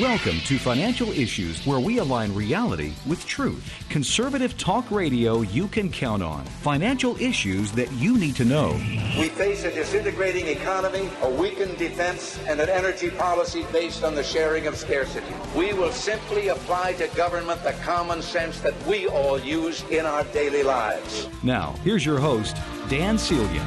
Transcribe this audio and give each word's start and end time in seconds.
Welcome 0.00 0.40
to 0.40 0.58
Financial 0.58 1.10
Issues, 1.12 1.64
where 1.66 1.80
we 1.80 2.00
align 2.00 2.34
reality 2.34 2.92
with 3.08 3.24
truth. 3.24 3.72
Conservative 3.88 4.58
talk 4.58 4.90
radio 4.90 5.40
you 5.40 5.68
can 5.68 5.90
count 5.90 6.22
on. 6.22 6.44
Financial 6.44 7.18
issues 7.18 7.72
that 7.72 7.90
you 7.94 8.18
need 8.18 8.36
to 8.36 8.44
know. 8.44 8.72
We 9.18 9.30
face 9.30 9.64
a 9.64 9.72
disintegrating 9.72 10.48
economy, 10.48 11.08
a 11.22 11.30
weakened 11.30 11.78
defense, 11.78 12.38
and 12.46 12.60
an 12.60 12.68
energy 12.68 13.08
policy 13.08 13.64
based 13.72 14.04
on 14.04 14.14
the 14.14 14.22
sharing 14.22 14.66
of 14.66 14.76
scarcity. 14.76 15.32
We 15.56 15.72
will 15.72 15.92
simply 15.92 16.48
apply 16.48 16.92
to 16.94 17.06
government 17.16 17.62
the 17.64 17.72
common 17.82 18.20
sense 18.20 18.60
that 18.60 18.74
we 18.86 19.08
all 19.08 19.40
use 19.40 19.82
in 19.84 20.04
our 20.04 20.24
daily 20.24 20.62
lives. 20.62 21.26
Now, 21.42 21.72
here's 21.84 22.04
your 22.04 22.18
host, 22.18 22.58
Dan 22.90 23.16
Celia. 23.16 23.66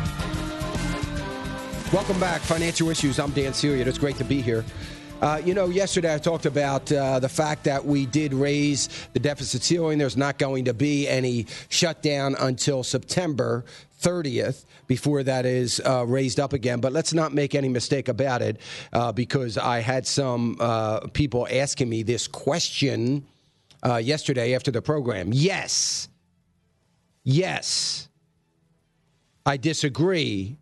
Welcome 1.91 2.19
back, 2.19 2.41
Financial 2.41 2.89
Issues. 2.91 3.17
I'm 3.17 3.31
Dan 3.31 3.51
Celia. 3.51 3.83
It's 3.87 3.97
great 3.97 4.17
to 4.17 4.23
be 4.23 4.43
here. 4.43 4.63
Uh, 5.21 5.41
you 5.43 5.53
know, 5.53 5.65
yesterday 5.65 6.13
I 6.15 6.17
talked 6.17 6.45
about 6.45 6.89
uh, 6.91 7.19
the 7.19 7.27
fact 7.27 7.65
that 7.65 7.83
we 7.85 8.05
did 8.05 8.33
raise 8.33 8.87
the 9.11 9.19
deficit 9.19 9.63
ceiling. 9.63 9.97
There's 9.97 10.15
not 10.15 10.37
going 10.37 10.65
to 10.65 10.73
be 10.73 11.09
any 11.09 11.47
shutdown 11.67 12.35
until 12.39 12.83
September 12.83 13.65
30th 14.01 14.63
before 14.87 15.21
that 15.23 15.45
is 15.45 15.81
uh, 15.85 16.05
raised 16.05 16.39
up 16.39 16.53
again. 16.53 16.79
But 16.79 16.93
let's 16.93 17.13
not 17.13 17.33
make 17.33 17.53
any 17.53 17.67
mistake 17.67 18.07
about 18.07 18.41
it 18.41 18.61
uh, 18.93 19.11
because 19.11 19.57
I 19.57 19.79
had 19.79 20.07
some 20.07 20.55
uh, 20.61 21.01
people 21.11 21.45
asking 21.51 21.89
me 21.89 22.01
this 22.01 22.25
question 22.25 23.25
yesterday 23.83 24.55
after 24.55 24.71
the 24.71 24.81
program. 24.81 25.31
Yes. 25.33 26.07
Yes. 27.25 28.07
I 29.45 29.57
disagree 29.57 30.55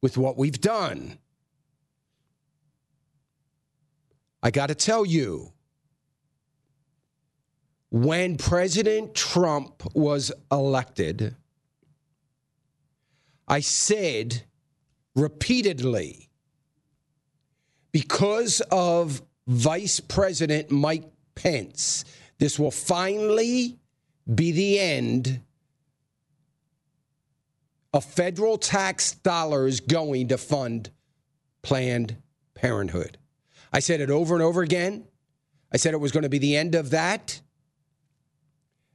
with 0.00 0.16
what 0.16 0.38
we've 0.38 0.58
done. 0.58 1.18
I 4.42 4.50
got 4.50 4.68
to 4.68 4.74
tell 4.74 5.04
you, 5.04 5.52
when 7.90 8.36
President 8.36 9.14
Trump 9.14 9.82
was 9.94 10.30
elected, 10.52 11.34
I 13.48 13.60
said 13.60 14.42
repeatedly, 15.14 16.28
because 17.90 18.60
of 18.70 19.22
Vice 19.46 19.98
President 19.98 20.70
Mike 20.70 21.08
Pence, 21.34 22.04
this 22.38 22.58
will 22.58 22.70
finally 22.70 23.78
be 24.32 24.52
the 24.52 24.78
end 24.78 25.40
of 27.94 28.04
federal 28.04 28.58
tax 28.58 29.12
dollars 29.14 29.80
going 29.80 30.28
to 30.28 30.36
fund 30.38 30.90
Planned 31.62 32.18
Parenthood. 32.54 33.18
I 33.72 33.80
said 33.80 34.00
it 34.00 34.10
over 34.10 34.34
and 34.34 34.42
over 34.42 34.62
again. 34.62 35.04
I 35.72 35.76
said 35.76 35.92
it 35.94 35.98
was 35.98 36.12
going 36.12 36.22
to 36.22 36.28
be 36.28 36.38
the 36.38 36.56
end 36.56 36.74
of 36.74 36.90
that. 36.90 37.40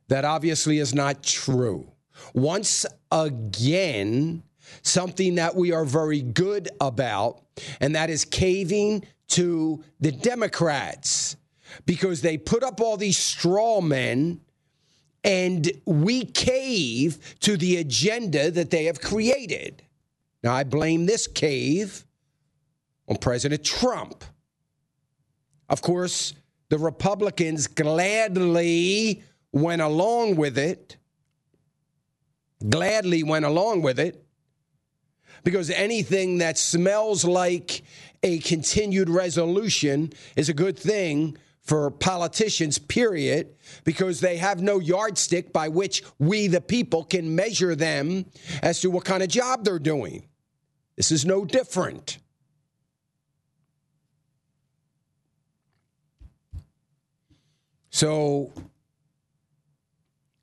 That 0.08 0.26
obviously 0.26 0.80
is 0.80 0.94
not 0.94 1.24
true. 1.24 1.92
Once 2.34 2.86
again, 3.12 4.44
something 4.82 5.36
that 5.36 5.56
we 5.56 5.72
are 5.72 5.86
very 5.86 6.22
good 6.22 6.70
about, 6.82 7.42
and 7.80 7.96
that 7.96 8.10
is 8.10 8.26
caving 8.26 9.06
to 9.30 9.84
the 10.00 10.12
Democrats 10.12 11.38
because 11.86 12.22
they 12.22 12.38
put 12.38 12.64
up 12.64 12.82
all 12.82 12.98
these 12.98 13.18
straw 13.18 13.82
men 13.82 14.42
and 15.24 15.72
we 15.86 16.26
cave 16.26 17.18
to 17.40 17.56
the 17.56 17.78
agenda 17.78 18.52
that 18.52 18.70
they 18.70 18.86
have 18.86 19.00
created. 19.02 19.82
Now, 20.44 20.54
I 20.54 20.66
blame 20.66 21.06
this 21.06 21.28
cave 21.28 22.06
on 23.08 23.16
President 23.18 23.64
Trump. 23.64 24.24
Of 25.74 25.82
course, 25.82 26.36
the 26.70 26.78
Republicans 26.78 27.66
gladly 27.66 29.24
went 29.52 29.82
along 29.82 30.36
with 30.36 30.56
it. 30.56 30.98
Gladly 32.70 33.24
went 33.24 33.44
along 33.46 33.82
with 33.82 33.98
it 33.98 34.24
because 35.44 35.72
anything 35.72 36.38
that 36.38 36.60
smells 36.60 37.26
like 37.26 37.82
a 38.22 38.38
continued 38.38 39.10
resolution 39.10 40.14
is 40.36 40.48
a 40.48 40.54
good 40.54 40.78
thing 40.78 41.40
for 41.60 41.90
politicians, 41.90 42.78
period, 42.78 43.56
because 43.84 44.20
they 44.20 44.38
have 44.38 44.62
no 44.62 44.78
yardstick 44.78 45.52
by 45.52 45.70
which 45.70 46.04
we, 46.20 46.46
the 46.46 46.62
people, 46.62 47.04
can 47.04 47.36
measure 47.36 47.74
them 47.74 48.28
as 48.62 48.80
to 48.82 48.92
what 48.92 49.06
kind 49.06 49.24
of 49.24 49.30
job 49.30 49.66
they're 49.66 49.80
doing. 49.80 50.28
This 50.98 51.12
is 51.12 51.26
no 51.26 51.46
different. 51.46 52.20
So 57.94 58.52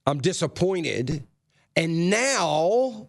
I'm 0.06 0.20
disappointed. 0.20 1.26
And 1.74 2.08
now 2.08 3.08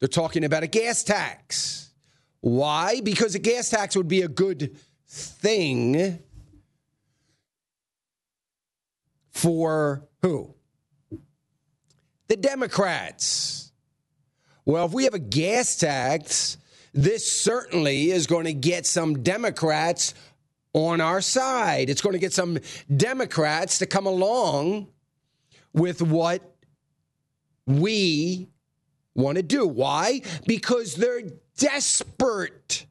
they're 0.00 0.08
talking 0.08 0.44
about 0.44 0.62
a 0.62 0.66
gas 0.66 1.02
tax. 1.04 1.90
Why? 2.40 3.02
Because 3.02 3.34
a 3.34 3.38
gas 3.38 3.68
tax 3.68 3.96
would 3.98 4.08
be 4.08 4.22
a 4.22 4.28
good 4.28 4.78
thing 5.06 6.20
for 9.30 10.06
who? 10.22 10.54
The 12.28 12.36
Democrats. 12.38 13.72
Well, 14.64 14.86
if 14.86 14.92
we 14.94 15.04
have 15.04 15.12
a 15.14 15.18
gas 15.18 15.76
tax, 15.76 16.56
this 16.94 17.30
certainly 17.42 18.10
is 18.10 18.26
going 18.26 18.46
to 18.46 18.54
get 18.54 18.86
some 18.86 19.22
Democrats 19.22 20.14
on 20.74 21.00
our 21.00 21.20
side. 21.20 21.90
It's 21.90 22.00
going 22.00 22.12
to 22.12 22.18
get 22.18 22.32
some 22.32 22.58
Democrats 22.94 23.78
to 23.78 23.86
come 23.86 24.06
along 24.06 24.88
with 25.72 26.02
what 26.02 26.42
we 27.66 28.48
want 29.14 29.36
to 29.36 29.42
do. 29.42 29.66
Why? 29.66 30.22
Because 30.46 30.94
they're 30.94 31.22
desperate 31.56 32.86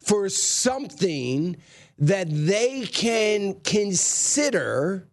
for 0.00 0.28
something 0.28 1.56
that 1.98 2.26
they 2.30 2.86
can 2.86 3.60
consider 3.60 5.08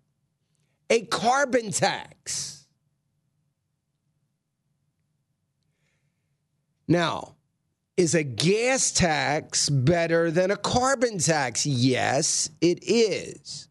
a 0.89 1.01
carbon 1.05 1.71
tax. 1.71 2.65
Now, 6.87 7.36
is 7.97 8.13
a 8.13 8.21
gas 8.21 8.91
tax 8.91 9.69
better 9.71 10.29
than 10.29 10.51
a 10.51 10.55
carbon 10.55 11.17
tax? 11.17 11.65
Yes, 11.65 12.47
it 12.61 12.83
is. 12.83 13.67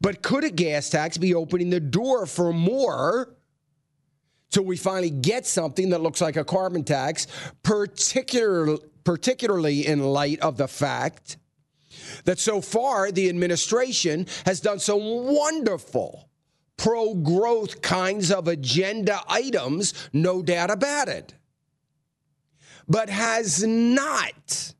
But 0.00 0.20
could 0.20 0.42
a 0.42 0.50
gas 0.50 0.90
tax 0.90 1.16
be 1.16 1.32
opening 1.32 1.70
the 1.70 1.78
door 1.78 2.26
for 2.26 2.52
more 2.52 3.32
till 4.50 4.64
we 4.64 4.76
finally 4.76 5.10
get 5.10 5.46
something 5.46 5.90
that 5.90 6.00
looks 6.00 6.20
like 6.20 6.34
a 6.34 6.44
carbon 6.44 6.82
tax, 6.82 7.28
particular, 7.62 8.76
particularly 9.04 9.86
in 9.86 10.02
light 10.02 10.40
of 10.40 10.56
the 10.56 10.66
fact 10.66 11.36
that 12.24 12.40
so 12.40 12.60
far 12.60 13.12
the 13.12 13.28
administration 13.28 14.26
has 14.44 14.58
done 14.58 14.80
some 14.80 15.04
wonderful 15.32 16.28
pro 16.76 17.14
growth 17.14 17.80
kinds 17.80 18.32
of 18.32 18.48
agenda 18.48 19.20
items, 19.28 19.94
no 20.12 20.42
doubt 20.42 20.72
about 20.72 21.06
it 21.06 21.34
but 22.90 23.08
has 23.08 23.62
not 23.64 24.74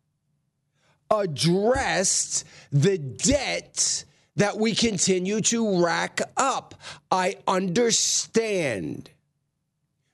addressed 1.12 2.44
the 2.72 2.98
debt 2.98 4.04
that 4.34 4.59
we 4.59 4.75
continue 4.75 5.41
to 5.41 5.82
rack 5.84 6.20
up. 6.37 6.75
I 7.10 7.37
understand, 7.47 9.11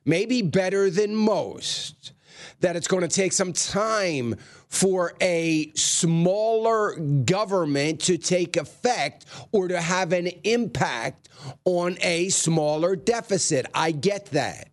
maybe 0.05 0.43
better 0.43 0.91
than 0.91 1.15
most, 1.15 2.13
that 2.61 2.77
it's 2.77 2.87
going 2.89 3.01
to 3.03 3.09
take 3.09 3.33
some 3.33 3.55
time 3.55 4.37
for 4.69 5.15
a 5.23 5.73
smaller 5.75 6.97
government 6.97 8.01
to 8.01 8.19
take 8.19 8.59
effect 8.59 9.25
or 9.53 9.69
to 9.69 9.81
have 9.81 10.13
an 10.13 10.27
impact 10.45 11.31
on 11.65 11.97
a 12.03 12.29
smaller 12.29 12.95
deficit. 12.95 13.65
I 13.75 13.93
get 13.93 14.27
that. 14.27 14.69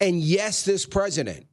And 0.00 0.20
yes, 0.20 0.64
this 0.64 0.86
president 0.86 1.46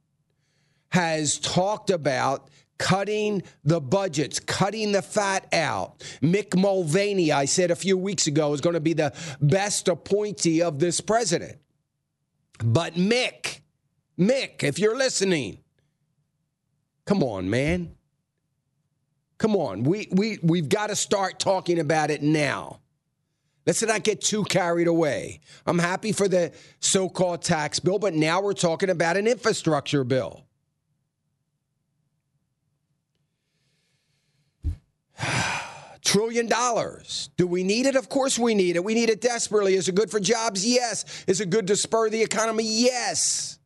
has 0.94 1.38
talked 1.38 1.90
about 1.90 2.50
cutting 2.78 3.42
the 3.64 3.80
budgets, 3.80 4.38
cutting 4.38 4.92
the 4.92 5.02
fat 5.02 5.44
out. 5.52 5.98
Mick 6.22 6.56
Mulvaney, 6.56 7.32
I 7.32 7.46
said 7.46 7.72
a 7.72 7.76
few 7.76 7.98
weeks 7.98 8.28
ago, 8.28 8.52
is 8.52 8.60
going 8.60 8.74
to 8.74 8.80
be 8.80 8.92
the 8.92 9.12
best 9.40 9.88
appointee 9.88 10.62
of 10.62 10.78
this 10.78 11.00
president. 11.00 11.58
But 12.64 12.94
Mick, 12.94 13.58
Mick, 14.16 14.62
if 14.62 14.78
you're 14.78 14.96
listening, 14.96 15.58
come 17.06 17.24
on, 17.24 17.50
man. 17.50 17.96
Come 19.38 19.56
on. 19.56 19.82
We, 19.82 20.06
we, 20.12 20.38
we've 20.44 20.68
got 20.68 20.90
to 20.90 20.96
start 20.96 21.40
talking 21.40 21.80
about 21.80 22.12
it 22.12 22.22
now. 22.22 22.78
Let's 23.66 23.82
not 23.82 24.04
get 24.04 24.20
too 24.20 24.44
carried 24.44 24.86
away. 24.86 25.40
I'm 25.66 25.80
happy 25.80 26.12
for 26.12 26.28
the 26.28 26.52
so 26.78 27.08
called 27.08 27.42
tax 27.42 27.80
bill, 27.80 27.98
but 27.98 28.14
now 28.14 28.40
we're 28.40 28.52
talking 28.52 28.90
about 28.90 29.16
an 29.16 29.26
infrastructure 29.26 30.04
bill. 30.04 30.46
trillion 36.04 36.46
dollars. 36.48 37.30
Do 37.36 37.46
we 37.46 37.62
need 37.64 37.86
it? 37.86 37.94
Of 37.96 38.08
course 38.08 38.38
we 38.38 38.54
need 38.54 38.76
it. 38.76 38.84
We 38.84 38.94
need 38.94 39.10
it 39.10 39.20
desperately. 39.20 39.74
Is 39.74 39.88
it 39.88 39.94
good 39.94 40.10
for 40.10 40.20
jobs? 40.20 40.66
Yes. 40.66 41.04
Is 41.26 41.40
it 41.40 41.50
good 41.50 41.66
to 41.68 41.76
spur 41.76 42.08
the 42.10 42.22
economy? 42.22 42.64
Yes. 42.64 43.58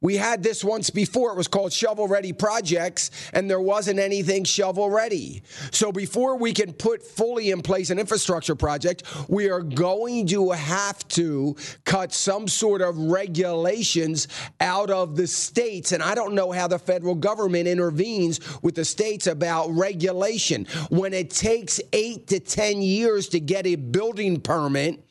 We 0.00 0.14
had 0.16 0.42
this 0.44 0.62
once 0.62 0.90
before. 0.90 1.32
It 1.32 1.36
was 1.36 1.48
called 1.48 1.72
shovel 1.72 2.06
ready 2.06 2.32
projects, 2.32 3.10
and 3.32 3.50
there 3.50 3.60
wasn't 3.60 3.98
anything 3.98 4.44
shovel 4.44 4.90
ready. 4.90 5.42
So, 5.72 5.90
before 5.90 6.36
we 6.36 6.52
can 6.52 6.72
put 6.72 7.02
fully 7.02 7.50
in 7.50 7.62
place 7.62 7.90
an 7.90 7.98
infrastructure 7.98 8.54
project, 8.54 9.02
we 9.28 9.50
are 9.50 9.60
going 9.62 10.26
to 10.28 10.52
have 10.52 11.06
to 11.08 11.56
cut 11.84 12.12
some 12.12 12.46
sort 12.46 12.80
of 12.80 12.96
regulations 12.96 14.28
out 14.60 14.90
of 14.90 15.16
the 15.16 15.26
states. 15.26 15.90
And 15.92 16.02
I 16.02 16.14
don't 16.14 16.34
know 16.34 16.52
how 16.52 16.68
the 16.68 16.78
federal 16.78 17.16
government 17.16 17.66
intervenes 17.66 18.38
with 18.62 18.76
the 18.76 18.84
states 18.84 19.26
about 19.26 19.68
regulation. 19.70 20.66
When 20.90 21.12
it 21.12 21.30
takes 21.30 21.80
eight 21.92 22.28
to 22.28 22.38
10 22.38 22.82
years 22.82 23.28
to 23.30 23.40
get 23.40 23.66
a 23.66 23.74
building 23.74 24.40
permit 24.42 25.04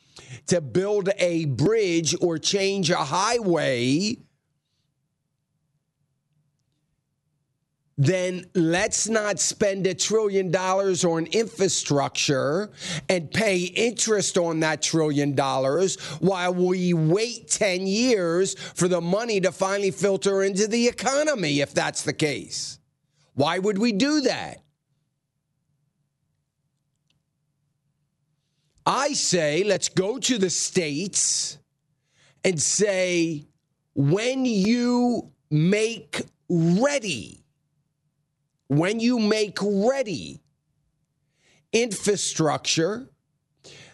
to 0.46 0.62
build 0.62 1.10
a 1.18 1.44
bridge 1.44 2.14
or 2.22 2.38
change 2.38 2.90
a 2.90 2.96
highway, 2.96 4.16
then 7.98 8.44
let's 8.54 9.08
not 9.08 9.40
spend 9.40 9.84
a 9.86 9.92
trillion 9.92 10.52
dollars 10.52 11.04
on 11.04 11.26
infrastructure 11.26 12.70
and 13.08 13.28
pay 13.30 13.58
interest 13.58 14.38
on 14.38 14.60
that 14.60 14.80
trillion 14.80 15.34
dollars 15.34 15.96
while 16.20 16.54
we 16.54 16.94
wait 16.94 17.48
10 17.48 17.86
years 17.88 18.54
for 18.54 18.86
the 18.86 19.00
money 19.00 19.40
to 19.40 19.50
finally 19.50 19.90
filter 19.90 20.44
into 20.44 20.68
the 20.68 20.86
economy, 20.86 21.58
if 21.60 21.74
that's 21.74 22.02
the 22.02 22.12
case. 22.12 22.78
Why 23.34 23.58
would 23.58 23.78
we 23.78 23.90
do 23.90 24.20
that? 24.22 24.62
I 28.86 29.12
say 29.12 29.64
let's 29.64 29.88
go 29.88 30.18
to 30.18 30.38
the 30.38 30.50
states 30.50 31.58
and 32.44 32.62
say, 32.62 33.44
when 33.94 34.44
you 34.44 35.32
make 35.50 36.22
ready 36.48 37.37
when 38.68 39.00
you 39.00 39.18
make 39.18 39.58
ready 39.62 40.40
infrastructure 41.72 43.10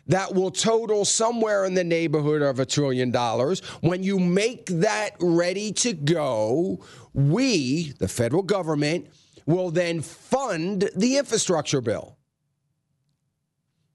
that 0.07 0.35
will 0.35 0.51
total 0.51 1.05
somewhere 1.05 1.65
in 1.65 1.75
the 1.75 1.83
neighborhood 1.85 2.43
of 2.43 2.61
a 2.61 2.67
trillion 2.67 3.11
dollars. 3.11 3.61
When 3.81 4.03
you 4.03 4.19
make 4.19 4.67
that 4.67 5.13
ready 5.19 5.73
to 5.75 5.95
go, 5.95 6.85
we, 7.15 7.93
the 7.99 8.07
federal 8.09 8.43
government, 8.43 9.07
will 9.47 9.71
then 9.71 10.03
fund 10.03 10.91
the 10.95 11.17
infrastructure 11.17 11.81
bill. 11.81 12.19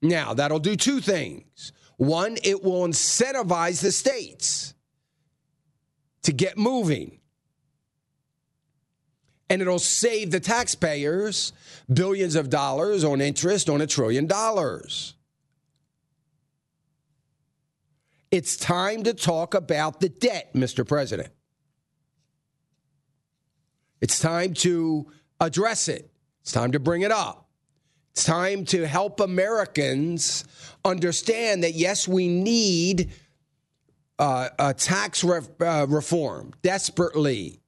Now, 0.02 0.34
that'll 0.34 0.58
do 0.58 0.74
two 0.74 0.98
things. 1.00 1.70
One, 1.96 2.38
it 2.42 2.64
will 2.64 2.80
incentivize 2.82 3.80
the 3.80 3.92
states 3.92 4.74
to 6.22 6.32
get 6.32 6.58
moving 6.58 7.19
and 9.50 9.60
it'll 9.60 9.80
save 9.80 10.30
the 10.30 10.40
taxpayers 10.40 11.52
billions 11.92 12.36
of 12.36 12.48
dollars 12.48 13.02
on 13.02 13.20
interest 13.20 13.68
on 13.68 13.80
a 13.80 13.86
trillion 13.86 14.26
dollars. 14.28 15.14
It's 18.30 18.56
time 18.56 19.02
to 19.02 19.12
talk 19.12 19.54
about 19.54 19.98
the 20.00 20.08
debt, 20.08 20.54
Mr. 20.54 20.86
President. 20.86 21.30
It's 24.00 24.20
time 24.20 24.54
to 24.54 25.10
address 25.40 25.88
it. 25.88 26.10
It's 26.42 26.52
time 26.52 26.70
to 26.70 26.78
bring 26.78 27.02
it 27.02 27.10
up. 27.10 27.48
It's 28.12 28.22
time 28.22 28.64
to 28.66 28.86
help 28.86 29.18
Americans 29.18 30.44
understand 30.84 31.64
that, 31.64 31.74
yes, 31.74 32.06
we 32.06 32.28
need 32.28 33.10
uh, 34.16 34.48
a 34.60 34.74
tax 34.74 35.24
ref- 35.24 35.48
uh, 35.60 35.86
reform 35.88 36.52
desperately. 36.62 37.59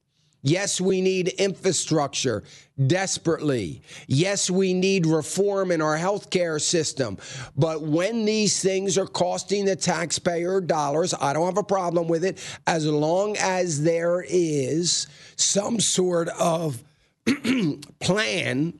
Yes, 0.45 0.81
we 0.81 0.99
need 0.99 1.29
infrastructure 1.29 2.43
desperately. 2.87 3.81
Yes, 4.07 4.49
we 4.49 4.73
need 4.73 5.05
reform 5.05 5.71
in 5.71 5.81
our 5.81 5.97
healthcare 5.97 6.61
system. 6.61 7.17
But 7.55 7.81
when 7.83 8.25
these 8.25 8.61
things 8.61 8.97
are 8.97 9.07
costing 9.07 9.63
the 9.63 9.77
taxpayer 9.77 10.59
dollars, 10.59 11.13
I 11.19 11.31
don't 11.31 11.45
have 11.45 11.57
a 11.57 11.63
problem 11.63 12.09
with 12.09 12.25
it 12.25 12.39
as 12.67 12.85
long 12.85 13.37
as 13.39 13.83
there 13.83 14.23
is 14.29 15.07
some 15.37 15.79
sort 15.79 16.27
of 16.37 16.83
plan 18.01 18.73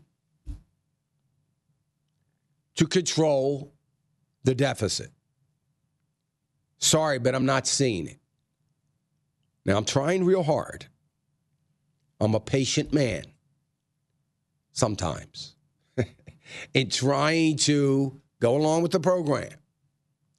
to 2.75 2.85
control 2.85 3.71
the 4.43 4.53
deficit. 4.53 5.11
Sorry, 6.79 7.19
but 7.19 7.33
I'm 7.33 7.45
not 7.45 7.67
seeing 7.67 8.07
it. 8.07 8.19
Now, 9.63 9.77
I'm 9.77 9.85
trying 9.85 10.25
real 10.25 10.43
hard 10.43 10.87
I'm 12.23 12.35
a 12.35 12.39
patient 12.39 12.93
man 12.93 13.25
sometimes 14.71 15.55
in 16.73 16.89
trying 16.89 17.57
to 17.57 18.19
go 18.39 18.55
along 18.55 18.81
with 18.81 18.91
the 18.91 18.99
program. 18.99 19.51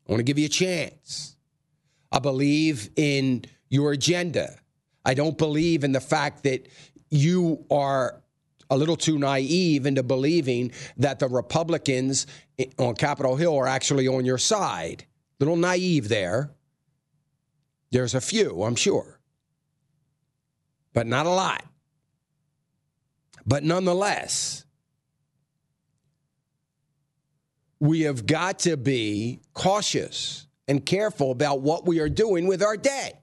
I 0.09 0.13
want 0.13 0.19
to 0.21 0.25
give 0.25 0.39
you 0.39 0.47
a 0.47 0.49
chance. 0.49 1.37
I 2.11 2.21
believe 2.21 2.89
in 2.97 3.45
your 3.69 3.93
agenda. 3.93 4.57
I 5.05 5.13
don't 5.15 5.37
believe 5.37 5.85
in 5.85 5.93
the 5.93 6.01
fact 6.01 6.45
that 6.45 6.69
you 7.11 7.65
are 7.71 8.23
a 8.71 8.79
little 8.79 8.97
too 8.97 9.19
naive 9.19 9.85
into 9.85 10.03
believing 10.03 10.73
that 10.97 11.19
the 11.19 11.29
Republicans 11.29 12.27
eh, 12.59 12.65
on 12.79 12.95
Capitol 12.95 13.37
Hill 13.37 13.55
are 13.59 13.67
actually 13.67 14.09
on 14.09 14.25
your 14.25 14.39
side. 14.39 15.05
A 15.39 15.45
little 15.45 15.57
naive 15.57 16.09
there. 16.09 16.51
There's 17.91 18.15
a 18.15 18.23
few, 18.23 18.63
I'm 18.63 18.75
sure, 18.75 19.21
but 20.95 21.07
not 21.07 21.27
a 21.27 21.31
lot. 21.31 21.63
But 23.47 23.63
nonetheless, 23.63 24.65
we 27.79 28.03
have 28.03 28.25
got 28.27 28.61
to 28.61 28.77
be 28.77 29.43
cautious 29.53 30.47
and 30.67 30.85
careful 30.85 31.31
about 31.31 31.61
what 31.61 31.85
we 31.87 32.01
are 32.01 32.09
doing 32.09 32.47
with 32.47 32.63
our 32.63 32.77
debt. 32.77 33.21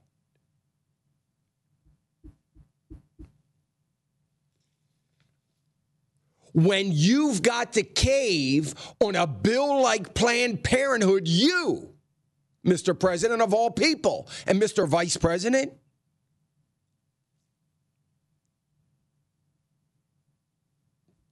When 6.54 6.90
you've 6.92 7.42
got 7.42 7.72
to 7.74 7.82
cave 7.82 8.74
on 9.00 9.16
a 9.16 9.26
bill 9.26 9.80
like 9.82 10.12
Planned 10.14 10.62
Parenthood, 10.62 11.26
you, 11.26 11.94
Mr. 12.64 12.96
President 12.98 13.40
of 13.40 13.54
all 13.54 13.70
people, 13.70 14.28
and 14.46 14.60
Mr. 14.60 14.86
Vice 14.86 15.16
President, 15.16 15.72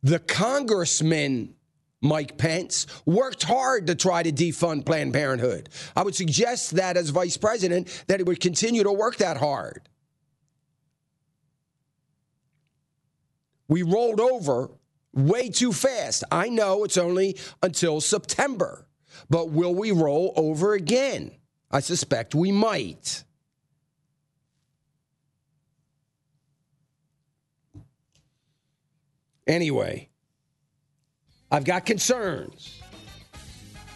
the 0.03 0.19
congressman 0.19 1.55
Mike 2.01 2.39
Pence 2.39 2.87
worked 3.05 3.43
hard 3.43 3.89
to 3.89 3.95
try 3.95 4.23
to 4.23 4.33
defund 4.33 4.87
Planned 4.87 5.13
Parenthood. 5.13 5.69
I 5.95 6.03
would 6.03 6.15
suggest 6.15 6.73
that 6.77 6.97
as 6.97 7.11
vice 7.11 7.37
president, 7.37 8.03
that 8.07 8.21
he 8.21 8.25
would 8.25 8.41
continue 8.41 8.83
to 8.83 8.93
work 8.93 9.17
that 9.17 9.37
hard. 9.37 9.83
We 13.69 13.83
rolled 13.83 14.19
over 14.21 14.71
way 15.13 15.51
too 15.51 15.73
fast. 15.73 16.25
I 16.33 16.49
know 16.49 16.83
it's 16.85 16.97
only 16.97 17.37
until 17.63 18.01
September, 18.01 18.87
but 19.29 19.51
will 19.51 19.75
we 19.75 19.93
roll 19.93 20.33
over 20.37 20.73
again? 20.73 21.33
I 21.71 21.81
suspect 21.81 22.35
we 22.35 22.51
might. 22.51 23.23
Anyway, 29.51 30.09
I've 31.51 31.65
got 31.65 31.85
concerns. 31.85 32.81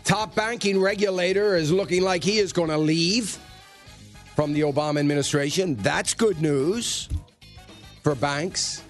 Top 0.03 0.35
banking 0.35 0.81
regulator 0.81 1.55
is 1.55 1.71
looking 1.71 2.03
like 2.03 2.25
he 2.25 2.39
is 2.39 2.53
going 2.53 2.71
to 2.71 2.77
leave 2.77 3.39
from 4.35 4.53
the 4.53 4.63
Obama 4.63 4.99
administration. 4.99 5.77
That's 5.77 6.13
good 6.13 6.43
news 6.43 7.09
for 8.03 8.17
banks. 8.17 8.83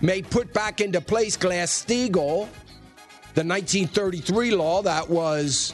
May 0.00 0.20
put 0.20 0.52
back 0.52 0.80
into 0.80 1.00
place 1.00 1.36
Glass 1.36 1.70
Steagall, 1.86 2.46
the 3.34 3.44
1933 3.46 4.50
law 4.50 4.82
that 4.82 5.08
was 5.08 5.72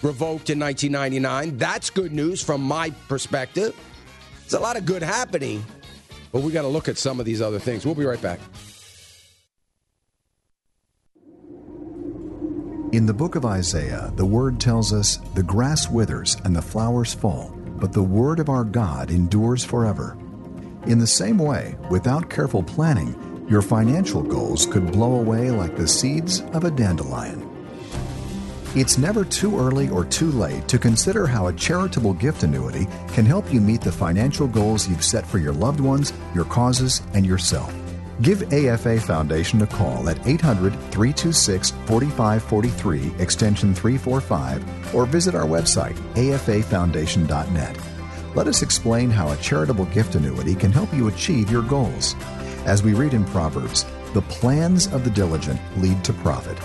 revoked 0.00 0.48
in 0.48 0.60
1999. 0.60 1.58
That's 1.58 1.90
good 1.90 2.12
news 2.12 2.40
from 2.40 2.62
my 2.62 2.90
perspective. 3.08 3.74
There's 4.42 4.54
a 4.54 4.60
lot 4.60 4.76
of 4.76 4.86
good 4.86 5.02
happening 5.02 5.64
but 6.34 6.42
we 6.42 6.50
got 6.50 6.62
to 6.62 6.68
look 6.68 6.88
at 6.88 6.98
some 6.98 7.20
of 7.20 7.26
these 7.26 7.40
other 7.40 7.60
things. 7.60 7.86
We'll 7.86 7.94
be 7.94 8.04
right 8.04 8.20
back. 8.20 8.40
In 12.92 13.06
the 13.06 13.14
book 13.14 13.36
of 13.36 13.44
Isaiah, 13.46 14.10
the 14.16 14.26
word 14.26 14.58
tells 14.58 14.92
us 14.92 15.18
the 15.36 15.44
grass 15.44 15.88
withers 15.88 16.36
and 16.44 16.54
the 16.54 16.60
flowers 16.60 17.14
fall, 17.14 17.56
but 17.76 17.92
the 17.92 18.02
word 18.02 18.40
of 18.40 18.48
our 18.48 18.64
God 18.64 19.12
endures 19.12 19.64
forever. 19.64 20.16
In 20.88 20.98
the 20.98 21.06
same 21.06 21.38
way, 21.38 21.76
without 21.88 22.28
careful 22.28 22.64
planning, 22.64 23.14
your 23.48 23.62
financial 23.62 24.22
goals 24.22 24.66
could 24.66 24.90
blow 24.90 25.14
away 25.14 25.52
like 25.52 25.76
the 25.76 25.86
seeds 25.86 26.40
of 26.52 26.64
a 26.64 26.70
dandelion. 26.70 27.43
It's 28.76 28.98
never 28.98 29.24
too 29.24 29.56
early 29.56 29.88
or 29.90 30.04
too 30.04 30.32
late 30.32 30.66
to 30.66 30.80
consider 30.80 31.28
how 31.28 31.46
a 31.46 31.52
charitable 31.52 32.14
gift 32.14 32.42
annuity 32.42 32.88
can 33.12 33.24
help 33.24 33.52
you 33.54 33.60
meet 33.60 33.80
the 33.80 33.92
financial 33.92 34.48
goals 34.48 34.88
you've 34.88 35.04
set 35.04 35.24
for 35.24 35.38
your 35.38 35.52
loved 35.52 35.78
ones, 35.78 36.12
your 36.34 36.44
causes, 36.44 37.00
and 37.14 37.24
yourself. 37.24 37.72
Give 38.20 38.52
AFA 38.52 39.00
Foundation 39.00 39.62
a 39.62 39.66
call 39.68 40.08
at 40.08 40.18
800 40.26 40.72
326 40.90 41.70
4543, 41.70 43.14
extension 43.22 43.74
345, 43.76 44.94
or 44.94 45.06
visit 45.06 45.36
our 45.36 45.46
website, 45.46 45.94
afafoundation.net. 46.14 47.78
Let 48.34 48.48
us 48.48 48.62
explain 48.62 49.08
how 49.08 49.30
a 49.30 49.36
charitable 49.36 49.84
gift 49.86 50.16
annuity 50.16 50.56
can 50.56 50.72
help 50.72 50.92
you 50.92 51.06
achieve 51.06 51.48
your 51.48 51.62
goals. 51.62 52.16
As 52.66 52.82
we 52.82 52.92
read 52.94 53.14
in 53.14 53.24
Proverbs, 53.26 53.86
the 54.14 54.22
plans 54.22 54.86
of 54.88 55.04
the 55.04 55.10
diligent 55.10 55.60
lead 55.80 56.02
to 56.02 56.12
profit 56.12 56.58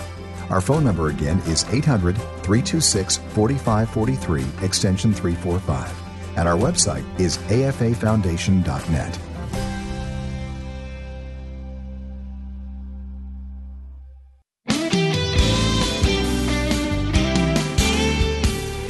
our 0.50 0.60
phone 0.60 0.82
number 0.82 1.10
again 1.10 1.38
is 1.46 1.64
800 1.70 2.16
326 2.16 3.16
4543, 3.18 4.44
extension 4.64 5.12
345. 5.14 6.02
And 6.36 6.48
our 6.48 6.56
website 6.56 7.04
is 7.20 7.38
afafoundation.net. 7.38 9.18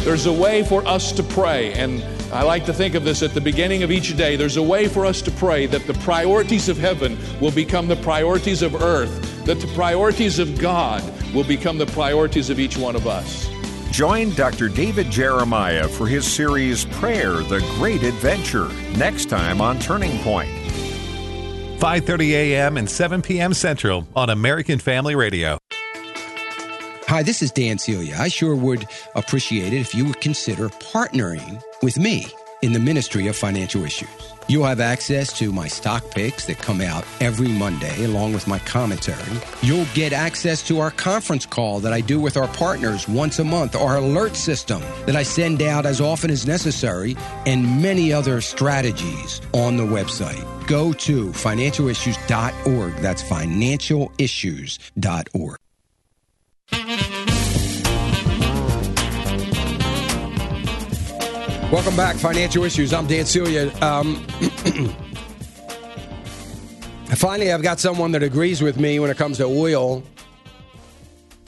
There's 0.04 0.24
a 0.26 0.32
way 0.32 0.64
for 0.64 0.84
us 0.88 1.12
to 1.12 1.22
pray, 1.22 1.72
and 1.74 2.02
I 2.32 2.42
like 2.42 2.64
to 2.66 2.72
think 2.72 2.94
of 2.94 3.04
this 3.04 3.22
at 3.22 3.32
the 3.32 3.40
beginning 3.40 3.82
of 3.82 3.92
each 3.92 4.16
day. 4.16 4.34
There's 4.34 4.56
a 4.56 4.62
way 4.62 4.88
for 4.88 5.04
us 5.04 5.20
to 5.22 5.30
pray 5.30 5.66
that 5.66 5.86
the 5.86 5.94
priorities 5.94 6.68
of 6.68 6.78
heaven 6.78 7.18
will 7.40 7.52
become 7.52 7.86
the 7.86 7.96
priorities 7.96 8.62
of 8.62 8.82
earth, 8.82 9.44
that 9.44 9.60
the 9.60 9.68
priorities 9.68 10.38
of 10.38 10.58
God 10.58 11.04
will 11.34 11.44
become 11.44 11.78
the 11.78 11.86
priorities 11.86 12.50
of 12.50 12.58
each 12.58 12.76
one 12.76 12.96
of 12.96 13.06
us. 13.06 13.48
Join 13.90 14.30
Dr. 14.34 14.68
David 14.68 15.10
Jeremiah 15.10 15.88
for 15.88 16.06
his 16.06 16.24
series 16.30 16.84
Prayer, 16.86 17.34
the 17.42 17.58
Great 17.78 18.02
Adventure, 18.02 18.68
next 18.96 19.28
time 19.28 19.60
on 19.60 19.78
Turning 19.80 20.18
Point. 20.22 20.50
5:30 21.80 22.30
a.m. 22.32 22.76
and 22.76 22.88
7 22.88 23.22
p.m. 23.22 23.54
Central 23.54 24.06
on 24.14 24.30
American 24.30 24.78
Family 24.78 25.14
Radio. 25.16 25.58
Hi, 27.08 27.22
this 27.24 27.42
is 27.42 27.50
Dan 27.50 27.78
Celia. 27.78 28.14
I 28.18 28.28
sure 28.28 28.54
would 28.54 28.86
appreciate 29.16 29.72
it 29.72 29.78
if 29.80 29.94
you 29.94 30.04
would 30.04 30.20
consider 30.20 30.68
partnering 30.68 31.60
with 31.82 31.98
me 31.98 32.26
in 32.62 32.72
the 32.72 32.78
Ministry 32.78 33.26
of 33.28 33.36
Financial 33.36 33.84
Issues. 33.84 34.08
You'll 34.48 34.64
have 34.66 34.80
access 34.80 35.32
to 35.38 35.52
my 35.52 35.68
stock 35.68 36.08
picks 36.10 36.44
that 36.46 36.58
come 36.58 36.80
out 36.80 37.04
every 37.20 37.48
Monday, 37.48 38.04
along 38.04 38.32
with 38.32 38.46
my 38.48 38.58
commentary. 38.60 39.22
You'll 39.62 39.86
get 39.94 40.12
access 40.12 40.62
to 40.66 40.80
our 40.80 40.90
conference 40.90 41.46
call 41.46 41.78
that 41.80 41.92
I 41.92 42.00
do 42.00 42.18
with 42.20 42.36
our 42.36 42.48
partners 42.48 43.08
once 43.08 43.38
a 43.38 43.44
month, 43.44 43.76
our 43.76 43.96
alert 43.98 44.34
system 44.36 44.80
that 45.06 45.14
I 45.16 45.22
send 45.22 45.62
out 45.62 45.86
as 45.86 46.00
often 46.00 46.30
as 46.30 46.46
necessary, 46.46 47.16
and 47.46 47.80
many 47.82 48.12
other 48.12 48.40
strategies 48.40 49.40
on 49.52 49.76
the 49.76 49.84
website. 49.84 50.44
Go 50.66 50.92
to 50.94 51.28
financialissues.org. 51.32 52.96
That's 52.96 53.22
financialissues.org. 53.22 54.08
Welcome 61.70 61.94
back, 61.94 62.16
Financial 62.16 62.64
Issues. 62.64 62.92
I'm 62.92 63.06
Dan 63.06 63.24
Celia. 63.26 63.72
Um, 63.80 64.16
finally, 67.14 67.52
I've 67.52 67.62
got 67.62 67.78
someone 67.78 68.10
that 68.10 68.24
agrees 68.24 68.60
with 68.60 68.76
me 68.76 68.98
when 68.98 69.08
it 69.08 69.16
comes 69.16 69.36
to 69.36 69.44
oil. 69.44 70.02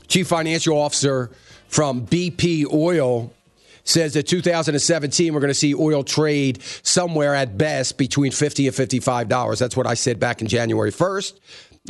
Chief 0.07 0.29
Financial 0.29 0.79
Officer 0.81 1.33
from 1.67 2.07
BP 2.07 2.73
Oil 2.73 3.35
says 3.83 4.15
that 4.15 4.29
2017 4.29 5.35
we're 5.35 5.41
going 5.41 5.49
to 5.51 5.55
see 5.55 5.75
oil 5.75 6.05
trade 6.05 6.63
somewhere 6.85 7.35
at 7.35 7.59
best 7.59 7.99
between 7.99 8.31
50 8.31 8.69
and 8.69 8.77
55 8.77 9.29
dollars. 9.29 9.59
That's 9.59 9.77
what 9.77 9.89
I 9.89 9.95
said 9.95 10.21
back 10.21 10.41
in 10.41 10.47
January 10.47 10.93
1st 10.93 11.41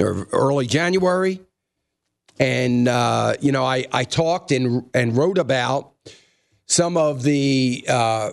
or 0.01 0.27
early 0.33 0.67
January. 0.67 1.39
And 2.41 2.89
uh, 2.89 3.35
you 3.43 3.53
know, 3.53 3.67
I 3.67 3.89
I 3.93 4.05
talked 4.05 4.53
and 4.53 4.89
and 4.95 5.15
wrote 5.19 5.37
about 5.37 5.91
some 6.73 6.97
of 6.97 7.23
the 7.23 7.85
uh, 7.88 8.31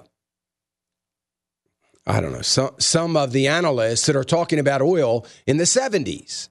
I 2.07 2.21
don't 2.21 2.31
know 2.31 2.41
some 2.41 2.71
some 2.79 3.17
of 3.17 3.33
the 3.33 3.47
analysts 3.49 4.05
that 4.05 4.15
are 4.15 4.23
talking 4.23 4.59
about 4.59 4.81
oil 4.81 5.25
in 5.45 5.57
the 5.57 5.65
70s. 5.65 6.49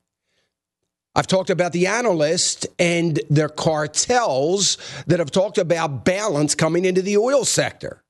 I've 1.15 1.27
talked 1.27 1.51
about 1.51 1.73
the 1.73 1.87
analysts 1.89 2.65
and 2.79 3.19
their 3.29 3.49
cartels 3.49 4.77
that 5.09 5.19
have 5.19 5.33
talked 5.33 5.59
about 5.59 6.05
balance 6.05 6.55
coming 6.55 6.85
into 6.85 7.03
the 7.03 7.17
oil 7.17 7.45
sector. 7.45 8.05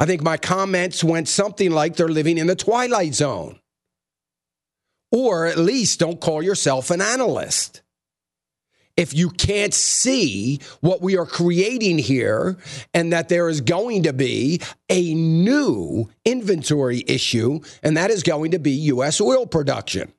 I 0.00 0.06
think 0.06 0.22
my 0.22 0.36
comments 0.36 1.04
went 1.04 1.28
something 1.28 1.70
like 1.70 1.96
they're 1.96 2.08
living 2.08 2.38
in 2.38 2.46
the 2.46 2.56
twilight 2.56 3.14
zone. 3.14 3.60
Or 5.12 5.46
at 5.46 5.58
least 5.58 6.00
don't 6.00 6.20
call 6.20 6.42
yourself 6.42 6.90
an 6.90 7.00
analyst 7.00 7.82
if 8.98 9.14
you 9.14 9.30
can't 9.30 9.72
see 9.72 10.58
what 10.80 11.00
we 11.00 11.16
are 11.16 11.24
creating 11.24 11.98
here 11.98 12.56
and 12.92 13.12
that 13.12 13.28
there 13.28 13.48
is 13.48 13.60
going 13.60 14.02
to 14.02 14.12
be 14.12 14.60
a 14.90 15.14
new 15.14 16.10
inventory 16.24 17.04
issue, 17.06 17.60
and 17.84 17.96
that 17.96 18.10
is 18.10 18.24
going 18.24 18.50
to 18.50 18.58
be 18.58 18.72
U.S. 18.90 19.20
oil 19.20 19.46
production. 19.46 20.12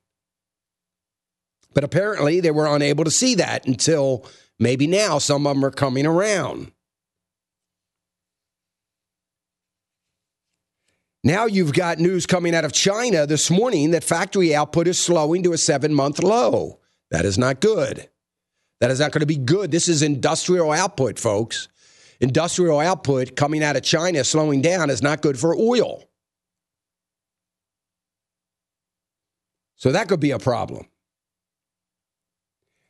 But 1.74 1.84
apparently, 1.84 2.40
they 2.40 2.52
were 2.52 2.66
unable 2.74 3.04
to 3.04 3.10
see 3.10 3.34
that 3.34 3.66
until 3.66 4.24
maybe 4.58 4.86
now 4.86 5.18
some 5.18 5.46
of 5.46 5.54
them 5.54 5.64
are 5.64 5.70
coming 5.70 6.06
around. 6.06 6.72
Now 11.22 11.44
you've 11.44 11.74
got 11.74 11.98
news 11.98 12.24
coming 12.24 12.54
out 12.54 12.64
of 12.64 12.72
China 12.72 13.26
this 13.26 13.50
morning 13.50 13.90
that 13.90 14.02
factory 14.04 14.54
output 14.54 14.88
is 14.88 14.98
slowing 14.98 15.42
to 15.42 15.52
a 15.52 15.58
seven 15.58 15.92
month 15.92 16.22
low. 16.22 16.78
That 17.10 17.26
is 17.26 17.36
not 17.36 17.60
good. 17.60 18.08
That 18.80 18.90
is 18.90 18.98
not 18.98 19.12
going 19.12 19.20
to 19.20 19.26
be 19.26 19.36
good. 19.36 19.70
This 19.70 19.88
is 19.88 20.02
industrial 20.02 20.72
output, 20.72 21.18
folks. 21.18 21.68
Industrial 22.20 22.80
output 22.80 23.36
coming 23.36 23.62
out 23.62 23.76
of 23.76 23.82
China 23.82 24.24
slowing 24.24 24.62
down 24.62 24.90
is 24.90 25.02
not 25.02 25.20
good 25.22 25.38
for 25.38 25.54
oil. 25.54 26.04
So 29.76 29.92
that 29.92 30.08
could 30.08 30.20
be 30.20 30.30
a 30.30 30.38
problem. 30.38 30.86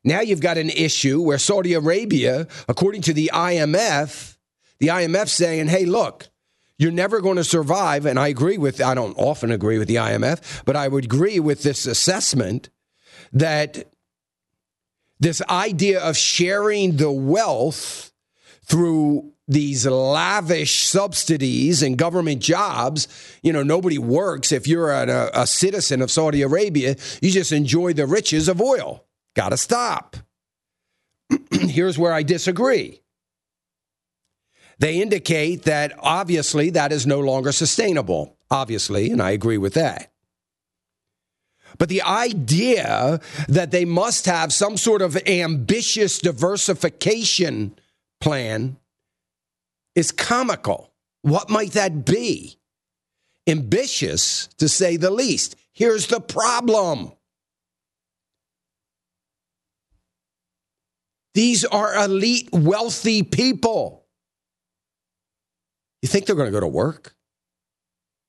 Now 0.03 0.21
you've 0.21 0.41
got 0.41 0.59
an 0.59 0.71
issue 0.71 1.21
where 1.21 1.39
Saudi 1.39 1.75
Arabia, 1.75 2.49
according 2.69 3.03
to 3.03 3.13
the 3.13 3.31
IMF, 3.35 4.39
the 4.79 4.89
IMF 4.89 5.29
saying, 5.29 5.69
hey, 5.69 5.85
look, 5.85 6.29
you're 6.79 6.91
never 6.91 7.21
going 7.21 7.37
to 7.37 7.45
survive. 7.45 8.07
And 8.07 8.19
I 8.19 8.29
agree 8.29 8.59
with, 8.59 8.81
I 8.81 8.95
don't 8.95 9.15
often 9.19 9.51
agree 9.53 9.79
with 9.79 9.89
the 9.89 9.97
IMF, 9.97 10.63
but 10.65 10.75
I 10.75 10.89
would 10.89 11.05
agree 11.05 11.39
with 11.39 11.63
this 11.63 11.85
assessment 11.85 12.71
that 13.33 13.93
this 15.21 15.43
idea 15.49 16.01
of 16.01 16.17
sharing 16.17 16.97
the 16.97 17.13
wealth 17.13 18.11
through 18.65 19.31
these 19.47 19.87
lavish 19.87 20.85
subsidies 20.85 21.83
and 21.83 21.99
government 21.99 22.41
jobs. 22.43 23.07
You 23.43 23.53
know, 23.53 23.63
nobody 23.63 23.99
works. 23.99 24.51
If 24.51 24.67
you're 24.67 24.91
a, 24.91 25.31
a 25.35 25.47
citizen 25.47 26.01
of 26.03 26.11
Saudi 26.11 26.43
Arabia, 26.43 26.97
you 27.21 27.31
just 27.31 27.53
enjoy 27.53 27.93
the 27.93 28.07
riches 28.07 28.49
of 28.49 28.61
oil. 28.61 29.05
Got 29.37 29.51
to 29.51 29.57
stop. 29.57 30.17
Here's 31.53 31.99
where 31.99 32.13
I 32.13 32.23
disagree. 32.23 33.03
They 34.79 35.03
indicate 35.03 35.65
that 35.65 35.93
obviously 35.99 36.71
that 36.71 36.91
is 36.91 37.07
no 37.07 37.21
longer 37.21 37.53
sustainable, 37.53 38.39
obviously, 38.51 39.11
and 39.11 39.21
I 39.21 39.31
agree 39.33 39.59
with 39.59 39.75
that. 39.75 40.11
But 41.81 41.89
the 41.89 42.03
idea 42.03 43.21
that 43.49 43.71
they 43.71 43.87
must 43.87 44.27
have 44.27 44.53
some 44.53 44.77
sort 44.77 45.01
of 45.01 45.17
ambitious 45.27 46.19
diversification 46.19 47.75
plan 48.21 48.77
is 49.95 50.13
comical. 50.13 50.93
What 51.23 51.49
might 51.49 51.73
that 51.73 52.05
be? 52.05 52.59
Ambitious, 53.49 54.49
to 54.59 54.69
say 54.69 54.99
the 54.99 55.11
least. 55.11 55.57
Here's 55.73 56.09
the 56.09 56.21
problem. 56.21 57.13
These 61.33 61.65
are 61.65 61.95
elite, 62.05 62.51
wealthy 62.53 63.23
people. 63.23 64.05
You 66.03 66.09
think 66.11 66.27
they're 66.27 66.37
going 66.37 66.49
to 66.53 66.53
go 66.53 66.61
to 66.61 66.69
work? 66.69 67.15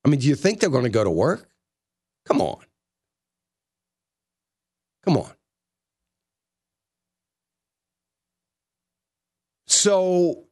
I 0.05 0.07
mean, 0.09 0.21
do 0.21 0.27
you 0.27 0.35
think 0.35 0.61
they're 0.61 0.69
going 0.69 0.85
to 0.85 0.89
go 0.89 1.03
to 1.03 1.11
work? 1.11 1.49
Come 2.25 2.39
on. 2.39 2.61
Come 5.05 5.17
on. 5.17 5.31
So 9.67 10.43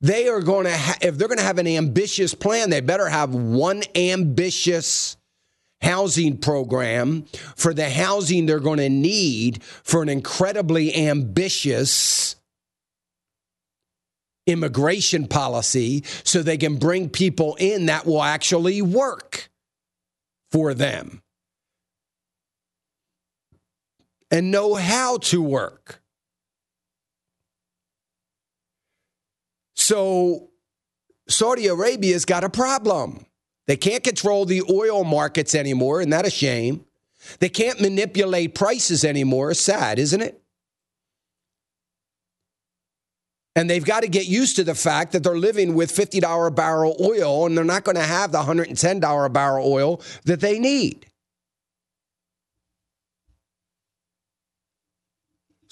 they 0.00 0.28
are 0.28 0.40
going 0.40 0.64
to, 0.64 0.76
ha- 0.76 0.96
if 1.02 1.18
they're 1.18 1.28
going 1.28 1.38
to 1.38 1.44
have 1.44 1.58
an 1.58 1.66
ambitious 1.66 2.34
plan, 2.34 2.70
they 2.70 2.80
better 2.80 3.08
have 3.08 3.34
one 3.34 3.82
ambitious 3.94 5.16
housing 5.80 6.38
program 6.38 7.22
for 7.54 7.74
the 7.74 7.90
housing 7.90 8.46
they're 8.46 8.60
going 8.60 8.78
to 8.78 8.88
need 8.88 9.62
for 9.62 10.02
an 10.02 10.08
incredibly 10.08 10.94
ambitious 10.96 12.36
immigration 14.46 15.26
policy 15.28 16.02
so 16.24 16.42
they 16.42 16.56
can 16.56 16.76
bring 16.76 17.08
people 17.10 17.54
in 17.60 17.86
that 17.86 18.06
will 18.06 18.22
actually 18.22 18.80
work 18.80 19.50
for 20.50 20.72
them 20.72 21.20
and 24.30 24.50
know 24.50 24.74
how 24.74 25.18
to 25.18 25.42
work. 25.42 26.00
So 29.76 30.48
Saudi 31.28 31.66
Arabia's 31.66 32.24
got 32.24 32.44
a 32.44 32.50
problem. 32.50 33.24
They 33.66 33.76
can't 33.76 34.04
control 34.04 34.44
the 34.44 34.62
oil 34.70 35.04
markets 35.04 35.54
anymore, 35.54 36.00
and 36.00 36.12
that 36.12 36.26
a 36.26 36.30
shame. 36.30 36.84
They 37.40 37.48
can't 37.48 37.80
manipulate 37.80 38.54
prices 38.54 39.04
anymore. 39.04 39.52
Sad, 39.54 39.98
isn't 39.98 40.22
it? 40.22 40.40
And 43.54 43.68
they've 43.68 43.84
got 43.84 44.02
to 44.02 44.08
get 44.08 44.26
used 44.26 44.56
to 44.56 44.64
the 44.64 44.74
fact 44.74 45.12
that 45.12 45.24
they're 45.24 45.36
living 45.36 45.74
with 45.74 45.92
$50 45.92 46.54
barrel 46.54 46.96
oil 47.00 47.44
and 47.44 47.58
they're 47.58 47.64
not 47.64 47.82
going 47.82 47.96
to 47.96 48.02
have 48.02 48.30
the 48.30 48.38
$110 48.42 49.32
barrel 49.32 49.72
oil 49.72 50.00
that 50.24 50.40
they 50.40 50.60
need. 50.60 51.07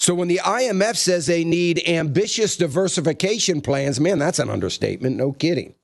So 0.07 0.15
when 0.15 0.29
the 0.29 0.39
IMF 0.41 0.95
says 0.95 1.25
they 1.27 1.43
need 1.43 1.85
ambitious 1.85 2.55
diversification 2.55 3.59
plans, 3.59 3.99
man, 3.99 4.19
that's 4.19 4.39
an 4.39 4.49
understatement. 4.49 5.17
No 5.17 5.33
kidding. 5.33 5.75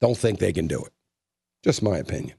Don't 0.00 0.16
think 0.16 0.38
they 0.38 0.52
can 0.52 0.68
do 0.68 0.84
it. 0.84 0.92
Just 1.64 1.82
my 1.82 1.98
opinion. 1.98 2.36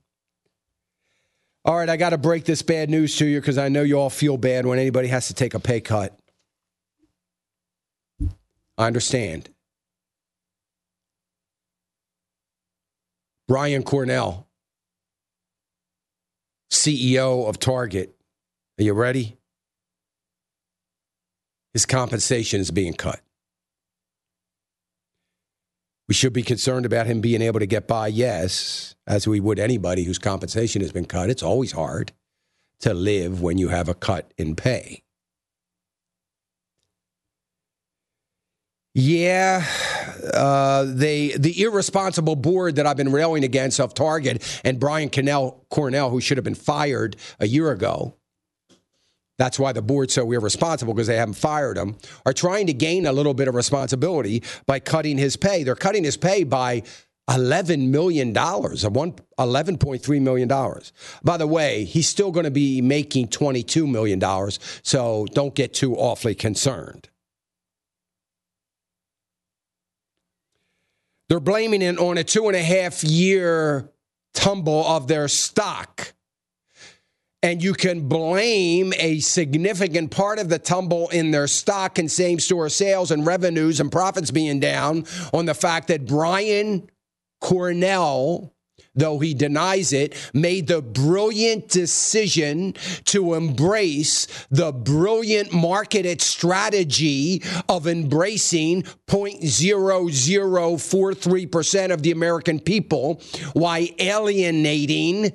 All 1.66 1.76
right, 1.76 1.90
I 1.90 1.98
got 1.98 2.12
to 2.12 2.18
break 2.18 2.46
this 2.46 2.62
bad 2.62 2.90
news 2.90 3.18
to 3.18 3.26
you 3.26 3.42
because 3.42 3.58
I 3.58 3.68
know 3.68 3.82
you 3.82 4.00
all 4.00 4.10
feel 4.10 4.38
bad 4.38 4.66
when 4.66 4.80
anybody 4.80 5.10
has 5.10 5.28
to 5.28 5.34
take 5.34 5.54
a 5.54 5.60
pay 5.60 5.82
cut. 5.82 6.18
I 8.78 8.88
understand. 8.88 9.50
Brian 13.50 13.84
Cornell, 13.84 14.48
CEO 16.72 17.46
of 17.50 17.60
Target. 17.60 18.16
Are 18.80 18.84
you 18.84 18.94
ready? 18.94 19.40
his 21.74 21.86
compensation 21.88 22.62
is 22.62 22.72
being 22.72 22.94
cut. 22.94 23.20
We 26.08 26.14
should 26.14 26.34
be 26.34 26.44
concerned 26.44 26.86
about 26.86 27.08
him 27.08 27.22
being 27.22 27.42
able 27.42 27.60
to 27.60 27.66
get 27.66 27.88
by, 27.88 28.08
yes, 28.08 28.96
as 29.08 29.28
we 29.28 29.40
would 29.40 29.58
anybody 29.58 30.04
whose 30.04 30.20
compensation 30.20 30.82
has 30.82 30.92
been 30.92 31.06
cut. 31.06 31.30
It's 31.30 31.42
always 31.42 31.72
hard 31.72 32.12
to 32.82 32.94
live 32.94 33.42
when 33.42 33.58
you 33.58 33.70
have 33.70 33.90
a 33.90 33.94
cut 33.94 34.32
in 34.38 34.56
pay. 34.56 35.02
Yeah, 38.96 39.66
uh, 40.36 40.86
they 40.88 41.30
the 41.30 41.60
irresponsible 41.64 42.36
board 42.36 42.76
that 42.76 42.86
I've 42.86 42.98
been 42.98 43.12
railing 43.12 43.44
against 43.44 43.80
of 43.80 43.96
Target 43.96 44.44
and 44.64 44.80
Brian 44.80 45.10
Cornell, 45.10 45.66
Cornell, 45.72 46.12
who 46.12 46.22
should 46.22 46.38
have 46.38 46.44
been 46.44 46.54
fired 46.54 47.16
a 47.40 47.48
year 47.48 47.72
ago, 47.72 48.14
that's 49.44 49.60
why 49.60 49.74
the 49.74 49.82
board's 49.82 50.14
so 50.14 50.32
irresponsible 50.32 50.94
because 50.94 51.08
they 51.08 51.18
haven't 51.18 51.34
fired 51.34 51.78
him. 51.78 51.98
Are 52.26 52.32
trying 52.32 52.66
to 52.68 52.74
gain 52.74 53.06
a 53.06 53.12
little 53.12 53.34
bit 53.34 53.50
of 53.50 53.56
responsibility 53.56 54.42
by 54.68 54.80
cutting 54.80 55.18
his 55.18 55.36
pay. 55.36 55.64
They're 55.66 55.76
cutting 55.76 56.06
his 56.06 56.16
pay 56.16 56.46
by 56.46 56.84
$11 57.30 57.90
million, 57.90 58.34
$11.3 58.34 60.22
million. 60.22 60.48
By 61.26 61.36
the 61.36 61.46
way, 61.46 61.84
he's 61.84 62.08
still 62.08 62.32
going 62.32 62.46
to 62.46 62.52
be 62.52 62.80
making 62.82 63.28
$22 63.28 63.86
million, 63.86 64.18
so 64.82 65.26
don't 65.34 65.54
get 65.54 65.74
too 65.74 65.98
awfully 65.98 66.36
concerned. 66.36 67.10
They're 71.28 71.42
blaming 71.42 71.82
it 71.82 71.98
on 72.00 72.18
a 72.18 72.24
two 72.24 72.48
and 72.48 72.56
a 72.56 72.64
half 72.64 73.04
year 73.04 73.90
tumble 74.34 74.86
of 74.88 75.10
their 75.10 75.28
stock 75.28 76.14
and 77.44 77.62
you 77.64 77.74
can 77.74 78.08
blame 78.08 78.94
a 78.98 79.20
significant 79.20 80.10
part 80.10 80.40
of 80.40 80.50
the 80.50 80.58
tumble 80.58 81.10
in 81.10 81.32
their 81.32 81.46
stock 81.48 82.00
and 82.00 82.10
same 82.10 82.40
store 82.40 82.70
sales 82.70 83.12
and 83.12 83.28
revenues 83.28 83.82
and 83.82 83.92
profits 83.92 84.32
being 84.32 84.60
down 84.60 85.06
on 85.34 85.46
the 85.46 85.54
fact 85.54 85.90
that 85.90 86.06
Brian 86.06 86.90
Cornell, 87.42 88.52
though 88.96 89.20
he 89.20 89.34
denies 89.34 89.92
it, 89.92 90.16
made 90.34 90.68
the 90.68 90.82
brilliant 90.82 91.68
decision 91.68 92.72
to 93.04 93.34
embrace 93.34 94.26
the 94.50 94.72
brilliant 94.72 95.52
marketed 95.52 96.22
strategy 96.22 97.44
of 97.68 97.86
embracing 97.88 98.84
0.0043% 99.08 101.94
of 101.94 102.02
the 102.04 102.12
American 102.12 102.62
people 102.62 103.22
while 103.52 103.86
alienating 104.00 105.34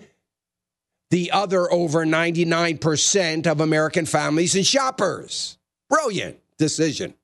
the 1.10 1.30
other 1.30 1.70
over 1.72 2.04
99% 2.04 3.46
of 3.46 3.60
American 3.60 4.06
families 4.06 4.54
and 4.54 4.66
shoppers. 4.66 5.58
Brilliant 5.88 6.38
decision. 6.58 7.14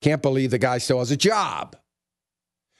Can't 0.00 0.22
believe 0.22 0.50
the 0.50 0.58
guy 0.58 0.78
still 0.78 1.00
has 1.00 1.10
a 1.10 1.16
job. 1.16 1.76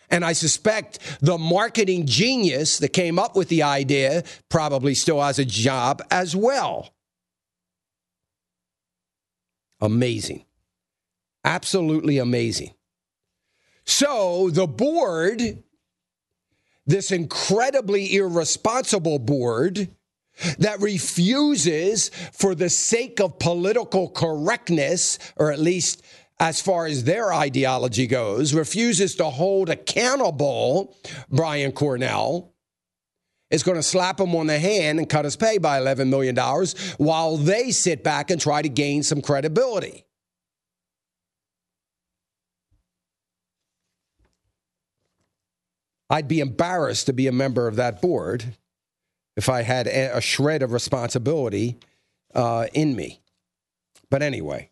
And 0.08 0.24
I 0.24 0.34
suspect 0.34 0.98
the 1.20 1.38
marketing 1.38 2.06
genius 2.06 2.78
that 2.78 2.90
came 2.92 3.18
up 3.18 3.34
with 3.34 3.48
the 3.48 3.62
idea 3.62 4.24
probably 4.48 4.94
still 4.94 5.20
has 5.22 5.38
a 5.38 5.44
job 5.44 6.02
as 6.10 6.36
well. 6.36 6.90
Amazing. 9.80 10.44
Absolutely 11.44 12.18
amazing. 12.18 12.72
So 13.84 14.50
the 14.50 14.66
board 14.66 15.62
this 16.86 17.12
incredibly 17.12 18.14
irresponsible 18.16 19.18
board 19.18 19.88
that 20.58 20.80
refuses, 20.80 22.10
for 22.32 22.54
the 22.54 22.70
sake 22.70 23.20
of 23.20 23.38
political 23.38 24.08
correctness, 24.08 25.18
or 25.36 25.52
at 25.52 25.60
least 25.60 26.02
as 26.40 26.60
far 26.60 26.86
as 26.86 27.04
their 27.04 27.32
ideology 27.32 28.06
goes, 28.06 28.54
refuses 28.54 29.14
to 29.16 29.26
hold 29.26 29.68
accountable 29.68 30.96
Brian 31.30 31.70
Cornell, 31.70 32.52
is 33.50 33.62
going 33.62 33.76
to 33.76 33.82
slap 33.82 34.18
him 34.18 34.34
on 34.34 34.46
the 34.46 34.58
hand 34.58 34.98
and 34.98 35.08
cut 35.08 35.26
his 35.26 35.36
pay 35.36 35.58
by 35.58 35.78
$11 35.78 36.08
million 36.08 36.34
while 36.96 37.36
they 37.36 37.70
sit 37.70 38.02
back 38.02 38.30
and 38.30 38.40
try 38.40 38.62
to 38.62 38.68
gain 38.68 39.02
some 39.02 39.20
credibility. 39.20 40.06
I'd 46.12 46.28
be 46.28 46.40
embarrassed 46.40 47.06
to 47.06 47.14
be 47.14 47.26
a 47.26 47.32
member 47.32 47.66
of 47.66 47.76
that 47.76 48.02
board 48.02 48.44
if 49.34 49.48
I 49.48 49.62
had 49.62 49.86
a 49.86 50.20
shred 50.20 50.62
of 50.62 50.70
responsibility 50.72 51.78
uh, 52.34 52.66
in 52.74 52.94
me. 52.94 53.20
But 54.10 54.20
anyway, 54.20 54.68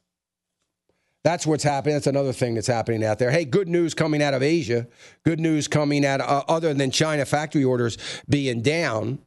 that's 1.25 1.47
what's 1.47 1.65
happening. 1.65 1.95
That's 1.95 2.07
another 2.07 2.35
thing 2.35 2.57
that's 2.57 2.67
happening 2.67 3.03
out 3.03 3.19
there. 3.19 3.31
Hey, 3.31 3.47
good 3.47 3.69
news 3.71 3.95
coming 3.95 4.23
out 4.23 4.35
of 4.35 4.43
Asia. 4.43 4.87
Good 5.25 5.41
news 5.41 5.67
coming 5.67 6.05
out, 6.05 6.21
uh, 6.21 6.43
other 6.47 6.75
than 6.75 6.91
China 6.91 7.25
factory 7.25 7.65
orders 7.65 7.97
being 8.29 8.61
down. 8.61 9.19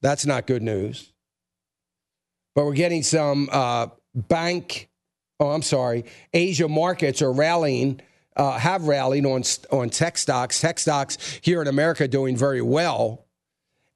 That's 0.00 0.24
not 0.26 0.46
good 0.46 0.62
news. 0.62 1.12
But 2.54 2.66
we're 2.66 2.74
getting 2.74 3.02
some 3.02 3.48
uh, 3.50 3.88
bank, 4.14 4.90
oh, 5.40 5.48
I'm 5.50 5.62
sorry, 5.62 6.04
Asia 6.32 6.68
markets 6.68 7.20
are 7.20 7.32
rallying 7.32 8.00
uh, 8.36 8.58
have 8.58 8.86
rallied 8.86 9.26
on 9.26 9.42
on 9.70 9.90
tech 9.90 10.18
stocks. 10.18 10.60
Tech 10.60 10.78
stocks 10.78 11.38
here 11.42 11.60
in 11.62 11.68
America 11.68 12.06
doing 12.08 12.36
very 12.36 12.62
well, 12.62 13.24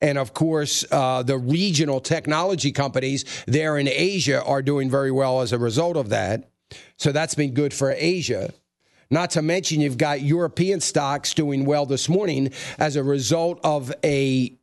and 0.01 0.19
of 0.19 0.35
course 0.35 0.85
uh, 0.91 1.23
the 1.23 1.39
regional 1.39 2.01
technology 2.01 2.73
companies 2.73 3.25
there 3.47 3.79
in 3.79 3.89
Asia 3.89 4.43
are 4.45 4.63
doing 4.63 4.91
very 4.91 5.11
well 5.11 5.41
as 5.41 5.53
a 5.53 5.59
result 5.59 5.97
of 5.97 6.09
that. 6.11 6.49
So 6.97 7.13
that's 7.13 7.35
been 7.35 7.55
good 7.55 7.75
for 7.75 7.93
Asia. 7.97 8.53
Not 9.11 9.31
to 9.33 9.43
mention 9.43 9.83
you've 9.83 9.99
got 9.99 10.23
European 10.23 10.81
stocks 10.81 11.35
doing 11.35 11.67
well 11.67 11.85
this 11.85 12.09
morning 12.09 12.51
as 12.79 12.97
a 12.97 13.03
result 13.03 13.61
of 13.63 13.93
a 14.03 14.55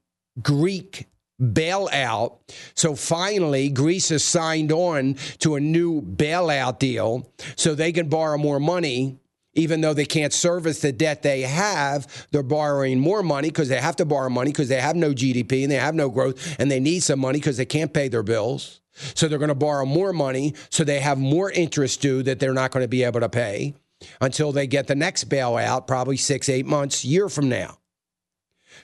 Greek 0.42 1.06
bailout. 1.40 2.34
So 2.74 2.96
finally, 2.96 3.70
Greece 3.70 4.10
has 4.10 4.24
signed 4.24 4.72
on 4.72 5.16
to 5.40 5.54
a 5.54 5.60
new 5.60 6.02
bailout 6.02 6.80
deal 6.80 7.30
so 7.56 7.76
they 7.76 7.92
can 7.92 8.10
borrow 8.10 8.40
more 8.40 8.60
money 8.60 9.19
even 9.54 9.82
though 9.82 9.94
they 9.94 10.06
can't 10.06 10.32
service 10.34 10.82
the 10.82 10.92
debt 10.92 11.22
they 11.24 11.42
have, 11.42 12.28
they're 12.32 12.44
borrowing 12.44 13.00
more 13.00 13.24
money 13.24 13.50
because 13.50 13.70
they 13.70 13.80
have 13.80 13.96
to 13.96 14.06
borrow 14.06 14.30
money 14.30 14.52
because 14.52 14.70
they 14.70 14.80
have 14.80 14.96
no 14.96 15.12
GDP 15.12 15.64
and 15.64 15.72
they 15.72 15.76
have 15.76 15.96
no 15.96 16.10
growth 16.10 16.56
and 16.60 16.70
they 16.70 16.80
need 16.80 17.02
some 17.02 17.20
money 17.20 17.40
because 17.40 17.58
they 17.58 17.66
can't 17.66 17.94
pay 17.94 18.08
their 18.08 18.24
bills. 18.24 18.82
So 19.16 19.28
they're 19.28 19.40
going 19.40 19.48
to 19.50 19.56
borrow 19.56 19.86
more 19.86 20.14
money 20.14 20.54
so 20.70 20.84
they 20.84 21.00
have 21.00 21.18
more 21.18 21.52
interest 21.52 22.02
due 22.02 22.22
that 22.24 22.40
they're 22.40 22.54
not 22.54 22.72
going 22.72 22.84
to 22.84 22.88
be 22.90 23.04
able 23.04 23.22
to 23.22 23.30
pay 23.30 23.74
until 24.22 24.52
they 24.52 24.68
get 24.68 24.88
the 24.88 24.96
next 24.96 25.30
bailout, 25.30 25.88
probably 25.88 26.18
six, 26.18 26.48
eight 26.50 26.66
months, 26.66 27.04
year 27.04 27.28
from 27.30 27.50
now. 27.50 27.78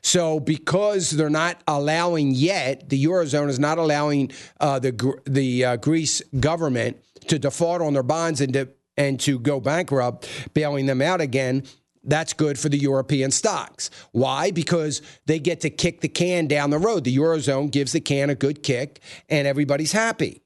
So, 0.01 0.39
because 0.41 1.09
they're 1.11 1.29
not 1.29 1.61
allowing 1.67 2.31
yet, 2.31 2.89
the 2.89 3.01
eurozone 3.05 3.47
is 3.47 3.59
not 3.59 3.77
allowing 3.77 4.29
uh, 4.59 4.77
the 4.79 5.19
the 5.25 5.63
uh, 5.65 5.75
Greece 5.77 6.21
government 6.39 6.97
to 7.27 7.39
default 7.39 7.81
on 7.81 7.93
their 7.93 8.03
bonds 8.03 8.41
and 8.41 8.51
to 8.53 8.67
and 8.97 9.19
to 9.21 9.39
go 9.39 9.59
bankrupt, 9.59 10.27
bailing 10.53 10.85
them 10.85 11.01
out 11.01 11.21
again. 11.21 11.63
That's 12.03 12.33
good 12.33 12.59
for 12.59 12.69
the 12.69 12.77
European 12.77 13.31
stocks. 13.31 13.89
Why? 14.11 14.51
Because 14.51 15.01
they 15.25 15.39
get 15.39 15.61
to 15.61 15.69
kick 15.71 16.01
the 16.01 16.07
can 16.07 16.47
down 16.47 16.69
the 16.69 16.77
road. 16.77 17.03
The 17.03 17.15
Eurozone 17.17 17.71
gives 17.71 17.93
the 17.93 17.99
can 17.99 18.29
a 18.29 18.35
good 18.35 18.61
kick, 18.61 19.01
and 19.27 19.47
everybody's 19.47 19.91
happy. 19.91 20.41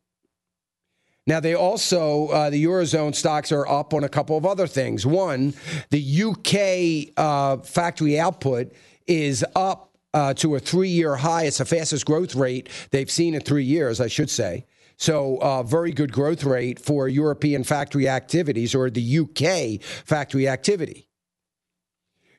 Now, 1.28 1.40
they 1.42 1.54
also, 1.54 2.28
uh, 2.30 2.50
the 2.50 2.64
Eurozone 2.64 3.14
stocks 3.14 3.52
are 3.52 3.68
up 3.68 3.94
on 3.94 4.04
a 4.06 4.10
couple 4.10 4.38
of 4.38 4.46
other 4.46 4.68
things. 4.68 5.06
One, 5.06 5.54
the 5.90 6.24
UK 6.24 7.14
uh, 7.18 7.62
factory 7.64 8.18
output 8.20 8.72
is 9.06 9.46
up 9.54 9.92
uh, 10.14 10.34
to 10.36 10.56
a 10.56 10.60
three 10.60 10.90
year 10.90 11.18
high. 11.18 11.44
It's 11.44 11.60
the 11.60 11.66
fastest 11.66 12.06
growth 12.06 12.34
rate 12.36 12.70
they've 12.90 13.12
seen 13.12 13.36
in 13.36 13.42
three 13.42 13.66
years, 13.66 14.00
I 14.02 14.08
should 14.08 14.30
say. 14.30 14.66
So, 15.00 15.38
uh, 15.42 15.64
very 15.64 15.94
good 15.94 16.12
growth 16.12 16.44
rate 16.44 16.78
for 16.78 17.08
European 17.08 17.64
factory 17.64 18.10
activities 18.10 18.76
or 18.76 18.90
the 18.90 19.20
UK 19.20 19.82
factory 20.06 20.46
activity. 20.46 21.08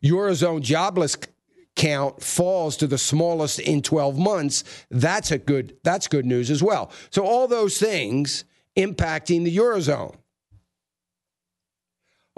Eurozone 0.04 0.60
jobless 0.60 1.16
count 1.74 2.22
falls 2.22 2.76
to 2.76 2.86
the 2.86 2.98
smallest 2.98 3.60
in 3.60 3.80
12 3.80 4.18
months. 4.18 4.64
That's 4.90 5.30
a 5.30 5.38
good 5.38 5.76
that's 5.84 6.06
good 6.06 6.26
news 6.26 6.50
as 6.50 6.62
well. 6.62 6.92
So 7.08 7.24
all 7.24 7.48
those 7.48 7.78
things 7.78 8.44
impacting 8.76 9.44
the 9.44 9.56
eurozone. 9.56 10.16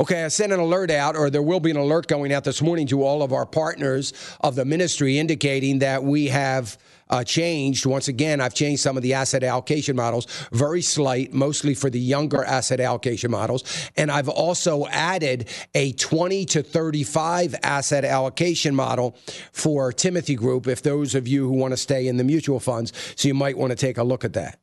Okay, 0.03 0.25
I 0.25 0.27
sent 0.29 0.53
an 0.53 0.59
alert 0.59 0.91
out, 0.91 1.15
or 1.15 1.31
there 1.31 1.43
will 1.43 1.61
be 1.61 1.71
an 1.71 1.77
alert 1.77 2.09
going 2.09 2.33
out 2.33 2.43
this 2.43 2.61
morning 2.61 2.89
to 2.89 3.05
all 3.05 3.23
of 3.23 3.33
our 3.33 3.47
partners 3.47 4.13
of 4.41 4.57
the 4.57 4.65
ministry 4.65 5.17
indicating 5.17 5.79
that 5.79 6.03
we 6.03 6.27
have 6.27 6.77
uh, 7.09 7.23
changed. 7.23 7.87
Once 7.87 8.09
again, 8.09 8.41
I've 8.41 8.53
changed 8.53 8.83
some 8.83 8.97
of 8.97 9.05
the 9.05 9.15
asset 9.15 9.45
allocation 9.45 9.95
models, 9.95 10.27
very 10.51 10.83
slight, 10.83 11.33
mostly 11.33 11.73
for 11.73 11.89
the 11.89 12.01
younger 12.01 12.43
asset 12.43 12.81
allocation 12.81 13.31
models. 13.31 13.63
And 13.97 14.11
I've 14.11 14.29
also 14.29 14.89
added 14.89 15.47
a 15.73 15.93
20 15.93 16.47
to 16.47 16.65
35 16.65 17.55
asset 17.63 18.05
allocation 18.05 18.75
model 18.75 19.15
for 19.53 19.93
Timothy 19.93 20.35
Group, 20.35 20.67
if 20.67 20.83
those 20.83 21.15
of 21.15 21.29
you 21.29 21.47
who 21.47 21.53
want 21.55 21.75
to 21.75 21.79
stay 21.79 22.09
in 22.09 22.17
the 22.17 22.25
mutual 22.25 22.59
funds. 22.59 22.93
So 23.15 23.29
you 23.29 23.35
might 23.35 23.57
want 23.57 23.71
to 23.71 23.77
take 23.77 23.99
a 23.99 24.03
look 24.03 24.25
at 24.25 24.33
that. 24.33 24.59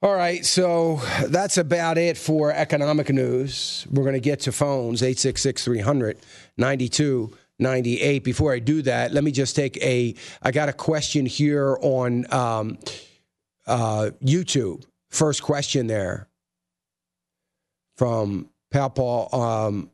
All 0.00 0.14
right, 0.14 0.46
so 0.46 1.00
that's 1.26 1.58
about 1.58 1.98
it 1.98 2.16
for 2.16 2.52
economic 2.52 3.08
news. 3.10 3.84
We're 3.90 4.04
going 4.04 4.14
to 4.14 4.20
get 4.20 4.38
to 4.42 4.52
phones 4.52 5.02
866 5.02 5.64
300 5.64 6.18
9298. 6.56 8.22
Before 8.22 8.52
I 8.54 8.60
do 8.60 8.80
that, 8.82 9.12
let 9.12 9.24
me 9.24 9.32
just 9.32 9.56
take 9.56 9.76
a. 9.78 10.14
I 10.40 10.52
got 10.52 10.68
a 10.68 10.72
question 10.72 11.26
here 11.26 11.76
on 11.80 12.32
um, 12.32 12.78
uh, 13.66 14.10
YouTube. 14.22 14.84
First 15.10 15.42
question 15.42 15.88
there 15.88 16.28
from 17.96 18.50
Pal 18.70 18.90
Paul. 18.90 19.34
Um, 19.34 19.90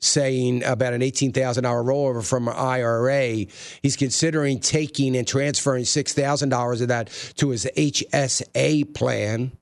saying 0.00 0.64
about 0.64 0.92
an 0.92 1.00
$18,000 1.00 1.32
rollover 1.62 2.26
from 2.26 2.48
an 2.48 2.54
IRA. 2.56 3.46
He's 3.82 3.96
considering 3.96 4.60
taking 4.60 5.16
and 5.16 5.26
transferring 5.26 5.84
$6,000 5.84 6.80
of 6.82 6.88
that 6.88 7.08
to 7.36 7.50
his 7.50 7.66
HSA 7.76 8.94
plan 8.94 9.52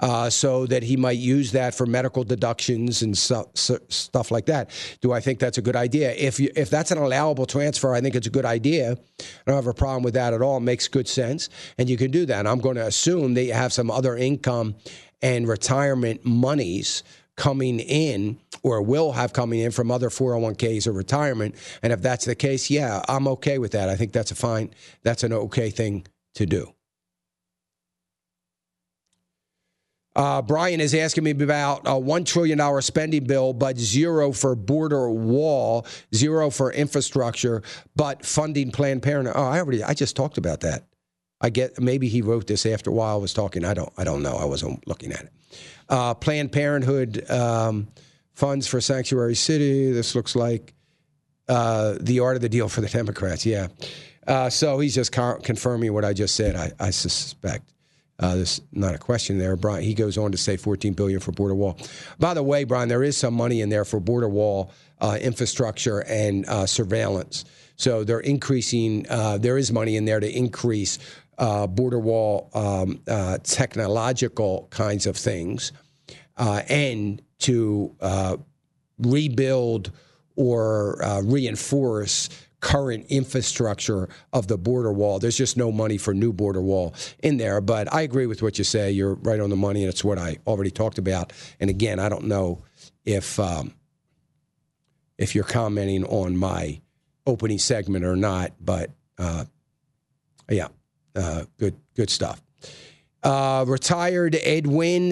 uh, 0.00 0.30
so 0.30 0.66
that 0.66 0.82
he 0.84 0.96
might 0.96 1.16
use 1.18 1.52
that 1.52 1.74
for 1.74 1.86
medical 1.86 2.22
deductions 2.24 3.02
and 3.02 3.16
stuff, 3.16 3.46
stuff 3.54 4.30
like 4.30 4.46
that. 4.46 4.70
Do 5.00 5.12
I 5.12 5.20
think 5.20 5.40
that's 5.40 5.58
a 5.58 5.62
good 5.62 5.76
idea? 5.76 6.12
If, 6.14 6.38
you, 6.38 6.50
if 6.54 6.70
that's 6.70 6.90
an 6.92 6.98
allowable 6.98 7.46
transfer, 7.46 7.92
I 7.94 8.00
think 8.00 8.14
it's 8.14 8.26
a 8.26 8.30
good 8.30 8.44
idea. 8.46 8.92
I 8.92 9.24
don't 9.46 9.56
have 9.56 9.66
a 9.66 9.74
problem 9.74 10.02
with 10.04 10.14
that 10.14 10.32
at 10.32 10.42
all. 10.42 10.58
It 10.58 10.64
makes 10.64 10.86
good 10.88 11.08
sense. 11.08 11.48
And 11.78 11.88
you 11.88 11.96
can 11.96 12.10
do 12.10 12.24
that. 12.26 12.40
And 12.40 12.48
I'm 12.48 12.60
going 12.60 12.76
to 12.76 12.86
assume 12.86 13.34
that 13.34 13.42
you 13.44 13.52
have 13.52 13.72
some 13.72 13.90
other 13.90 14.16
income 14.16 14.76
and 15.22 15.48
retirement 15.48 16.24
monies– 16.24 17.02
coming 17.36 17.80
in 17.80 18.38
or 18.62 18.80
will 18.82 19.12
have 19.12 19.32
coming 19.32 19.60
in 19.60 19.70
from 19.70 19.90
other 19.90 20.08
401ks 20.08 20.86
or 20.86 20.92
retirement. 20.92 21.54
And 21.82 21.92
if 21.92 22.00
that's 22.02 22.24
the 22.24 22.34
case, 22.34 22.70
yeah, 22.70 23.02
I'm 23.08 23.26
okay 23.28 23.58
with 23.58 23.72
that. 23.72 23.88
I 23.88 23.96
think 23.96 24.12
that's 24.12 24.30
a 24.30 24.34
fine, 24.34 24.70
that's 25.02 25.24
an 25.24 25.32
okay 25.32 25.70
thing 25.70 26.06
to 26.36 26.46
do. 26.46 26.72
Uh, 30.16 30.40
Brian 30.40 30.80
is 30.80 30.94
asking 30.94 31.24
me 31.24 31.32
about 31.32 31.80
a 31.88 31.90
$1 31.90 32.24
trillion 32.24 32.82
spending 32.82 33.24
bill, 33.24 33.52
but 33.52 33.76
zero 33.76 34.30
for 34.30 34.54
border 34.54 35.10
wall, 35.10 35.84
zero 36.14 36.50
for 36.50 36.72
infrastructure, 36.72 37.62
but 37.96 38.24
funding 38.24 38.70
Planned 38.70 39.02
Parenthood. 39.02 39.34
Oh, 39.36 39.42
I 39.42 39.58
already, 39.58 39.82
I 39.82 39.92
just 39.92 40.14
talked 40.14 40.38
about 40.38 40.60
that. 40.60 40.84
I 41.44 41.50
get 41.50 41.78
maybe 41.78 42.08
he 42.08 42.22
wrote 42.22 42.46
this 42.46 42.64
after 42.64 42.90
while 42.90 43.16
I 43.16 43.20
was 43.20 43.34
talking. 43.34 43.66
I 43.66 43.74
don't 43.74 43.92
I 43.98 44.04
don't 44.04 44.22
know. 44.22 44.36
I 44.36 44.46
wasn't 44.46 44.86
looking 44.88 45.12
at 45.12 45.20
it. 45.24 45.32
Uh, 45.90 46.14
Planned 46.14 46.52
Parenthood 46.52 47.30
um, 47.30 47.86
funds 48.32 48.66
for 48.66 48.80
Sanctuary 48.80 49.34
City. 49.34 49.92
This 49.92 50.14
looks 50.14 50.34
like 50.34 50.72
uh, 51.46 51.96
the 52.00 52.20
art 52.20 52.36
of 52.36 52.40
the 52.42 52.48
deal 52.48 52.70
for 52.70 52.80
the 52.80 52.88
Democrats. 52.88 53.44
Yeah. 53.44 53.66
Uh, 54.26 54.48
so 54.48 54.78
he's 54.78 54.94
just 54.94 55.12
con- 55.12 55.42
confirming 55.42 55.92
what 55.92 56.02
I 56.02 56.14
just 56.14 56.34
said. 56.34 56.56
I, 56.56 56.72
I 56.80 56.88
suspect. 56.88 57.68
Uh, 58.20 58.36
there's 58.36 58.62
not 58.72 58.94
a 58.94 58.98
question 58.98 59.36
there, 59.38 59.54
Brian. 59.56 59.82
He 59.82 59.92
goes 59.92 60.16
on 60.16 60.32
to 60.32 60.38
say 60.38 60.56
14 60.56 60.94
billion 60.94 61.20
for 61.20 61.32
border 61.32 61.54
wall. 61.54 61.76
By 62.18 62.32
the 62.32 62.42
way, 62.44 62.64
Brian, 62.64 62.88
there 62.88 63.02
is 63.02 63.18
some 63.18 63.34
money 63.34 63.60
in 63.60 63.68
there 63.68 63.84
for 63.84 64.00
border 64.00 64.28
wall 64.30 64.72
uh, 65.00 65.18
infrastructure 65.20 65.98
and 66.06 66.46
uh, 66.48 66.64
surveillance. 66.64 67.44
So 67.76 68.04
they're 68.04 68.20
increasing. 68.20 69.04
Uh, 69.10 69.36
there 69.38 69.58
is 69.58 69.72
money 69.72 69.96
in 69.96 70.04
there 70.04 70.20
to 70.20 70.30
increase 70.30 71.00
uh, 71.38 71.66
border 71.66 71.98
wall 71.98 72.50
um, 72.54 73.00
uh, 73.08 73.38
technological 73.42 74.68
kinds 74.70 75.06
of 75.06 75.16
things, 75.16 75.72
uh, 76.36 76.62
and 76.68 77.22
to 77.38 77.94
uh, 78.00 78.36
rebuild 78.98 79.90
or 80.36 81.02
uh, 81.04 81.20
reinforce 81.22 82.28
current 82.60 83.04
infrastructure 83.10 84.08
of 84.32 84.46
the 84.48 84.56
border 84.56 84.92
wall. 84.92 85.18
There's 85.18 85.36
just 85.36 85.56
no 85.56 85.70
money 85.70 85.98
for 85.98 86.14
new 86.14 86.32
border 86.32 86.62
wall 86.62 86.94
in 87.22 87.36
there. 87.36 87.60
But 87.60 87.92
I 87.92 88.00
agree 88.00 88.26
with 88.26 88.42
what 88.42 88.56
you 88.56 88.64
say. 88.64 88.90
You're 88.90 89.14
right 89.16 89.38
on 89.38 89.50
the 89.50 89.56
money, 89.56 89.82
and 89.82 89.92
it's 89.92 90.02
what 90.04 90.18
I 90.18 90.38
already 90.46 90.70
talked 90.70 90.98
about. 90.98 91.32
And 91.60 91.68
again, 91.68 91.98
I 91.98 92.08
don't 92.08 92.24
know 92.24 92.62
if 93.04 93.38
um, 93.38 93.74
if 95.18 95.34
you're 95.34 95.44
commenting 95.44 96.04
on 96.04 96.36
my 96.36 96.80
opening 97.26 97.58
segment 97.58 98.04
or 98.04 98.16
not, 98.16 98.52
but 98.60 98.90
uh, 99.18 99.44
yeah. 100.50 100.68
Uh, 101.14 101.44
good 101.58 101.76
good 101.94 102.10
stuff. 102.10 102.42
Uh, 103.22 103.64
retired 103.66 104.34
Ed 104.42 104.66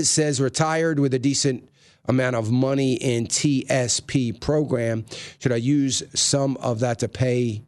says 0.04 0.40
retired 0.40 0.98
with 0.98 1.14
a 1.14 1.18
decent 1.18 1.68
amount 2.06 2.34
of 2.36 2.50
money 2.50 2.94
in 2.94 3.26
TSP 3.28 4.38
program. 4.40 5.04
Should 5.38 5.52
I 5.52 5.56
use 5.56 6.02
some 6.14 6.56
of 6.56 6.80
that 6.80 6.98
to 6.98 7.08
pay 7.08 7.62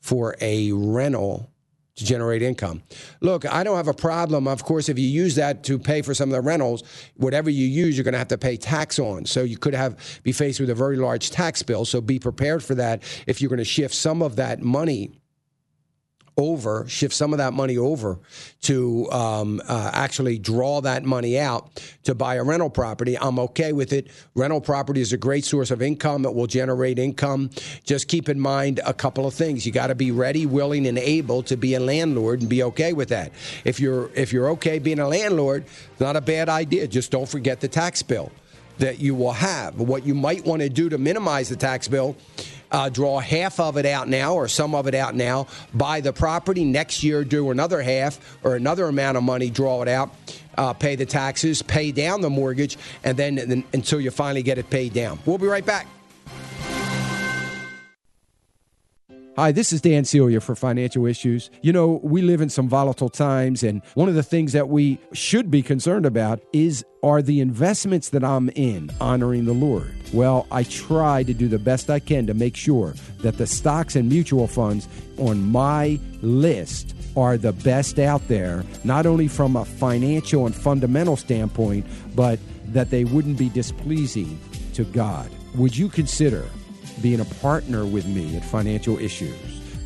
for 0.00 0.34
a 0.40 0.72
rental 0.72 1.48
to 1.94 2.04
generate 2.04 2.42
income? 2.42 2.82
Look, 3.20 3.46
I 3.50 3.62
don't 3.62 3.76
have 3.76 3.86
a 3.88 3.94
problem. 3.94 4.48
Of 4.48 4.64
course, 4.64 4.88
if 4.88 4.98
you 4.98 5.06
use 5.06 5.36
that 5.36 5.62
to 5.64 5.78
pay 5.78 6.02
for 6.02 6.12
some 6.12 6.28
of 6.30 6.34
the 6.34 6.40
rentals, 6.40 6.82
whatever 7.16 7.48
you 7.48 7.66
use, 7.66 7.96
you're 7.96 8.04
going 8.04 8.12
to 8.12 8.18
have 8.18 8.28
to 8.28 8.38
pay 8.38 8.56
tax 8.56 8.98
on. 8.98 9.24
So 9.24 9.44
you 9.44 9.56
could 9.56 9.74
have 9.74 10.20
be 10.24 10.32
faced 10.32 10.58
with 10.58 10.70
a 10.70 10.74
very 10.74 10.96
large 10.96 11.30
tax 11.30 11.62
bill. 11.62 11.84
So 11.84 12.00
be 12.00 12.18
prepared 12.18 12.64
for 12.64 12.74
that 12.74 13.02
if 13.28 13.40
you're 13.40 13.48
going 13.48 13.58
to 13.58 13.64
shift 13.64 13.94
some 13.94 14.20
of 14.22 14.34
that 14.36 14.60
money 14.60 15.12
over, 16.40 16.84
shift 16.88 17.14
some 17.14 17.32
of 17.32 17.38
that 17.38 17.52
money 17.52 17.76
over 17.76 18.18
to 18.62 19.10
um, 19.12 19.60
uh, 19.68 19.90
actually 19.92 20.38
draw 20.38 20.80
that 20.80 21.04
money 21.04 21.38
out 21.38 21.80
to 22.04 22.14
buy 22.14 22.34
a 22.36 22.42
rental 22.42 22.70
property. 22.70 23.16
I'm 23.18 23.38
okay 23.40 23.72
with 23.72 23.92
it. 23.92 24.08
Rental 24.34 24.60
property 24.60 25.00
is 25.00 25.12
a 25.12 25.16
great 25.16 25.44
source 25.44 25.70
of 25.70 25.82
income. 25.82 26.24
It 26.24 26.34
will 26.34 26.46
generate 26.48 26.98
income. 26.98 27.50
Just 27.84 28.08
keep 28.08 28.28
in 28.28 28.40
mind 28.40 28.80
a 28.84 28.94
couple 28.94 29.26
of 29.26 29.34
things. 29.34 29.64
You 29.66 29.72
got 29.72 29.88
to 29.88 29.94
be 29.94 30.10
ready, 30.10 30.46
willing, 30.46 30.86
and 30.86 30.98
able 30.98 31.42
to 31.44 31.56
be 31.56 31.74
a 31.74 31.80
landlord 31.80 32.40
and 32.40 32.48
be 32.48 32.62
okay 32.64 32.92
with 32.92 33.10
that. 33.10 33.32
If 33.64 33.78
you're 33.78 34.10
if 34.14 34.32
you're 34.32 34.48
okay 34.50 34.78
being 34.78 34.98
a 34.98 35.08
landlord, 35.08 35.66
not 36.00 36.16
a 36.16 36.20
bad 36.20 36.48
idea. 36.48 36.86
Just 36.88 37.10
don't 37.10 37.28
forget 37.28 37.60
the 37.60 37.68
tax 37.68 38.02
bill 38.02 38.32
that 38.78 38.98
you 38.98 39.14
will 39.14 39.32
have. 39.32 39.78
What 39.78 40.06
you 40.06 40.14
might 40.14 40.44
want 40.46 40.62
to 40.62 40.70
do 40.70 40.88
to 40.88 40.96
minimize 40.96 41.50
the 41.50 41.56
tax 41.56 41.86
bill 41.86 42.16
uh, 42.70 42.88
draw 42.88 43.18
half 43.18 43.60
of 43.60 43.76
it 43.76 43.86
out 43.86 44.08
now 44.08 44.34
or 44.34 44.48
some 44.48 44.74
of 44.74 44.86
it 44.86 44.94
out 44.94 45.14
now, 45.14 45.46
buy 45.74 46.00
the 46.00 46.12
property 46.12 46.64
next 46.64 47.02
year, 47.02 47.24
do 47.24 47.50
another 47.50 47.82
half 47.82 48.18
or 48.44 48.56
another 48.56 48.86
amount 48.86 49.16
of 49.16 49.22
money, 49.22 49.50
draw 49.50 49.82
it 49.82 49.88
out, 49.88 50.10
uh, 50.56 50.72
pay 50.72 50.96
the 50.96 51.06
taxes, 51.06 51.62
pay 51.62 51.92
down 51.92 52.20
the 52.20 52.30
mortgage, 52.30 52.78
and 53.04 53.16
then, 53.16 53.34
then 53.34 53.64
until 53.72 54.00
you 54.00 54.10
finally 54.10 54.42
get 54.42 54.58
it 54.58 54.70
paid 54.70 54.92
down. 54.92 55.18
We'll 55.26 55.38
be 55.38 55.46
right 55.46 55.64
back. 55.66 55.86
Hi, 59.40 59.52
this 59.52 59.72
is 59.72 59.80
Dan 59.80 60.04
Celia 60.04 60.38
for 60.42 60.54
Financial 60.54 61.06
Issues. 61.06 61.48
You 61.62 61.72
know, 61.72 61.98
we 62.02 62.20
live 62.20 62.42
in 62.42 62.50
some 62.50 62.68
volatile 62.68 63.08
times, 63.08 63.62
and 63.62 63.80
one 63.94 64.06
of 64.06 64.14
the 64.14 64.22
things 64.22 64.52
that 64.52 64.68
we 64.68 64.98
should 65.14 65.50
be 65.50 65.62
concerned 65.62 66.04
about 66.04 66.42
is 66.52 66.84
are 67.02 67.22
the 67.22 67.40
investments 67.40 68.10
that 68.10 68.22
I'm 68.22 68.50
in 68.50 68.90
honoring 69.00 69.46
the 69.46 69.54
Lord? 69.54 69.90
Well, 70.12 70.46
I 70.52 70.64
try 70.64 71.22
to 71.22 71.32
do 71.32 71.48
the 71.48 71.58
best 71.58 71.88
I 71.88 72.00
can 72.00 72.26
to 72.26 72.34
make 72.34 72.54
sure 72.54 72.94
that 73.22 73.38
the 73.38 73.46
stocks 73.46 73.96
and 73.96 74.10
mutual 74.10 74.46
funds 74.46 74.86
on 75.16 75.50
my 75.50 75.98
list 76.20 76.94
are 77.16 77.38
the 77.38 77.54
best 77.54 77.98
out 77.98 78.28
there, 78.28 78.62
not 78.84 79.06
only 79.06 79.26
from 79.26 79.56
a 79.56 79.64
financial 79.64 80.44
and 80.44 80.54
fundamental 80.54 81.16
standpoint, 81.16 81.86
but 82.14 82.38
that 82.74 82.90
they 82.90 83.04
wouldn't 83.04 83.38
be 83.38 83.48
displeasing 83.48 84.38
to 84.74 84.84
God. 84.84 85.30
Would 85.56 85.74
you 85.78 85.88
consider 85.88 86.44
being 87.00 87.20
a 87.20 87.24
partner 87.24 87.84
with 87.84 88.06
me 88.06 88.36
at 88.36 88.44
Financial 88.44 88.98
Issues. 88.98 89.36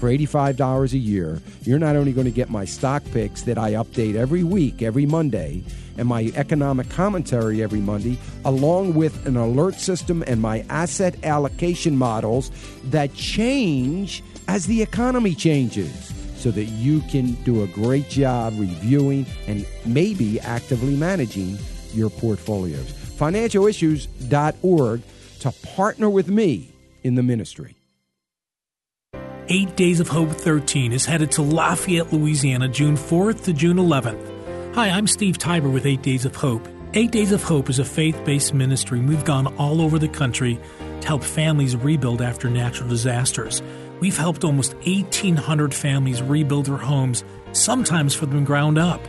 For 0.01 0.11
$85 0.11 0.93
a 0.93 0.99
year, 0.99 1.39
you're 1.63 1.79
not 1.79 1.97
only 1.97 2.13
going 2.13 2.25
to 2.27 2.31
get 2.31 2.51
my 2.51 2.65
stock 2.65 3.03
picks 3.13 3.43
that 3.43 3.57
I 3.57 3.73
update 3.73 4.17
every 4.17 4.45
week, 4.45 4.83
every 4.83 5.07
Monday, 5.07 5.63
and 5.97 6.09
my 6.09 6.31
economic 6.35 6.91
commentary 6.91 7.63
every 7.63 7.81
Monday, 7.81 8.19
along 8.45 8.95
with 8.95 9.25
an 9.27 9.37
alert 9.37 9.75
system 9.77 10.23
and 10.27 10.43
my 10.43 10.65
asset 10.69 11.15
allocation 11.25 11.97
models 11.97 12.51
that 12.85 13.15
change 13.15 14.23
as 14.49 14.67
the 14.67 14.83
economy 14.83 15.35
changes 15.35 16.13
so 16.37 16.51
that 16.51 16.65
you 16.65 17.01
can 17.03 17.33
do 17.45 17.63
a 17.63 17.67
great 17.69 18.11
job 18.11 18.53
reviewing 18.59 19.25
and 19.47 19.65
maybe 19.87 20.39
actively 20.41 20.97
managing 20.97 21.57
your 21.95 22.11
portfolios. 22.11 22.91
Financialissues.org 23.17 25.01
to 25.41 25.51
partner 25.69 26.11
with 26.11 26.29
me 26.29 26.74
in 27.05 27.15
the 27.15 27.23
ministry. 27.23 27.77
Eight 29.49 29.77
Days 29.77 30.01
of 30.01 30.09
Hope 30.09 30.31
13 30.31 30.91
is 30.93 31.05
headed 31.05 31.31
to 31.33 31.43
Lafayette, 31.43 32.13
Louisiana, 32.13 32.67
June 32.67 32.97
4th 32.97 33.45
to 33.45 33.53
June 33.53 33.77
11th. 33.77 34.75
Hi, 34.75 34.89
I'm 34.89 35.07
Steve 35.07 35.37
Tybor 35.37 35.71
with 35.71 35.85
Eight 35.85 36.01
Days 36.03 36.25
of 36.25 36.35
Hope. 36.35 36.67
Eight 36.95 37.11
Days 37.11 37.31
of 37.31 37.43
Hope 37.45 37.69
is 37.69 37.79
a 37.79 37.85
faith 37.85 38.19
based 38.25 38.55
ministry. 38.55 39.01
We've 39.01 39.25
gone 39.25 39.55
all 39.59 39.83
over 39.83 39.99
the 39.99 40.09
country 40.09 40.59
to 41.03 41.07
help 41.07 41.23
families 41.23 41.77
rebuild 41.77 42.23
after 42.23 42.49
natural 42.49 42.89
disasters. 42.89 43.63
We've 44.01 44.17
helped 44.17 44.45
almost 44.45 44.75
1,800 44.87 45.75
families 45.75 46.23
rebuild 46.23 46.67
their 46.67 46.77
homes, 46.79 47.23
sometimes 47.53 48.15
from 48.15 48.31
the 48.31 48.41
ground 48.41 48.79
up. 48.79 49.01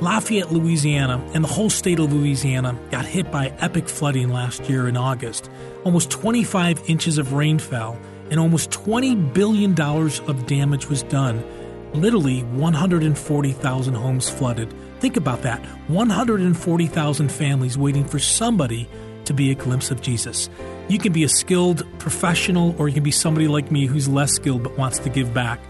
Lafayette, 0.00 0.50
Louisiana, 0.50 1.18
and 1.34 1.44
the 1.44 1.48
whole 1.48 1.68
state 1.68 1.98
of 1.98 2.10
Louisiana 2.12 2.76
got 2.90 3.04
hit 3.04 3.30
by 3.30 3.48
epic 3.60 3.86
flooding 3.88 4.30
last 4.30 4.66
year 4.68 4.88
in 4.88 4.96
August. 4.96 5.50
Almost 5.84 6.10
25 6.10 6.88
inches 6.88 7.18
of 7.18 7.34
rain 7.34 7.58
fell, 7.58 7.98
and 8.30 8.40
almost 8.40 8.70
$20 8.70 9.34
billion 9.34 9.78
of 9.78 10.46
damage 10.46 10.88
was 10.88 11.02
done. 11.04 11.44
Literally 11.92 12.42
140,000 12.44 13.94
homes 13.94 14.30
flooded. 14.30 14.72
Think 15.00 15.16
about 15.18 15.42
that 15.42 15.62
140,000 15.88 17.30
families 17.32 17.76
waiting 17.76 18.04
for 18.04 18.18
somebody 18.18 18.88
to 19.26 19.34
be 19.34 19.50
a 19.50 19.54
glimpse 19.54 19.90
of 19.90 20.00
Jesus. 20.00 20.48
You 20.88 20.98
can 20.98 21.12
be 21.12 21.24
a 21.24 21.28
skilled 21.28 21.84
professional, 21.98 22.74
or 22.78 22.88
you 22.88 22.94
can 22.94 23.02
be 23.02 23.10
somebody 23.10 23.48
like 23.48 23.70
me 23.70 23.84
who's 23.84 24.08
less 24.08 24.32
skilled 24.32 24.62
but 24.62 24.78
wants 24.78 24.98
to 25.00 25.10
give 25.10 25.34
back. 25.34 25.60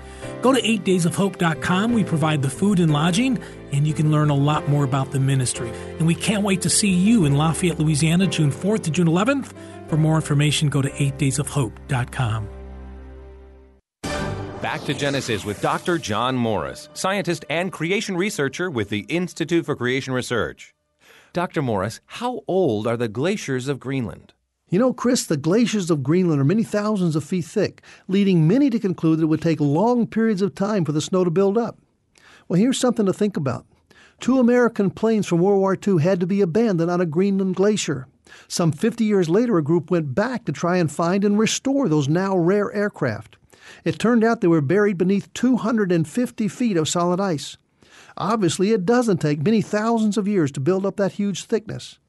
Go 0.40 0.52
to 0.54 0.60
8daysofhope.com. 0.60 1.92
We 1.92 2.02
provide 2.04 2.40
the 2.42 2.48
food 2.48 2.80
and 2.80 2.92
lodging 2.92 3.38
and 3.72 3.86
you 3.86 3.94
can 3.94 4.10
learn 4.10 4.30
a 4.30 4.34
lot 4.34 4.68
more 4.68 4.84
about 4.84 5.12
the 5.12 5.20
ministry. 5.20 5.70
And 5.98 6.06
we 6.06 6.14
can't 6.14 6.42
wait 6.42 6.62
to 6.62 6.70
see 6.70 6.88
you 6.90 7.24
in 7.24 7.34
Lafayette, 7.34 7.78
Louisiana, 7.78 8.26
June 8.26 8.50
4th 8.50 8.82
to 8.84 8.90
June 8.90 9.06
11th. 9.06 9.52
For 9.88 9.96
more 9.96 10.16
information, 10.16 10.68
go 10.68 10.82
to 10.82 10.90
8daysofhope.com. 10.90 12.48
Back 14.60 14.82
to 14.84 14.94
Genesis 14.94 15.44
with 15.44 15.60
Dr. 15.62 15.96
John 15.98 16.36
Morris, 16.36 16.90
scientist 16.92 17.44
and 17.48 17.72
creation 17.72 18.16
researcher 18.16 18.70
with 18.70 18.90
the 18.90 19.00
Institute 19.08 19.64
for 19.64 19.74
Creation 19.74 20.12
Research. 20.12 20.74
Dr. 21.32 21.62
Morris, 21.62 22.00
how 22.04 22.40
old 22.46 22.86
are 22.86 22.96
the 22.96 23.08
glaciers 23.08 23.68
of 23.68 23.80
Greenland? 23.80 24.32
You 24.68 24.78
know, 24.78 24.92
Chris, 24.92 25.24
the 25.26 25.36
glaciers 25.36 25.90
of 25.90 26.02
Greenland 26.02 26.40
are 26.40 26.44
many 26.44 26.62
thousands 26.62 27.16
of 27.16 27.24
feet 27.24 27.46
thick, 27.46 27.82
leading 28.06 28.46
many 28.46 28.68
to 28.70 28.78
conclude 28.78 29.18
that 29.18 29.24
it 29.24 29.26
would 29.26 29.42
take 29.42 29.60
long 29.60 30.06
periods 30.06 30.42
of 30.42 30.54
time 30.54 30.84
for 30.84 30.92
the 30.92 31.00
snow 31.00 31.24
to 31.24 31.30
build 31.30 31.56
up. 31.56 31.78
Well, 32.50 32.58
here's 32.58 32.80
something 32.80 33.06
to 33.06 33.12
think 33.12 33.36
about. 33.36 33.64
Two 34.18 34.40
American 34.40 34.90
planes 34.90 35.28
from 35.28 35.38
World 35.38 35.60
War 35.60 35.76
II 35.86 36.02
had 36.02 36.18
to 36.18 36.26
be 36.26 36.40
abandoned 36.40 36.90
on 36.90 37.00
a 37.00 37.06
Greenland 37.06 37.54
glacier. 37.54 38.08
Some 38.48 38.72
50 38.72 39.04
years 39.04 39.28
later, 39.28 39.56
a 39.56 39.62
group 39.62 39.88
went 39.88 40.16
back 40.16 40.46
to 40.46 40.52
try 40.52 40.76
and 40.76 40.90
find 40.90 41.24
and 41.24 41.38
restore 41.38 41.88
those 41.88 42.08
now 42.08 42.36
rare 42.36 42.72
aircraft. 42.72 43.36
It 43.84 44.00
turned 44.00 44.24
out 44.24 44.40
they 44.40 44.48
were 44.48 44.60
buried 44.60 44.98
beneath 44.98 45.32
250 45.32 46.48
feet 46.48 46.76
of 46.76 46.88
solid 46.88 47.20
ice. 47.20 47.56
Obviously, 48.16 48.72
it 48.72 48.84
doesn't 48.84 49.18
take 49.18 49.44
many 49.44 49.62
thousands 49.62 50.18
of 50.18 50.26
years 50.26 50.50
to 50.50 50.58
build 50.58 50.84
up 50.84 50.96
that 50.96 51.12
huge 51.12 51.44
thickness. 51.44 52.00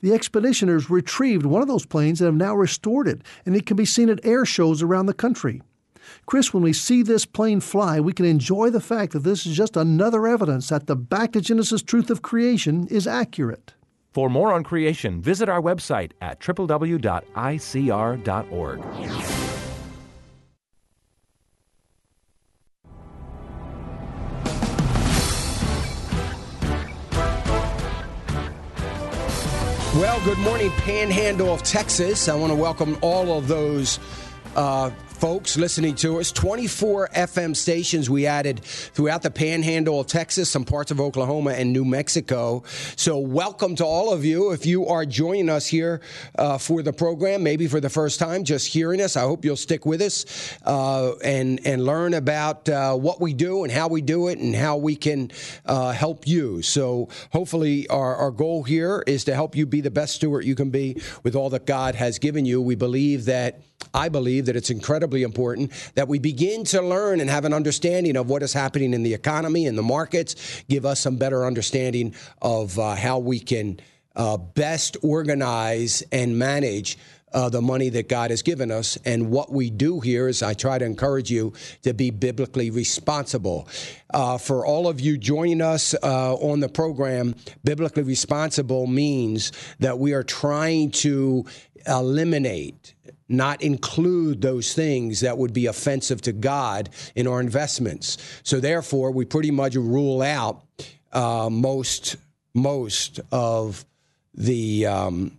The 0.00 0.10
expeditioners 0.12 0.88
retrieved 0.88 1.44
one 1.44 1.60
of 1.60 1.68
those 1.68 1.84
planes 1.84 2.22
and 2.22 2.26
have 2.26 2.34
now 2.48 2.54
restored 2.56 3.06
it, 3.06 3.20
and 3.44 3.54
it 3.54 3.66
can 3.66 3.76
be 3.76 3.84
seen 3.84 4.08
at 4.08 4.24
air 4.24 4.46
shows 4.46 4.80
around 4.82 5.06
the 5.06 5.12
country. 5.14 5.60
Chris, 6.26 6.52
when 6.52 6.62
we 6.62 6.72
see 6.72 7.02
this 7.02 7.24
plane 7.26 7.60
fly, 7.60 8.00
we 8.00 8.12
can 8.12 8.26
enjoy 8.26 8.70
the 8.70 8.80
fact 8.80 9.12
that 9.12 9.20
this 9.20 9.46
is 9.46 9.56
just 9.56 9.76
another 9.76 10.26
evidence 10.26 10.68
that 10.68 10.86
the 10.86 10.96
back 10.96 11.32
to 11.32 11.40
Genesis 11.40 11.82
truth 11.82 12.10
of 12.10 12.22
creation 12.22 12.86
is 12.88 13.06
accurate. 13.06 13.74
For 14.12 14.30
more 14.30 14.52
on 14.52 14.64
creation, 14.64 15.20
visit 15.20 15.48
our 15.48 15.60
website 15.60 16.12
at 16.20 16.40
www.icr.org. 16.40 16.94
Well, 29.94 30.20
good 30.24 30.38
morning, 30.38 30.70
Panhandle 30.70 31.52
of 31.52 31.62
Texas. 31.64 32.28
I 32.28 32.34
want 32.36 32.52
to 32.52 32.56
welcome 32.56 32.96
all 33.02 33.36
of 33.36 33.48
those 33.48 33.98
uh, 34.54 34.90
folks 35.18 35.56
listening 35.56 35.96
to 35.96 36.20
us. 36.20 36.30
24 36.30 37.08
FM 37.08 37.56
stations 37.56 38.08
we 38.08 38.26
added 38.26 38.60
throughout 38.62 39.20
the 39.20 39.30
panhandle 39.32 39.98
of 39.98 40.06
Texas, 40.06 40.48
some 40.48 40.64
parts 40.64 40.92
of 40.92 41.00
Oklahoma, 41.00 41.50
and 41.52 41.72
New 41.72 41.84
Mexico. 41.84 42.62
So, 42.94 43.18
welcome 43.18 43.74
to 43.76 43.84
all 43.84 44.12
of 44.12 44.24
you. 44.24 44.52
If 44.52 44.64
you 44.64 44.86
are 44.86 45.04
joining 45.04 45.48
us 45.48 45.66
here 45.66 46.00
uh, 46.38 46.56
for 46.58 46.82
the 46.82 46.92
program, 46.92 47.42
maybe 47.42 47.66
for 47.66 47.80
the 47.80 47.90
first 47.90 48.20
time, 48.20 48.44
just 48.44 48.68
hearing 48.68 49.00
us, 49.00 49.16
I 49.16 49.22
hope 49.22 49.44
you'll 49.44 49.56
stick 49.56 49.84
with 49.84 50.00
us 50.02 50.52
uh, 50.64 51.16
and, 51.24 51.60
and 51.66 51.84
learn 51.84 52.14
about 52.14 52.68
uh, 52.68 52.94
what 52.94 53.20
we 53.20 53.32
do 53.34 53.64
and 53.64 53.72
how 53.72 53.88
we 53.88 54.02
do 54.02 54.28
it 54.28 54.38
and 54.38 54.54
how 54.54 54.76
we 54.76 54.94
can 54.94 55.32
uh, 55.66 55.90
help 55.90 56.28
you. 56.28 56.62
So, 56.62 57.08
hopefully, 57.32 57.88
our, 57.88 58.14
our 58.14 58.30
goal 58.30 58.62
here 58.62 59.02
is 59.08 59.24
to 59.24 59.34
help 59.34 59.56
you 59.56 59.66
be 59.66 59.80
the 59.80 59.90
best 59.90 60.14
steward 60.14 60.44
you 60.44 60.54
can 60.54 60.70
be 60.70 61.02
with 61.24 61.34
all 61.34 61.50
that 61.50 61.66
God 61.66 61.96
has 61.96 62.20
given 62.20 62.44
you. 62.44 62.60
We 62.62 62.76
believe 62.76 63.24
that 63.24 63.62
I 63.94 64.08
believe 64.08 64.46
that 64.46 64.56
it's 64.56 64.70
incredibly 64.70 65.22
important 65.22 65.70
that 65.94 66.08
we 66.08 66.18
begin 66.18 66.64
to 66.64 66.82
learn 66.82 67.20
and 67.20 67.30
have 67.30 67.44
an 67.44 67.52
understanding 67.52 68.16
of 68.16 68.28
what 68.28 68.42
is 68.42 68.52
happening 68.52 68.92
in 68.92 69.02
the 69.02 69.14
economy 69.14 69.66
and 69.66 69.78
the 69.78 69.82
markets, 69.82 70.36
give 70.68 70.84
us 70.84 71.00
some 71.00 71.16
better 71.16 71.46
understanding 71.46 72.14
of 72.42 72.78
uh, 72.78 72.94
how 72.94 73.18
we 73.18 73.40
can 73.40 73.80
uh, 74.16 74.36
best 74.36 74.96
organize 75.02 76.02
and 76.12 76.38
manage. 76.38 76.98
Uh, 77.30 77.50
the 77.50 77.60
money 77.60 77.90
that 77.90 78.08
God 78.08 78.30
has 78.30 78.40
given 78.40 78.70
us. 78.70 78.96
And 79.04 79.28
what 79.30 79.52
we 79.52 79.68
do 79.68 80.00
here 80.00 80.28
is 80.28 80.42
I 80.42 80.54
try 80.54 80.78
to 80.78 80.84
encourage 80.86 81.30
you 81.30 81.52
to 81.82 81.92
be 81.92 82.08
biblically 82.10 82.70
responsible. 82.70 83.68
Uh, 84.08 84.38
for 84.38 84.64
all 84.64 84.88
of 84.88 84.98
you 84.98 85.18
joining 85.18 85.60
us 85.60 85.94
uh, 86.02 86.32
on 86.36 86.60
the 86.60 86.70
program, 86.70 87.34
biblically 87.62 88.02
responsible 88.02 88.86
means 88.86 89.52
that 89.78 89.98
we 89.98 90.14
are 90.14 90.22
trying 90.22 90.90
to 90.92 91.44
eliminate 91.86 92.94
not 93.28 93.60
include 93.62 94.40
those 94.40 94.72
things 94.74 95.20
that 95.20 95.36
would 95.36 95.52
be 95.52 95.66
offensive 95.66 96.20
to 96.22 96.32
God 96.32 96.88
in 97.14 97.26
our 97.26 97.40
investments. 97.40 98.16
So 98.42 98.58
therefore, 98.60 99.10
we 99.10 99.24
pretty 99.24 99.50
much 99.50 99.74
rule 99.76 100.22
out 100.22 100.62
uh, 101.12 101.48
most 101.50 102.16
most 102.54 103.20
of 103.30 103.84
the 104.34 104.86
um, 104.86 105.38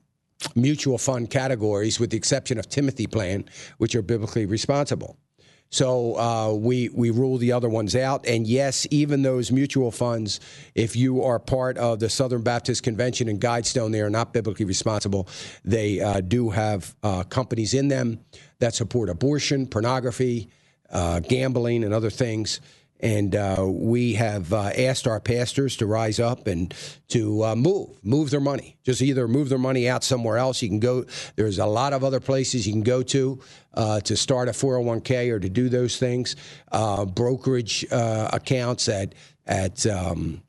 mutual 0.55 0.97
fund 0.97 1.29
categories, 1.29 1.99
with 1.99 2.11
the 2.11 2.17
exception 2.17 2.57
of 2.57 2.69
Timothy 2.69 3.07
plan, 3.07 3.45
which 3.77 3.95
are 3.95 4.01
biblically 4.01 4.45
responsible. 4.45 5.17
So 5.71 6.17
uh, 6.17 6.53
we 6.53 6.89
we 6.89 7.11
rule 7.11 7.37
the 7.37 7.51
other 7.51 7.69
ones 7.69 7.95
out. 7.95 8.25
And 8.25 8.47
yes, 8.47 8.87
even 8.89 9.21
those 9.21 9.51
mutual 9.51 9.91
funds, 9.91 10.39
if 10.73 10.95
you 10.95 11.23
are 11.23 11.37
part 11.37 11.77
of 11.77 11.99
the 11.99 12.09
Southern 12.09 12.41
Baptist 12.41 12.81
Convention 12.83 13.27
and 13.29 13.39
Guidestone, 13.39 13.91
they 13.91 14.01
are 14.01 14.09
not 14.09 14.33
biblically 14.33 14.65
responsible. 14.65 15.27
They 15.63 15.99
uh, 16.01 16.21
do 16.21 16.49
have 16.49 16.95
uh, 17.03 17.23
companies 17.23 17.73
in 17.75 17.87
them 17.87 18.19
that 18.57 18.73
support 18.73 19.09
abortion, 19.09 19.67
pornography, 19.67 20.49
uh, 20.91 21.19
gambling, 21.19 21.83
and 21.83 21.93
other 21.93 22.09
things. 22.09 22.61
And 22.99 23.33
uh, 23.35 23.65
we 23.65 24.13
have 24.15 24.51
uh, 24.51 24.71
asked 24.77 25.07
our 25.07 25.19
pastors 25.21 25.77
to 25.77 25.85
rise 25.85 26.19
up 26.19 26.47
and 26.47 26.73
to 27.09 27.45
uh, 27.45 27.55
move, 27.55 27.91
move 28.03 28.29
their 28.29 28.41
money. 28.41 28.77
Just 28.83 29.01
either 29.01 29.27
move 29.27 29.47
their 29.49 29.57
money 29.59 29.87
out 29.87 30.03
somewhere 30.03 30.37
else. 30.37 30.61
You 30.61 30.67
can 30.69 30.79
go, 30.81 31.05
there's 31.37 31.59
a 31.59 31.65
lot 31.65 31.93
of 31.93 32.03
other 32.03 32.19
places 32.19 32.67
you 32.67 32.73
can 32.73 32.83
go 32.83 33.01
to 33.03 33.39
uh, 33.73 33.99
to 34.01 34.17
start 34.17 34.49
a 34.49 34.51
401k 34.51 35.31
or 35.31 35.39
to 35.39 35.49
do 35.49 35.69
those 35.69 35.97
things. 35.97 36.35
Uh, 36.73 37.05
brokerage 37.05 37.85
uh, 37.89 38.31
accounts 38.33 38.89
at, 38.89 39.15
at 39.47 39.85
um, 39.87 40.41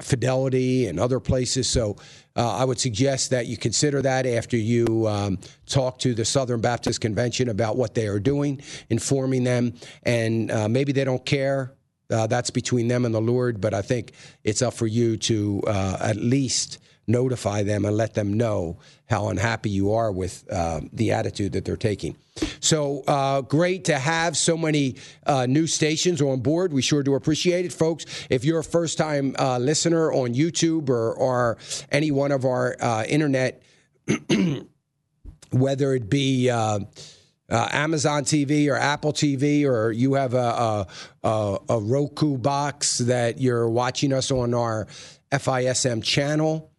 Fidelity 0.00 0.86
and 0.86 1.00
other 1.00 1.18
places. 1.18 1.66
So 1.68 1.96
uh, 2.36 2.48
I 2.52 2.64
would 2.64 2.78
suggest 2.78 3.30
that 3.30 3.46
you 3.46 3.56
consider 3.56 4.02
that 4.02 4.26
after 4.26 4.56
you 4.56 5.08
um, 5.08 5.38
talk 5.66 5.98
to 6.00 6.14
the 6.14 6.24
Southern 6.24 6.60
Baptist 6.60 7.00
Convention 7.00 7.48
about 7.48 7.76
what 7.76 7.94
they 7.94 8.06
are 8.06 8.18
doing, 8.20 8.60
informing 8.90 9.44
them, 9.44 9.74
and 10.02 10.50
uh, 10.50 10.68
maybe 10.68 10.92
they 10.92 11.04
don't 11.04 11.24
care. 11.24 11.72
Uh, 12.10 12.26
that's 12.26 12.50
between 12.50 12.86
them 12.86 13.04
and 13.04 13.14
the 13.14 13.20
Lord, 13.20 13.60
but 13.60 13.74
I 13.74 13.82
think 13.82 14.12
it's 14.44 14.62
up 14.62 14.74
for 14.74 14.86
you 14.86 15.16
to 15.18 15.62
uh, 15.66 15.96
at 16.00 16.16
least 16.16 16.78
notify 17.06 17.62
them 17.62 17.84
and 17.84 17.96
let 17.96 18.14
them 18.14 18.32
know 18.32 18.78
how 19.08 19.28
unhappy 19.28 19.70
you 19.70 19.92
are 19.92 20.10
with 20.10 20.44
uh, 20.50 20.80
the 20.92 21.12
attitude 21.12 21.52
that 21.52 21.64
they're 21.64 21.76
taking. 21.76 22.16
So 22.60 23.02
uh, 23.06 23.42
great 23.42 23.84
to 23.84 23.98
have 23.98 24.36
so 24.36 24.56
many 24.56 24.96
uh, 25.26 25.46
new 25.46 25.66
stations 25.66 26.20
on 26.20 26.40
board. 26.40 26.72
We 26.72 26.82
sure 26.82 27.02
do 27.02 27.14
appreciate 27.14 27.64
it, 27.64 27.72
folks. 27.72 28.04
If 28.28 28.44
you're 28.44 28.58
a 28.60 28.64
first 28.64 28.98
time 28.98 29.34
uh, 29.38 29.58
listener 29.58 30.12
on 30.12 30.34
YouTube 30.34 30.88
or, 30.90 31.12
or, 31.14 31.58
any 31.92 32.10
one 32.10 32.32
of 32.32 32.44
our 32.44 32.76
uh, 32.80 33.04
internet, 33.08 33.62
whether 35.50 35.94
it 35.94 36.10
be 36.10 36.50
uh, 36.50 36.80
uh 37.48 37.68
Amazon 37.72 38.24
TV 38.24 38.68
or 38.70 38.76
Apple 38.76 39.12
TV, 39.12 39.64
or 39.64 39.92
you 39.92 40.14
have 40.14 40.34
a, 40.34 40.86
a, 41.22 41.58
a, 41.68 41.78
Roku 41.78 42.36
box 42.36 42.98
that 42.98 43.40
you're 43.40 43.68
watching 43.68 44.12
us 44.12 44.30
on 44.32 44.52
our 44.54 44.86
FISM 45.30 46.02
channel 46.02 46.70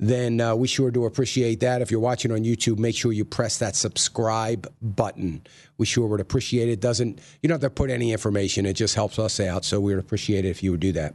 then 0.00 0.40
uh, 0.40 0.54
we 0.56 0.66
sure 0.66 0.90
do 0.90 1.04
appreciate 1.04 1.60
that. 1.60 1.82
If 1.82 1.90
you're 1.90 2.00
watching 2.00 2.32
on 2.32 2.38
YouTube, 2.38 2.78
make 2.78 2.96
sure 2.96 3.12
you 3.12 3.24
press 3.26 3.58
that 3.58 3.76
subscribe 3.76 4.66
button. 4.80 5.42
We 5.76 5.84
sure 5.84 6.06
would 6.06 6.20
appreciate 6.20 6.70
it. 6.70 6.80
Doesn't 6.80 7.18
you 7.42 7.48
don't 7.50 7.60
have 7.62 7.70
to 7.70 7.74
put 7.74 7.90
any 7.90 8.12
information. 8.12 8.64
It 8.64 8.72
just 8.74 8.94
helps 8.94 9.18
us 9.18 9.38
out. 9.38 9.64
So 9.66 9.78
we 9.78 9.94
would 9.94 10.02
appreciate 10.02 10.46
it 10.46 10.48
if 10.48 10.62
you 10.62 10.70
would 10.70 10.80
do 10.80 10.92
that. 10.92 11.14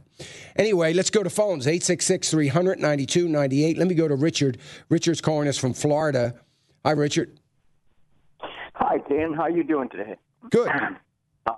Anyway, 0.54 0.92
let's 0.94 1.10
go 1.10 1.24
to 1.24 1.30
phones 1.30 1.66
866-300-9298. 1.66 3.76
Let 3.76 3.88
me 3.88 3.94
go 3.96 4.06
to 4.06 4.14
Richard. 4.14 4.58
Richard's 4.88 5.20
calling 5.20 5.48
us 5.48 5.58
from 5.58 5.72
Florida. 5.74 6.34
Hi, 6.84 6.92
Richard. 6.92 7.36
Hi, 8.74 8.98
Dan. 9.08 9.32
How 9.32 9.48
you 9.48 9.64
doing 9.64 9.88
today? 9.88 10.14
Good. 10.50 10.68
Uh, 11.48 11.52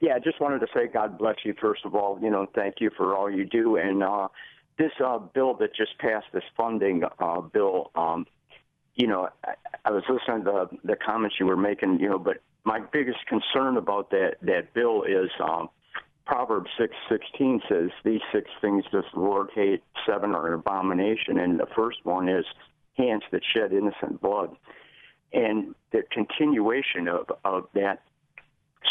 yeah, 0.00 0.14
I 0.14 0.18
just 0.20 0.40
wanted 0.40 0.60
to 0.60 0.66
say 0.74 0.86
God 0.86 1.18
bless 1.18 1.34
you 1.44 1.54
first 1.60 1.84
of 1.84 1.94
all. 1.94 2.18
You 2.22 2.30
know, 2.30 2.46
thank 2.54 2.76
you 2.80 2.88
for 2.96 3.14
all 3.14 3.30
you 3.30 3.44
do, 3.44 3.76
and 3.76 4.02
uh, 4.02 4.28
this 4.78 4.92
uh, 5.04 5.18
bill 5.18 5.54
that 5.54 5.74
just 5.74 5.98
passed, 5.98 6.26
this 6.32 6.44
funding 6.56 7.02
uh, 7.18 7.40
bill, 7.40 7.90
um, 7.96 8.26
you 8.94 9.06
know, 9.06 9.28
I, 9.44 9.54
I 9.84 9.90
was 9.90 10.04
listening 10.08 10.44
to 10.44 10.68
the, 10.70 10.92
the 10.92 10.96
comments 10.96 11.36
you 11.38 11.46
were 11.46 11.56
making, 11.56 11.98
you 12.00 12.08
know, 12.08 12.18
but 12.18 12.38
my 12.64 12.80
biggest 12.92 13.18
concern 13.28 13.76
about 13.76 14.10
that 14.10 14.36
that 14.42 14.72
bill 14.74 15.02
is 15.02 15.30
um, 15.42 15.68
Proverbs 16.26 16.70
six 16.78 16.94
sixteen 17.08 17.60
says 17.68 17.90
these 18.04 18.20
six 18.32 18.50
things 18.60 18.84
does 18.92 19.04
the 19.14 19.20
Lord 19.20 19.48
hate, 19.54 19.82
seven 20.06 20.34
are 20.34 20.48
an 20.48 20.54
abomination, 20.54 21.38
and 21.38 21.58
the 21.58 21.66
first 21.74 21.98
one 22.04 22.28
is 22.28 22.44
hands 22.96 23.22
that 23.32 23.42
shed 23.56 23.72
innocent 23.72 24.20
blood, 24.20 24.54
and 25.32 25.74
the 25.92 26.02
continuation 26.14 27.08
of 27.08 27.26
of 27.44 27.68
that 27.74 28.00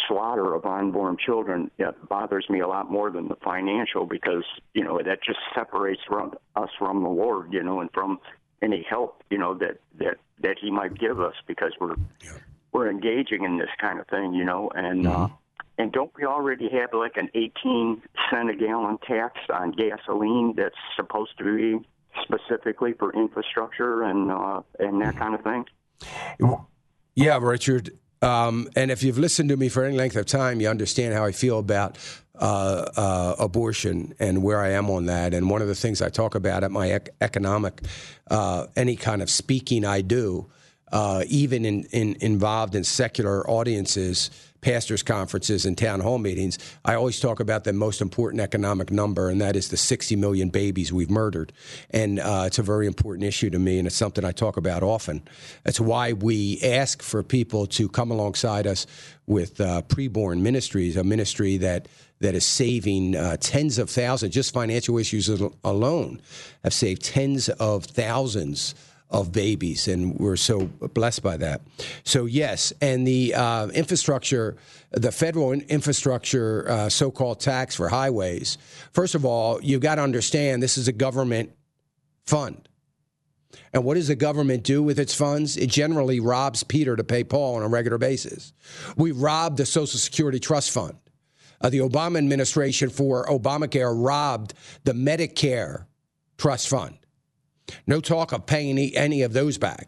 slaughter 0.08 0.54
of 0.54 0.66
unborn 0.66 1.18
children 1.18 1.72
yeah, 1.78 1.92
bothers 2.10 2.46
me 2.50 2.60
a 2.60 2.68
lot 2.68 2.92
more 2.92 3.10
than 3.10 3.28
the 3.30 3.36
financial 3.44 4.06
because 4.06 4.44
you 4.74 4.84
know 4.84 5.00
that 5.04 5.24
just 5.24 5.40
separates 5.56 6.02
from 6.08 6.34
us 6.56 6.70
from 6.78 7.04
the 7.04 7.10
Lord, 7.10 7.54
you 7.54 7.64
know, 7.64 7.80
and 7.80 7.90
from 7.94 8.20
any 8.62 8.86
help 8.90 9.24
you 9.30 9.38
know 9.38 9.54
that 9.56 9.78
that 10.00 10.18
that 10.42 10.58
He 10.62 10.70
might 10.72 10.98
give 11.00 11.20
us 11.20 11.34
because 11.48 11.72
we're 11.80 11.96
yeah. 12.24 12.34
we're 12.72 12.90
engaging 12.90 13.44
in 13.44 13.58
this 13.58 13.70
kind 13.80 14.00
of 14.00 14.08
thing, 14.08 14.34
you 14.34 14.44
know, 14.46 14.70
and. 14.76 15.06
Mm-hmm. 15.06 15.22
Uh, 15.24 15.28
and 15.80 15.92
don't 15.92 16.10
we 16.18 16.24
already 16.24 16.70
have 16.72 16.90
like 16.92 17.18
an 17.18 17.30
18 17.36 18.02
cent 18.32 18.50
a 18.50 18.56
gallon 18.56 18.98
tax 19.08 19.36
on 19.54 19.74
gasoline 19.74 20.56
that's 20.58 20.74
supposed 20.96 21.38
to 21.38 21.44
be 21.78 21.88
specifically 22.24 22.94
for 22.94 23.14
infrastructure 23.14 24.02
and 24.02 24.32
uh, 24.32 24.62
and 24.80 25.00
that 25.04 25.14
mm-hmm. 25.14 25.18
kind 25.20 25.36
of 25.36 25.42
thing? 25.44 26.58
Yeah, 27.16 27.38
Richard. 27.40 27.92
Um, 28.22 28.70
and 28.76 28.90
if 28.90 29.04
you've 29.04 29.18
listened 29.20 29.50
to 29.50 29.58
me 29.58 29.70
for 29.70 29.84
any 29.86 29.96
length 29.96 30.16
of 30.16 30.26
time, 30.26 30.60
you 30.60 30.68
understand 30.70 31.14
how 31.14 31.26
I 31.26 31.32
feel 31.32 31.60
about 31.60 31.98
uh, 32.40 32.90
uh, 32.96 33.36
abortion 33.40 34.14
and 34.20 34.44
where 34.44 34.60
I 34.60 34.72
am 34.72 34.90
on 34.90 35.06
that. 35.06 35.34
And 35.34 35.50
one 35.50 35.62
of 35.62 35.68
the 35.68 35.76
things 35.76 36.02
I 36.02 36.10
talk 36.10 36.36
about 36.36 36.64
at 36.64 36.72
my 36.72 36.94
ec- 36.94 37.10
economic, 37.22 37.82
uh, 38.32 38.68
any 38.76 38.96
kind 38.96 39.22
of 39.22 39.30
speaking 39.30 39.86
I 39.86 40.02
do, 40.02 40.48
uh, 40.92 41.24
even 41.28 41.66
in, 41.66 41.84
in, 41.92 42.16
involved 42.22 42.74
in 42.74 42.84
secular 42.84 43.48
audiences, 43.50 44.32
pastors' 44.62 45.04
conferences 45.04 45.66
and 45.66 45.78
town 45.78 46.00
hall 46.00 46.18
meetings, 46.18 46.58
I 46.86 46.96
always 46.96 47.20
talk 47.20 47.40
about 47.40 47.64
the 47.64 47.74
most 47.74 48.02
important 48.02 48.42
economic 48.42 48.92
number, 48.92 49.30
and 49.30 49.40
that 49.42 49.56
is 49.56 49.70
the 49.70 49.78
60 49.78 50.16
million 50.16 50.50
babies 50.50 50.92
we've 50.92 51.10
murdered. 51.10 51.54
And 51.92 52.20
uh, 52.20 52.44
it's 52.48 52.60
a 52.60 52.64
very 52.64 52.88
important 52.88 53.26
issue 53.26 53.50
to 53.52 53.60
me, 53.60 53.78
and 53.78 53.88
it's 53.88 53.96
something 53.96 54.24
I 54.26 54.32
talk 54.32 54.58
about 54.58 54.84
often. 54.84 55.22
That's 55.64 55.80
why 55.80 56.14
we 56.14 56.60
ask 56.62 57.02
for 57.02 57.24
people 57.24 57.68
to 57.68 57.88
come 57.90 58.12
alongside 58.12 58.68
us 58.68 58.86
with 59.28 59.60
uh, 59.62 59.82
preborn 59.84 60.42
ministries, 60.42 60.98
a 60.98 61.04
ministry 61.04 61.58
that 61.58 61.88
that 62.20 62.34
is 62.34 62.44
saving 62.48 63.16
uh, 63.16 63.38
tens 63.40 63.78
of 63.78 63.92
thousands. 63.92 64.34
Just 64.34 64.52
financial 64.52 64.98
issues 64.98 65.30
alone 65.64 66.20
have 66.64 66.74
saved 66.74 67.04
tens 67.04 67.48
of 67.48 67.86
thousands 67.86 68.74
of 69.10 69.32
babies, 69.32 69.88
and 69.88 70.16
we're 70.20 70.36
so 70.36 70.66
blessed 70.94 71.24
by 71.24 71.38
that. 71.38 71.62
So 72.04 72.26
yes, 72.26 72.74
and 72.82 73.08
the 73.08 73.34
uh, 73.36 73.68
infrastructure, 73.70 74.58
the 74.92 75.12
federal 75.12 75.54
infrastructure 75.54 76.70
uh, 76.70 76.90
so-called 76.90 77.40
tax 77.40 77.76
for 77.76 77.88
highways. 77.88 78.58
First 78.92 79.16
of 79.16 79.24
all, 79.26 79.62
you've 79.64 79.82
got 79.82 79.96
to 79.96 80.02
understand 80.02 80.62
this 80.62 80.78
is 80.78 80.88
a 80.88 80.92
government 80.94 81.52
fund. 82.26 82.68
And 83.74 83.86
what 83.86 83.94
does 83.96 84.08
the 84.10 84.16
government 84.16 84.64
do 84.64 84.84
with 84.84 85.00
its 85.00 85.14
funds? 85.16 85.56
It 85.56 85.70
generally 85.70 86.20
robs 86.20 86.64
Peter 86.64 86.96
to 86.98 87.04
pay 87.04 87.24
Paul 87.24 87.56
on 87.56 87.64
a 87.64 87.68
regular 87.68 87.98
basis. 87.98 88.52
We 88.98 89.12
robbed 89.14 89.58
the 89.58 89.66
Social 89.66 90.00
Security 90.00 90.40
Trust 90.40 90.72
Fund. 90.72 90.96
Uh, 91.62 91.70
the 91.70 91.80
Obama 91.80 92.18
administration 92.18 92.90
for 92.90 93.26
Obamacare 93.26 93.92
robbed 93.96 94.54
the 94.84 94.92
Medicare 94.94 95.86
Trust 96.38 96.68
Fund. 96.68 96.98
No 97.86 98.00
talk 98.02 98.32
of 98.32 98.46
paying 98.46 98.78
any 98.96 99.22
of 99.22 99.34
those 99.34 99.58
back. 99.58 99.88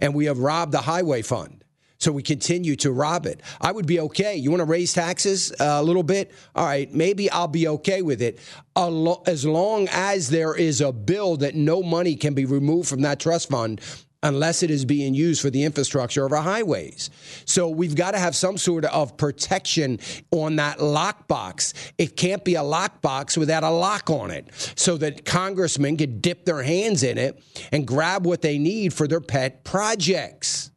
And 0.00 0.14
we 0.14 0.26
have 0.26 0.38
robbed 0.38 0.72
the 0.72 0.78
highway 0.82 1.22
fund. 1.22 1.64
So 1.98 2.12
we 2.12 2.22
continue 2.22 2.76
to 2.76 2.90
rob 2.92 3.26
it. 3.26 3.40
I 3.60 3.72
would 3.72 3.84
be 3.86 4.00
okay. 4.00 4.34
You 4.34 4.48
want 4.50 4.60
to 4.62 4.64
raise 4.64 4.94
taxes 4.94 5.52
uh, 5.52 5.54
a 5.60 5.82
little 5.82 6.02
bit? 6.02 6.32
All 6.54 6.64
right, 6.64 6.90
maybe 6.94 7.30
I'll 7.30 7.46
be 7.46 7.68
okay 7.68 8.00
with 8.00 8.22
it 8.22 8.38
as 8.74 9.44
long 9.44 9.88
as 9.92 10.30
there 10.30 10.54
is 10.54 10.80
a 10.80 10.92
bill 10.92 11.36
that 11.38 11.54
no 11.54 11.82
money 11.82 12.16
can 12.16 12.32
be 12.32 12.46
removed 12.46 12.88
from 12.88 13.02
that 13.02 13.20
trust 13.20 13.50
fund 13.50 13.82
unless 14.22 14.62
it 14.62 14.70
is 14.70 14.84
being 14.84 15.14
used 15.14 15.40
for 15.40 15.50
the 15.50 15.62
infrastructure 15.64 16.24
of 16.24 16.32
our 16.32 16.42
highways. 16.42 17.10
So 17.46 17.68
we've 17.68 17.94
got 17.94 18.10
to 18.12 18.18
have 18.18 18.36
some 18.36 18.58
sort 18.58 18.84
of 18.84 19.16
protection 19.16 19.98
on 20.30 20.56
that 20.56 20.78
lockbox. 20.78 21.72
It 21.98 22.16
can't 22.16 22.44
be 22.44 22.54
a 22.54 22.60
lockbox 22.62 23.36
without 23.38 23.62
a 23.64 23.70
lock 23.70 24.10
on 24.10 24.30
it 24.30 24.48
so 24.76 24.96
that 24.98 25.24
congressmen 25.24 25.96
could 25.96 26.20
dip 26.20 26.44
their 26.44 26.62
hands 26.62 27.02
in 27.02 27.16
it 27.18 27.42
and 27.72 27.86
grab 27.86 28.26
what 28.26 28.42
they 28.42 28.58
need 28.58 28.92
for 28.92 29.08
their 29.08 29.20
pet 29.20 29.64
projects 29.64 30.70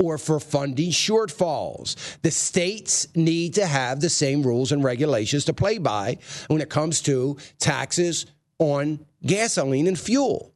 or 0.00 0.18
for 0.18 0.38
funding 0.38 0.90
shortfalls. 0.92 1.96
The 2.22 2.30
states 2.30 3.08
need 3.16 3.54
to 3.54 3.66
have 3.66 4.00
the 4.00 4.08
same 4.08 4.42
rules 4.44 4.70
and 4.70 4.84
regulations 4.84 5.44
to 5.46 5.52
play 5.52 5.78
by 5.78 6.18
when 6.46 6.60
it 6.60 6.70
comes 6.70 7.02
to 7.02 7.38
taxes 7.58 8.26
on 8.60 9.04
gasoline 9.26 9.88
and 9.88 9.98
fuel. 9.98 10.53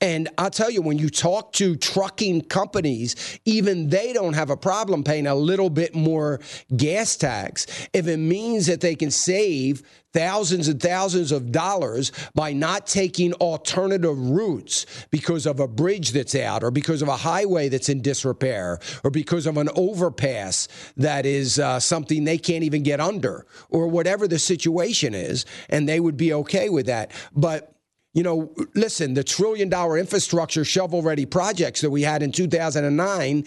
And 0.00 0.28
I'll 0.38 0.50
tell 0.50 0.70
you, 0.70 0.82
when 0.82 0.98
you 0.98 1.08
talk 1.08 1.52
to 1.54 1.76
trucking 1.76 2.42
companies, 2.42 3.16
even 3.44 3.88
they 3.88 4.12
don't 4.12 4.34
have 4.34 4.50
a 4.50 4.56
problem 4.56 5.04
paying 5.04 5.26
a 5.26 5.34
little 5.34 5.70
bit 5.70 5.94
more 5.94 6.40
gas 6.76 7.16
tax 7.16 7.66
if 7.92 8.06
it 8.06 8.18
means 8.18 8.66
that 8.66 8.80
they 8.80 8.94
can 8.94 9.10
save 9.10 9.82
thousands 10.12 10.66
and 10.68 10.80
thousands 10.80 11.30
of 11.30 11.52
dollars 11.52 12.10
by 12.34 12.50
not 12.52 12.86
taking 12.86 13.34
alternative 13.34 14.18
routes 14.18 14.86
because 15.10 15.44
of 15.44 15.60
a 15.60 15.68
bridge 15.68 16.12
that's 16.12 16.34
out 16.34 16.64
or 16.64 16.70
because 16.70 17.02
of 17.02 17.08
a 17.08 17.16
highway 17.18 17.68
that's 17.68 17.90
in 17.90 18.00
disrepair 18.00 18.78
or 19.04 19.10
because 19.10 19.46
of 19.46 19.58
an 19.58 19.68
overpass 19.76 20.68
that 20.96 21.26
is 21.26 21.58
uh, 21.58 21.78
something 21.78 22.24
they 22.24 22.38
can't 22.38 22.64
even 22.64 22.82
get 22.82 22.98
under 22.98 23.46
or 23.68 23.88
whatever 23.88 24.26
the 24.26 24.38
situation 24.38 25.14
is. 25.14 25.44
And 25.68 25.86
they 25.86 26.00
would 26.00 26.16
be 26.16 26.32
okay 26.32 26.70
with 26.70 26.86
that. 26.86 27.10
But 27.34 27.75
you 28.16 28.22
know, 28.22 28.50
listen, 28.74 29.12
the 29.12 29.22
trillion 29.22 29.68
dollar 29.68 29.98
infrastructure 29.98 30.64
shovel 30.64 31.02
ready 31.02 31.26
projects 31.26 31.82
that 31.82 31.90
we 31.90 32.00
had 32.00 32.22
in 32.22 32.32
2009 32.32 33.44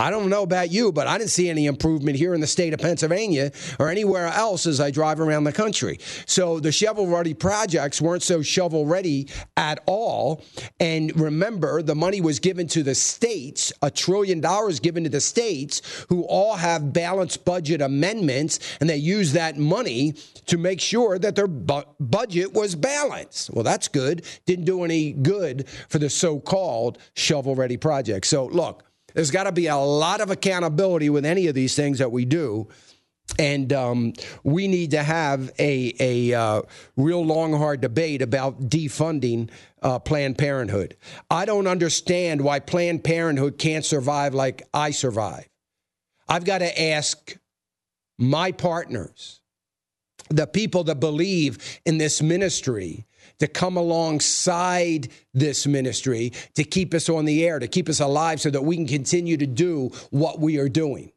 I 0.00 0.10
don't 0.10 0.30
know 0.30 0.42
about 0.42 0.72
you, 0.72 0.92
but 0.92 1.06
I 1.06 1.18
didn't 1.18 1.28
see 1.30 1.50
any 1.50 1.66
improvement 1.66 2.16
here 2.16 2.32
in 2.32 2.40
the 2.40 2.46
state 2.46 2.72
of 2.72 2.80
Pennsylvania 2.80 3.52
or 3.78 3.90
anywhere 3.90 4.28
else 4.28 4.66
as 4.66 4.80
I 4.80 4.90
drive 4.90 5.20
around 5.20 5.44
the 5.44 5.52
country. 5.52 5.98
So 6.24 6.58
the 6.58 6.72
shovel 6.72 7.06
ready 7.06 7.34
projects 7.34 8.00
weren't 8.00 8.22
so 8.22 8.40
shovel 8.40 8.86
ready 8.86 9.28
at 9.58 9.80
all. 9.84 10.42
And 10.80 11.12
remember, 11.20 11.82
the 11.82 11.94
money 11.94 12.22
was 12.22 12.38
given 12.38 12.66
to 12.68 12.82
the 12.82 12.94
states, 12.94 13.74
a 13.82 13.90
trillion 13.90 14.40
dollars 14.40 14.80
given 14.80 15.04
to 15.04 15.10
the 15.10 15.20
states, 15.20 15.82
who 16.08 16.22
all 16.24 16.54
have 16.56 16.94
balanced 16.94 17.44
budget 17.44 17.82
amendments, 17.82 18.58
and 18.80 18.88
they 18.88 18.96
use 18.96 19.34
that 19.34 19.58
money 19.58 20.14
to 20.46 20.56
make 20.56 20.80
sure 20.80 21.18
that 21.18 21.36
their 21.36 21.46
bu- 21.46 21.82
budget 22.00 22.54
was 22.54 22.74
balanced. 22.74 23.50
Well, 23.52 23.64
that's 23.64 23.88
good. 23.88 24.24
Didn't 24.46 24.64
do 24.64 24.82
any 24.82 25.12
good 25.12 25.68
for 25.90 25.98
the 25.98 26.08
so 26.08 26.40
called 26.40 26.96
shovel 27.12 27.54
ready 27.54 27.76
projects. 27.76 28.30
So 28.30 28.46
look, 28.46 28.84
there's 29.14 29.30
got 29.30 29.44
to 29.44 29.52
be 29.52 29.66
a 29.66 29.76
lot 29.76 30.20
of 30.20 30.30
accountability 30.30 31.10
with 31.10 31.24
any 31.24 31.46
of 31.46 31.54
these 31.54 31.74
things 31.74 31.98
that 31.98 32.12
we 32.12 32.24
do. 32.24 32.68
And 33.38 33.72
um, 33.72 34.12
we 34.42 34.66
need 34.66 34.90
to 34.90 35.02
have 35.02 35.52
a, 35.58 35.94
a 36.00 36.34
uh, 36.34 36.62
real 36.96 37.24
long, 37.24 37.52
hard 37.52 37.80
debate 37.80 38.22
about 38.22 38.60
defunding 38.62 39.50
uh, 39.82 40.00
Planned 40.00 40.36
Parenthood. 40.36 40.96
I 41.30 41.44
don't 41.44 41.68
understand 41.68 42.40
why 42.42 42.58
Planned 42.58 43.04
Parenthood 43.04 43.56
can't 43.56 43.84
survive 43.84 44.34
like 44.34 44.62
I 44.74 44.90
survive. 44.90 45.48
I've 46.28 46.44
got 46.44 46.58
to 46.58 46.80
ask 46.90 47.36
my 48.18 48.50
partners, 48.52 49.40
the 50.28 50.46
people 50.48 50.84
that 50.84 50.98
believe 51.00 51.58
in 51.86 51.98
this 51.98 52.20
ministry, 52.20 53.06
to 53.40 53.48
come 53.48 53.76
alongside 53.76 55.08
this 55.34 55.66
ministry 55.66 56.32
to 56.54 56.62
keep 56.62 56.94
us 56.94 57.08
on 57.08 57.24
the 57.24 57.44
air, 57.44 57.58
to 57.58 57.66
keep 57.66 57.88
us 57.88 57.98
alive 58.00 58.40
so 58.40 58.50
that 58.50 58.62
we 58.62 58.76
can 58.76 58.86
continue 58.86 59.36
to 59.38 59.46
do 59.46 59.88
what 60.10 60.38
we 60.38 60.58
are 60.58 60.68
doing. 60.68 61.10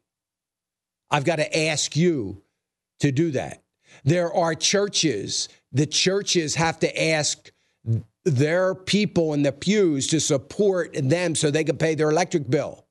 I've 1.10 1.24
got 1.24 1.36
to 1.36 1.58
ask 1.68 1.94
you 1.96 2.42
to 3.00 3.12
do 3.12 3.30
that. 3.32 3.62
There 4.04 4.32
are 4.32 4.54
churches, 4.54 5.48
the 5.70 5.86
churches 5.86 6.54
have 6.56 6.80
to 6.80 7.02
ask 7.12 7.52
their 8.24 8.74
people 8.74 9.34
in 9.34 9.42
the 9.42 9.52
pews 9.52 10.06
to 10.08 10.18
support 10.18 10.94
them 10.94 11.34
so 11.34 11.50
they 11.50 11.62
can 11.62 11.76
pay 11.76 11.94
their 11.94 12.08
electric 12.10 12.48
bill 12.50 12.83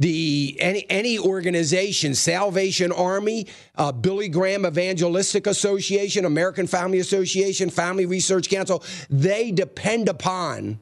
the 0.00 0.56
any 0.58 0.86
any 0.90 1.18
organization, 1.18 2.14
Salvation 2.14 2.90
Army, 2.90 3.46
uh, 3.76 3.92
Billy 3.92 4.28
Graham 4.28 4.64
Evangelistic 4.66 5.46
Association, 5.46 6.24
American 6.24 6.66
Family 6.66 6.98
Association, 6.98 7.68
Family 7.68 8.06
Research 8.06 8.48
Council, 8.48 8.82
they 9.10 9.52
depend 9.52 10.08
upon 10.08 10.80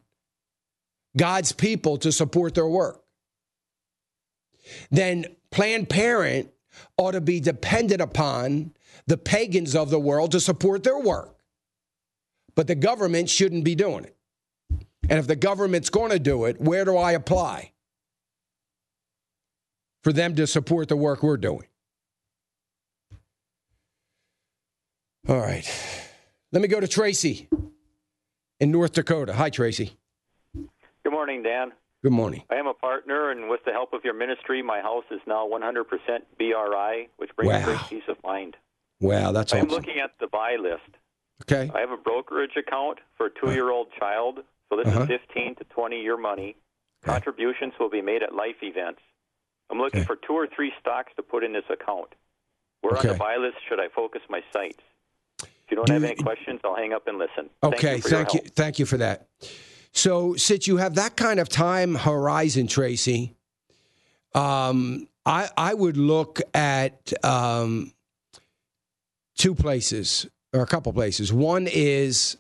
God's 1.17 1.51
people 1.51 1.99
to 1.99 2.13
support 2.13 2.55
their 2.55 2.69
work. 2.69 3.03
Then 4.93 5.27
Planned 5.51 5.91
Parent 5.91 6.51
ought 6.97 7.13
to 7.13 7.21
be 7.21 7.41
dependent 7.41 8.01
upon 8.01 8.73
the 9.09 9.17
pagans 9.19 9.75
of 9.75 9.91
the 9.91 9.99
world 9.99 10.31
to 10.33 10.39
support 10.41 10.85
their 10.85 10.99
work. 10.99 11.35
But 12.55 12.69
the 12.69 12.75
government 12.77 13.29
shouldn't 13.31 13.65
be 13.65 13.75
doing 13.75 14.05
it. 14.05 14.15
And 15.11 15.19
if 15.19 15.27
the 15.27 15.37
government's 15.37 15.91
going 15.91 16.13
to 16.13 16.19
do 16.21 16.45
it, 16.45 16.61
where 16.61 16.85
do 16.85 16.97
I 16.97 17.13
apply? 17.13 17.73
for 20.03 20.13
them 20.13 20.35
to 20.37 20.47
support 20.47 20.89
the 20.89 20.97
work 20.97 21.23
we're 21.23 21.37
doing. 21.37 21.67
All 25.29 25.37
right. 25.37 25.69
Let 26.53 26.63
me 26.63 26.69
go 26.69 26.81
to 26.81 26.89
Tracy 26.89 27.49
in 28.61 28.71
North 28.71 28.93
Dakota. 28.93 29.35
Hi, 29.35 29.51
Tracy. 29.51 29.97
Good 30.55 31.13
morning, 31.13 31.43
Dan. 31.43 31.73
Good 32.03 32.13
morning. 32.13 32.45
I 32.51 32.55
am 32.55 32.67
a 32.69 32.75
partner, 32.75 33.31
and 33.31 33.51
with 33.51 33.61
the 33.67 33.73
help 33.73 33.93
of 33.93 34.05
your 34.05 34.15
ministry, 34.15 34.63
my 34.63 34.81
house 34.81 35.05
is 35.11 35.21
now 35.27 35.47
100% 35.47 35.85
BRI, 36.39 37.09
which 37.17 37.35
brings 37.37 37.53
wow. 37.53 37.65
great 37.65 37.81
peace 37.91 38.03
of 38.09 38.17
mind. 38.23 38.57
Wow, 39.01 39.33
that's 39.33 39.53
I'm 39.53 39.67
looking 39.69 39.99
at 39.99 40.13
the 40.21 40.29
buy 40.29 40.57
list. 40.57 40.83
Okay. 41.43 41.71
I 41.75 41.81
have 41.81 41.91
a 41.91 41.97
brokerage 41.97 42.57
account 42.57 42.99
for 43.17 43.27
a 43.27 43.29
uh-huh. 43.29 43.47
two 43.47 43.53
year 43.53 43.71
old 43.71 43.89
child, 43.99 44.41
so 44.69 44.77
this 44.77 44.89
uh-huh. 44.89 45.03
is 45.05 45.21
15 45.29 45.57
to 45.57 45.65
20 45.65 46.01
year 46.03 46.17
money. 46.17 46.57
Contributions 47.05 47.73
will 47.79 47.91
be 47.91 48.03
made 48.03 48.23
at 48.23 48.35
life 48.35 48.57
events. 48.63 49.01
I'm 49.71 49.79
looking 49.79 50.01
okay. 50.01 50.07
for 50.07 50.17
two 50.17 50.33
or 50.33 50.47
three 50.47 50.73
stocks 50.81 51.13
to 51.17 51.23
put 51.23 51.45
in 51.45 51.53
this 51.53 51.65
account. 51.71 52.09
Where 52.81 52.95
okay. 52.97 53.09
on 53.09 53.15
the 53.15 53.19
buy 53.19 53.37
list 53.37 53.57
should 53.69 53.81
I 53.81 53.89
focus 53.89 54.23
my 54.31 54.41
sights? 54.53 54.79
If 55.43 55.51
you 55.71 55.77
don't 55.77 55.87
Do 55.87 55.93
have 55.95 56.05
any 56.05 56.15
questions, 56.17 56.61
I'll 56.65 56.77
hang 56.77 56.93
up 56.93 57.07
and 57.07 57.19
listen. 57.19 57.51
Okay, 57.63 57.99
thank 57.99 58.03
you. 58.03 58.11
Thank 58.11 58.35
you, 58.35 58.41
thank 58.51 58.79
you 58.79 58.87
for 58.87 58.97
that. 58.99 59.27
So, 59.93 60.35
since 60.37 60.67
you 60.67 60.77
have 60.79 60.95
that 60.95 61.17
kind 61.17 61.41
of 61.41 61.49
time 61.49 61.95
horizon, 61.97 62.67
Tracy, 62.67 63.35
um, 64.35 65.09
I 65.27 65.49
I 65.57 65.75
would 65.75 65.97
look 65.97 66.41
at 66.55 67.13
um, 67.25 67.93
two 69.37 69.55
places 69.55 70.27
or 70.55 70.61
a 70.63 70.67
couple 70.67 70.93
places. 70.93 71.33
One 71.33 71.67
is 71.67 72.37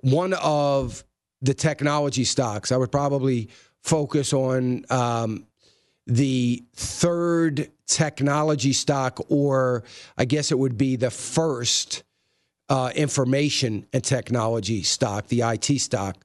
one 0.00 0.34
of 0.34 1.04
the 1.42 1.52
technology 1.52 2.24
stocks. 2.24 2.70
I 2.70 2.76
would 2.76 2.92
probably 2.92 3.50
focus 3.82 4.32
on 4.32 4.84
um, 4.88 5.46
the 6.06 6.62
third 6.74 7.70
technology 7.86 8.72
stock, 8.72 9.18
or 9.28 9.82
I 10.16 10.24
guess 10.24 10.52
it 10.52 10.58
would 10.58 10.78
be 10.78 10.96
the 10.96 11.10
first 11.10 12.04
uh, 12.68 12.92
information 12.94 13.86
and 13.92 14.02
technology 14.02 14.82
stock, 14.82 15.26
the 15.28 15.42
IT 15.42 15.80
stock 15.80 16.16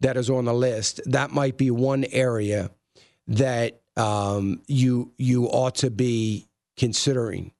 that 0.00 0.16
is 0.16 0.28
on 0.28 0.44
the 0.44 0.54
list. 0.54 1.00
That 1.06 1.30
might 1.30 1.56
be 1.56 1.70
one 1.70 2.04
area 2.10 2.70
that 3.28 3.80
um, 3.96 4.60
you 4.66 5.12
you 5.18 5.46
ought 5.46 5.76
to 5.76 5.90
be 5.90 6.48
considering. 6.76 7.52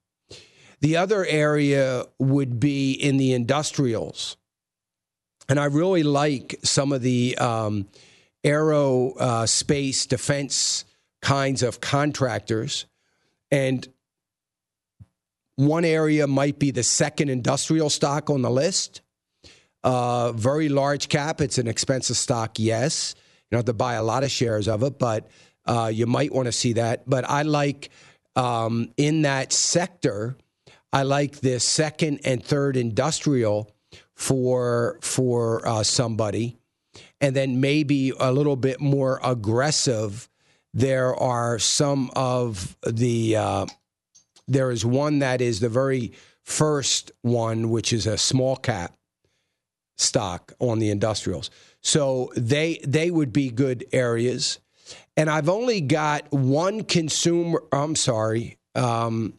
The 0.81 0.97
other 0.97 1.25
area 1.25 2.03
would 2.19 2.59
be 2.59 2.91
in 2.91 3.15
the 3.17 3.31
industrials, 3.33 4.35
and 5.47 5.57
I 5.59 5.65
really 5.65 6.03
like 6.03 6.55
some 6.63 6.91
of 6.91 7.01
the 7.01 7.37
um, 7.37 7.87
aerospace 8.43 10.05
uh, 10.07 10.09
defense 10.09 10.83
kinds 11.23 11.63
of 11.63 11.81
contractors. 11.81 12.85
And 13.49 13.87
one 15.55 15.85
area 15.85 16.27
might 16.27 16.59
be 16.59 16.69
the 16.69 16.83
second 16.83 17.29
industrial 17.29 17.89
stock 17.89 18.29
on 18.29 18.41
the 18.43 18.51
list. 18.51 19.01
Uh, 19.83 20.31
very 20.33 20.69
large 20.69 21.09
cap. 21.09 21.41
It's 21.41 21.57
an 21.57 21.67
expensive 21.67 22.17
stock, 22.17 22.59
yes. 22.59 23.15
You 23.17 23.55
don't 23.55 23.59
have 23.59 23.65
to 23.65 23.73
buy 23.73 23.93
a 23.95 24.03
lot 24.03 24.23
of 24.23 24.31
shares 24.31 24.67
of 24.67 24.83
it, 24.83 24.99
but 24.99 25.27
uh, 25.65 25.89
you 25.93 26.05
might 26.07 26.33
want 26.33 26.45
to 26.47 26.51
see 26.51 26.73
that. 26.73 27.03
But 27.09 27.29
I 27.29 27.41
like 27.43 27.89
um, 28.35 28.89
in 28.97 29.21
that 29.23 29.51
sector, 29.53 30.35
I 30.91 31.03
like 31.03 31.39
this 31.39 31.63
second 31.63 32.19
and 32.25 32.43
third 32.43 32.77
industrial 32.77 33.71
for 34.15 34.99
for 35.01 35.67
uh, 35.67 35.83
somebody, 35.83 36.57
and 37.19 37.35
then 37.35 37.59
maybe 37.59 38.11
a 38.19 38.31
little 38.31 38.55
bit 38.55 38.79
more 38.79 39.19
aggressive 39.23 40.29
there 40.73 41.15
are 41.15 41.59
some 41.59 42.09
of 42.15 42.75
the, 42.87 43.35
uh, 43.35 43.65
there 44.47 44.71
is 44.71 44.83
one 44.85 45.19
that 45.19 45.39
is 45.39 45.59
the 45.59 45.69
very 45.69 46.13
first 46.41 47.11
one, 47.21 47.69
which 47.69 47.93
is 47.93 48.07
a 48.07 48.17
small 48.17 48.55
cap 48.55 48.95
stock 49.97 50.53
on 50.59 50.79
the 50.79 50.89
industrials. 50.89 51.51
So 51.81 52.31
they 52.35 52.79
they 52.87 53.11
would 53.11 53.31
be 53.31 53.51
good 53.51 53.85
areas. 53.91 54.59
And 55.15 55.29
I've 55.29 55.47
only 55.49 55.79
got 55.79 56.31
one 56.31 56.83
consumer. 56.83 57.63
I'm 57.71 57.95
sorry. 57.95 58.57
Um, 58.73 59.35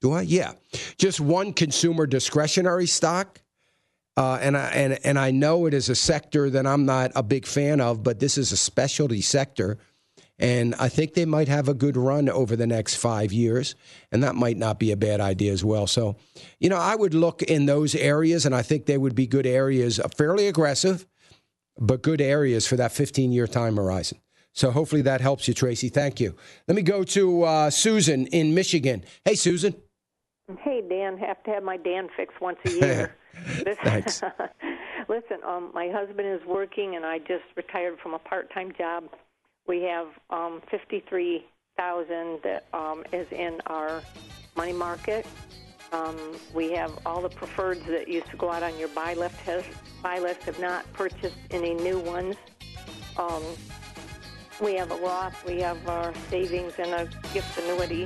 do 0.00 0.12
I? 0.12 0.22
Yeah, 0.22 0.52
just 0.96 1.20
one 1.20 1.52
consumer 1.52 2.06
discretionary 2.06 2.86
stock. 2.86 3.40
Uh, 4.16 4.38
and 4.40 4.56
I 4.56 4.68
and 4.68 4.98
and 5.04 5.18
I 5.18 5.32
know 5.32 5.66
it 5.66 5.74
is 5.74 5.88
a 5.88 5.94
sector 5.94 6.48
that 6.50 6.66
I'm 6.66 6.86
not 6.86 7.12
a 7.14 7.22
big 7.22 7.46
fan 7.46 7.80
of, 7.80 8.02
but 8.02 8.20
this 8.20 8.38
is 8.38 8.52
a 8.52 8.56
specialty 8.56 9.20
sector. 9.20 9.78
And 10.42 10.74
I 10.74 10.88
think 10.88 11.14
they 11.14 11.24
might 11.24 11.46
have 11.46 11.68
a 11.68 11.74
good 11.74 11.96
run 11.96 12.28
over 12.28 12.56
the 12.56 12.66
next 12.66 12.96
five 12.96 13.32
years. 13.32 13.76
And 14.10 14.24
that 14.24 14.34
might 14.34 14.56
not 14.56 14.80
be 14.80 14.90
a 14.90 14.96
bad 14.96 15.20
idea 15.20 15.52
as 15.52 15.64
well. 15.64 15.86
So, 15.86 16.16
you 16.58 16.68
know, 16.68 16.78
I 16.78 16.96
would 16.96 17.14
look 17.14 17.42
in 17.44 17.66
those 17.66 17.94
areas, 17.94 18.44
and 18.44 18.52
I 18.52 18.60
think 18.62 18.86
they 18.86 18.98
would 18.98 19.14
be 19.14 19.28
good 19.28 19.46
areas, 19.46 20.00
uh, 20.00 20.08
fairly 20.08 20.48
aggressive, 20.48 21.06
but 21.78 22.02
good 22.02 22.20
areas 22.20 22.66
for 22.66 22.74
that 22.76 22.90
15 22.90 23.30
year 23.30 23.46
time 23.46 23.76
horizon. 23.76 24.18
So 24.52 24.72
hopefully 24.72 25.00
that 25.02 25.20
helps 25.20 25.46
you, 25.46 25.54
Tracy. 25.54 25.88
Thank 25.88 26.18
you. 26.18 26.34
Let 26.66 26.74
me 26.74 26.82
go 26.82 27.04
to 27.04 27.44
uh, 27.44 27.70
Susan 27.70 28.26
in 28.26 28.52
Michigan. 28.52 29.04
Hey, 29.24 29.36
Susan. 29.36 29.76
Hey, 30.58 30.82
Dan. 30.86 31.16
Have 31.18 31.40
to 31.44 31.50
have 31.52 31.62
my 31.62 31.76
Dan 31.76 32.08
fix 32.16 32.34
once 32.40 32.58
a 32.66 32.70
year. 32.72 33.16
Thanks. 33.84 34.22
listen, 35.08 35.36
um, 35.46 35.70
my 35.72 35.88
husband 35.94 36.26
is 36.26 36.44
working, 36.48 36.96
and 36.96 37.06
I 37.06 37.18
just 37.20 37.44
retired 37.54 38.00
from 38.02 38.14
a 38.14 38.18
part 38.18 38.52
time 38.52 38.72
job 38.76 39.04
we 39.66 39.82
have 39.82 40.08
um, 40.30 40.60
53,000 40.70 42.40
that 42.44 42.64
um, 42.72 43.04
is 43.12 43.26
in 43.30 43.60
our 43.66 44.02
money 44.56 44.72
market. 44.72 45.26
Um, 45.92 46.16
we 46.54 46.72
have 46.72 46.90
all 47.06 47.20
the 47.20 47.28
preferreds 47.28 47.84
that 47.86 48.08
used 48.08 48.26
to 48.30 48.36
go 48.36 48.50
out 48.50 48.62
on 48.62 48.76
your 48.78 48.88
buy 48.88 49.14
list. 49.14 49.36
Has, 49.40 49.62
buy 50.02 50.18
list 50.18 50.42
have 50.44 50.58
not 50.58 50.90
purchased 50.94 51.36
any 51.50 51.74
new 51.74 51.98
ones. 52.00 52.36
Um, 53.18 53.42
we 54.62 54.74
have 54.76 54.90
a 54.90 54.96
Roth. 54.96 55.44
We 55.46 55.60
have 55.60 55.86
our 55.88 56.12
savings 56.30 56.74
and 56.78 56.88
a 56.92 57.08
gift 57.32 57.56
annuity. 57.58 58.04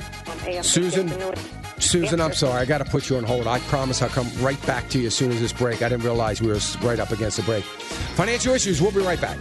Um, 0.56 0.62
Susan. 0.62 1.08
Annuity. 1.10 1.40
Susan, 1.78 2.20
I'm 2.20 2.32
sorry. 2.32 2.60
I 2.60 2.64
got 2.64 2.78
to 2.78 2.84
put 2.84 3.08
you 3.08 3.16
on 3.16 3.24
hold. 3.24 3.46
I 3.46 3.60
promise 3.60 4.02
I'll 4.02 4.08
come 4.08 4.30
right 4.40 4.60
back 4.66 4.88
to 4.90 4.98
you 4.98 5.06
as 5.06 5.14
soon 5.14 5.30
as 5.30 5.40
this 5.40 5.52
break. 5.52 5.82
I 5.82 5.88
didn't 5.88 6.04
realize 6.04 6.40
we 6.42 6.48
were 6.48 6.58
right 6.82 6.98
up 6.98 7.12
against 7.12 7.36
the 7.36 7.44
break. 7.44 7.64
Financial 7.64 8.52
issues. 8.54 8.82
We'll 8.82 8.92
be 8.92 9.00
right 9.00 9.20
back. 9.20 9.36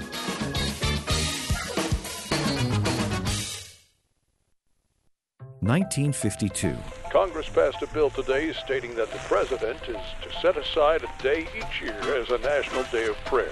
1952. 5.65 6.77
Congress 7.11 7.49
passed 7.49 7.81
a 7.81 7.87
bill 7.87 8.11
today 8.11 8.53
stating 8.53 8.93
that 8.95 9.11
the 9.11 9.17
president 9.19 9.79
is 9.89 9.97
to 10.21 10.31
set 10.41 10.57
aside 10.57 11.01
a 11.03 11.23
day 11.23 11.47
each 11.57 11.81
year 11.81 12.15
as 12.21 12.29
a 12.29 12.37
National 12.39 12.83
Day 12.83 13.05
of 13.07 13.15
Prayer. 13.25 13.49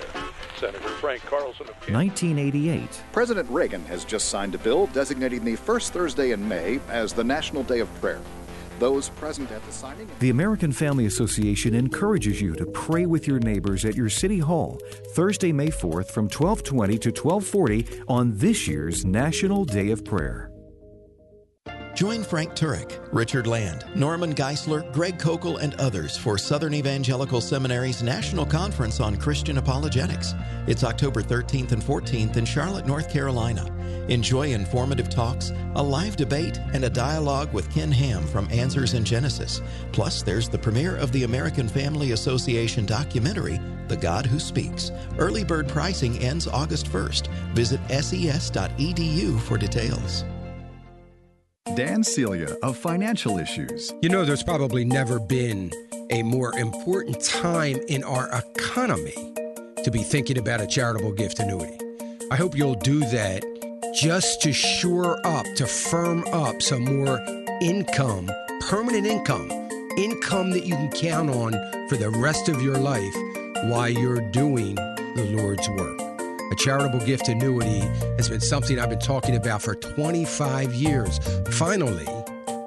Senator 0.59 0.79
Frank 0.99 1.23
Carlson 1.25 1.67
of 1.69 1.75
1988. 1.91 2.87
President 3.11 3.49
Reagan 3.49 3.83
has 3.85 4.05
just 4.05 4.29
signed 4.29 4.53
a 4.53 4.57
bill 4.59 4.85
designating 4.87 5.43
the 5.43 5.55
first 5.55 5.91
Thursday 5.91 6.31
in 6.31 6.47
May 6.47 6.79
as 6.89 7.13
the 7.13 7.23
National 7.23 7.63
Day 7.63 7.79
of 7.79 7.91
Prayer. 7.99 8.21
Those 8.79 9.09
present 9.09 9.51
at 9.51 9.65
the 9.65 9.71
signing. 9.71 10.07
The 10.19 10.29
American 10.29 10.71
Family 10.71 11.05
Association 11.07 11.73
encourages 11.73 12.39
you 12.41 12.53
to 12.55 12.65
pray 12.67 13.05
with 13.07 13.27
your 13.27 13.39
neighbors 13.39 13.85
at 13.85 13.95
your 13.95 14.09
city 14.09 14.39
hall 14.39 14.79
Thursday, 15.13 15.51
May 15.51 15.67
4th 15.69 16.11
from 16.11 16.25
1220 16.25 16.97
to 16.99 17.09
1240 17.09 18.03
on 18.07 18.37
this 18.37 18.67
year's 18.67 19.03
National 19.05 19.63
Day 19.65 19.89
of 19.89 20.03
Prayer. 20.05 20.51
Join 21.93 22.23
Frank 22.23 22.53
Turek, 22.53 22.97
Richard 23.11 23.45
Land, 23.45 23.85
Norman 23.95 24.33
Geisler, 24.33 24.91
Greg 24.93 25.19
Koukl, 25.19 25.59
and 25.61 25.75
others 25.79 26.17
for 26.17 26.39
Southern 26.39 26.73
Evangelical 26.73 27.39
Seminary's 27.39 28.01
National 28.01 28.47
Conference 28.47 28.99
on 28.99 29.15
Christian 29.15 29.59
Apologetics. 29.59 30.33
It's 30.65 30.83
October 30.83 31.21
13th 31.21 31.71
and 31.71 31.83
14th 31.83 32.37
in 32.37 32.45
Charlotte, 32.45 32.87
North 32.87 33.11
Carolina. 33.11 33.65
Enjoy 34.09 34.47
informative 34.53 35.07
talks, 35.07 35.51
a 35.75 35.83
live 35.83 36.15
debate, 36.15 36.59
and 36.73 36.83
a 36.83 36.89
dialogue 36.89 37.53
with 37.53 37.71
Ken 37.71 37.91
Ham 37.91 38.25
from 38.25 38.49
Answers 38.49 38.95
in 38.95 39.05
Genesis. 39.05 39.61
Plus, 39.91 40.23
there's 40.23 40.49
the 40.49 40.57
premiere 40.57 40.95
of 40.95 41.11
the 41.11 41.23
American 41.25 41.69
Family 41.69 42.13
Association 42.13 42.87
documentary, 42.87 43.59
The 43.87 43.97
God 43.97 44.25
Who 44.25 44.39
Speaks. 44.39 44.91
Early 45.19 45.43
bird 45.43 45.69
pricing 45.69 46.17
ends 46.23 46.47
August 46.47 46.87
1st. 46.87 47.27
Visit 47.53 47.79
ses.edu 47.89 49.39
for 49.41 49.57
details. 49.59 50.23
Dan 51.75 52.03
Celia 52.03 52.49
of 52.61 52.77
Financial 52.77 53.37
Issues. 53.39 53.91
You 54.03 54.09
know, 54.09 54.25
there's 54.25 54.43
probably 54.43 54.85
never 54.85 55.19
been 55.19 55.71
a 56.11 56.21
more 56.21 56.55
important 56.59 57.23
time 57.23 57.77
in 57.87 58.03
our 58.03 58.29
economy 58.37 59.13
to 59.83 59.89
be 59.89 59.99
thinking 60.03 60.37
about 60.37 60.61
a 60.61 60.67
charitable 60.67 61.13
gift 61.13 61.39
annuity. 61.39 61.77
I 62.29 62.35
hope 62.35 62.55
you'll 62.55 62.75
do 62.75 62.99
that 62.99 63.43
just 63.95 64.41
to 64.43 64.53
shore 64.53 65.25
up, 65.25 65.45
to 65.55 65.65
firm 65.65 66.25
up 66.31 66.61
some 66.61 66.83
more 66.83 67.19
income, 67.61 68.29
permanent 68.61 69.07
income, 69.07 69.49
income 69.97 70.51
that 70.51 70.65
you 70.65 70.75
can 70.75 70.91
count 70.91 71.29
on 71.29 71.53
for 71.87 71.95
the 71.97 72.09
rest 72.19 72.49
of 72.49 72.61
your 72.61 72.77
life 72.77 73.15
while 73.71 73.89
you're 73.89 74.21
doing 74.31 74.75
the 74.75 75.35
Lord's 75.37 75.67
work. 75.69 76.12
A 76.53 76.55
charitable 76.55 76.99
gift 76.99 77.27
annuity 77.29 77.79
has 78.17 78.29
been 78.29 78.39
something 78.39 78.77
I've 78.77 78.91
been 78.91 78.99
talking 78.99 79.35
about 79.35 79.59
for 79.63 79.73
25 79.73 80.71
years. 80.75 81.19
Finally, 81.53 82.05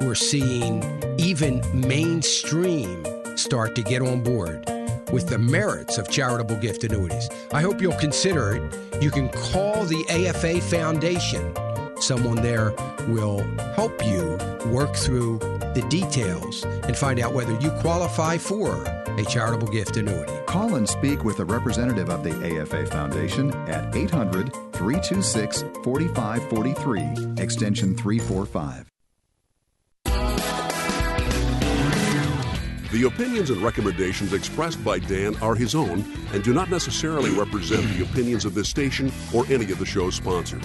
we're 0.00 0.16
seeing 0.16 0.82
even 1.20 1.62
mainstream 1.72 3.06
start 3.38 3.76
to 3.76 3.82
get 3.84 4.02
on 4.02 4.22
board 4.24 4.64
with 5.12 5.28
the 5.28 5.38
merits 5.38 5.98
of 5.98 6.10
charitable 6.10 6.56
gift 6.56 6.82
annuities. 6.82 7.28
I 7.52 7.60
hope 7.60 7.80
you'll 7.80 7.92
consider 7.96 8.56
it. 8.56 9.00
You 9.04 9.12
can 9.12 9.28
call 9.28 9.84
the 9.84 10.04
AFA 10.10 10.60
Foundation 10.62 11.54
someone 12.02 12.36
there 12.36 12.74
will 13.08 13.40
help 13.74 14.04
you 14.06 14.38
work 14.66 14.94
through 14.94 15.38
the 15.74 15.84
details 15.88 16.64
and 16.64 16.96
find 16.96 17.20
out 17.20 17.32
whether 17.34 17.56
you 17.60 17.70
qualify 17.82 18.36
for 18.36 18.82
a 19.18 19.24
charitable 19.28 19.68
gift 19.68 19.96
annuity. 19.96 20.32
Call 20.46 20.74
and 20.76 20.88
speak 20.88 21.24
with 21.24 21.38
a 21.40 21.44
representative 21.44 22.10
of 22.10 22.22
the 22.22 22.60
AFA 22.60 22.86
Foundation 22.86 23.50
at 23.68 23.94
800 23.94 24.52
326 24.72 25.62
4543, 25.82 27.42
extension 27.42 27.94
345. 27.96 28.86
The 32.92 33.02
opinions 33.08 33.50
and 33.50 33.60
recommendations 33.60 34.32
expressed 34.32 34.82
by 34.82 35.00
Dan 35.00 35.36
are 35.42 35.54
his 35.54 35.74
own 35.74 36.02
and 36.32 36.42
do 36.42 36.54
not 36.54 36.70
necessarily 36.70 37.30
represent 37.30 37.82
the 37.96 38.04
opinions 38.04 38.44
of 38.44 38.54
this 38.54 38.68
station 38.68 39.12
or 39.34 39.44
any 39.50 39.70
of 39.70 39.78
the 39.78 39.84
show's 39.84 40.14
sponsors. 40.14 40.62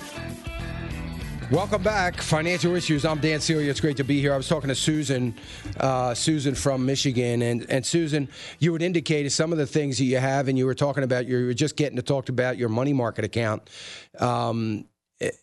Welcome 1.52 1.84
back. 1.84 2.16
Financial 2.22 2.74
Issues. 2.76 3.04
I'm 3.04 3.20
Dan 3.20 3.41
Celia. 3.41 3.70
It's 3.72 3.82
great 3.82 3.97
to 3.97 4.06
be 4.06 4.22
here. 4.22 4.32
I 4.34 4.38
was 4.38 4.47
talking 4.47 4.70
to 4.70 4.76
Susan, 4.76 5.36
uh, 5.82 6.14
Susan 6.14 6.56
from 6.56 6.86
Michigan. 6.86 7.41
And, 7.41 7.66
and 7.70 7.86
Susan, 7.86 8.30
you 8.60 8.72
had 8.72 8.82
indicated 8.82 9.32
some 9.32 9.52
of 9.52 9.58
the 9.58 9.66
things 9.68 9.97
that 9.97 10.06
you 10.06 10.18
have, 10.18 10.47
and 10.47 10.58
you 10.58 10.66
were 10.66 10.74
talking 10.74 11.04
about, 11.04 11.26
you 11.26 11.47
were 11.47 11.54
just 11.54 11.76
getting 11.76 11.97
to 11.97 12.02
talk 12.04 12.30
about 12.30 12.58
your 12.58 12.70
money 12.70 12.93
market 12.93 13.26
account. 13.26 13.70
Um, 14.18 14.86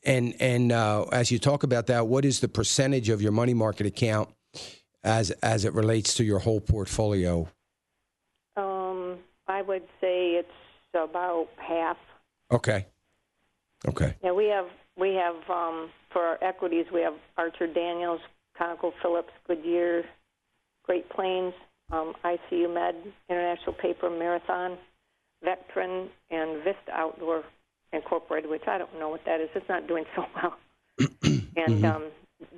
and 0.03 0.35
and 0.41 0.73
uh, 0.73 1.05
as 1.13 1.31
you 1.31 1.39
talk 1.39 1.63
about 1.63 1.89
that, 1.89 2.07
what 2.07 2.25
is 2.25 2.41
the 2.41 2.49
percentage 2.49 3.11
of 3.11 3.21
your 3.21 3.33
money 3.33 3.53
market 3.53 3.85
account 3.85 4.31
as 5.05 5.31
as 5.43 5.67
it 5.67 5.75
relates 5.75 6.15
to 6.15 6.25
your 6.25 6.39
whole 6.39 6.61
portfolio? 6.63 7.47
Um, 8.57 9.19
I 9.47 9.61
would 9.61 9.85
say 10.01 10.31
it's 10.37 10.49
about 10.95 11.49
half. 11.59 11.99
Okay. 12.51 12.87
Okay. 13.87 14.15
Yeah, 14.25 14.33
we 14.33 14.47
have 14.47 14.65
we 14.99 15.15
have 15.15 15.37
um, 15.49 15.89
for 16.13 16.21
our 16.23 16.39
equities, 16.43 16.87
we 16.93 17.01
have 17.01 17.15
Archer 17.39 17.67
Daniels, 17.67 18.21
Phillips, 19.01 19.31
Goodyear, 19.47 20.05
Great 20.83 21.09
Plains, 21.09 21.55
um, 21.93 22.13
ICU 22.25 22.73
Med, 22.75 22.95
International 23.31 23.73
Paper, 23.75 24.11
Marathon, 24.11 24.77
Vectren, 25.47 26.09
and 26.31 26.57
Vista 26.65 26.93
Outdoor 26.93 27.45
Incorporated, 27.93 28.51
which 28.51 28.67
I 28.67 28.77
don't 28.79 28.99
know 28.99 29.09
what 29.09 29.25
that 29.27 29.41
is. 29.41 29.49
It's 29.55 29.69
not 29.69 29.87
doing 29.87 30.05
so 30.17 30.25
well. 30.35 30.59
and 30.99 31.49
mm-hmm. 31.57 31.85
um, 31.85 32.05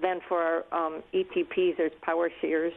then 0.00 0.20
for 0.26 0.38
our 0.72 0.86
um, 0.86 1.02
ETPs, 1.12 1.76
there's 1.76 1.92
PowerShares, 2.06 2.72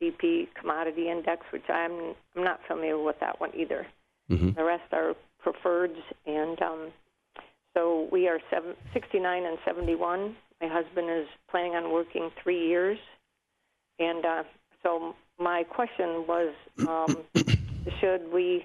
DB 0.00 0.46
Commodity 0.60 1.08
Index, 1.08 1.46
which 1.50 1.68
I'm 1.70 2.14
I'm 2.36 2.44
not 2.44 2.60
familiar 2.68 3.02
with 3.02 3.18
that 3.20 3.40
one 3.40 3.50
either. 3.56 3.86
Mm-hmm. 4.30 4.50
The 4.50 4.64
rest 4.64 4.92
are 4.92 5.14
preferreds 5.44 5.96
and 6.26 6.60
um, 6.60 6.92
so 7.76 8.08
we 8.10 8.26
are 8.26 8.40
seven, 8.50 8.74
69 8.94 9.44
and 9.44 9.58
71. 9.66 10.34
My 10.62 10.66
husband 10.66 11.10
is 11.10 11.26
planning 11.50 11.74
on 11.74 11.92
working 11.92 12.30
three 12.42 12.66
years. 12.68 12.96
And 13.98 14.24
uh, 14.24 14.44
so 14.82 15.14
my 15.38 15.62
question 15.64 16.26
was 16.26 16.54
um, 16.88 17.18
should 18.00 18.32
we 18.32 18.64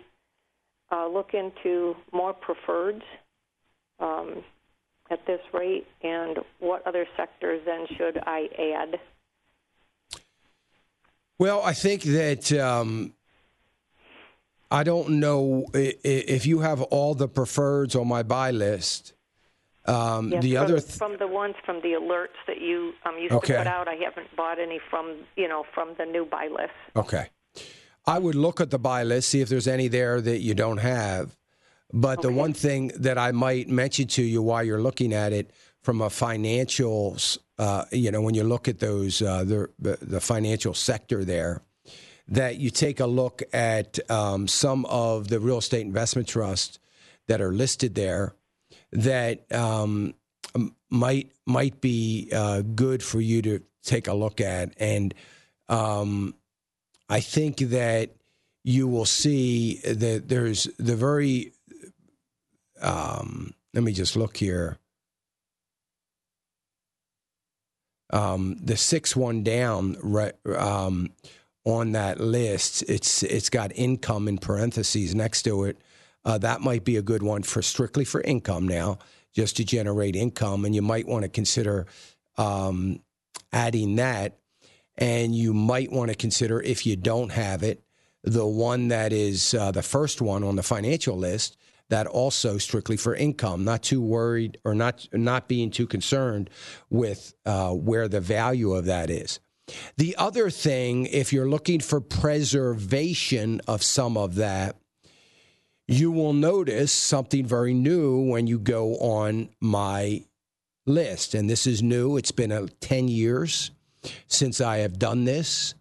uh, 0.94 1.10
look 1.10 1.34
into 1.34 1.94
more 2.14 2.34
preferreds 2.34 3.04
um, 4.00 4.46
at 5.10 5.26
this 5.28 5.42
rate? 5.54 5.86
And 6.04 6.40
what 6.60 6.88
other 6.88 7.06
sectors 7.18 7.62
then 7.66 7.88
should 7.98 8.18
I 8.26 8.48
add? 8.80 8.98
Well, 11.38 11.62
I 11.66 11.74
think 11.74 12.04
that 12.04 12.54
um, 12.54 13.14
I 14.72 14.84
don't 14.84 15.20
know 15.20 15.66
if 15.74 16.46
you 16.46 16.60
have 16.60 16.82
all 16.82 17.14
the 17.14 17.28
preferreds 17.28 18.00
on 18.00 18.08
my 18.08 18.24
buy 18.24 18.52
list. 18.52 19.14
Um, 19.86 20.32
yes, 20.32 20.42
the 20.44 20.54
from, 20.56 20.64
other 20.64 20.80
th- 20.80 20.98
from 20.98 21.18
the 21.18 21.28
ones 21.28 21.56
from 21.66 21.82
the 21.82 21.94
alerts 22.02 22.38
that 22.48 22.62
you 22.62 22.94
um, 23.06 23.18
used 23.20 23.34
okay. 23.34 23.54
to 23.54 23.60
put 23.60 23.68
out, 23.68 23.88
I 23.90 23.96
haven't 23.96 24.34
bought 24.38 24.60
any 24.60 24.80
from 24.90 25.26
you 25.36 25.48
know 25.50 25.66
from 25.74 25.96
the 25.98 26.06
new 26.06 26.24
buy 26.24 26.48
list. 26.48 26.72
Okay, 26.96 27.28
I 28.06 28.20
would 28.20 28.36
look 28.36 28.62
at 28.62 28.70
the 28.70 28.78
buy 28.80 29.04
list, 29.04 29.30
see 29.30 29.42
if 29.42 29.50
there's 29.50 29.68
any 29.68 29.88
there 29.88 30.22
that 30.22 30.38
you 30.40 30.54
don't 30.54 30.78
have. 30.78 31.36
But 31.92 32.20
okay. 32.20 32.30
the 32.30 32.34
one 32.34 32.54
thing 32.54 32.90
that 32.96 33.18
I 33.18 33.32
might 33.34 33.68
mention 33.68 34.08
to 34.08 34.24
you 34.24 34.42
while 34.42 34.64
you're 34.64 34.82
looking 34.82 35.14
at 35.14 35.34
it 35.34 35.52
from 35.82 36.00
a 36.02 36.08
financials, 36.08 37.38
uh, 37.58 37.86
you 37.92 38.12
know, 38.12 38.22
when 38.22 38.36
you 38.36 38.44
look 38.46 38.70
at 38.70 38.80
those 38.80 39.22
uh, 39.22 39.44
the 39.44 39.70
the 39.80 40.22
financial 40.22 40.74
sector 40.76 41.26
there, 41.26 41.62
that 42.32 42.58
you 42.58 42.70
take 42.70 43.00
a 43.02 43.06
look 43.06 43.44
at 43.54 44.00
um, 44.10 44.48
some 44.48 44.86
of 44.86 45.28
the 45.28 45.40
real 45.40 45.58
estate 45.60 45.82
investment 45.82 46.28
trusts 46.30 46.80
that 47.28 47.42
are 47.42 47.54
listed 47.54 47.94
there 47.94 48.34
that 48.94 49.52
um, 49.54 50.14
might 50.90 51.32
might 51.46 51.82
be 51.82 52.30
uh, 52.34 52.62
good 52.62 53.04
for 53.04 53.20
you 53.22 53.42
to 53.42 53.60
take 53.84 54.08
a 54.08 54.14
look 54.14 54.40
at, 54.42 54.74
and 54.78 55.14
um, 55.70 56.34
I 57.10 57.20
think 57.20 57.58
that 57.58 58.12
you 58.64 58.88
will 58.88 59.06
see 59.06 59.76
that 59.86 60.28
there's 60.30 60.64
the 60.80 60.96
very. 60.96 61.54
Um, 62.82 63.54
let 63.74 63.84
me 63.84 63.92
just 63.92 64.16
look 64.16 64.38
here. 64.38 64.78
Um, 68.12 68.56
the 68.62 68.78
six 68.78 69.16
one 69.18 69.44
down. 69.44 69.98
Right, 70.02 70.34
on 71.66 71.92
that 71.92 72.20
list, 72.20 72.84
it's 72.88 73.22
it's 73.24 73.50
got 73.50 73.72
income 73.76 74.28
in 74.28 74.38
parentheses 74.40 75.14
next 75.14 75.44
to 75.44 75.66
it. 75.66 75.78
Uh, 76.26 76.38
that 76.40 76.62
might 76.62 76.84
be 76.84 76.98
a 76.98 77.02
good 77.02 77.22
one 77.24 77.44
for 77.44 77.62
strictly 77.62 78.04
for 78.06 78.22
income 78.22 78.68
now, 78.68 78.98
just 79.34 79.58
to 79.58 79.64
generate 79.64 80.16
income, 80.16 80.66
and 80.66 80.74
you 80.74 80.82
might 80.82 81.08
want 81.08 81.24
to 81.24 81.30
consider 81.30 81.86
um, 82.38 83.00
adding 83.52 83.96
that. 83.96 84.38
And 84.98 85.34
you 85.34 85.54
might 85.54 85.92
want 85.92 86.10
to 86.12 86.16
consider 86.16 86.62
if 86.62 86.86
you 86.86 86.96
don't 86.96 87.32
have 87.32 87.64
it, 87.64 87.82
the 88.24 88.46
one 88.46 88.90
that 88.90 89.14
is 89.14 89.54
uh, 89.54 89.72
the 89.72 89.82
first 89.82 90.22
one 90.22 90.44
on 90.44 90.58
the 90.58 90.64
financial 90.64 91.18
list, 91.18 91.58
that 91.90 92.08
also 92.08 92.58
strictly 92.58 92.98
for 92.98 93.16
income. 93.16 93.64
Not 93.64 93.84
too 93.84 94.02
worried 94.02 94.58
or 94.66 94.74
not 94.76 95.08
not 95.14 95.48
being 95.48 95.70
too 95.72 95.88
concerned 95.88 96.50
with 96.90 97.34
uh, 97.46 97.72
where 97.72 98.08
the 98.08 98.20
value 98.20 98.74
of 98.74 98.86
that 98.86 99.10
is. 99.12 99.40
The 99.98 100.16
other 100.16 100.50
thing, 100.50 101.06
if 101.08 101.32
you're 101.34 101.50
looking 101.50 101.80
for 101.80 102.02
preservation 102.02 103.62
of 103.68 103.84
some 103.84 104.18
of 104.18 104.36
that, 104.36 104.76
you 105.88 106.12
will 106.12 106.34
notice 106.34 106.92
something 106.92 107.46
very 107.46 107.74
new 107.74 108.22
when 108.22 108.48
you 108.48 108.60
go 108.60 108.96
on 108.98 109.50
my 109.60 110.24
list. 110.86 111.34
And 111.34 111.50
this 111.50 111.68
is 111.68 111.84
new, 111.84 112.18
it's 112.18 112.32
been 112.32 112.52
a 112.52 112.68
10 112.68 113.08
years 113.08 113.72
since 114.28 114.62
I 114.62 114.78
have 114.78 114.98
done 114.98 115.26
this. 115.26 115.76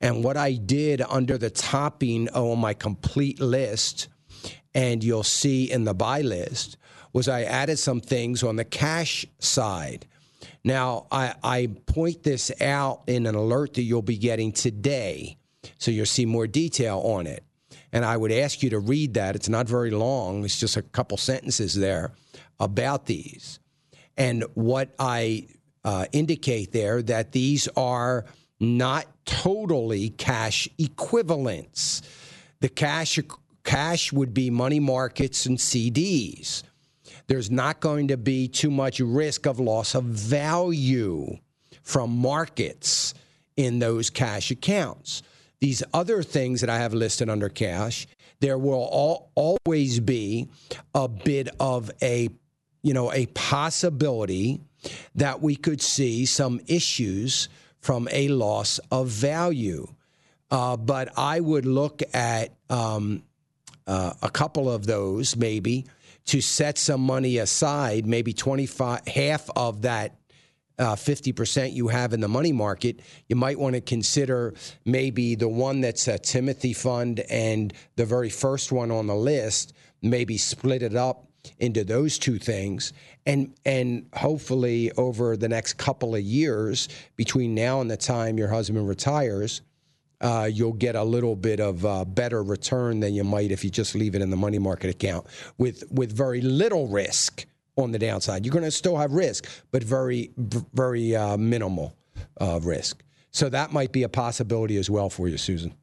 And 0.00 0.24
what 0.24 0.36
I 0.36 0.54
did 0.54 1.00
under 1.00 1.38
the 1.38 1.50
topping 1.50 2.28
on 2.30 2.58
my 2.58 2.74
complete 2.74 3.40
list, 3.40 4.08
and 4.74 5.04
you'll 5.04 5.22
see 5.22 5.70
in 5.70 5.84
the 5.84 5.94
buy 5.94 6.22
list, 6.22 6.76
was 7.12 7.28
I 7.28 7.44
added 7.44 7.78
some 7.78 8.00
things 8.00 8.42
on 8.42 8.56
the 8.56 8.64
cash 8.64 9.24
side. 9.38 10.06
Now, 10.64 11.06
I, 11.10 11.34
I 11.42 11.68
point 11.86 12.22
this 12.22 12.52
out 12.60 13.02
in 13.08 13.26
an 13.26 13.34
alert 13.34 13.74
that 13.74 13.82
you'll 13.82 14.02
be 14.02 14.16
getting 14.18 14.52
today, 14.52 15.36
so 15.78 15.90
you'll 15.90 16.06
see 16.06 16.24
more 16.26 16.46
detail 16.46 16.98
on 17.00 17.26
it. 17.26 17.42
And 17.92 18.04
I 18.04 18.16
would 18.16 18.30
ask 18.32 18.62
you 18.62 18.70
to 18.70 18.78
read 18.78 19.14
that. 19.14 19.34
It's 19.34 19.48
not 19.48 19.66
very 19.66 19.90
long, 19.90 20.44
it's 20.44 20.60
just 20.60 20.76
a 20.76 20.82
couple 20.82 21.16
sentences 21.16 21.74
there 21.74 22.12
about 22.60 23.06
these. 23.06 23.58
And 24.16 24.44
what 24.54 24.90
I 25.00 25.48
uh, 25.84 26.06
indicate 26.12 26.70
there 26.72 27.02
that 27.02 27.32
these 27.32 27.66
are 27.76 28.24
not 28.60 29.06
totally 29.24 30.10
cash 30.10 30.68
equivalents. 30.78 32.02
The 32.60 32.68
cash 32.68 33.18
cash 33.64 34.12
would 34.12 34.32
be 34.32 34.48
money 34.50 34.78
markets 34.78 35.44
and 35.46 35.58
CDs 35.58 36.62
there's 37.32 37.50
not 37.50 37.80
going 37.80 38.08
to 38.08 38.18
be 38.18 38.46
too 38.46 38.70
much 38.70 39.00
risk 39.00 39.46
of 39.46 39.58
loss 39.58 39.94
of 39.94 40.04
value 40.04 41.38
from 41.82 42.14
markets 42.14 43.14
in 43.56 43.78
those 43.78 44.10
cash 44.10 44.50
accounts. 44.50 45.22
These 45.58 45.82
other 45.94 46.22
things 46.22 46.60
that 46.60 46.68
I 46.68 46.76
have 46.76 46.92
listed 46.92 47.30
under 47.30 47.48
cash, 47.48 48.06
there 48.40 48.58
will 48.58 48.74
all, 48.84 49.30
always 49.34 49.98
be 49.98 50.50
a 50.94 51.08
bit 51.08 51.48
of 51.58 51.90
a, 52.02 52.28
you 52.82 52.92
know, 52.92 53.10
a 53.10 53.24
possibility 53.28 54.60
that 55.14 55.40
we 55.40 55.56
could 55.56 55.80
see 55.80 56.26
some 56.26 56.60
issues 56.66 57.48
from 57.80 58.08
a 58.12 58.28
loss 58.28 58.78
of 58.90 59.06
value. 59.08 59.86
Uh, 60.50 60.76
but 60.76 61.08
I 61.18 61.40
would 61.40 61.64
look 61.64 62.02
at 62.12 62.52
um, 62.68 63.22
uh, 63.86 64.12
a 64.20 64.28
couple 64.28 64.70
of 64.70 64.84
those 64.86 65.34
maybe 65.34 65.86
to 66.26 66.40
set 66.40 66.78
some 66.78 67.00
money 67.00 67.38
aside, 67.38 68.06
maybe 68.06 68.32
25, 68.32 69.06
half 69.08 69.50
of 69.56 69.82
that 69.82 70.16
uh, 70.78 70.94
50% 70.96 71.72
you 71.72 71.88
have 71.88 72.12
in 72.12 72.20
the 72.20 72.28
money 72.28 72.52
market, 72.52 73.00
you 73.28 73.36
might 73.36 73.58
want 73.58 73.74
to 73.74 73.80
consider 73.80 74.54
maybe 74.84 75.34
the 75.34 75.48
one 75.48 75.80
that's 75.80 76.08
a 76.08 76.18
Timothy 76.18 76.72
fund 76.72 77.20
and 77.30 77.72
the 77.96 78.04
very 78.06 78.30
first 78.30 78.72
one 78.72 78.90
on 78.90 79.06
the 79.06 79.14
list, 79.14 79.74
maybe 80.00 80.38
split 80.38 80.82
it 80.82 80.96
up 80.96 81.26
into 81.58 81.82
those 81.82 82.20
two 82.20 82.38
things 82.38 82.92
and 83.26 83.52
and 83.66 84.06
hopefully 84.14 84.92
over 84.92 85.36
the 85.36 85.48
next 85.48 85.72
couple 85.76 86.14
of 86.14 86.20
years 86.22 86.88
between 87.16 87.52
now 87.52 87.80
and 87.80 87.90
the 87.90 87.96
time 87.96 88.38
your 88.38 88.46
husband 88.46 88.86
retires 88.88 89.60
uh, 90.22 90.48
you'll 90.50 90.72
get 90.72 90.94
a 90.94 91.02
little 91.02 91.36
bit 91.36 91.60
of 91.60 91.84
uh, 91.84 92.04
better 92.04 92.42
return 92.42 93.00
than 93.00 93.12
you 93.12 93.24
might 93.24 93.50
if 93.50 93.64
you 93.64 93.70
just 93.70 93.94
leave 93.94 94.14
it 94.14 94.22
in 94.22 94.30
the 94.30 94.36
money 94.36 94.58
market 94.58 94.88
account 94.88 95.26
with 95.58 95.84
with 95.90 96.12
very 96.16 96.40
little 96.40 96.86
risk 96.86 97.44
on 97.76 97.90
the 97.90 97.98
downside. 97.98 98.46
You're 98.46 98.52
going 98.52 98.64
to 98.64 98.70
still 98.70 98.96
have 98.96 99.12
risk, 99.12 99.46
but 99.72 99.82
very 99.82 100.30
very 100.36 101.14
uh, 101.14 101.36
minimal 101.36 101.94
uh, 102.40 102.60
risk. 102.62 103.02
So 103.32 103.48
that 103.48 103.72
might 103.72 103.92
be 103.92 104.04
a 104.04 104.08
possibility 104.08 104.76
as 104.76 104.88
well 104.88 105.10
for 105.10 105.26
you, 105.28 105.36
Susan. 105.36 105.74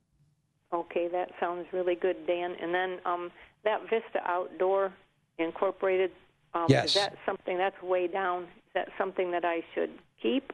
Okay, 0.71 1.07
that 1.11 1.31
sounds 1.39 1.65
really 1.73 1.95
good, 1.95 2.15
Dan. 2.27 2.55
And 2.61 2.73
then 2.73 2.99
um, 3.05 3.31
that 3.63 3.81
Vista 3.83 4.21
Outdoor 4.25 4.93
Incorporated. 5.37 6.11
Um, 6.53 6.65
yes. 6.69 6.85
Is 6.85 6.93
that 6.95 7.15
something 7.25 7.57
that's 7.57 7.79
way 7.81 8.07
down? 8.07 8.43
Is 8.43 8.73
that 8.73 8.89
something 8.97 9.31
that 9.31 9.45
I 9.45 9.63
should 9.73 9.91
keep 10.21 10.51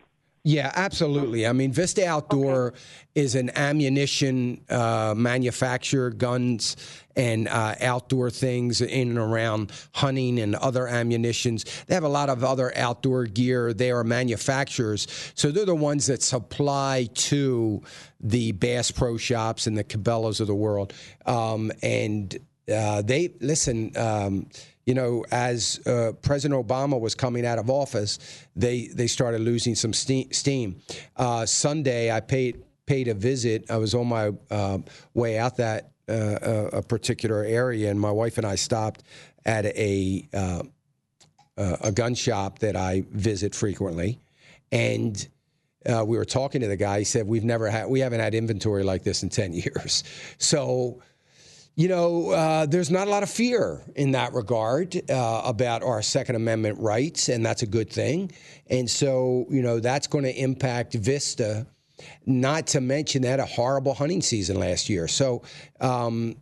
yeah, 0.47 0.71
absolutely. 0.75 1.47
I 1.47 1.53
mean, 1.53 1.71
Vista 1.71 2.05
Outdoor 2.07 2.67
okay. 2.67 2.77
is 3.15 3.33
an 3.33 3.49
ammunition 3.55 4.63
uh, 4.69 5.15
manufacturer, 5.17 6.11
guns 6.11 6.77
and 7.15 7.47
uh, 7.47 7.73
outdoor 7.81 8.29
things 8.29 8.79
in 8.79 9.09
and 9.09 9.17
around 9.17 9.71
hunting 9.95 10.37
and 10.39 10.55
other 10.55 10.87
ammunitions. 10.87 11.65
They 11.87 11.95
have 11.95 12.03
a 12.03 12.07
lot 12.09 12.29
of 12.29 12.43
other 12.43 12.71
outdoor 12.77 13.23
gear. 13.25 13.73
They 13.73 13.89
are 13.89 14.03
manufacturers. 14.03 15.07
So 15.33 15.49
they're 15.49 15.65
the 15.65 15.73
ones 15.73 16.05
that 16.07 16.21
supply 16.21 17.09
to 17.15 17.81
the 18.21 18.51
Bass 18.51 18.91
Pro 18.91 19.17
Shops 19.17 19.65
and 19.65 19.75
the 19.75 19.83
Cabela's 19.83 20.39
of 20.41 20.45
the 20.45 20.53
world. 20.53 20.93
Um, 21.25 21.71
and 21.81 22.37
uh, 22.73 23.01
they 23.01 23.29
listen. 23.41 23.95
Um, 23.97 24.47
you 24.85 24.93
know, 24.93 25.25
as 25.31 25.79
uh, 25.87 26.11
President 26.21 26.63
Obama 26.65 26.99
was 26.99 27.15
coming 27.15 27.43
out 27.45 27.57
of 27.57 27.69
office, 27.69 28.19
they 28.55 28.87
they 28.87 29.07
started 29.07 29.41
losing 29.41 29.73
some 29.75 29.93
steam. 29.93 30.75
Uh, 31.17 31.45
Sunday, 31.45 32.11
I 32.11 32.19
paid 32.19 32.63
paid 32.85 33.07
a 33.07 33.13
visit. 33.15 33.69
I 33.69 33.77
was 33.77 33.95
on 33.95 34.07
my 34.07 34.31
um, 34.51 34.85
way 35.15 35.37
out 35.39 35.57
that 35.57 35.91
uh, 36.07 36.11
uh, 36.11 36.69
a 36.73 36.81
particular 36.83 37.43
area, 37.43 37.89
and 37.89 37.99
my 37.99 38.11
wife 38.11 38.37
and 38.37 38.45
I 38.45 38.55
stopped 38.55 39.03
at 39.45 39.65
uh, 39.65 39.69
a 39.75 40.29
a 41.57 41.91
gun 41.91 42.13
shop 42.13 42.59
that 42.59 42.75
I 42.75 43.03
visit 43.11 43.53
frequently, 43.53 44.19
and. 44.71 45.27
Uh, 45.87 46.03
we 46.03 46.17
were 46.17 46.25
talking 46.25 46.61
to 46.61 46.67
the 46.67 46.75
guy. 46.75 46.97
He 46.97 47.05
said, 47.05 47.27
"We've 47.27 47.43
never 47.43 47.69
had, 47.69 47.85
we 47.87 47.99
haven't 47.99 48.19
had 48.19 48.33
inventory 48.33 48.81
like 48.83 49.03
this 49.03 49.21
in 49.21 49.29
ten 49.29 49.53
years." 49.53 50.03
So 50.39 50.99
you 51.75 51.89
know, 51.89 52.31
uh, 52.31 52.65
there's 52.65 52.89
not 52.89 53.07
a 53.07 53.11
lot 53.11 53.21
of 53.23 53.29
fear 53.29 53.81
in 53.95 54.11
that 54.11 54.33
regard 54.33 54.95
uh, 55.11 55.41
about 55.43 55.83
our 55.83 56.01
Second 56.01 56.35
Amendment 56.35 56.79
rights, 56.79 57.27
and 57.27 57.45
that's 57.45 57.61
a 57.63 57.67
good 57.67 57.89
thing. 57.89 58.31
And 58.67 58.89
so, 58.89 59.45
you 59.49 59.61
know, 59.61 59.79
that's 59.81 60.07
going 60.07 60.23
to 60.23 60.31
impact 60.33 60.93
Vista, 60.93 61.67
not 62.25 62.67
to 62.67 62.81
mention 62.81 63.23
that 63.23 63.41
a 63.41 63.45
horrible 63.45 63.93
hunting 63.93 64.21
season 64.21 64.57
last 64.57 64.87
year. 64.89 65.09
So 65.09 65.43
um, 65.81 66.37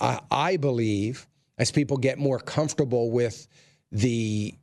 I, 0.00 0.18
I 0.30 0.56
believe 0.56 1.26
as 1.58 1.70
people 1.70 1.96
get 1.96 2.18
more 2.18 2.40
comfortable 2.40 3.12
with 3.12 3.46
the 3.92 4.54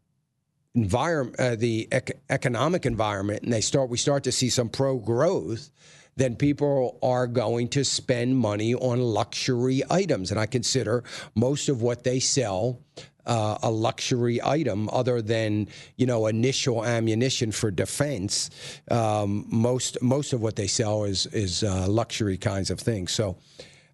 environment, 0.76 1.40
uh, 1.40 1.56
the 1.56 1.88
ec- 1.90 2.20
economic 2.30 2.86
environment, 2.86 3.44
and 3.44 3.54
they 3.54 3.62
start, 3.62 3.90
we 3.90 3.98
start 3.98 4.26
to 4.26 4.32
see 4.34 4.50
some 4.50 4.68
pro 4.68 4.98
growth 4.98 5.72
then 6.20 6.36
people 6.36 7.00
are 7.02 7.26
going 7.26 7.70
to 7.70 7.84
spend 7.84 8.38
money 8.38 8.76
on 8.76 9.00
luxury 9.02 9.82
items. 9.90 10.30
And 10.32 10.40
I 10.40 10.46
consider 10.46 11.04
most 11.34 11.70
of 11.70 11.82
what 11.82 12.04
they 12.04 12.20
sell. 12.20 12.80
Uh, 13.26 13.60
a 13.62 13.70
luxury 13.70 14.42
item 14.44 14.90
other 14.92 15.22
than 15.22 15.68
you 15.98 16.06
know 16.08 16.26
initial 16.26 16.84
ammunition 16.84 17.52
for 17.52 17.70
defense. 17.70 18.50
Um, 18.90 19.46
most 19.52 20.02
most 20.02 20.34
of 20.34 20.42
what 20.42 20.56
they 20.56 20.66
sell 20.66 21.04
is 21.04 21.28
is 21.28 21.64
uh, 21.64 21.86
luxury 21.88 22.38
kinds 22.38 22.70
of 22.72 22.80
things. 22.80 23.12
So. 23.12 23.38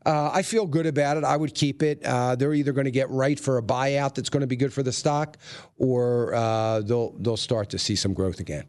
Uh, 0.05 0.29
I 0.31 0.43
feel 0.43 0.67
good 0.67 0.85
about 0.85 1.17
it. 1.17 1.23
I 1.23 1.35
would 1.35 1.55
keep 1.55 1.81
it. 1.81 1.99
Uh, 2.05 2.35
they're 2.35 2.53
either 2.53 2.73
going 2.73 2.85
to 2.85 2.91
get 2.91 3.09
right 3.09 3.39
for 3.39 3.57
a 3.57 3.63
buyout 3.63 4.13
that's 4.13 4.29
going 4.29 4.41
to 4.41 4.47
be 4.47 4.55
good 4.55 4.71
for 4.71 4.83
the 4.83 4.91
stock, 4.91 5.35
or 5.79 6.31
uh, 6.35 6.81
they'll 6.81 7.13
they'll 7.13 7.35
start 7.37 7.71
to 7.71 7.79
see 7.79 7.95
some 7.95 8.13
growth 8.13 8.39
again. 8.39 8.65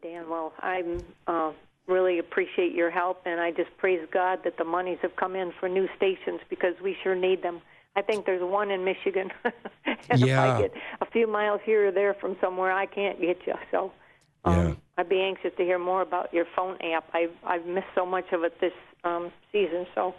Dan, 0.00 0.28
well, 0.30 0.52
I'm 0.62 0.98
uh, 1.26 1.50
really 1.88 2.18
appreciate 2.18 2.72
your 2.72 2.90
help, 2.90 3.22
and 3.24 3.40
I 3.40 3.50
just 3.50 3.74
praise 3.78 4.00
God 4.12 4.40
that 4.44 4.58
the 4.58 4.64
monies 4.64 4.98
have 5.02 5.16
come 5.16 5.34
in 5.34 5.52
for 5.58 5.68
new 5.68 5.88
stations 5.96 6.40
because 6.48 6.74
we 6.82 6.94
sure 7.02 7.14
need 7.14 7.42
them. 7.42 7.60
I 7.96 8.02
think 8.02 8.26
there's 8.26 8.42
one 8.42 8.70
in 8.70 8.84
Michigan, 8.84 9.32
and 9.86 10.20
yeah. 10.20 10.54
if 10.54 10.56
I 10.58 10.62
get 10.62 10.72
a 11.00 11.06
few 11.10 11.26
miles 11.26 11.60
here 11.64 11.88
or 11.88 11.90
there 11.90 12.14
from 12.14 12.36
somewhere, 12.40 12.70
I 12.70 12.86
can't 12.86 13.20
get 13.20 13.38
you. 13.46 13.54
So 13.72 13.90
um, 14.44 14.68
yeah. 14.68 14.74
I'd 14.98 15.08
be 15.08 15.20
anxious 15.20 15.50
to 15.56 15.64
hear 15.64 15.78
more 15.78 16.02
about 16.02 16.32
your 16.32 16.44
phone 16.54 16.76
app. 16.82 17.08
I've 17.12 17.32
I've 17.44 17.66
missed 17.66 17.88
so 17.96 18.06
much 18.06 18.26
of 18.32 18.44
it 18.44 18.60
this 18.60 18.72
um, 19.02 19.32
season. 19.50 19.86
So 19.96 20.14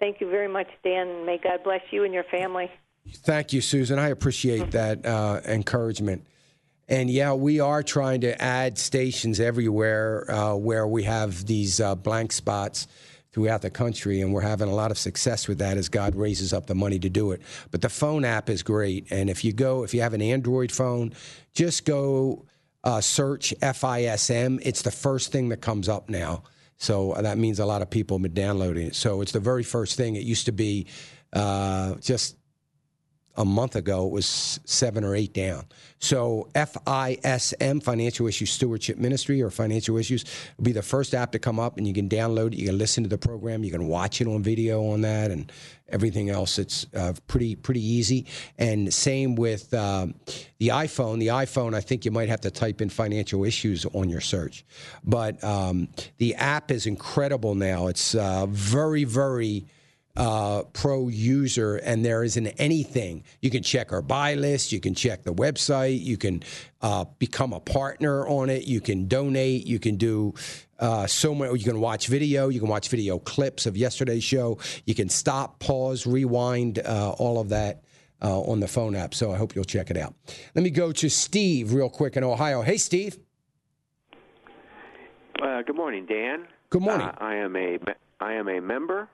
thank 0.00 0.20
you 0.22 0.30
very 0.30 0.48
much, 0.48 0.68
Dan. 0.84 1.26
May 1.26 1.38
God 1.42 1.62
bless 1.64 1.82
you 1.90 2.04
and 2.04 2.14
your 2.14 2.24
family. 2.24 2.70
Thank 3.10 3.52
you, 3.52 3.60
Susan. 3.60 3.98
I 3.98 4.08
appreciate 4.08 4.70
that 4.70 5.04
uh, 5.04 5.40
encouragement. 5.44 6.24
And 6.92 7.08
yeah, 7.08 7.32
we 7.32 7.58
are 7.58 7.82
trying 7.82 8.20
to 8.20 8.40
add 8.40 8.76
stations 8.76 9.40
everywhere 9.40 10.30
uh, 10.30 10.54
where 10.56 10.86
we 10.86 11.04
have 11.04 11.46
these 11.46 11.80
uh, 11.80 11.94
blank 11.94 12.32
spots 12.32 12.86
throughout 13.32 13.62
the 13.62 13.70
country, 13.70 14.20
and 14.20 14.34
we're 14.34 14.42
having 14.42 14.68
a 14.68 14.74
lot 14.74 14.90
of 14.90 14.98
success 14.98 15.48
with 15.48 15.56
that 15.56 15.78
as 15.78 15.88
God 15.88 16.14
raises 16.14 16.52
up 16.52 16.66
the 16.66 16.74
money 16.74 16.98
to 16.98 17.08
do 17.08 17.30
it. 17.32 17.40
But 17.70 17.80
the 17.80 17.88
phone 17.88 18.26
app 18.26 18.50
is 18.50 18.62
great, 18.62 19.06
and 19.08 19.30
if 19.30 19.42
you 19.42 19.54
go, 19.54 19.84
if 19.84 19.94
you 19.94 20.02
have 20.02 20.12
an 20.12 20.20
Android 20.20 20.70
phone, 20.70 21.14
just 21.54 21.86
go 21.86 22.44
uh, 22.84 23.00
search 23.00 23.54
FISM. 23.62 24.58
It's 24.62 24.82
the 24.82 24.90
first 24.90 25.32
thing 25.32 25.48
that 25.48 25.62
comes 25.62 25.88
up 25.88 26.10
now. 26.10 26.42
So 26.76 27.12
uh, 27.12 27.22
that 27.22 27.38
means 27.38 27.58
a 27.58 27.64
lot 27.64 27.80
of 27.80 27.88
people 27.88 28.18
have 28.18 28.22
been 28.22 28.34
downloading 28.34 28.88
it. 28.88 28.94
So 28.96 29.22
it's 29.22 29.32
the 29.32 29.40
very 29.40 29.62
first 29.62 29.96
thing. 29.96 30.16
It 30.16 30.24
used 30.24 30.44
to 30.44 30.52
be 30.52 30.88
uh, 31.32 31.94
just 32.02 32.36
a 33.36 33.44
month 33.44 33.76
ago, 33.76 34.04
it 34.06 34.10
was 34.12 34.60
seven 34.64 35.04
or 35.04 35.14
eight 35.16 35.32
down. 35.32 35.64
So 36.00 36.48
FISM, 36.54 37.82
Financial 37.82 38.26
Issues 38.26 38.50
Stewardship 38.50 38.98
Ministry, 38.98 39.40
or 39.40 39.50
Financial 39.50 39.96
Issues, 39.96 40.24
will 40.56 40.64
be 40.64 40.72
the 40.72 40.82
first 40.82 41.14
app 41.14 41.32
to 41.32 41.38
come 41.38 41.58
up, 41.58 41.78
and 41.78 41.86
you 41.86 41.94
can 41.94 42.08
download 42.08 42.48
it. 42.52 42.58
You 42.58 42.66
can 42.66 42.78
listen 42.78 43.04
to 43.04 43.08
the 43.08 43.18
program. 43.18 43.64
You 43.64 43.70
can 43.70 43.86
watch 43.88 44.20
it 44.20 44.26
on 44.26 44.42
video 44.42 44.90
on 44.90 45.00
that, 45.02 45.30
and 45.30 45.50
everything 45.88 46.30
else. 46.30 46.58
It's 46.58 46.86
uh, 46.94 47.12
pretty 47.26 47.54
pretty 47.56 47.84
easy. 47.86 48.26
And 48.58 48.92
same 48.92 49.34
with 49.34 49.72
um, 49.72 50.14
the 50.58 50.68
iPhone. 50.68 51.18
The 51.18 51.26
iPhone, 51.28 51.74
I 51.74 51.80
think 51.80 52.04
you 52.04 52.10
might 52.10 52.28
have 52.28 52.40
to 52.42 52.50
type 52.50 52.80
in 52.82 52.88
financial 52.90 53.44
issues 53.44 53.84
on 53.94 54.08
your 54.10 54.20
search, 54.22 54.64
but 55.04 55.42
um, 55.44 55.88
the 56.18 56.34
app 56.36 56.70
is 56.70 56.86
incredible 56.86 57.54
now. 57.54 57.86
It's 57.88 58.14
uh, 58.14 58.46
very 58.48 59.04
very 59.04 59.64
uh, 60.16 60.62
pro 60.74 61.08
user 61.08 61.76
and 61.76 62.04
there 62.04 62.22
isn't 62.24 62.46
anything. 62.58 63.24
You 63.40 63.50
can 63.50 63.62
check 63.62 63.92
our 63.92 64.02
buy 64.02 64.34
list, 64.34 64.72
you 64.72 64.80
can 64.80 64.94
check 64.94 65.22
the 65.24 65.32
website, 65.32 66.02
you 66.02 66.16
can 66.16 66.42
uh, 66.82 67.06
become 67.18 67.52
a 67.52 67.60
partner 67.60 68.26
on 68.28 68.50
it, 68.50 68.64
you 68.66 68.80
can 68.80 69.08
donate, 69.08 69.66
you 69.66 69.78
can 69.78 69.96
do 69.96 70.34
uh, 70.78 71.06
so 71.06 71.34
much. 71.34 71.50
You 71.52 71.64
can 71.72 71.80
watch 71.80 72.08
video, 72.08 72.48
you 72.48 72.60
can 72.60 72.68
watch 72.68 72.88
video 72.88 73.18
clips 73.18 73.66
of 73.66 73.76
yesterday's 73.76 74.24
show, 74.24 74.58
you 74.84 74.94
can 74.94 75.08
stop, 75.08 75.58
pause, 75.60 76.06
rewind, 76.06 76.78
uh, 76.80 77.10
all 77.18 77.38
of 77.40 77.50
that. 77.50 77.82
Uh, 78.24 78.38
on 78.42 78.60
the 78.60 78.68
phone 78.68 78.94
app, 78.94 79.14
so 79.14 79.32
I 79.32 79.36
hope 79.36 79.56
you'll 79.56 79.64
check 79.64 79.90
it 79.90 79.96
out. 79.96 80.14
Let 80.54 80.62
me 80.62 80.70
go 80.70 80.92
to 80.92 81.10
Steve 81.10 81.72
real 81.72 81.90
quick 81.90 82.16
in 82.16 82.22
Ohio. 82.22 82.62
Hey, 82.62 82.76
Steve. 82.76 83.18
Uh, 85.42 85.62
good 85.62 85.74
morning, 85.74 86.06
Dan. 86.06 86.46
Good 86.70 86.82
morning. 86.82 87.10
I 87.18 87.34
am 87.34 87.56
a 87.56 87.78
I 88.20 88.34
am 88.34 88.48
a 88.48 88.60
member 88.60 89.08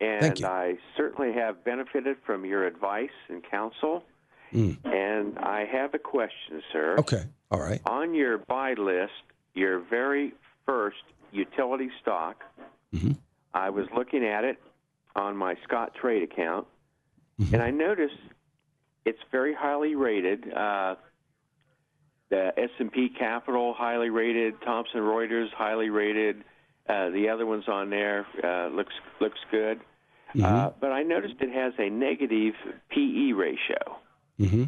and 0.00 0.44
I 0.44 0.76
certainly 0.96 1.32
have 1.32 1.62
benefited 1.64 2.16
from 2.26 2.44
your 2.44 2.66
advice 2.66 3.10
and 3.28 3.42
counsel. 3.48 4.04
Mm. 4.52 4.78
And 4.84 5.38
I 5.38 5.64
have 5.70 5.94
a 5.94 5.98
question, 5.98 6.62
sir. 6.72 6.96
Okay. 6.98 7.24
All 7.50 7.60
right. 7.60 7.80
On 7.86 8.14
your 8.14 8.38
buy 8.38 8.74
list, 8.74 9.12
your 9.54 9.80
very 9.80 10.32
first 10.66 10.98
utility 11.32 11.90
stock, 12.00 12.42
mm-hmm. 12.94 13.12
I 13.52 13.70
was 13.70 13.86
looking 13.96 14.24
at 14.24 14.44
it 14.44 14.58
on 15.16 15.36
my 15.36 15.56
Scottrade 15.68 16.22
account, 16.22 16.66
mm-hmm. 17.40 17.54
and 17.54 17.62
I 17.62 17.70
noticed 17.70 18.14
it's 19.04 19.18
very 19.30 19.54
highly 19.54 19.94
rated. 19.94 20.52
Uh, 20.52 20.96
the 22.30 22.52
S&P 22.58 23.08
Capital 23.16 23.74
highly 23.76 24.10
rated, 24.10 24.60
Thomson 24.62 25.00
Reuters 25.00 25.52
highly 25.52 25.90
rated, 25.90 26.44
uh, 26.88 27.08
the 27.10 27.28
other 27.30 27.46
one's 27.46 27.68
on 27.68 27.88
there. 27.90 28.26
Uh, 28.42 28.68
looks 28.68 28.92
looks 29.20 29.38
good. 29.50 29.78
Mm-hmm. 30.34 30.44
Uh, 30.44 30.70
but 30.80 30.90
I 30.92 31.02
noticed 31.02 31.34
it 31.40 31.52
has 31.52 31.72
a 31.78 31.88
negative 31.88 32.54
PE 32.90 33.32
ratio, 33.32 33.98
mm-hmm. 34.38 34.64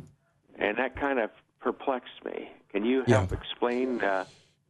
and 0.58 0.78
that 0.78 0.98
kind 0.98 1.18
of 1.18 1.30
perplexed 1.60 2.24
me. 2.24 2.48
Can 2.72 2.84
you 2.84 3.02
help 3.06 3.30
yeah. 3.32 3.36
explain 3.38 4.00
uh, 4.00 4.24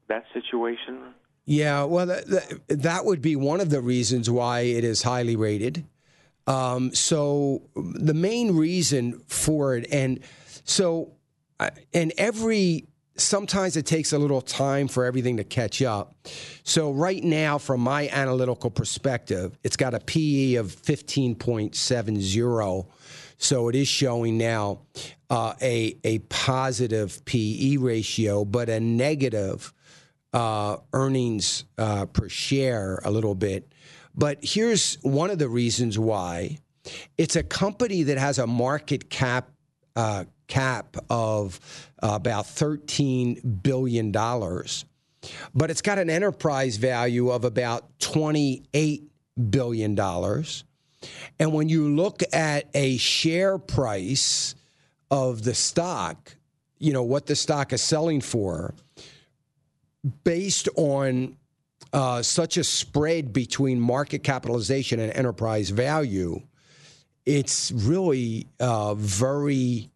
that 0.09 0.25
situation? 0.33 1.15
Yeah, 1.45 1.85
well, 1.85 2.07
that, 2.07 2.61
that 2.69 3.05
would 3.05 3.21
be 3.21 3.37
one 3.37 3.61
of 3.61 3.71
the 3.71 3.81
reasons 3.81 4.29
why 4.29 4.61
it 4.61 4.83
is 4.85 5.03
highly 5.03 5.37
rated. 5.37 5.85
Um, 6.49 6.93
so 6.95 7.63
the 7.77 8.15
main 8.15 8.57
reason 8.57 9.23
for 9.27 9.77
it, 9.77 9.87
and 9.93 10.19
so, 10.65 11.13
uh, 11.61 11.71
and 11.95 12.13
every 12.19 12.89
sometimes 13.17 13.77
it 13.77 13.87
takes 13.87 14.13
a 14.13 14.19
little 14.19 14.41
time 14.41 14.89
for 14.89 15.05
everything 15.05 15.37
to 15.39 15.45
catch 15.45 15.81
up. 15.83 16.15
So, 16.65 16.91
right 16.93 17.23
now, 17.23 17.59
from 17.59 17.81
my 17.81 18.09
analytical 18.09 18.71
perspective, 18.71 19.57
it's 19.63 19.77
got 19.77 19.95
a 19.95 20.01
PE 20.01 20.55
of 20.55 20.69
15.70. 20.75 22.87
So, 23.39 23.69
it 23.69 23.75
is 23.75 23.87
showing 23.89 24.39
now 24.39 24.79
uh, 25.31 25.53
a, 25.61 25.97
a 26.05 26.19
positive 26.21 27.23
PE 27.25 27.77
ratio, 27.79 28.45
but 28.45 28.69
a 28.69 28.79
negative 28.81 29.73
uh, 30.33 30.77
earnings 30.93 31.65
uh, 31.79 32.07
per 32.07 32.29
share 32.29 33.01
a 33.05 33.11
little 33.11 33.35
bit. 33.35 33.73
But 34.15 34.39
here's 34.43 34.95
one 35.03 35.31
of 35.31 35.39
the 35.39 35.49
reasons 35.49 35.99
why 35.99 36.59
it's 37.19 37.35
a 37.37 37.43
company 37.43 38.05
that 38.05 38.17
has 38.19 38.39
a 38.39 38.47
market 38.47 39.11
cap 39.11 39.51
uh, 39.95 40.25
cap 40.49 40.97
of 41.11 41.59
about 42.15 42.45
$13 42.45 43.63
billion. 43.63 44.13
But 44.13 45.71
it's 45.71 45.83
got 45.83 45.99
an 45.99 46.09
enterprise 46.11 46.77
value 46.77 47.31
of 47.31 47.45
about 47.45 47.99
$28 47.99 49.03
billion. 49.51 50.01
And 51.39 51.53
when 51.53 51.69
you 51.69 51.89
look 51.95 52.23
at 52.33 52.69
a 52.75 52.97
share 52.97 53.59
price 53.59 54.55
of 55.11 55.43
the 55.43 55.55
stock, 55.55 56.37
you 56.79 56.93
know, 56.93 57.03
what 57.03 57.27
the 57.27 57.37
stock 57.37 57.73
is 57.73 57.83
selling 57.83 58.21
for, 58.21 58.75
based 60.25 60.69
on 60.77 61.37
uh, 61.93 62.23
such 62.23 62.57
a 62.57 62.65
spread 62.65 63.33
between 63.33 63.81
market 63.81 64.23
capitalization 64.23 65.01
and 65.01 65.13
enterprise 65.13 65.71
value, 65.71 66.41
it's 67.25 67.73
really 67.73 68.47
uh, 68.61 68.95
very 68.95 69.91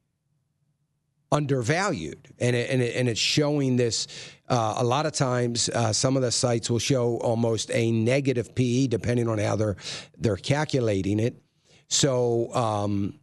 undervalued, 1.32 2.28
and 2.38 2.56
it, 2.56 2.70
and, 2.70 2.82
it, 2.82 2.96
and 2.96 3.08
it's 3.08 3.20
showing 3.20 3.76
this. 3.76 4.06
Uh, 4.48 4.74
a 4.78 4.84
lot 4.84 5.06
of 5.06 5.12
times, 5.12 5.68
uh, 5.68 5.92
some 5.92 6.16
of 6.16 6.22
the 6.22 6.30
sites 6.32 6.68
will 6.68 6.80
show 6.80 7.18
almost 7.18 7.70
a 7.72 7.92
negative 7.92 8.52
PE, 8.56 8.88
depending 8.88 9.28
on 9.28 9.38
how 9.38 9.54
they're 9.56 9.76
they're 10.18 10.36
calculating 10.36 11.20
it. 11.20 11.40
So, 11.88 12.52
um, 12.54 13.20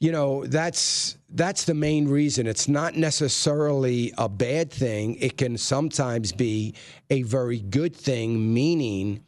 you 0.00 0.10
know, 0.10 0.46
that's 0.46 1.18
that's 1.30 1.64
the 1.64 1.74
main 1.74 2.08
reason. 2.08 2.46
It's 2.46 2.66
not 2.66 2.96
necessarily 2.96 4.12
a 4.16 4.28
bad 4.30 4.70
thing. 4.70 5.16
It 5.16 5.36
can 5.36 5.58
sometimes 5.58 6.32
be 6.32 6.74
a 7.10 7.22
very 7.22 7.58
good 7.60 7.94
thing, 7.94 8.54
meaning 8.54 9.24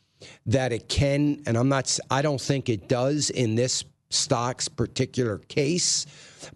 that 0.47 0.73
it 0.73 0.89
can. 0.89 1.43
And 1.47 1.59
I'm 1.59 1.69
not. 1.69 1.99
I 2.11 2.23
don't 2.23 2.41
think 2.41 2.71
it 2.71 2.89
does 2.89 3.29
in 3.29 3.57
this 3.57 3.85
stock's 4.11 4.69
particular 4.69 5.37
case 5.39 6.07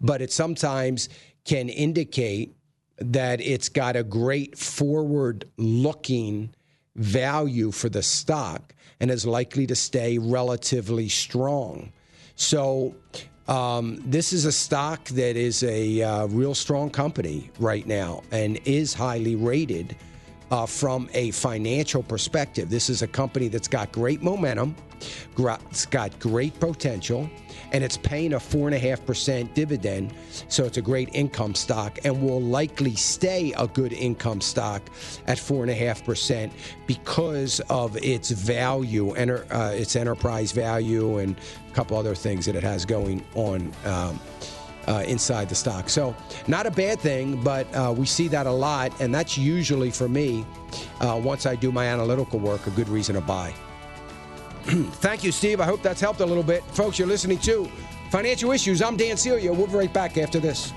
but 0.01 0.21
it 0.21 0.31
sometimes 0.31 1.09
can 1.45 1.69
indicate 1.69 2.55
that 2.97 3.41
it's 3.41 3.69
got 3.69 3.95
a 3.95 4.03
great 4.03 4.57
forward 4.57 5.45
looking 5.57 6.53
value 6.95 7.71
for 7.71 7.89
the 7.89 8.03
stock 8.03 8.73
and 8.99 9.09
is 9.09 9.25
likely 9.25 9.65
to 9.65 9.75
stay 9.75 10.17
relatively 10.17 11.07
strong. 11.07 11.91
So, 12.35 12.93
um, 13.47 14.01
this 14.05 14.31
is 14.33 14.45
a 14.45 14.51
stock 14.51 15.05
that 15.05 15.35
is 15.35 15.63
a 15.63 16.03
uh, 16.03 16.25
real 16.27 16.53
strong 16.53 16.91
company 16.91 17.49
right 17.57 17.87
now 17.87 18.21
and 18.31 18.59
is 18.65 18.93
highly 18.93 19.35
rated 19.35 19.95
uh, 20.51 20.65
from 20.67 21.09
a 21.13 21.31
financial 21.31 22.03
perspective. 22.03 22.69
This 22.69 22.89
is 22.91 23.01
a 23.01 23.07
company 23.07 23.47
that's 23.47 23.67
got 23.67 23.91
great 23.91 24.21
momentum, 24.21 24.75
it's 25.01 25.85
got 25.87 26.17
great 26.19 26.59
potential 26.59 27.27
and 27.71 27.83
it's 27.83 27.97
paying 27.97 28.33
a 28.33 28.37
4.5% 28.37 29.53
dividend. 29.53 30.13
So 30.47 30.65
it's 30.65 30.77
a 30.77 30.81
great 30.81 31.09
income 31.13 31.55
stock 31.55 31.99
and 32.03 32.21
will 32.21 32.41
likely 32.41 32.95
stay 32.95 33.53
a 33.57 33.67
good 33.67 33.93
income 33.93 34.41
stock 34.41 34.81
at 35.27 35.37
4.5% 35.37 36.51
because 36.87 37.59
of 37.69 37.97
its 37.97 38.31
value, 38.31 39.11
enter, 39.13 39.45
uh, 39.53 39.71
its 39.71 39.95
enterprise 39.95 40.51
value, 40.51 41.17
and 41.19 41.35
a 41.69 41.73
couple 41.73 41.97
other 41.97 42.15
things 42.15 42.45
that 42.45 42.55
it 42.55 42.63
has 42.63 42.85
going 42.85 43.23
on. 43.35 43.71
Um, 43.85 44.19
uh, 44.87 45.03
inside 45.03 45.47
the 45.47 45.53
stock. 45.53 45.87
So, 45.87 46.15
not 46.47 46.65
a 46.65 46.71
bad 46.71 46.99
thing, 46.99 47.43
but 47.43 47.67
uh, 47.75 47.93
we 47.95 48.07
see 48.07 48.27
that 48.29 48.47
a 48.47 48.51
lot. 48.51 48.91
And 48.99 49.13
that's 49.13 49.37
usually 49.37 49.91
for 49.91 50.09
me, 50.09 50.43
uh, 50.99 51.19
once 51.23 51.45
I 51.45 51.55
do 51.55 51.71
my 51.71 51.85
analytical 51.85 52.39
work, 52.39 52.65
a 52.65 52.71
good 52.71 52.89
reason 52.89 53.13
to 53.13 53.21
buy. 53.21 53.53
Thank 54.69 55.23
you, 55.23 55.31
Steve. 55.31 55.61
I 55.61 55.65
hope 55.65 55.81
that's 55.81 56.01
helped 56.01 56.19
a 56.19 56.25
little 56.25 56.43
bit. 56.43 56.63
Folks, 56.73 56.99
you're 56.99 57.07
listening 57.07 57.39
to 57.39 57.67
Financial 58.11 58.51
Issues. 58.51 58.81
I'm 58.81 58.95
Dan 58.97 59.17
Celia. 59.17 59.51
We'll 59.51 59.67
be 59.67 59.73
right 59.73 59.91
back 59.93 60.17
after 60.17 60.39
this. 60.39 60.73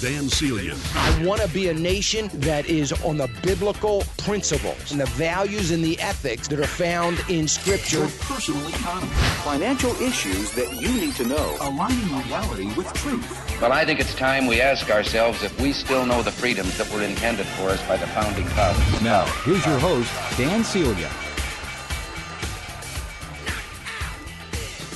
Dan 0.00 0.28
Celia. 0.30 0.74
I 0.94 1.24
want 1.26 1.42
to 1.42 1.48
be 1.48 1.68
a 1.68 1.74
nation 1.74 2.28
that 2.40 2.66
is 2.66 2.90
on 3.04 3.18
the 3.18 3.28
biblical 3.42 4.02
principles 4.16 4.92
and 4.92 4.98
the 5.00 5.04
values 5.20 5.70
and 5.72 5.84
the 5.84 6.00
ethics 6.00 6.48
that 6.48 6.58
are 6.58 6.66
found 6.66 7.20
in 7.28 7.46
Scripture. 7.46 7.98
Your 8.00 8.08
personal 8.20 8.66
economy. 8.66 9.08
Financial 9.44 9.90
issues 10.00 10.52
that 10.52 10.74
you 10.80 10.88
need 10.98 11.14
to 11.16 11.24
know. 11.24 11.56
Aligning 11.60 12.06
reality 12.26 12.72
with 12.74 12.90
truth. 12.94 13.60
Well, 13.60 13.72
I 13.72 13.84
think 13.84 14.00
it's 14.00 14.14
time 14.14 14.46
we 14.46 14.60
ask 14.62 14.90
ourselves 14.90 15.42
if 15.42 15.58
we 15.60 15.70
still 15.72 16.06
know 16.06 16.22
the 16.22 16.32
freedoms 16.32 16.78
that 16.78 16.90
were 16.90 17.02
intended 17.02 17.44
for 17.60 17.68
us 17.68 17.86
by 17.86 17.98
the 17.98 18.06
founding 18.08 18.46
fathers. 18.56 19.02
Now, 19.02 19.26
here's 19.44 19.64
your 19.66 19.78
host, 19.80 20.10
Dan 20.38 20.64
Celia. 20.64 21.10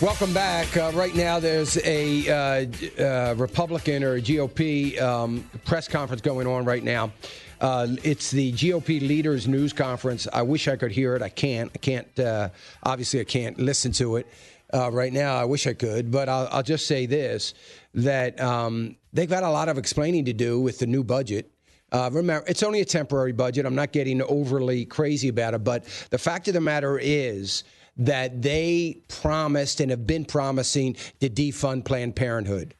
Welcome 0.05 0.35
back. 0.35 0.77
Uh, 0.77 0.93
right 0.95 1.15
now, 1.15 1.41
there's 1.41 1.79
a 1.83 2.29
uh, 2.29 3.03
uh, 3.03 3.35
Republican 3.37 4.05
or 4.05 4.17
a 4.17 4.21
GOP 4.21 5.01
um, 5.01 5.49
press 5.65 5.89
conference 5.89 6.21
going 6.21 6.47
on 6.47 6.67
right 6.67 6.85
now. 6.85 7.11
Uh, 7.59 7.87
it's 8.05 8.31
the 8.31 8.53
GOP 8.53 9.01
leaders' 9.01 9.49
news 9.49 9.73
conference. 9.73 10.29
I 10.31 10.43
wish 10.43 10.69
I 10.69 10.77
could 10.77 10.91
hear 10.93 11.17
it. 11.17 11.23
I 11.23 11.31
can't. 11.31 11.71
I 11.75 11.79
can't. 11.79 12.19
Uh, 12.19 12.51
obviously, 12.83 13.21
I 13.21 13.25
can't 13.25 13.59
listen 13.59 13.93
to 13.93 14.17
it 14.17 14.27
uh, 14.75 14.91
right 14.91 15.11
now. 15.11 15.37
I 15.37 15.47
wish 15.47 15.67
I 15.67 15.73
could, 15.73 16.11
but 16.11 16.29
I'll, 16.29 16.49
I'll 16.51 16.63
just 16.63 16.87
say 16.87 17.07
this: 17.07 17.55
that 17.95 18.39
um, 18.43 18.97
they've 19.15 19.27
got 19.27 19.43
a 19.43 19.51
lot 19.51 19.71
of 19.71 19.79
explaining 19.79 20.27
to 20.27 20.35
do 20.35 20.61
with 20.61 20.81
the 20.81 20.87
new 20.87 21.03
budget. 21.03 21.51
Uh, 21.93 22.11
remember, 22.13 22.45
it's 22.47 22.63
only 22.63 22.83
a 22.83 22.85
temporary 22.85 23.33
budget. 23.33 23.65
I'm 23.65 23.75
not 23.75 23.91
getting 23.91 24.21
overly 24.21 24.85
crazy 24.85 25.29
about 25.29 25.55
it, 25.55 25.65
but 25.65 25.85
the 26.11 26.19
fact 26.19 26.47
of 26.49 26.53
the 26.53 26.61
matter 26.61 26.99
is 27.03 27.65
that 27.97 28.43
they 28.43 28.99
promised 29.09 29.81
and 29.81 29.91
have 29.91 30.07
been 30.07 30.25
promising 30.25 30.97
to 31.21 31.29
defund 31.29 31.85
Planned 31.85 32.17
Parenthood. 32.17 32.75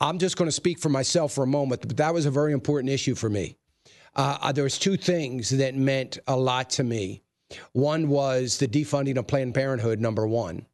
I'm 0.00 0.18
just 0.18 0.36
going 0.36 0.48
to 0.48 0.52
speak 0.52 0.78
for 0.78 0.88
myself 0.90 1.32
for 1.32 1.42
a 1.42 1.46
moment, 1.46 1.82
but 1.88 1.96
that 1.96 2.14
was 2.14 2.26
a 2.26 2.30
very 2.30 2.52
important 2.52 2.92
issue 2.92 3.14
for 3.14 3.28
me. 3.28 3.56
Uh, 4.14 4.36
uh, 4.42 4.52
there 4.52 4.64
was 4.64 4.78
two 4.78 4.96
things 4.96 5.50
that 5.50 5.74
meant 5.74 6.18
a 6.26 6.36
lot 6.36 6.70
to 6.70 6.84
me. 6.84 7.22
One 7.72 8.08
was 8.08 8.58
the 8.58 8.68
defunding 8.68 9.16
of 9.16 9.26
Planned 9.26 9.54
Parenthood, 9.54 10.00
number 10.00 10.26
one. 10.26 10.66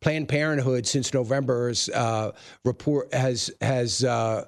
Planned 0.00 0.28
Parenthood, 0.28 0.86
since 0.86 1.12
November's 1.12 1.88
uh, 1.90 2.32
report, 2.64 3.12
has 3.14 3.50
has 3.60 4.04
uh, 4.04 4.46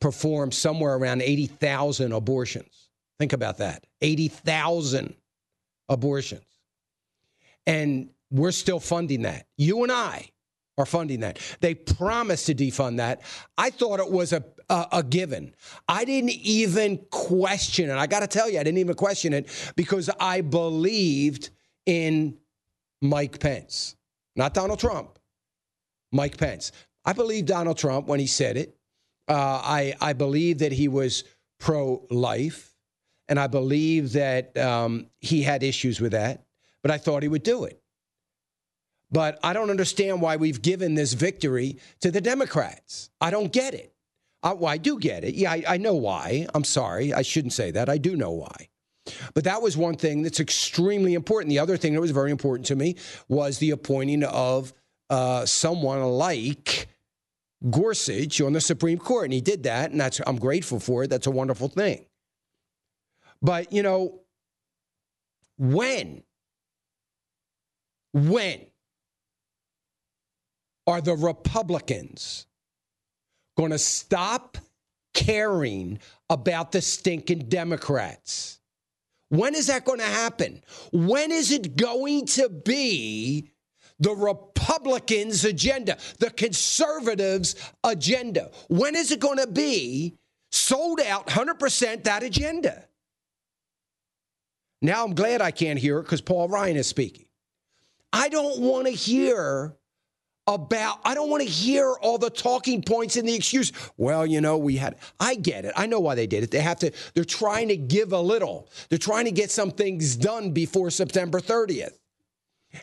performed 0.00 0.54
somewhere 0.54 0.94
around 0.94 1.22
eighty 1.22 1.46
thousand 1.46 2.12
abortions. 2.12 2.88
Think 3.18 3.32
about 3.34 3.58
that, 3.58 3.86
eighty 4.02 4.28
thousand 4.28 5.14
abortions 5.88 6.42
and 7.68 8.08
we're 8.30 8.50
still 8.50 8.80
funding 8.80 9.22
that. 9.22 9.46
You 9.58 9.84
and 9.84 9.92
I 9.92 10.30
are 10.78 10.86
funding 10.86 11.20
that. 11.20 11.38
They 11.60 11.74
promised 11.74 12.46
to 12.46 12.54
defund 12.54 12.96
that. 12.96 13.20
I 13.58 13.68
thought 13.70 14.00
it 14.00 14.10
was 14.10 14.32
a 14.32 14.42
a, 14.70 14.86
a 14.92 15.02
given. 15.02 15.54
I 15.88 16.04
didn't 16.04 16.30
even 16.32 16.98
question 17.10 17.88
it. 17.88 17.94
I 17.94 18.06
got 18.06 18.20
to 18.20 18.26
tell 18.26 18.50
you, 18.50 18.58
I 18.60 18.62
didn't 18.64 18.78
even 18.78 18.96
question 18.96 19.32
it 19.32 19.48
because 19.76 20.10
I 20.20 20.42
believed 20.42 21.48
in 21.86 22.36
Mike 23.00 23.40
Pence, 23.40 23.96
not 24.36 24.52
Donald 24.52 24.78
Trump. 24.78 25.18
Mike 26.12 26.36
Pence. 26.36 26.72
I 27.04 27.14
believe 27.14 27.46
Donald 27.46 27.78
Trump 27.78 28.08
when 28.08 28.20
he 28.20 28.26
said 28.26 28.56
it. 28.58 28.76
Uh, 29.28 29.60
I 29.64 29.94
I 30.00 30.12
believe 30.14 30.58
that 30.58 30.72
he 30.72 30.88
was 30.88 31.24
pro 31.58 32.06
life, 32.10 32.74
and 33.28 33.38
I 33.40 33.46
believe 33.46 34.12
that 34.12 34.56
um, 34.56 35.06
he 35.18 35.42
had 35.42 35.62
issues 35.62 35.98
with 36.00 36.12
that 36.12 36.44
but 36.88 36.94
I 36.94 36.98
thought 36.98 37.22
he 37.22 37.28
would 37.28 37.42
do 37.42 37.64
it. 37.64 37.78
But 39.10 39.38
I 39.42 39.52
don't 39.52 39.68
understand 39.68 40.22
why 40.22 40.36
we've 40.36 40.62
given 40.62 40.94
this 40.94 41.12
victory 41.12 41.76
to 42.00 42.10
the 42.10 42.20
Democrats. 42.22 43.10
I 43.20 43.30
don't 43.30 43.52
get 43.52 43.74
it. 43.74 43.92
I, 44.42 44.54
well, 44.54 44.70
I 44.72 44.78
do 44.78 44.98
get 44.98 45.22
it. 45.22 45.34
Yeah, 45.34 45.52
I, 45.52 45.64
I 45.68 45.76
know 45.76 45.94
why. 45.94 46.46
I'm 46.54 46.64
sorry. 46.64 47.12
I 47.12 47.20
shouldn't 47.20 47.52
say 47.52 47.70
that. 47.72 47.90
I 47.90 47.98
do 47.98 48.16
know 48.16 48.30
why. 48.30 48.68
But 49.34 49.44
that 49.44 49.60
was 49.60 49.76
one 49.76 49.96
thing 49.96 50.22
that's 50.22 50.40
extremely 50.40 51.12
important. 51.12 51.50
The 51.50 51.58
other 51.58 51.76
thing 51.76 51.92
that 51.92 52.00
was 52.00 52.10
very 52.10 52.30
important 52.30 52.66
to 52.68 52.76
me 52.76 52.96
was 53.28 53.58
the 53.58 53.70
appointing 53.70 54.22
of 54.24 54.72
uh, 55.10 55.44
someone 55.44 56.02
like 56.02 56.88
Gorsuch 57.70 58.40
on 58.40 58.54
the 58.54 58.60
Supreme 58.62 58.98
Court, 58.98 59.24
and 59.24 59.32
he 59.34 59.40
did 59.42 59.64
that, 59.64 59.90
and 59.90 60.00
that's 60.00 60.20
I'm 60.26 60.38
grateful 60.38 60.78
for 60.80 61.04
it. 61.04 61.10
That's 61.10 61.26
a 61.26 61.30
wonderful 61.30 61.68
thing. 61.68 62.06
But 63.42 63.72
you 63.74 63.82
know, 63.82 64.20
when 65.58 66.22
when 68.12 68.60
are 70.86 71.00
the 71.00 71.14
Republicans 71.16 72.46
going 73.56 73.72
to 73.72 73.78
stop 73.78 74.56
caring 75.14 75.98
about 76.30 76.72
the 76.72 76.80
stinking 76.80 77.48
Democrats? 77.48 78.60
When 79.28 79.54
is 79.54 79.66
that 79.66 79.84
going 79.84 79.98
to 79.98 80.06
happen? 80.06 80.62
When 80.92 81.30
is 81.30 81.52
it 81.52 81.76
going 81.76 82.26
to 82.28 82.48
be 82.48 83.50
the 84.00 84.12
Republicans' 84.14 85.44
agenda, 85.44 85.98
the 86.18 86.30
conservatives' 86.30 87.56
agenda? 87.84 88.50
When 88.68 88.96
is 88.96 89.10
it 89.10 89.20
going 89.20 89.38
to 89.38 89.46
be 89.46 90.16
sold 90.50 91.02
out 91.02 91.26
100% 91.26 92.04
that 92.04 92.22
agenda? 92.22 92.84
Now 94.80 95.04
I'm 95.04 95.14
glad 95.14 95.42
I 95.42 95.50
can't 95.50 95.78
hear 95.78 95.98
it 95.98 96.04
because 96.04 96.22
Paul 96.22 96.48
Ryan 96.48 96.76
is 96.78 96.86
speaking. 96.86 97.26
I 98.12 98.28
don't 98.28 98.60
want 98.60 98.86
to 98.86 98.92
hear 98.92 99.76
about 100.46 101.00
I 101.04 101.14
don't 101.14 101.28
want 101.28 101.42
to 101.42 101.48
hear 101.48 101.92
all 102.00 102.16
the 102.16 102.30
talking 102.30 102.82
points 102.82 103.16
and 103.16 103.28
the 103.28 103.34
excuse. 103.34 103.70
Well, 103.98 104.24
you 104.24 104.40
know, 104.40 104.56
we 104.56 104.76
had 104.76 104.96
I 105.20 105.34
get 105.34 105.66
it. 105.66 105.72
I 105.76 105.84
know 105.86 106.00
why 106.00 106.14
they 106.14 106.26
did 106.26 106.42
it. 106.42 106.50
They 106.50 106.60
have 106.60 106.78
to 106.80 106.90
they're 107.14 107.24
trying 107.24 107.68
to 107.68 107.76
give 107.76 108.12
a 108.12 108.20
little. 108.20 108.70
They're 108.88 108.98
trying 108.98 109.26
to 109.26 109.30
get 109.30 109.50
some 109.50 109.70
things 109.70 110.16
done 110.16 110.52
before 110.52 110.90
September 110.90 111.40
30th. 111.40 111.98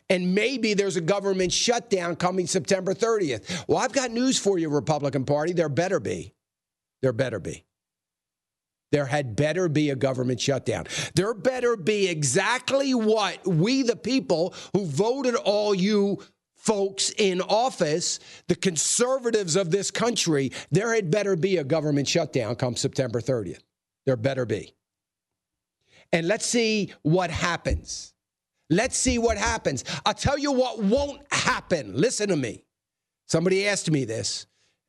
And 0.09 0.35
maybe 0.35 0.73
there's 0.75 0.95
a 0.95 1.01
government 1.01 1.51
shutdown 1.53 2.15
coming 2.17 2.47
September 2.47 2.93
30th. 2.93 3.65
Well, 3.67 3.77
I've 3.79 3.91
got 3.91 4.11
news 4.11 4.37
for 4.37 4.59
you 4.59 4.69
Republican 4.69 5.25
Party. 5.25 5.53
There 5.53 5.69
better 5.69 5.99
be. 5.99 6.33
There 7.01 7.13
better 7.13 7.39
be 7.39 7.65
there 8.91 9.05
had 9.05 9.35
better 9.35 9.67
be 9.67 9.89
a 9.89 9.95
government 9.95 10.39
shutdown. 10.39 10.85
There 11.15 11.33
better 11.33 11.75
be 11.75 12.07
exactly 12.07 12.93
what 12.93 13.45
we, 13.47 13.81
the 13.83 13.95
people 13.95 14.53
who 14.73 14.85
voted 14.85 15.35
all 15.35 15.73
you 15.73 16.23
folks 16.55 17.11
in 17.17 17.41
office, 17.41 18.19
the 18.47 18.55
conservatives 18.55 19.55
of 19.55 19.71
this 19.71 19.91
country, 19.91 20.51
there 20.71 20.93
had 20.95 21.11
better 21.11 21.35
be 21.35 21.57
a 21.57 21.63
government 21.63 22.07
shutdown 22.07 22.55
come 22.55 22.75
September 22.75 23.21
30th. 23.21 23.61
There 24.05 24.15
better 24.15 24.45
be. 24.45 24.73
And 26.11 26.27
let's 26.27 26.45
see 26.45 26.93
what 27.01 27.29
happens. 27.29 28.13
Let's 28.69 28.97
see 28.97 29.19
what 29.19 29.37
happens. 29.37 29.83
I'll 30.05 30.13
tell 30.13 30.39
you 30.39 30.51
what 30.51 30.81
won't 30.81 31.21
happen. 31.31 31.93
Listen 31.95 32.29
to 32.29 32.35
me. 32.35 32.63
Somebody 33.27 33.67
asked 33.67 33.89
me 33.91 34.05
this. 34.05 34.47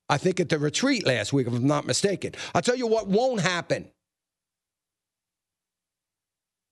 I 0.09 0.19
think, 0.19 0.41
at 0.41 0.49
the 0.49 0.59
retreat 0.59 1.07
last 1.07 1.33
week, 1.33 1.47
if 1.47 1.53
I'm 1.53 1.67
not 1.67 1.87
mistaken. 1.87 2.33
I'll 2.55 2.63
tell 2.63 2.77
you 2.77 2.87
what 2.87 3.09
won't 3.09 3.41
happen. 3.41 3.89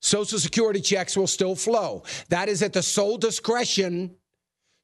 Social 0.02 0.38
Security 0.38 0.80
checks 0.80 1.16
will 1.16 1.26
still 1.26 1.54
flow. 1.56 2.02
That 2.28 2.48
is 2.48 2.62
at 2.62 2.74
the 2.74 2.82
sole 2.82 3.16
discretion, 3.16 4.14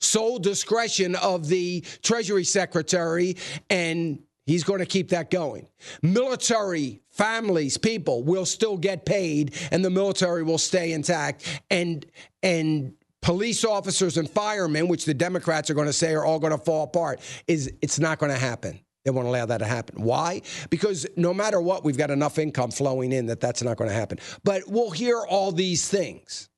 sole 0.00 0.38
discretion 0.38 1.14
of 1.16 1.46
the 1.48 1.82
Treasury 2.02 2.44
Secretary, 2.44 3.36
and 3.68 4.20
he's 4.46 4.64
going 4.64 4.78
to 4.80 4.86
keep 4.86 5.10
that 5.10 5.30
going. 5.30 5.68
Military 6.02 7.02
families, 7.10 7.76
people 7.76 8.24
will 8.24 8.46
still 8.46 8.78
get 8.78 9.04
paid, 9.04 9.54
and 9.70 9.84
the 9.84 9.90
military 9.90 10.42
will 10.42 10.58
stay 10.58 10.92
intact. 10.92 11.46
And 11.70 12.04
and 12.42 12.94
police 13.22 13.64
officers 13.64 14.16
and 14.16 14.28
firemen, 14.28 14.88
which 14.88 15.04
the 15.04 15.14
Democrats 15.14 15.70
are 15.70 15.74
going 15.74 15.86
to 15.86 15.92
say 15.92 16.12
are 16.14 16.24
all 16.24 16.38
going 16.38 16.52
to 16.52 16.58
fall 16.62 16.84
apart, 16.84 17.20
is 17.46 17.70
it's 17.82 17.98
not 17.98 18.18
going 18.18 18.32
to 18.32 18.38
happen. 18.38 18.80
They 19.04 19.10
won't 19.10 19.28
allow 19.28 19.46
that 19.46 19.58
to 19.58 19.64
happen. 19.64 20.02
Why? 20.02 20.42
Because 20.68 21.06
no 21.16 21.32
matter 21.32 21.60
what, 21.60 21.84
we've 21.84 21.96
got 21.96 22.10
enough 22.10 22.38
income 22.38 22.70
flowing 22.70 23.12
in 23.12 23.26
that 23.26 23.40
that's 23.40 23.62
not 23.62 23.78
going 23.78 23.88
to 23.88 23.96
happen. 23.96 24.18
But 24.44 24.64
we'll 24.68 24.90
hear 24.90 25.22
all 25.26 25.52
these 25.52 25.88
things. 25.88 26.48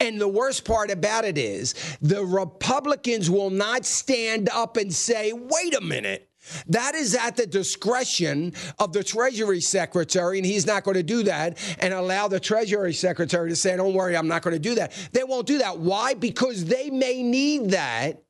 And 0.00 0.20
the 0.20 0.26
worst 0.28 0.64
part 0.64 0.90
about 0.90 1.24
it 1.24 1.36
is 1.38 1.74
the 2.00 2.24
Republicans 2.24 3.30
will 3.30 3.50
not 3.50 3.84
stand 3.84 4.48
up 4.48 4.76
and 4.76 4.92
say, 4.92 5.32
wait 5.32 5.76
a 5.76 5.80
minute. 5.80 6.25
That 6.68 6.94
is 6.94 7.14
at 7.14 7.36
the 7.36 7.46
discretion 7.46 8.52
of 8.78 8.92
the 8.92 9.02
Treasury 9.04 9.60
Secretary, 9.60 10.38
and 10.38 10.46
he's 10.46 10.66
not 10.66 10.84
going 10.84 10.96
to 10.96 11.02
do 11.02 11.22
that 11.24 11.58
and 11.78 11.92
allow 11.94 12.28
the 12.28 12.40
Treasury 12.40 12.94
Secretary 12.94 13.48
to 13.50 13.56
say, 13.56 13.76
Don't 13.76 13.94
worry, 13.94 14.16
I'm 14.16 14.28
not 14.28 14.42
going 14.42 14.54
to 14.54 14.60
do 14.60 14.74
that. 14.76 14.92
They 15.12 15.24
won't 15.24 15.46
do 15.46 15.58
that. 15.58 15.78
Why? 15.78 16.14
Because 16.14 16.64
they 16.64 16.90
may 16.90 17.22
need 17.22 17.70
that 17.70 18.22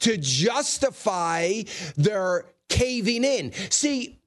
to 0.00 0.16
justify 0.16 1.62
their 1.96 2.46
caving 2.68 3.24
in. 3.24 3.52
See, 3.70 4.18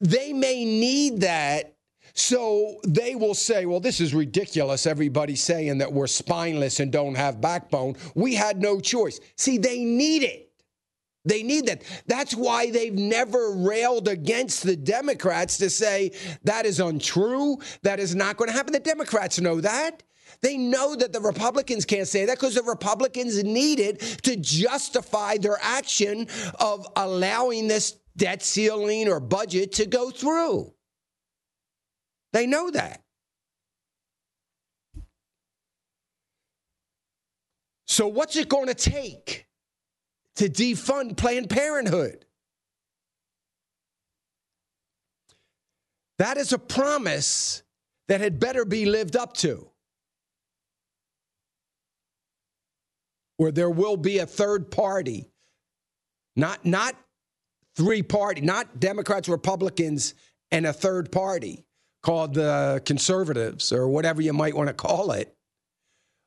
they 0.00 0.32
may 0.32 0.64
need 0.64 1.20
that 1.22 1.70
so 2.16 2.76
they 2.86 3.16
will 3.16 3.34
say, 3.34 3.66
well, 3.66 3.80
this 3.80 4.00
is 4.00 4.14
ridiculous. 4.14 4.86
Everybody 4.86 5.34
saying 5.34 5.78
that 5.78 5.92
we're 5.92 6.06
spineless 6.06 6.78
and 6.78 6.92
don't 6.92 7.16
have 7.16 7.40
backbone. 7.40 7.96
We 8.14 8.36
had 8.36 8.62
no 8.62 8.78
choice. 8.78 9.18
See, 9.36 9.58
they 9.58 9.82
need 9.84 10.22
it. 10.22 10.52
They 11.26 11.42
need 11.42 11.66
that. 11.66 11.82
That's 12.06 12.34
why 12.34 12.70
they've 12.70 12.92
never 12.94 13.52
railed 13.52 14.08
against 14.08 14.62
the 14.62 14.76
Democrats 14.76 15.56
to 15.58 15.70
say 15.70 16.12
that 16.44 16.66
is 16.66 16.80
untrue. 16.80 17.58
That 17.82 17.98
is 17.98 18.14
not 18.14 18.36
going 18.36 18.48
to 18.50 18.56
happen. 18.56 18.72
The 18.74 18.80
Democrats 18.80 19.40
know 19.40 19.60
that. 19.62 20.02
They 20.42 20.58
know 20.58 20.94
that 20.96 21.12
the 21.12 21.20
Republicans 21.20 21.86
can't 21.86 22.08
say 22.08 22.26
that 22.26 22.36
because 22.38 22.56
the 22.56 22.62
Republicans 22.62 23.42
need 23.42 23.80
it 23.80 24.00
to 24.24 24.36
justify 24.36 25.38
their 25.38 25.58
action 25.62 26.26
of 26.60 26.86
allowing 26.96 27.68
this 27.68 27.96
debt 28.16 28.42
ceiling 28.42 29.08
or 29.08 29.20
budget 29.20 29.72
to 29.72 29.86
go 29.86 30.10
through. 30.10 30.74
They 32.32 32.46
know 32.46 32.70
that. 32.70 33.00
So, 37.86 38.08
what's 38.08 38.36
it 38.36 38.48
going 38.48 38.66
to 38.66 38.74
take? 38.74 39.46
to 40.36 40.48
defund 40.48 41.16
Planned 41.16 41.48
Parenthood. 41.50 42.24
That 46.18 46.36
is 46.36 46.52
a 46.52 46.58
promise 46.58 47.62
that 48.08 48.20
had 48.20 48.38
better 48.38 48.64
be 48.64 48.86
lived 48.86 49.16
up 49.16 49.34
to. 49.38 49.68
Or 53.38 53.50
there 53.50 53.70
will 53.70 53.96
be 53.96 54.18
a 54.18 54.26
third 54.26 54.70
party, 54.70 55.30
not, 56.36 56.64
not 56.64 56.94
three 57.74 58.02
party, 58.02 58.42
not 58.42 58.78
Democrats, 58.78 59.28
Republicans, 59.28 60.14
and 60.52 60.66
a 60.66 60.72
third 60.72 61.10
party 61.10 61.64
called 62.02 62.34
the 62.34 62.80
conservatives 62.84 63.72
or 63.72 63.88
whatever 63.88 64.22
you 64.22 64.32
might 64.32 64.54
want 64.54 64.68
to 64.68 64.74
call 64.74 65.10
it, 65.12 65.33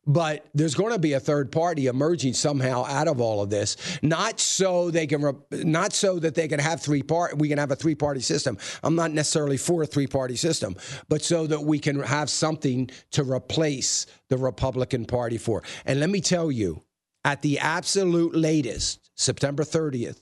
but 0.08 0.48
there's 0.56 0.74
going 0.74 0.94
to 0.94 1.00
be 1.00 1.14
a 1.14 1.20
third 1.20 1.52
party 1.52 1.88
emerging 1.88 2.34
somehow 2.34 2.86
out 2.86 3.08
of 3.08 3.20
all 3.20 3.42
of 3.42 3.50
this. 3.50 3.76
Not 4.02 4.40
so 4.40 4.90
they 4.90 5.06
can, 5.06 5.22
re- 5.22 5.34
not 5.64 5.92
so 5.94 6.18
that 6.20 6.34
they 6.34 6.48
can 6.48 6.60
have 6.60 6.82
three 6.82 7.04
part. 7.04 7.38
We 7.38 7.50
can 7.50 7.58
have 7.58 7.72
a 7.72 7.76
three 7.76 7.94
party 7.94 8.22
system. 8.22 8.58
I'm 8.84 8.96
not 8.96 9.12
necessarily 9.12 9.58
for 9.58 9.84
a 9.84 9.86
three 9.86 10.08
party 10.08 10.38
system, 10.38 10.78
but 11.10 11.22
so 11.22 11.46
that 11.48 11.62
we 11.64 11.78
can 11.78 12.02
have 12.02 12.30
something 12.30 12.90
to 13.12 13.24
replace 13.24 14.06
the 14.30 14.38
Republican 14.38 15.06
Party 15.06 15.38
for. 15.38 15.62
And 15.86 16.00
let 16.00 16.10
me 16.10 16.22
tell 16.22 16.52
you, 16.52 16.82
at 17.26 17.42
the 17.42 17.60
absolute 17.60 18.34
latest, 18.34 19.12
September 19.16 19.64
30th, 19.64 20.22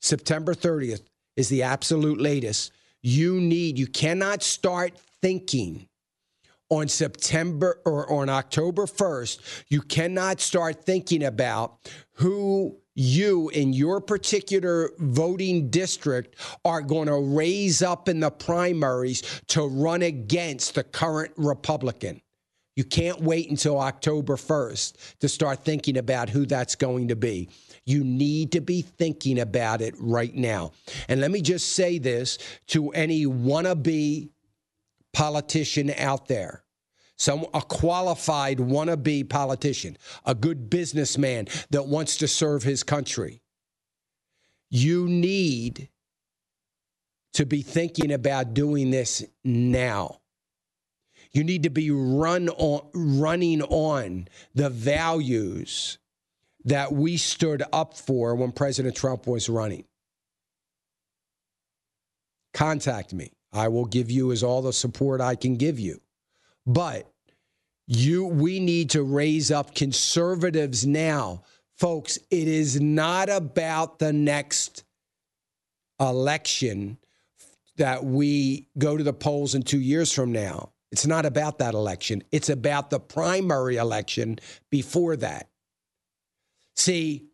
September 0.00 0.54
30th 0.54 1.00
is 1.36 1.48
the 1.48 1.62
absolute 1.62 2.20
latest. 2.20 2.72
You 3.00 3.40
need. 3.40 3.78
You 3.78 3.86
cannot 3.86 4.42
start 4.42 4.98
thinking 5.22 5.87
on 6.70 6.88
September 6.88 7.80
or 7.84 8.10
on 8.12 8.28
October 8.28 8.84
1st, 8.86 9.64
you 9.68 9.80
cannot 9.80 10.40
start 10.40 10.84
thinking 10.84 11.24
about 11.24 11.88
who 12.14 12.76
you 12.94 13.48
in 13.50 13.72
your 13.72 14.00
particular 14.00 14.90
voting 14.98 15.70
district 15.70 16.34
are 16.64 16.82
going 16.82 17.06
to 17.06 17.16
raise 17.18 17.80
up 17.80 18.08
in 18.08 18.20
the 18.20 18.30
primaries 18.30 19.22
to 19.48 19.62
run 19.66 20.02
against 20.02 20.74
the 20.74 20.84
current 20.84 21.32
Republican. 21.36 22.20
You 22.76 22.84
can't 22.84 23.20
wait 23.20 23.50
until 23.50 23.80
October 23.80 24.36
1st 24.36 25.16
to 25.20 25.28
start 25.28 25.64
thinking 25.64 25.96
about 25.96 26.28
who 26.28 26.44
that's 26.46 26.74
going 26.74 27.08
to 27.08 27.16
be. 27.16 27.48
You 27.86 28.04
need 28.04 28.52
to 28.52 28.60
be 28.60 28.82
thinking 28.82 29.40
about 29.40 29.80
it 29.80 29.94
right 29.98 30.34
now. 30.34 30.72
And 31.08 31.20
let 31.20 31.30
me 31.30 31.40
just 31.40 31.72
say 31.72 31.98
this 31.98 32.38
to 32.68 32.90
any 32.90 33.26
wannabe 33.26 34.28
politician 35.12 35.90
out 35.96 36.28
there. 36.28 36.64
Some 37.16 37.46
a 37.52 37.60
qualified 37.62 38.58
wannabe 38.58 39.28
politician, 39.28 39.96
a 40.24 40.34
good 40.34 40.70
businessman 40.70 41.48
that 41.70 41.86
wants 41.86 42.16
to 42.18 42.28
serve 42.28 42.62
his 42.62 42.82
country. 42.84 43.42
You 44.70 45.08
need 45.08 45.88
to 47.32 47.44
be 47.44 47.62
thinking 47.62 48.12
about 48.12 48.54
doing 48.54 48.90
this 48.90 49.24
now. 49.44 50.20
You 51.32 51.42
need 51.44 51.64
to 51.64 51.70
be 51.70 51.90
run 51.90 52.48
on, 52.50 52.88
running 52.94 53.62
on 53.62 54.28
the 54.54 54.70
values 54.70 55.98
that 56.64 56.92
we 56.92 57.16
stood 57.16 57.62
up 57.72 57.96
for 57.96 58.34
when 58.34 58.52
President 58.52 58.94
Trump 58.96 59.26
was 59.26 59.48
running. 59.48 59.84
Contact 62.54 63.12
me. 63.12 63.32
I 63.52 63.68
will 63.68 63.84
give 63.86 64.10
you 64.10 64.32
as 64.32 64.42
all 64.42 64.62
the 64.62 64.72
support 64.72 65.20
I 65.20 65.34
can 65.34 65.56
give 65.56 65.78
you. 65.78 66.00
But 66.66 67.10
you 67.86 68.24
we 68.26 68.60
need 68.60 68.90
to 68.90 69.02
raise 69.02 69.50
up 69.50 69.74
conservatives 69.74 70.86
now. 70.86 71.42
Folks, 71.76 72.18
it 72.30 72.48
is 72.48 72.80
not 72.80 73.28
about 73.30 73.98
the 73.98 74.12
next 74.12 74.84
election 76.00 76.98
that 77.76 78.04
we 78.04 78.68
go 78.76 78.96
to 78.96 79.04
the 79.04 79.12
polls 79.12 79.54
in 79.54 79.62
2 79.62 79.78
years 79.78 80.12
from 80.12 80.32
now. 80.32 80.70
It's 80.90 81.06
not 81.06 81.24
about 81.24 81.58
that 81.60 81.74
election. 81.74 82.22
It's 82.32 82.48
about 82.48 82.90
the 82.90 82.98
primary 83.00 83.76
election 83.76 84.38
before 84.70 85.16
that. 85.16 85.48
See, 86.74 87.28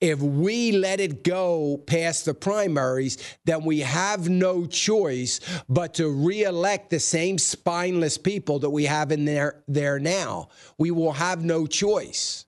if 0.00 0.20
we 0.20 0.72
let 0.72 1.00
it 1.00 1.24
go 1.24 1.78
past 1.86 2.24
the 2.24 2.34
primaries, 2.34 3.18
then 3.44 3.64
we 3.64 3.80
have 3.80 4.28
no 4.28 4.64
choice 4.66 5.40
but 5.68 5.94
to 5.94 6.08
reelect 6.08 6.90
the 6.90 7.00
same 7.00 7.38
spineless 7.38 8.16
people 8.18 8.60
that 8.60 8.70
we 8.70 8.84
have 8.84 9.10
in 9.10 9.24
there 9.24 9.62
there 9.66 9.98
now. 9.98 10.48
We 10.78 10.90
will 10.90 11.12
have 11.12 11.44
no 11.44 11.66
choice. 11.66 12.46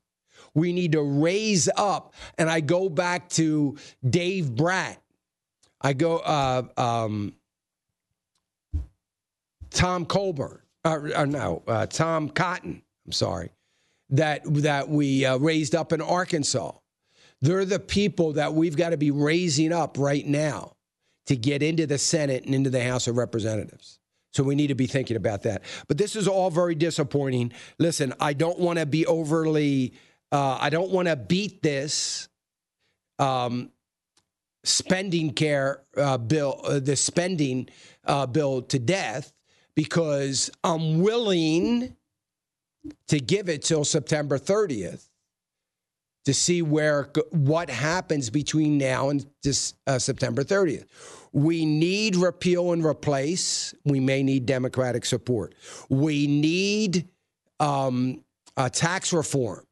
We 0.55 0.72
need 0.72 0.92
to 0.92 1.03
raise 1.03 1.68
up, 1.76 2.14
and 2.38 2.51
I 2.51 2.61
go 2.61 2.88
back 2.88 3.28
to 3.30 3.76
Dave 4.09 4.46
Bratt. 4.51 4.96
I 5.80 5.92
go 5.92 6.18
uh, 6.18 6.62
um, 6.76 7.34
Tom 9.70 10.05
Colbert, 10.05 10.64
or, 10.84 11.11
uh, 11.14 11.22
uh, 11.22 11.24
no, 11.24 11.62
uh, 11.68 11.86
Tom 11.86 12.28
Cotton. 12.28 12.82
I'm 13.07 13.12
sorry 13.12 13.51
that 14.11 14.40
that 14.62 14.88
we 14.88 15.24
uh, 15.24 15.36
raised 15.38 15.74
up 15.74 15.92
in 15.92 16.01
Arkansas 16.01 16.72
they're 17.43 17.64
the 17.64 17.80
people 17.80 18.34
that 18.34 18.53
we've 18.55 18.76
got 18.76 18.91
to 18.91 18.97
be 18.97 19.11
raising 19.11 19.72
up 19.72 19.99
right 19.99 20.26
now 20.26 20.76
to 21.26 21.36
get 21.36 21.62
into 21.62 21.86
the 21.86 21.99
Senate 21.99 22.45
and 22.45 22.55
into 22.55 22.70
the 22.70 22.82
House 22.82 23.07
of 23.07 23.16
Representatives. 23.16 23.99
So 24.32 24.43
we 24.45 24.55
need 24.55 24.68
to 24.68 24.74
be 24.74 24.86
thinking 24.86 25.16
about 25.16 25.43
that. 25.43 25.62
But 25.88 25.99
this 25.99 26.16
is 26.16 26.28
all 26.28 26.51
very 26.51 26.74
disappointing. 26.74 27.53
Listen, 27.78 28.14
I 28.20 28.32
don't 28.34 28.59
want 28.59 28.78
to 28.78 28.86
be 28.86 29.07
overly, 29.07 29.95
uh, 30.30 30.59
I 30.61 30.70
don't 30.70 30.91
want 30.91 31.09
to 31.09 31.16
beat 31.16 31.62
this 31.62 32.28
um, 33.18 33.70
spending 34.64 35.32
care 35.32 35.82
uh, 35.97 36.18
bill, 36.18 36.61
uh, 36.64 36.78
the 36.78 36.95
spending 36.97 37.68
uh, 38.05 38.26
bill 38.26 38.62
to 38.62 38.78
death 38.78 39.32
because 39.74 40.51
I'm 40.62 41.01
willing 41.01 41.97
to 43.09 43.18
give 43.20 43.49
it 43.49 43.62
till 43.62 43.84
September 43.84 44.38
30th 44.38 45.10
to 46.31 46.35
see 46.35 46.62
where 46.62 47.09
what 47.31 47.68
happens 47.68 48.31
between 48.31 48.78
now 48.78 49.09
and 49.09 49.26
this, 49.43 49.74
uh, 49.89 49.99
September 49.99 50.45
30th. 50.45 50.87
We 51.33 51.64
need 51.66 52.14
repeal 52.14 52.72
and 52.72 52.85
replace. 52.85 53.74
We 53.85 53.99
may 53.99 54.22
need 54.22 54.47
Democratic 54.47 55.05
support. 55.05 55.57
We 55.89 56.28
need 56.28 57.09
um, 57.59 58.22
uh, 58.57 58.68
tax 58.68 59.12
reform. 59.12 59.64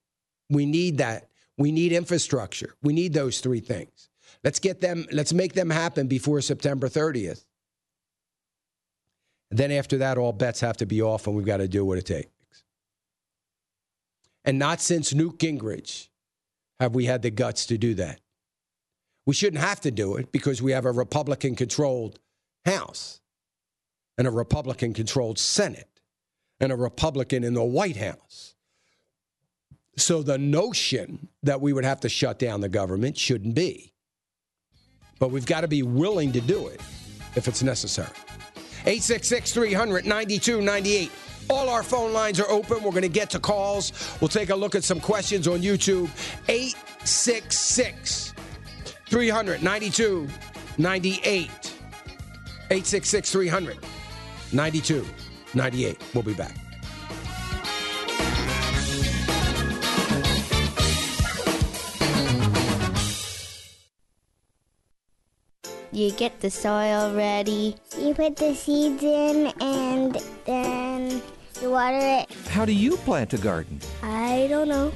We 0.51 0.67
need 0.67 0.99
that. 0.99 1.29
We 1.59 1.71
need 1.71 1.93
infrastructure. 1.93 2.75
We 2.83 2.93
need 2.93 3.13
those 3.13 3.39
three 3.39 3.61
things. 3.61 4.09
Let's 4.43 4.59
get 4.59 4.81
them. 4.81 5.07
Let's 5.13 5.33
make 5.33 5.53
them 5.53 5.71
happen 5.71 6.09
before 6.09 6.41
September 6.41 6.89
30th. 6.89 7.45
then 9.53 9.71
after 9.71 9.99
that, 9.99 10.19
all 10.19 10.33
bets 10.33 10.59
have 10.61 10.77
to 10.79 10.87
be 10.87 11.03
off, 11.03 11.29
and 11.29 11.37
we've 11.37 11.47
got 11.47 11.59
to 11.59 11.69
do 11.69 11.85
what 11.85 11.99
it 11.99 12.07
takes. 12.07 12.65
And 14.45 14.59
not 14.59 14.81
since 14.81 15.15
Newt 15.15 15.39
Gingrich 15.39 16.09
have 16.81 16.95
we 16.95 17.07
had 17.07 17.23
the 17.23 17.31
guts 17.31 17.67
to 17.67 17.79
do 17.79 17.95
that? 17.95 18.21
We 19.27 19.35
shouldn't 19.35 19.63
have 19.63 19.81
to 19.83 19.91
do 19.91 20.17
it 20.17 20.33
because 20.33 20.63
we 20.63 20.73
have 20.73 20.85
a 20.87 20.93
Republican 20.93 21.55
controlled 21.57 22.19
House 22.65 23.21
and 24.17 24.27
a 24.27 24.31
Republican 24.31 24.95
controlled 24.95 25.39
Senate 25.39 26.01
and 26.61 26.73
a 26.73 26.77
Republican 26.77 27.45
in 27.45 27.55
the 27.55 27.65
White 27.65 27.97
House. 27.97 28.55
So 29.97 30.23
the 30.23 30.39
notion 30.39 31.29
that 31.43 31.61
we 31.61 31.73
would 31.73 31.85
have 31.85 32.01
to 32.01 32.09
shut 32.09 32.39
down 32.39 32.61
the 32.61 32.69
government 32.69 33.19
shouldn't 33.19 33.55
be. 33.55 33.93
But 35.19 35.31
we've 35.31 35.47
got 35.47 35.63
to 35.63 35.69
be 35.69 35.83
willing 35.83 36.33
to 36.33 36.41
do 36.41 36.69
it 36.69 36.81
if 37.35 37.49
it's 37.49 37.63
necessary. 37.63 38.11
866 38.87 39.53
300 39.53 40.07
9298. 40.07 41.11
All 41.51 41.71
our 41.71 41.83
phone 41.83 42.13
lines 42.13 42.39
are 42.41 42.51
open. 42.51 42.83
We're 42.83 42.91
going 42.91 43.03
to 43.03 43.09
get 43.09 43.31
to 43.31 43.39
calls. 43.39 43.93
We'll 44.21 44.29
take 44.29 44.51
a 44.51 44.57
look 44.57 44.75
at 44.75 44.85
some 44.85 45.01
questions 45.01 45.49
on 45.49 45.63
YouTube. 45.63 46.11
866 46.49 48.35
392 49.09 50.29
98. 50.77 51.43
866 51.51 53.33
300 53.33 53.79
92 54.53 55.07
98. 55.55 56.03
We'll 56.13 56.23
be 56.23 56.35
back. 56.35 56.55
You 65.91 66.13
get 66.13 66.41
the 66.41 66.51
soil 66.51 67.15
ready. 67.15 67.75
You 67.99 68.15
put 68.15 68.37
the 68.37 68.55
seeds 68.55 69.03
in 69.03 69.47
and 69.61 70.17
then 70.45 71.23
you 71.61 71.71
water 71.73 71.99
it. 72.01 72.33
How 72.51 72.65
do 72.65 72.71
you 72.73 72.97
plant 72.99 73.35
a 73.35 73.39
garden? 73.39 73.81
I 74.03 74.47
don't 74.49 74.69
know. 74.69 74.93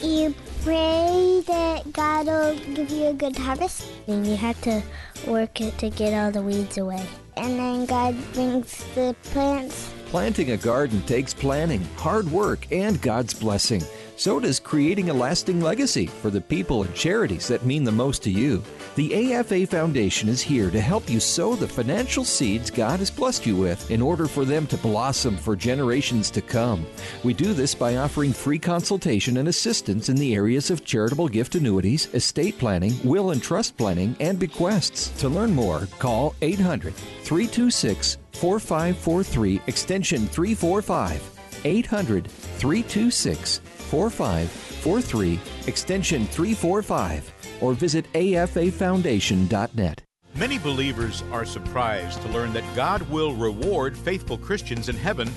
You 0.00 0.34
pray 0.64 1.44
that 1.46 1.92
God 1.92 2.26
will 2.26 2.56
give 2.74 2.90
you 2.90 3.06
a 3.06 3.12
good 3.12 3.36
harvest. 3.36 3.86
And 4.08 4.26
you 4.26 4.34
have 4.36 4.60
to 4.62 4.82
work 5.28 5.60
it 5.60 5.78
to 5.78 5.88
get 5.88 6.12
all 6.14 6.32
the 6.32 6.42
weeds 6.42 6.78
away. 6.78 7.04
And 7.36 7.56
then 7.60 7.86
God 7.86 8.16
brings 8.32 8.84
the 8.96 9.14
plants. 9.22 9.88
Planting 10.06 10.50
a 10.50 10.56
garden 10.56 11.00
takes 11.02 11.32
planning, 11.32 11.82
hard 11.96 12.28
work, 12.32 12.66
and 12.72 13.00
God's 13.00 13.32
blessing 13.32 13.80
so 14.20 14.38
does 14.38 14.60
creating 14.60 15.08
a 15.08 15.14
lasting 15.14 15.62
legacy 15.62 16.06
for 16.06 16.28
the 16.28 16.42
people 16.42 16.82
and 16.82 16.94
charities 16.94 17.48
that 17.48 17.64
mean 17.64 17.84
the 17.84 17.90
most 17.90 18.22
to 18.22 18.30
you. 18.30 18.62
The 18.94 19.32
AFA 19.32 19.66
Foundation 19.66 20.28
is 20.28 20.42
here 20.42 20.70
to 20.70 20.78
help 20.80 21.08
you 21.08 21.18
sow 21.20 21.54
the 21.56 21.66
financial 21.66 22.26
seeds 22.26 22.70
God 22.70 22.98
has 22.98 23.10
blessed 23.10 23.46
you 23.46 23.56
with 23.56 23.90
in 23.90 24.02
order 24.02 24.26
for 24.26 24.44
them 24.44 24.66
to 24.66 24.76
blossom 24.76 25.38
for 25.38 25.56
generations 25.56 26.30
to 26.32 26.42
come. 26.42 26.86
We 27.24 27.32
do 27.32 27.54
this 27.54 27.74
by 27.74 27.96
offering 27.96 28.34
free 28.34 28.58
consultation 28.58 29.38
and 29.38 29.48
assistance 29.48 30.10
in 30.10 30.16
the 30.16 30.34
areas 30.34 30.70
of 30.70 30.84
charitable 30.84 31.28
gift 31.28 31.54
annuities, 31.54 32.12
estate 32.12 32.58
planning, 32.58 32.92
will 33.02 33.30
and 33.30 33.42
trust 33.42 33.78
planning, 33.78 34.14
and 34.20 34.38
bequests. 34.38 35.08
To 35.22 35.30
learn 35.30 35.54
more, 35.54 35.88
call 35.98 36.34
800 36.42 36.94
326 36.94 38.18
4543 38.34 39.62
extension 39.66 40.26
345 40.26 41.56
800 41.64 42.26
326 42.30 43.60
4543, 43.90 45.40
extension 45.68 46.24
345, 46.26 47.32
or 47.60 47.72
visit 47.74 48.10
afafoundation.net. 48.12 50.02
Many 50.36 50.58
believers 50.60 51.24
are 51.32 51.44
surprised 51.44 52.22
to 52.22 52.28
learn 52.28 52.52
that 52.52 52.76
God 52.76 53.02
will 53.10 53.34
reward 53.34 53.98
faithful 53.98 54.38
Christians 54.38 54.88
in 54.88 54.94
heaven 54.96 55.28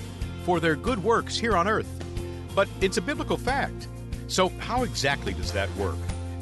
for 0.44 0.60
their 0.60 0.76
good 0.76 1.02
works 1.02 1.36
here 1.36 1.56
on 1.56 1.66
earth. 1.66 1.88
But 2.54 2.68
it's 2.80 2.96
a 2.96 3.02
biblical 3.02 3.36
fact. 3.36 3.88
So, 4.28 4.50
how 4.60 4.84
exactly 4.84 5.32
does 5.34 5.50
that 5.52 5.74
work? 5.76 5.96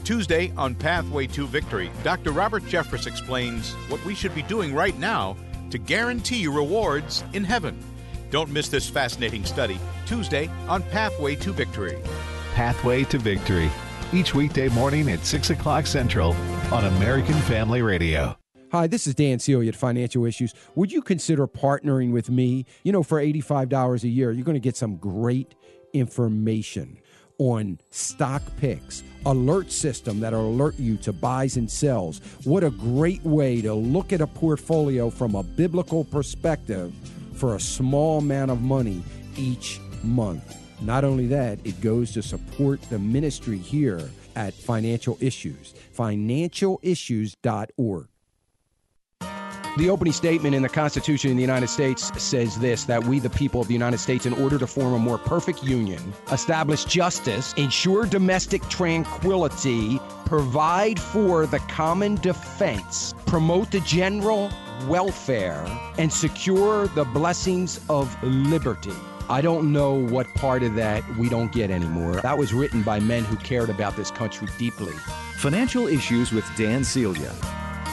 Tuesday 0.05 0.53
on 0.57 0.75
Pathway 0.75 1.27
to 1.29 1.47
Victory, 1.47 1.91
Dr. 2.05 2.33
Robert 2.33 2.63
Jeffress 2.65 3.07
explains 3.07 3.73
what 3.89 4.05
we 4.05 4.15
should 4.15 4.35
be 4.35 4.43
doing 4.43 4.75
right 4.75 4.97
now 4.99 5.37
to 5.71 5.79
guarantee 5.79 6.47
rewards 6.47 7.25
in 7.33 7.43
heaven. 7.45 7.83
Don't 8.33 8.51
miss 8.51 8.69
this 8.69 8.89
fascinating 8.89 9.45
study 9.45 9.79
Tuesday 10.07 10.49
on 10.67 10.83
Pathway 10.85 11.37
to 11.37 11.53
Victory. 11.53 11.99
Pathway 12.55 13.05
to 13.05 13.19
Victory, 13.19 13.71
each 14.15 14.35
weekday 14.35 14.69
morning 14.71 15.11
at 15.11 15.23
6 15.27 15.51
o'clock 15.51 15.87
Central 15.87 16.33
on 16.73 16.87
American 16.97 17.35
Family 17.41 17.83
Radio. 17.83 18.35
Hi, 18.71 18.87
this 18.87 19.07
is 19.07 19.15
Dan 19.15 19.39
Celia 19.39 19.69
at 19.69 19.77
Financial 19.77 20.25
Issues. 20.25 20.55
Would 20.77 20.91
you 20.91 21.03
consider 21.03 21.47
partnering 21.47 22.11
with 22.11 22.31
me? 22.31 22.65
You 22.85 22.93
know, 22.93 23.03
for 23.03 23.21
$85 23.21 24.03
a 24.03 24.09
year, 24.09 24.33
you're 24.33 24.45
going 24.47 24.55
to 24.55 24.61
get 24.61 24.79
some 24.79 24.97
great 24.97 25.55
information 25.93 26.97
on 27.37 27.79
stock 27.91 28.41
picks, 28.57 29.03
alert 29.27 29.71
system 29.71 30.21
that 30.21 30.33
will 30.33 30.49
alert 30.49 30.79
you 30.79 30.97
to 30.97 31.13
buys 31.13 31.59
and 31.59 31.71
sells. 31.71 32.23
What 32.45 32.65
a 32.65 32.71
great 32.71 33.23
way 33.27 33.61
to 33.61 33.75
look 33.75 34.11
at 34.11 34.23
a 34.23 34.27
portfolio 34.27 35.11
from 35.11 35.35
a 35.35 35.43
biblical 35.43 36.03
perspective 36.05 36.95
for 37.43 37.57
a 37.57 37.61
small 37.61 38.19
amount 38.19 38.53
of 38.53 38.63
money 38.63 39.03
each 39.37 39.81
month. 40.05 40.57
Not 40.81 41.03
only 41.03 41.27
that, 41.27 41.59
it 41.65 41.81
goes 41.81 42.13
to 42.13 42.23
support 42.23 42.81
the 42.83 43.01
ministry 43.01 43.59
here 43.59 44.09
at 44.37 44.55
Financial 44.55 45.19
Issues, 45.21 45.75
financialissues.org. 45.93 48.07
The 49.79 49.89
opening 49.89 50.13
statement 50.13 50.55
in 50.55 50.61
the 50.61 50.69
Constitution 50.69 51.31
of 51.31 51.37
the 51.39 51.43
United 51.43 51.69
States 51.69 52.13
says 52.23 52.59
this 52.59 52.85
that 52.85 53.03
we, 53.05 53.19
the 53.19 53.31
people 53.31 53.63
of 53.63 53.69
the 53.69 53.73
United 53.73 53.97
States, 53.99 54.27
in 54.27 54.35
order 54.35 54.59
to 54.59 54.67
form 54.67 54.93
a 54.93 54.99
more 54.99 55.17
perfect 55.17 55.63
union, 55.65 56.13
establish 56.31 56.85
justice, 56.85 57.55
ensure 57.55 58.05
domestic 58.05 58.61
tranquility, 58.69 59.99
provide 60.27 61.01
for 61.01 61.47
the 61.47 61.59
common 61.61 62.17
defense, 62.17 63.15
promote 63.25 63.71
the 63.71 63.81
general 63.81 64.51
welfare, 64.89 65.65
and 65.97 66.13
secure 66.13 66.87
the 66.89 67.05
blessings 67.07 67.81
of 67.89 68.15
liberty. 68.23 68.93
I 69.31 69.41
don't 69.41 69.73
know 69.73 69.95
what 69.95 70.27
part 70.35 70.63
of 70.65 70.75
that 70.75 71.03
we 71.17 71.31
don't 71.31 71.51
get 71.51 71.71
anymore. 71.71 72.17
That 72.17 72.37
was 72.37 72.53
written 72.53 72.83
by 72.83 73.01
men 73.01 73.25
who 73.25 73.37
cared 73.37 73.71
about 73.71 73.97
this 73.97 74.11
country 74.11 74.49
deeply. 74.59 74.93
Financial 75.39 75.87
Issues 75.87 76.31
with 76.31 76.45
Dan 76.59 76.85
Celia. 76.85 77.33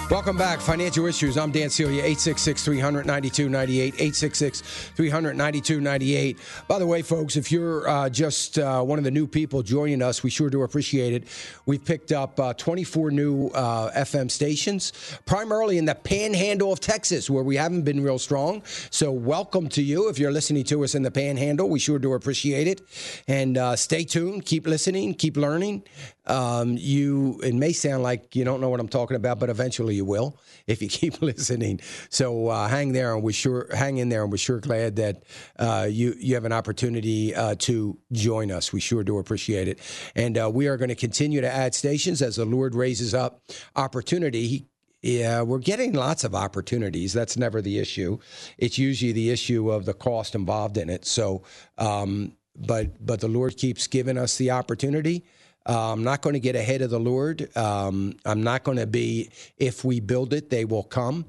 Welcome 0.10 0.38
back. 0.38 0.60
Financial 0.60 1.06
Issues. 1.06 1.38
I'm 1.38 1.52
Dan 1.52 1.70
Celia, 1.70 1.98
866 2.00 2.64
392 2.66 3.48
98. 3.48 3.84
866 3.94 4.62
392 4.96 5.80
98. 5.82 6.40
By 6.68 6.80
the 6.80 6.88
way, 6.88 7.04
folks, 7.04 7.36
if 7.36 7.52
you're 7.52 7.88
uh, 7.88 8.10
just 8.10 8.58
uh, 8.58 8.82
one 8.82 8.98
of 8.98 9.06
the 9.06 9.12
new 9.12 9.28
people 9.28 9.62
joining 9.62 10.02
us, 10.02 10.24
we 10.24 10.32
sure 10.32 10.50
do 10.50 10.64
appreciate 10.64 11.14
it. 11.14 11.28
We've 11.68 11.84
picked 11.86 12.12
up 12.12 12.40
uh, 12.40 12.56
24 12.56 13.12
new 13.12 13.50
uh, 13.50 13.92
FM 13.92 14.32
stations, 14.32 14.94
primarily 15.28 15.78
in 15.78 15.86
the 15.86 15.94
panhandle 15.94 16.74
of 16.74 16.80
Texas, 16.80 17.30
where 17.30 17.44
we 17.44 17.56
haven't 17.58 17.84
been 17.84 18.02
real 18.02 18.18
strong. 18.18 18.64
So, 18.90 19.12
welcome 19.12 19.70
to 19.70 19.84
you. 19.84 20.10
If 20.10 20.18
you're 20.18 20.32
listening 20.32 20.64
to 20.66 20.84
us 20.84 20.96
in 20.96 21.04
the 21.04 21.12
panhandle, 21.12 21.70
we 21.70 21.78
sure 21.78 22.00
do 22.00 22.14
appreciate 22.14 22.66
it. 22.66 22.82
And 23.28 23.60
uh, 23.60 23.76
stay 23.76 24.06
tuned, 24.06 24.48
keep 24.48 24.66
listening, 24.66 25.14
keep 25.14 25.38
learning. 25.38 25.84
Um, 26.30 26.78
you 26.78 27.40
it 27.44 27.56
may 27.56 27.74
sound 27.74 28.04
like 28.04 28.36
you 28.36 28.46
don't 28.46 28.62
know 28.62 28.70
what 28.70 28.80
I'm 28.80 28.88
talking 28.88 29.18
about, 29.18 29.40
but 29.40 29.50
eventually 29.50 29.96
you 29.96 30.06
will 30.06 30.38
if 30.68 30.80
you 30.82 30.88
keep 30.88 31.22
listening. 31.22 31.82
So 32.10 32.48
uh, 32.48 32.68
hang 32.68 32.94
there, 32.94 33.16
and 33.16 33.24
we're 33.24 33.34
sure 33.34 33.68
hang 33.76 33.98
in 33.98 34.10
there, 34.10 34.22
and 34.22 34.32
we're 34.32 34.38
sure 34.38 34.60
glad 34.60 34.96
that 34.98 35.24
uh, 35.58 35.88
you 35.90 36.14
you 36.20 36.36
have 36.36 36.46
an 36.46 36.54
opportunity 36.54 37.34
uh, 37.36 37.56
to 37.60 37.98
join 38.12 38.52
us. 38.52 38.72
We 38.72 38.80
sure 38.80 39.04
do 39.04 39.18
appreciate 39.18 39.68
it, 39.68 39.80
and 40.16 40.38
uh, 40.38 40.52
we 40.54 40.68
are 40.68 40.78
going 40.78 40.90
to 40.90 40.96
continue 40.96 41.42
to 41.42 41.52
add 41.52 41.74
stations 41.74 42.22
as 42.22 42.36
the 42.36 42.46
Lord 42.46 42.76
raises 42.76 43.14
up 43.16 43.42
opportunity. 43.76 44.48
He, 44.48 44.66
yeah, 45.02 45.42
we're 45.44 45.60
getting 45.60 45.94
lots 45.94 46.24
of 46.26 46.36
opportunities. 46.36 47.12
That's 47.14 47.38
never 47.38 47.60
the 47.62 47.80
issue. 47.80 48.20
It's 48.60 48.78
usually 48.78 49.14
the 49.14 49.30
issue 49.32 49.72
of 49.72 49.86
the 49.86 49.94
cost 49.94 50.36
involved 50.36 50.76
in 50.78 50.90
it. 50.92 51.06
So, 51.06 51.42
um, 51.80 52.34
but 52.56 53.04
but 53.04 53.20
the 53.22 53.30
Lord 53.30 53.56
keeps 53.58 53.88
giving 53.88 54.18
us 54.18 54.38
the 54.38 54.52
opportunity 54.52 55.24
uh, 55.68 55.92
I'm 55.92 56.04
not 56.04 56.22
going 56.22 56.34
to 56.34 56.40
get 56.40 56.56
ahead 56.56 56.82
of 56.82 56.90
the 56.90 57.00
Lord. 57.00 57.56
Um, 57.58 58.14
I'm 58.26 58.44
not 58.44 58.64
going 58.64 58.78
to 58.78 58.88
be, 58.88 59.30
if 59.58 59.84
we 59.84 60.00
build 60.00 60.34
it, 60.34 60.50
they 60.50 60.66
will 60.66 60.84
come. 60.84 61.26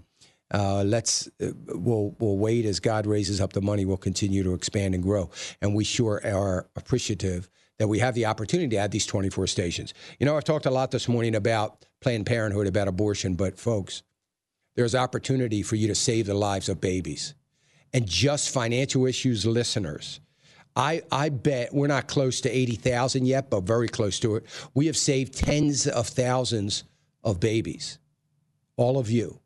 Uh, 0.52 0.82
let's 0.84 1.28
uh, 1.40 1.52
we'll 1.74 2.16
we'll 2.18 2.36
wait 2.36 2.64
as 2.64 2.80
God 2.80 3.06
raises 3.06 3.40
up 3.40 3.52
the 3.52 3.60
money. 3.62 3.84
We'll 3.84 3.96
continue 3.96 4.42
to 4.42 4.52
expand 4.52 4.94
and 4.96 5.02
grow, 5.02 5.30
and 5.62 5.76
we 5.76 5.84
sure 5.84 6.20
are 6.24 6.66
appreciative 6.74 7.48
that 7.78 7.86
we 7.86 8.00
have 8.00 8.16
the 8.16 8.26
opportunity 8.26 8.68
to 8.70 8.76
add 8.76 8.90
these 8.90 9.06
24 9.06 9.46
stations. 9.46 9.94
You 10.18 10.26
know, 10.26 10.36
I've 10.36 10.42
talked 10.44 10.66
a 10.66 10.70
lot 10.70 10.90
this 10.90 11.06
morning 11.08 11.34
about 11.36 11.84
Planned 12.00 12.26
Parenthood, 12.26 12.66
about 12.66 12.88
abortion, 12.88 13.36
but 13.36 13.58
folks, 13.60 14.02
there's 14.74 14.94
opportunity 14.94 15.62
for 15.62 15.76
you 15.76 15.86
to 15.86 15.94
save 15.94 16.26
the 16.26 16.34
lives 16.34 16.68
of 16.68 16.80
babies, 16.80 17.34
and 17.92 18.06
just 18.08 18.52
financial 18.52 19.06
issues, 19.06 19.46
listeners. 19.46 20.18
I, 20.76 21.02
I 21.10 21.28
bet 21.30 21.74
we're 21.74 21.88
not 21.88 22.06
close 22.06 22.40
to 22.42 22.50
80,000 22.50 23.26
yet, 23.26 23.50
but 23.50 23.62
very 23.62 23.88
close 23.88 24.20
to 24.20 24.36
it. 24.36 24.44
We 24.74 24.86
have 24.86 24.96
saved 24.96 25.34
tens 25.34 25.86
of 25.86 26.06
thousands 26.06 26.84
of 27.24 27.40
babies, 27.40 27.98
all 28.76 28.98
of 28.98 29.10
you 29.10 29.40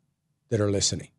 that 0.49 0.61
are 0.61 0.69
listening. 0.71 1.09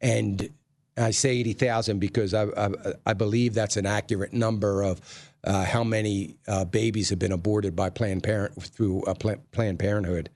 And 0.00 0.50
I 0.96 1.12
say 1.12 1.30
80,000 1.38 1.98
because 1.98 2.34
I, 2.34 2.46
I, 2.56 2.70
I, 3.06 3.12
believe 3.12 3.54
that's 3.54 3.76
an 3.76 3.86
accurate 3.86 4.32
number 4.32 4.82
of 4.82 5.00
uh, 5.44 5.64
how 5.64 5.84
many 5.84 6.36
uh, 6.48 6.64
babies 6.64 7.10
have 7.10 7.18
been 7.18 7.32
aborted 7.32 7.76
by 7.76 7.90
Planned 7.90 8.22
Parent 8.24 8.60
through 8.62 9.02
uh, 9.04 9.14
Planned 9.14 9.78
Parenthood 9.78 10.28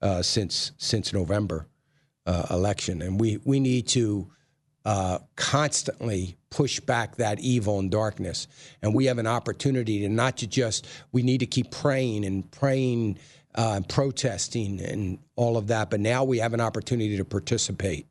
uh, 0.00 0.22
since 0.22 0.72
since 0.78 1.12
November 1.12 1.66
uh, 2.26 2.46
election, 2.50 3.00
and 3.02 3.18
we 3.18 3.38
we 3.44 3.58
need 3.58 3.88
to 3.88 4.28
uh, 4.84 5.18
constantly 5.34 6.36
push 6.52 6.78
back 6.80 7.16
that 7.16 7.40
evil 7.40 7.78
and 7.78 7.90
darkness. 7.90 8.46
And 8.82 8.94
we 8.94 9.06
have 9.06 9.18
an 9.18 9.26
opportunity 9.26 10.00
to 10.00 10.08
not 10.08 10.36
to 10.38 10.46
just, 10.46 10.86
we 11.10 11.22
need 11.22 11.38
to 11.40 11.46
keep 11.46 11.70
praying 11.70 12.24
and 12.24 12.48
praying, 12.50 13.18
uh, 13.54 13.80
protesting 13.88 14.80
and 14.80 15.18
all 15.36 15.56
of 15.56 15.66
that, 15.68 15.90
but 15.90 16.00
now 16.00 16.24
we 16.24 16.38
have 16.38 16.52
an 16.54 16.60
opportunity 16.60 17.16
to 17.16 17.24
participate. 17.24 18.06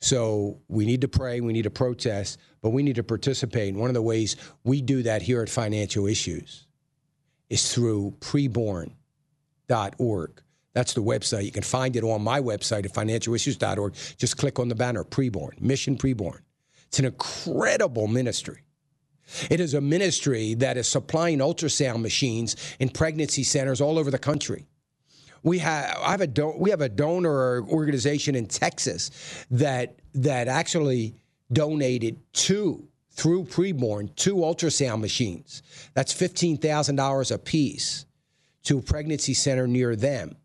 So 0.00 0.58
we 0.68 0.84
need 0.84 1.00
to 1.00 1.08
pray, 1.08 1.40
we 1.40 1.54
need 1.54 1.62
to 1.62 1.70
protest, 1.70 2.38
but 2.60 2.70
we 2.70 2.82
need 2.82 2.96
to 2.96 3.02
participate. 3.02 3.70
And 3.70 3.78
one 3.80 3.88
of 3.88 3.94
the 3.94 4.02
ways 4.02 4.36
we 4.62 4.82
do 4.82 5.02
that 5.02 5.22
here 5.22 5.40
at 5.42 5.48
Financial 5.48 6.06
Issues 6.06 6.66
is 7.48 7.74
through 7.74 8.14
preborn.org. 8.20 8.90
That's 10.74 10.92
the 10.94 11.00
website. 11.02 11.44
You 11.44 11.52
can 11.52 11.62
find 11.62 11.94
it 11.96 12.02
on 12.02 12.20
my 12.22 12.40
website 12.40 12.84
at 12.84 12.92
financialissues.org. 12.92 13.94
Just 14.18 14.36
click 14.36 14.58
on 14.58 14.68
the 14.68 14.74
banner, 14.74 15.04
Preborn, 15.04 15.58
Mission 15.60 15.96
Preborn. 15.96 16.40
It's 16.94 17.00
an 17.00 17.06
incredible 17.06 18.06
ministry. 18.06 18.60
It 19.50 19.58
is 19.58 19.74
a 19.74 19.80
ministry 19.80 20.54
that 20.54 20.76
is 20.76 20.86
supplying 20.86 21.40
ultrasound 21.40 22.02
machines 22.02 22.54
in 22.78 22.88
pregnancy 22.88 23.42
centers 23.42 23.80
all 23.80 23.98
over 23.98 24.12
the 24.12 24.18
country. 24.20 24.68
We 25.42 25.58
have 25.58 25.96
I 26.00 26.12
have 26.12 26.20
a 26.20 26.28
don- 26.28 26.56
we 26.56 26.70
have 26.70 26.80
a 26.82 26.88
donor 26.88 27.64
organization 27.66 28.36
in 28.36 28.46
Texas 28.46 29.10
that 29.50 29.96
that 30.14 30.46
actually 30.46 31.16
donated 31.52 32.20
two 32.32 32.86
through 33.10 33.46
preborn 33.46 34.14
two 34.14 34.36
ultrasound 34.36 35.00
machines. 35.00 35.64
That's 35.94 36.12
fifteen 36.12 36.58
thousand 36.58 36.94
dollars 36.94 37.32
a 37.32 37.38
piece 37.40 38.06
to 38.66 38.78
a 38.78 38.82
pregnancy 38.82 39.34
center 39.34 39.66
near 39.66 39.96
them. 39.96 40.36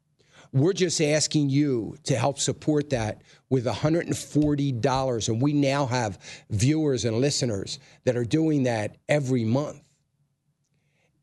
We're 0.51 0.73
just 0.73 0.99
asking 0.99 1.49
you 1.49 1.95
to 2.03 2.15
help 2.17 2.39
support 2.39 2.89
that 2.89 3.21
with 3.49 3.65
$140. 3.65 5.27
And 5.29 5.41
we 5.41 5.53
now 5.53 5.85
have 5.85 6.19
viewers 6.49 7.05
and 7.05 7.19
listeners 7.19 7.79
that 8.05 8.15
are 8.15 8.25
doing 8.25 8.63
that 8.63 8.97
every 9.07 9.45
month. 9.45 9.81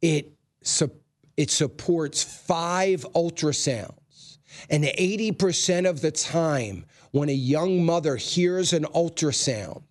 It, 0.01 0.33
su- 0.63 0.91
it 1.37 1.51
supports 1.51 2.23
five 2.23 3.05
ultrasounds. 3.15 4.39
And 4.71 4.85
80% 4.85 5.89
of 5.89 6.01
the 6.03 6.13
time, 6.13 6.85
when 7.11 7.29
a 7.29 7.33
young 7.35 7.85
mother 7.85 8.17
hears 8.17 8.73
an 8.73 8.85
ultrasound, 8.85 9.83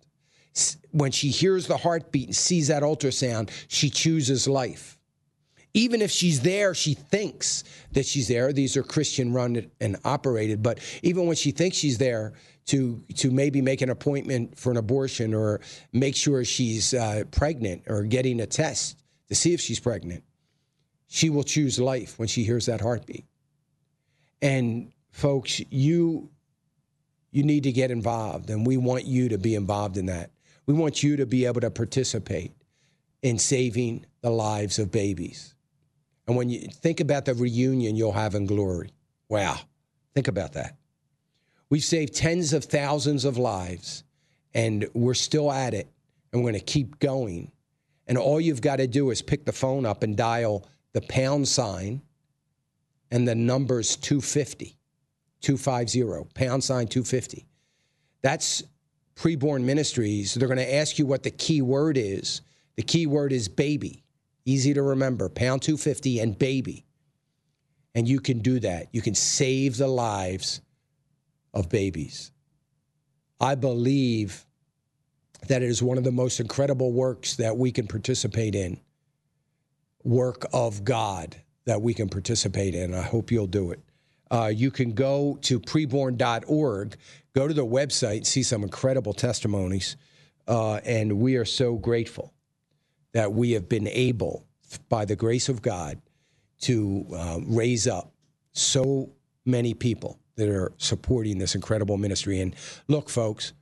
when 0.92 1.10
she 1.12 1.28
hears 1.28 1.66
the 1.66 1.76
heartbeat 1.76 2.28
and 2.28 2.36
sees 2.36 2.68
that 2.68 2.82
ultrasound, 2.82 3.50
she 3.68 3.90
chooses 3.90 4.48
life 4.48 4.95
even 5.76 6.00
if 6.00 6.10
she's 6.10 6.40
there, 6.40 6.74
she 6.74 6.94
thinks 6.94 7.62
that 7.92 8.06
she's 8.06 8.28
there. 8.28 8.50
These 8.54 8.78
are 8.78 8.82
Christian 8.82 9.34
run 9.34 9.70
and 9.78 9.98
operated, 10.06 10.62
but 10.62 10.80
even 11.02 11.26
when 11.26 11.36
she 11.36 11.50
thinks 11.50 11.76
she's 11.76 11.98
there 11.98 12.32
to 12.68 13.02
to 13.16 13.30
maybe 13.30 13.60
make 13.60 13.82
an 13.82 13.90
appointment 13.90 14.56
for 14.58 14.70
an 14.70 14.78
abortion 14.78 15.34
or 15.34 15.60
make 15.92 16.16
sure 16.16 16.46
she's 16.46 16.94
uh, 16.94 17.24
pregnant 17.30 17.82
or 17.88 18.04
getting 18.04 18.40
a 18.40 18.46
test 18.46 18.96
to 19.28 19.34
see 19.34 19.52
if 19.52 19.60
she's 19.60 19.78
pregnant, 19.78 20.24
she 21.08 21.28
will 21.28 21.42
choose 21.44 21.78
life 21.78 22.18
when 22.18 22.26
she 22.26 22.42
hears 22.42 22.64
that 22.66 22.80
heartbeat. 22.80 23.26
And 24.40 24.92
folks, 25.10 25.60
you 25.70 26.30
you 27.32 27.42
need 27.42 27.64
to 27.64 27.72
get 27.72 27.90
involved, 27.90 28.48
and 28.48 28.66
we 28.66 28.78
want 28.78 29.04
you 29.04 29.28
to 29.28 29.36
be 29.36 29.54
involved 29.54 29.98
in 29.98 30.06
that. 30.06 30.30
We 30.64 30.72
want 30.72 31.02
you 31.02 31.16
to 31.18 31.26
be 31.26 31.44
able 31.44 31.60
to 31.60 31.70
participate 31.70 32.52
in 33.20 33.38
saving 33.38 34.06
the 34.22 34.30
lives 34.30 34.78
of 34.78 34.90
babies. 34.90 35.52
And 36.26 36.36
when 36.36 36.48
you 36.48 36.60
think 36.68 37.00
about 37.00 37.24
the 37.24 37.34
reunion 37.34 37.96
you'll 37.96 38.12
have 38.12 38.34
in 38.34 38.46
glory, 38.46 38.90
wow, 39.28 39.58
think 40.14 40.28
about 40.28 40.52
that. 40.54 40.76
We've 41.70 41.84
saved 41.84 42.14
tens 42.14 42.52
of 42.52 42.64
thousands 42.64 43.24
of 43.24 43.38
lives, 43.38 44.04
and 44.54 44.88
we're 44.94 45.14
still 45.14 45.50
at 45.50 45.74
it, 45.74 45.88
and 46.32 46.42
we're 46.42 46.50
going 46.50 46.60
to 46.60 46.66
keep 46.72 46.98
going. 46.98 47.50
And 48.06 48.16
all 48.18 48.40
you've 48.40 48.60
got 48.60 48.76
to 48.76 48.86
do 48.86 49.10
is 49.10 49.22
pick 49.22 49.44
the 49.44 49.52
phone 49.52 49.84
up 49.86 50.02
and 50.02 50.16
dial 50.16 50.64
the 50.92 51.00
pound 51.00 51.48
sign 51.48 52.02
and 53.10 53.26
the 53.26 53.34
numbers 53.34 53.96
250, 53.96 54.76
250, 55.42 56.02
pound 56.34 56.62
sign 56.64 56.86
250. 56.88 57.46
That's 58.22 58.62
preborn 59.14 59.62
ministries. 59.62 60.34
They're 60.34 60.48
going 60.48 60.58
to 60.58 60.74
ask 60.76 60.98
you 60.98 61.06
what 61.06 61.22
the 61.22 61.30
key 61.30 61.62
word 61.62 61.96
is. 61.96 62.40
The 62.76 62.82
key 62.82 63.06
word 63.06 63.32
is 63.32 63.48
baby 63.48 64.02
easy 64.46 64.72
to 64.72 64.82
remember, 64.82 65.28
pound 65.28 65.60
250 65.60 66.20
and 66.20 66.38
baby. 66.38 66.86
And 67.94 68.08
you 68.08 68.20
can 68.20 68.38
do 68.38 68.60
that. 68.60 68.86
You 68.92 69.02
can 69.02 69.14
save 69.14 69.76
the 69.76 69.88
lives 69.88 70.62
of 71.52 71.68
babies. 71.68 72.30
I 73.40 73.54
believe 73.56 74.46
that 75.48 75.62
it 75.62 75.66
is 75.66 75.82
one 75.82 75.98
of 75.98 76.04
the 76.04 76.12
most 76.12 76.40
incredible 76.40 76.92
works 76.92 77.36
that 77.36 77.58
we 77.58 77.72
can 77.72 77.86
participate 77.86 78.54
in, 78.54 78.80
work 80.04 80.46
of 80.52 80.84
God 80.84 81.36
that 81.66 81.82
we 81.82 81.92
can 81.92 82.08
participate 82.08 82.74
in. 82.74 82.94
I 82.94 83.02
hope 83.02 83.30
you'll 83.30 83.46
do 83.46 83.72
it. 83.72 83.80
Uh, 84.30 84.50
you 84.54 84.70
can 84.70 84.92
go 84.92 85.38
to 85.42 85.60
preborn.org, 85.60 86.96
go 87.34 87.46
to 87.48 87.54
their 87.54 87.64
website, 87.64 88.26
see 88.26 88.42
some 88.42 88.62
incredible 88.62 89.12
testimonies, 89.12 89.96
uh, 90.48 90.74
and 90.84 91.12
we 91.20 91.36
are 91.36 91.44
so 91.44 91.74
grateful 91.76 92.32
that 93.16 93.32
we 93.32 93.52
have 93.52 93.66
been 93.66 93.86
able, 93.88 94.44
by 94.90 95.06
the 95.06 95.16
grace 95.16 95.48
of 95.48 95.62
God, 95.62 96.02
to 96.60 97.06
uh, 97.16 97.38
raise 97.46 97.86
up 97.88 98.12
so 98.52 99.08
many 99.46 99.72
people 99.72 100.18
that 100.34 100.50
are 100.50 100.70
supporting 100.76 101.38
this 101.38 101.54
incredible 101.54 101.96
ministry. 101.96 102.42
And 102.42 102.54
look, 102.88 103.08
folks, 103.08 103.54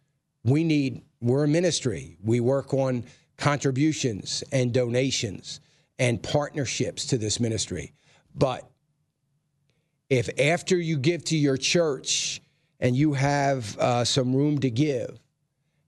we 0.43 0.65
need, 0.65 1.03
we're 1.21 1.45
a 1.45 1.49
ministry. 1.49 2.17
We 2.21 2.41
work 2.41 2.75
on 2.75 3.05
contributions 3.37 4.43
and 4.51 4.73
donations 4.75 5.61
and 6.01 6.21
partnerships 6.21 7.07
to 7.07 7.17
this 7.17 7.39
ministry. 7.39 7.93
But 8.35 8.69
if 10.11 10.29
after 10.37 10.77
you 10.77 10.97
give 10.99 11.25
to 11.27 11.37
your 11.39 11.59
church 11.59 12.43
and 12.81 12.97
you 12.97 13.13
have 13.13 13.79
uh, 13.79 14.05
some 14.05 14.35
room 14.35 14.59
to 14.59 14.71
give, 14.71 15.17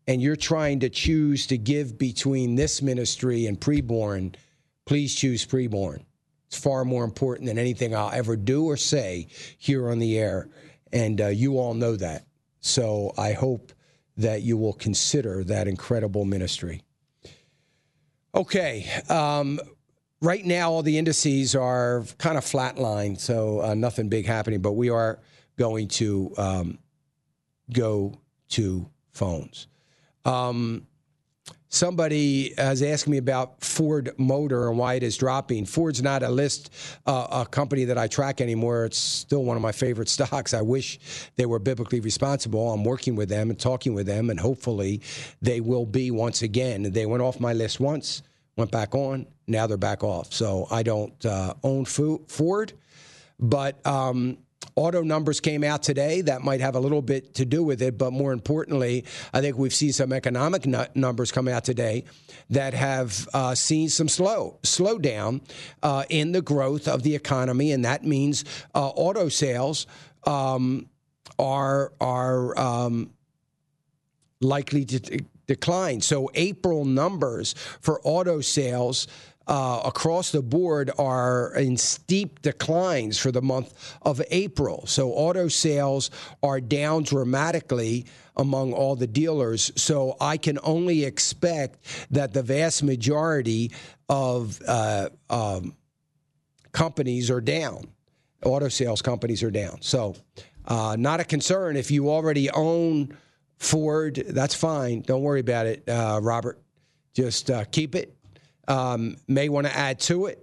and 0.07 0.23
you're 0.23 0.37
trying 0.37 0.81
to 0.81 0.89
choose 0.89 1.47
to 1.49 1.59
give 1.59 1.99
between 1.99 2.55
this 2.55 2.81
ministry 2.81 3.47
and 3.47 3.61
preborn, 3.61 4.35
please 4.85 5.15
choose 5.15 5.45
preborn. 5.45 6.05
It's 6.47 6.59
far 6.59 6.85
more 6.85 7.03
important 7.05 7.49
than 7.49 7.59
anything 7.59 7.95
I'll 7.95 8.13
ever 8.13 8.37
do 8.37 8.65
or 8.67 8.77
say 8.77 9.27
here 9.59 9.91
on 9.91 9.99
the 9.99 10.17
air. 10.19 10.49
And 10.93 11.21
uh, 11.21 11.27
you 11.29 11.59
all 11.59 11.75
know 11.75 11.97
that. 11.97 12.25
So 12.61 13.13
I 13.19 13.33
hope 13.33 13.73
that 14.17 14.43
you 14.43 14.57
will 14.57 14.73
consider 14.73 15.43
that 15.45 15.67
incredible 15.67 16.25
ministry. 16.25 16.83
Okay. 18.35 18.89
Um, 19.09 19.59
right 20.23 20.45
now, 20.45 20.71
all 20.71 20.83
the 20.85 20.99
indices 20.99 21.57
are 21.57 22.05
kind 22.19 22.39
of 22.39 22.45
flatlined, 22.45 23.19
so 23.19 23.61
uh, 23.63 23.75
nothing 23.75 24.09
big 24.09 24.25
happening, 24.27 24.61
but 24.63 24.73
we 24.73 24.89
are 24.89 25.19
going 25.59 25.89
to 25.89 26.33
um, 26.39 26.79
go 27.73 28.15
to 28.51 28.89
phones. 29.11 29.67
Um, 30.27 30.87
somebody 31.69 32.53
has 32.59 32.83
asked 32.83 33.07
me 33.07 33.17
about 33.19 33.63
Ford 33.65 34.11
Motor 34.19 34.69
and 34.69 34.77
why 34.77 34.95
it 34.95 35.05
is 35.05 35.17
dropping. 35.17 35.65
Ford's 35.67 36.03
not 36.03 36.25
a 36.25 36.29
list 36.29 36.71
uh, 37.07 37.45
a 37.47 37.47
company 37.49 37.85
that 37.85 37.97
I 37.97 38.09
track 38.09 38.41
anymore. 38.41 38.87
It's 38.87 38.99
still 38.99 39.45
one 39.45 39.57
of 39.57 39.63
my 39.63 39.73
favorite 39.73 40.09
stocks. 40.09 40.53
I 40.53 40.63
wish 40.63 40.99
they 41.37 41.47
were 41.47 41.61
biblically 41.61 42.01
responsible. 42.01 42.73
I'm 42.73 42.85
working 42.85 43.15
with 43.15 43.29
them 43.29 43.51
and 43.51 43.59
talking 43.59 43.95
with 43.95 44.07
them, 44.07 44.29
and 44.31 44.41
hopefully 44.41 45.01
they 45.41 45.61
will 45.61 45.87
be 45.87 46.11
once 46.11 46.43
again. 46.43 46.83
They 46.91 47.07
went 47.07 47.23
off 47.23 47.39
my 47.39 47.53
list 47.53 47.79
once, 47.79 48.23
went 48.57 48.73
back 48.73 48.95
on. 48.97 49.27
Now 49.47 49.69
they're 49.69 49.77
back 49.77 50.03
off. 50.03 50.33
So 50.33 50.67
I 50.73 50.83
don't 50.83 51.25
uh, 51.25 51.55
own 51.63 51.85
Ford, 51.85 52.73
but 53.39 53.87
um, 53.87 54.39
auto 54.75 55.03
numbers 55.03 55.41
came 55.41 55.63
out 55.63 55.83
today. 55.83 56.23
That 56.23 56.43
might 56.43 56.61
have 56.61 56.75
a 56.75 56.81
little 56.81 57.03
bit 57.03 57.35
to 57.37 57.45
do 57.45 57.63
with 57.63 57.81
it, 57.83 57.97
but 57.97 58.13
more 58.13 58.33
importantly, 58.33 59.05
I 59.33 59.41
think 59.41 59.57
we've 59.57 59.75
seen 59.75 59.93
some 59.93 60.13
economic 60.13 60.67
numbers 60.97 61.31
come 61.33 61.47
out 61.49 61.65
today 61.65 62.05
that 62.51 62.75
have 62.75 63.29
uh, 63.33 63.55
seen 63.55 63.89
some 63.89 64.09
slow 64.09 64.59
slowdown 64.63 65.41
uh, 65.83 66.05
in 66.09 66.33
the 66.33 66.43
growth 66.43 66.89
of 66.89 67.03
the 67.03 67.15
economy, 67.15 67.73
and 67.73 67.85
that 67.85 68.05
means 68.05 68.45
uh, 68.75 68.89
auto 68.89 69.29
sales 69.29 69.87
um, 70.27 70.89
are 71.39 71.93
are 72.01 72.59
um, 72.59 73.11
likely 74.41 74.85
to. 74.85 75.21
decline. 75.47 76.01
So 76.01 76.29
April 76.35 76.85
numbers 76.85 77.55
for 77.81 78.01
auto 78.03 78.41
sales 78.41 79.07
uh, 79.47 79.81
across 79.85 80.33
the 80.33 80.43
board 80.43 80.91
are 80.99 81.53
in 81.57 81.77
steep 81.77 82.43
declines 82.43 83.17
for 83.19 83.31
the 83.31 83.43
month 83.43 83.95
of 84.03 84.21
April. 84.31 84.87
So 84.87 85.13
auto 85.13 85.49
sales 85.49 86.11
are 86.43 86.61
down 86.61 87.05
dramatically 87.05 88.07
among 88.37 88.73
all 88.73 88.97
the 88.97 89.07
dealers. 89.07 89.71
So 89.77 90.17
I 90.21 90.37
can 90.37 90.59
only 90.63 91.05
expect 91.05 91.79
that 92.11 92.33
the 92.33 92.43
vast 92.43 92.83
majority 92.83 93.71
of 94.09 94.61
uh, 94.67 95.11
um, 95.31 95.75
companies 96.73 97.31
are 97.31 97.41
down. 97.41 97.85
Auto 98.45 98.69
sales 98.69 99.01
companies 99.01 99.43
are 99.43 99.51
down. 99.51 99.79
So 99.81 100.17
uh, 100.67 100.97
not 100.99 101.21
a 101.21 101.25
concern 101.25 101.77
if 101.77 101.91
you 101.93 102.11
already 102.11 102.51
own 102.51 103.17
Ford. 103.59 104.17
That's 104.29 104.55
fine. 104.57 105.03
Don't 105.03 105.23
worry 105.23 105.41
about 105.41 105.67
it, 105.67 105.89
uh, 105.89 106.19
Robert. 106.21 106.61
Just 107.15 107.51
uh, 107.51 107.65
keep 107.65 107.95
it 107.95 108.16
um, 108.69 109.17
may 109.29 109.49
want 109.49 109.67
to 109.67 109.77
add 109.77 109.99
to 110.01 110.27
it. 110.27 110.43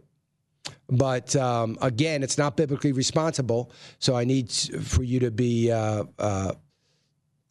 But 0.90 1.36
um, 1.36 1.78
again, 1.82 2.24
it's 2.24 2.38
not 2.38 2.56
biblically 2.56 2.92
responsible. 2.92 3.72
So 4.00 4.16
I 4.16 4.24
need 4.24 4.52
for 4.52 5.04
you 5.04 5.20
to 5.22 5.32
be 5.32 5.72
uh, 5.72 6.04
uh, 6.20 6.54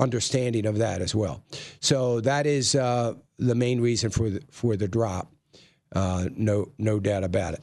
understanding 0.01 0.67
of 0.67 0.79
that 0.79 1.03
as 1.03 1.15
well. 1.15 1.43
So 1.81 2.21
that 2.23 2.47
is 2.47 2.75
uh, 2.75 3.15
the 3.39 3.55
main 3.55 3.81
reason 3.81 4.11
for 4.11 4.31
the, 4.31 4.43
for 4.51 4.77
the 4.77 4.89
drop. 4.89 5.31
Uh, 5.95 6.27
no, 6.35 6.71
no 6.79 7.01
doubt 7.01 7.25
about 7.25 7.55
it. 7.55 7.63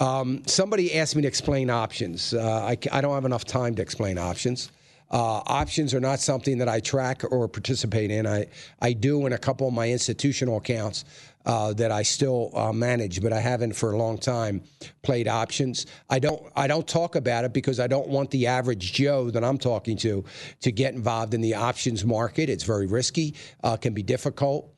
Um, 0.00 0.42
somebody 0.46 0.94
asked 0.94 1.14
me 1.14 1.22
to 1.22 1.28
explain 1.28 1.70
options. 1.70 2.32
Uh, 2.32 2.42
I, 2.42 2.78
I, 2.90 3.00
don't 3.02 3.12
have 3.14 3.26
enough 3.26 3.44
time 3.44 3.74
to 3.74 3.82
explain 3.82 4.16
options. 4.16 4.72
Uh, 5.12 5.42
options 5.46 5.92
are 5.92 6.00
not 6.00 6.20
something 6.20 6.56
that 6.58 6.68
I 6.70 6.80
track 6.80 7.22
or 7.30 7.46
participate 7.48 8.10
in. 8.10 8.26
I, 8.26 8.46
I 8.80 8.92
do 8.94 9.26
in 9.26 9.34
a 9.34 9.38
couple 9.38 9.68
of 9.68 9.74
my 9.74 9.90
institutional 9.90 10.56
accounts 10.56 11.04
uh, 11.46 11.72
that 11.74 11.90
I 11.90 12.02
still 12.02 12.50
uh, 12.54 12.72
manage, 12.72 13.22
but 13.22 13.32
I 13.32 13.40
haven't 13.40 13.72
for 13.74 13.92
a 13.92 13.96
long 13.96 14.18
time 14.18 14.62
played 15.02 15.26
options. 15.26 15.86
I 16.08 16.18
don't 16.18 16.42
I 16.54 16.66
don't 16.66 16.86
talk 16.86 17.16
about 17.16 17.44
it 17.44 17.52
because 17.52 17.80
I 17.80 17.86
don't 17.86 18.08
want 18.08 18.30
the 18.30 18.46
average 18.48 18.92
Joe 18.92 19.30
that 19.30 19.42
I'm 19.42 19.56
talking 19.58 19.96
to 19.98 20.24
to 20.60 20.72
get 20.72 20.94
involved 20.94 21.32
in 21.34 21.40
the 21.40 21.54
options 21.54 22.04
market. 22.04 22.50
It's 22.50 22.64
very 22.64 22.86
risky, 22.86 23.34
uh, 23.64 23.76
can 23.78 23.94
be 23.94 24.02
difficult, 24.02 24.70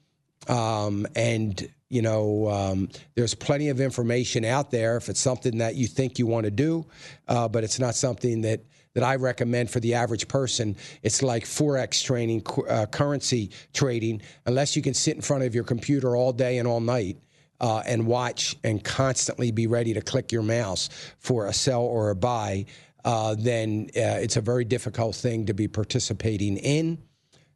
um, 0.49 1.07
and 1.17 1.69
you 1.89 2.03
know 2.03 2.49
um, 2.49 2.89
there's 3.17 3.35
plenty 3.35 3.69
of 3.69 3.81
information 3.81 4.45
out 4.45 4.71
there 4.71 4.97
if 4.97 5.09
it's 5.09 5.21
something 5.21 5.59
that 5.59 5.75
you 5.75 5.87
think 5.89 6.19
you 6.21 6.27
want 6.27 6.45
to 6.45 6.51
do, 6.53 6.87
uh, 7.27 7.49
but 7.49 7.65
it's 7.65 7.81
not 7.81 7.95
something 7.97 8.43
that 8.43 8.61
that 8.95 9.05
I 9.05 9.17
recommend 9.17 9.71
for 9.71 9.81
the 9.81 9.95
average 9.95 10.29
person. 10.29 10.77
It's 11.03 11.23
like 11.23 11.45
forex 11.45 12.03
trading, 12.05 12.43
uh, 12.69 12.87
currency 12.87 13.51
trading. 13.73 14.23
Unless 14.47 14.77
you 14.77 14.83
can 14.83 14.95
sit 14.95 15.17
in 15.17 15.23
front 15.23 15.45
of 15.45 15.55
your 15.55 15.65
computer 15.65 16.15
all 16.17 16.33
day 16.33 16.59
and 16.59 16.69
all 16.69 16.81
night. 16.81 17.19
Uh, 17.61 17.81
and 17.87 18.05
watch 18.09 18.57
and 18.65 18.83
constantly 18.83 19.53
be 19.53 19.69
ready 19.69 19.95
to 19.95 20.01
click 20.01 20.33
your 20.33 20.43
mouse 20.43 20.89
for 21.19 21.47
a 21.47 21.53
sell 21.53 21.83
or 21.83 22.11
a 22.11 22.17
buy, 22.17 22.65
uh, 23.05 23.37
then 23.39 23.87
uh, 23.91 24.19
it's 24.21 24.37
a 24.37 24.41
very 24.41 24.65
difficult 24.65 25.15
thing 25.15 25.47
to 25.47 25.55
be 25.55 25.69
participating 25.69 26.57
in. 26.57 26.99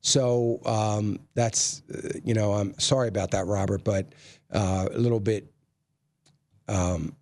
So 0.02 0.60
um, 0.64 1.18
that's, 1.34 1.82
uh, 1.92 2.20
you 2.24 2.34
know, 2.34 2.52
I'm 2.52 2.78
sorry 2.78 3.08
about 3.08 3.32
that, 3.32 3.46
Robert, 3.46 3.82
but 3.82 4.14
uh, 4.52 4.86
a 4.92 4.96
little 4.96 5.18
bit. 5.18 5.52
Um, 6.68 7.16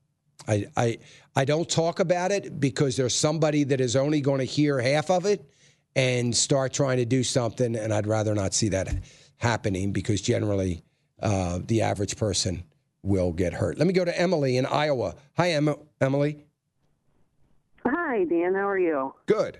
I, 0.47 0.66
I, 0.77 0.99
I 1.36 1.44
don't 1.44 1.69
talk 1.69 1.98
about 1.98 2.31
it 2.31 2.61
because 2.61 2.97
there's 2.97 3.15
somebody 3.15 3.65
that 3.65 3.81
is 3.81 3.97
only 3.97 4.20
going 4.20 4.39
to 4.39 4.44
hear 4.44 4.78
half 4.81 5.11
of 5.11 5.27
it 5.27 5.44
and 5.97 6.35
start 6.35 6.73
trying 6.73 6.98
to 6.98 7.05
do 7.05 7.23
something, 7.24 7.77
and 7.77 7.93
I'd 7.93 8.06
rather 8.06 8.35
not 8.35 8.55
see 8.55 8.69
that 8.69 8.94
happening 9.39 9.93
because 9.93 10.20
generally 10.20 10.82
uh, 11.20 11.59
the 11.66 11.82
average 11.82 12.16
person 12.16 12.62
will 13.02 13.32
get 13.32 13.52
hurt. 13.52 13.78
Let 13.78 13.86
me 13.89 13.93
go 13.93 14.05
to 14.05 14.19
Emily 14.19 14.56
in 14.56 14.65
Iowa. 14.66 15.15
Hi, 15.36 15.51
em- 15.51 15.74
Emily. 16.01 16.44
Hi, 17.85 18.24
Dan. 18.24 18.55
How 18.55 18.69
are 18.69 18.78
you? 18.78 19.12
Good. 19.27 19.59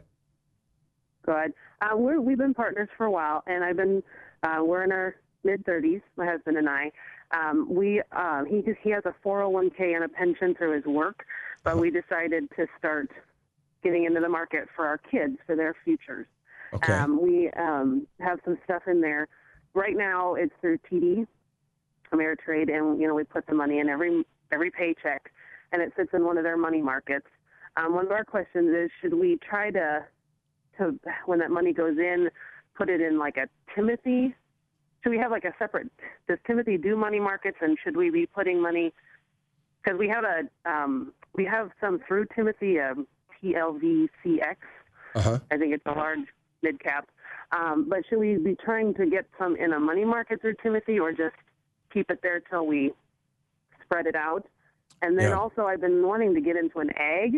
Good. 1.27 1.53
Uh, 1.83 1.97
we 1.97 2.31
have 2.33 2.39
been 2.39 2.55
partners 2.55 2.89
for 2.97 3.07
a 3.07 3.11
while, 3.11 3.43
and 3.49 3.65
I've 3.65 3.77
been 3.77 4.03
uh, 4.45 4.59
we're 4.63 4.85
in 4.85 4.93
our 4.93 5.17
mid 5.43 5.65
30s, 5.65 6.03
my 6.17 6.27
husband 6.27 6.57
and 6.57 6.69
I. 6.69 6.93
Um, 7.37 7.67
we 7.69 8.01
uh, 8.13 8.45
he 8.45 8.63
just 8.63 8.79
he 8.83 8.91
has 8.91 9.03
a 9.07 9.15
401k 9.27 9.95
and 9.97 10.05
a 10.05 10.09
pension 10.09 10.55
through 10.55 10.77
his 10.77 10.85
work, 10.85 11.25
but 11.65 11.79
we 11.79 11.91
decided 11.91 12.49
to 12.57 12.67
start 12.79 13.11
getting 13.83 14.05
into 14.05 14.21
the 14.21 14.29
market 14.29 14.69
for 14.77 14.87
our 14.87 14.99
kids 14.99 15.39
for 15.47 15.57
their 15.57 15.75
futures. 15.85 16.27
Okay. 16.75 16.93
Um, 16.93 17.21
we 17.21 17.51
um, 17.53 18.07
have 18.21 18.39
some 18.45 18.59
stuff 18.65 18.83
in 18.87 19.01
there. 19.01 19.29
Right 19.75 19.97
now, 19.97 20.35
it's 20.35 20.53
through 20.61 20.79
TD 20.91 21.27
Ameritrade, 22.13 22.73
and 22.73 23.01
you 23.01 23.09
know 23.09 23.15
we 23.15 23.25
put 23.25 23.47
the 23.47 23.55
money 23.55 23.79
in 23.81 23.89
every 23.89 24.25
every 24.53 24.71
paycheck, 24.71 25.33
and 25.73 25.83
it 25.83 25.93
sits 25.97 26.11
in 26.13 26.25
one 26.25 26.39
of 26.39 26.45
their 26.45 26.57
money 26.57 26.83
markets. 26.83 27.27
Um, 27.77 27.95
one 27.95 28.07
of 28.07 28.13
our 28.13 28.25
questions 28.25 28.75
is: 28.75 28.91
Should 29.01 29.15
we 29.15 29.39
try 29.49 29.71
to 29.73 30.05
to 30.79 30.99
when 31.27 31.39
that 31.41 31.51
money 31.51 31.73
goes 31.73 31.97
in, 31.99 32.31
put 32.77 32.89
it 32.89 33.01
in 33.01 33.19
like 33.19 33.37
a 33.37 33.49
Timothy? 33.75 34.35
Should 35.03 35.11
we 35.11 35.19
have 35.19 35.31
like 35.31 35.45
a 35.45 35.53
separate? 35.59 35.91
Does 36.29 36.39
Timothy 36.47 36.77
do 36.77 36.97
money 36.97 37.21
markets, 37.21 37.59
and 37.61 37.77
should 37.83 37.97
we 37.97 38.11
be 38.11 38.27
putting 38.27 38.61
money 38.61 38.93
because 39.85 39.99
we 39.99 40.09
have 40.09 40.25
a 40.25 40.45
um, 40.71 41.13
we 41.35 41.45
have 41.45 41.71
some 41.81 42.01
through 42.09 42.27
Timothy 42.35 42.81
um, 42.81 43.07
TLVCX. 43.43 44.57
Uh-huh. 45.17 45.39
I 45.51 45.57
think 45.57 45.75
it's 45.75 45.85
a 45.87 45.93
large 45.93 46.21
mid 46.63 46.83
cap. 46.83 47.09
Um, 47.57 47.87
but 47.89 48.01
should 48.09 48.19
we 48.19 48.37
be 48.37 48.57
trying 48.65 48.95
to 48.95 49.07
get 49.07 49.27
some 49.39 49.57
in 49.57 49.73
a 49.73 49.81
money 49.81 50.05
market 50.05 50.41
through 50.41 50.55
Timothy, 50.63 50.99
or 50.99 51.13
just 51.13 51.37
keep 51.93 52.11
it 52.11 52.21
there 52.23 52.41
till 52.41 52.67
we 52.67 52.93
spread 53.85 54.07
it 54.07 54.17
out? 54.17 54.47
And 55.03 55.19
then 55.19 55.31
yeah. 55.31 55.37
also, 55.39 55.65
I've 55.67 55.81
been 55.81 56.07
wanting 56.07 56.35
to 56.35 56.41
get 56.41 56.57
into 56.57 56.79
an 56.79 56.91
ag, 56.99 57.37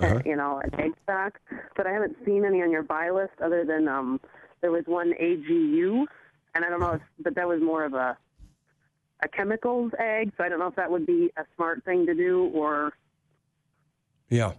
uh, 0.00 0.06
uh-huh. 0.06 0.22
you 0.24 0.36
know, 0.36 0.58
an 0.64 0.74
ag 0.80 0.92
stock, 1.02 1.38
but 1.76 1.86
I 1.86 1.92
haven't 1.92 2.16
seen 2.24 2.44
any 2.44 2.62
on 2.62 2.70
your 2.70 2.82
buy 2.82 3.10
list 3.10 3.34
other 3.44 3.64
than 3.64 3.86
um, 3.86 4.20
there 4.62 4.70
was 4.72 4.84
one 4.86 5.12
AGU, 5.20 6.06
and 6.54 6.64
I 6.64 6.70
don't 6.70 6.80
know, 6.80 6.92
if, 6.92 7.02
but 7.20 7.34
that 7.34 7.46
was 7.46 7.60
more 7.60 7.84
of 7.84 7.92
a 7.94 8.16
a 9.22 9.28
chemicals 9.28 9.92
ag. 9.98 10.32
So 10.36 10.44
I 10.44 10.48
don't 10.48 10.58
know 10.58 10.66
if 10.66 10.76
that 10.76 10.90
would 10.90 11.06
be 11.06 11.30
a 11.36 11.42
smart 11.56 11.84
thing 11.84 12.06
to 12.06 12.14
do 12.14 12.50
or. 12.54 12.92
Yeah. 14.28 14.52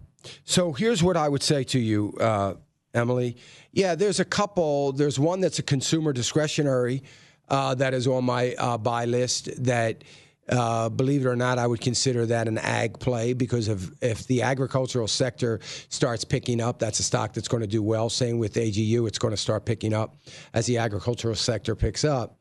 So 0.43 0.73
here's 0.73 1.01
what 1.03 1.17
I 1.17 1.29
would 1.29 1.43
say 1.43 1.63
to 1.65 1.79
you, 1.79 2.13
uh, 2.19 2.55
Emily. 2.93 3.37
Yeah, 3.71 3.95
there's 3.95 4.19
a 4.19 4.25
couple. 4.25 4.91
There's 4.91 5.19
one 5.19 5.39
that's 5.41 5.59
a 5.59 5.63
consumer 5.63 6.13
discretionary 6.13 7.03
uh, 7.49 7.75
that 7.75 7.93
is 7.93 8.07
on 8.07 8.25
my 8.25 8.53
uh, 8.57 8.77
buy 8.77 9.05
list 9.05 9.63
that. 9.63 10.03
Uh, 10.49 10.89
believe 10.89 11.21
it 11.25 11.29
or 11.29 11.35
not, 11.35 11.57
I 11.59 11.65
would 11.67 11.79
consider 11.79 12.25
that 12.25 12.47
an 12.49 12.57
ag 12.57 12.99
play 12.99 13.31
because 13.31 13.69
if 13.69 14.27
the 14.27 14.41
agricultural 14.41 15.07
sector 15.07 15.59
starts 15.87 16.25
picking 16.25 16.59
up, 16.59 16.77
that's 16.79 16.99
a 16.99 17.03
stock 17.03 17.33
that's 17.33 17.47
going 17.47 17.61
to 17.61 17.67
do 17.67 17.81
well. 17.81 18.09
Same 18.09 18.37
with 18.37 18.55
AGU, 18.55 19.07
it's 19.07 19.19
going 19.19 19.31
to 19.31 19.37
start 19.37 19.63
picking 19.63 19.93
up 19.93 20.17
as 20.53 20.65
the 20.65 20.77
agricultural 20.79 21.35
sector 21.35 21.73
picks 21.73 22.03
up. 22.03 22.37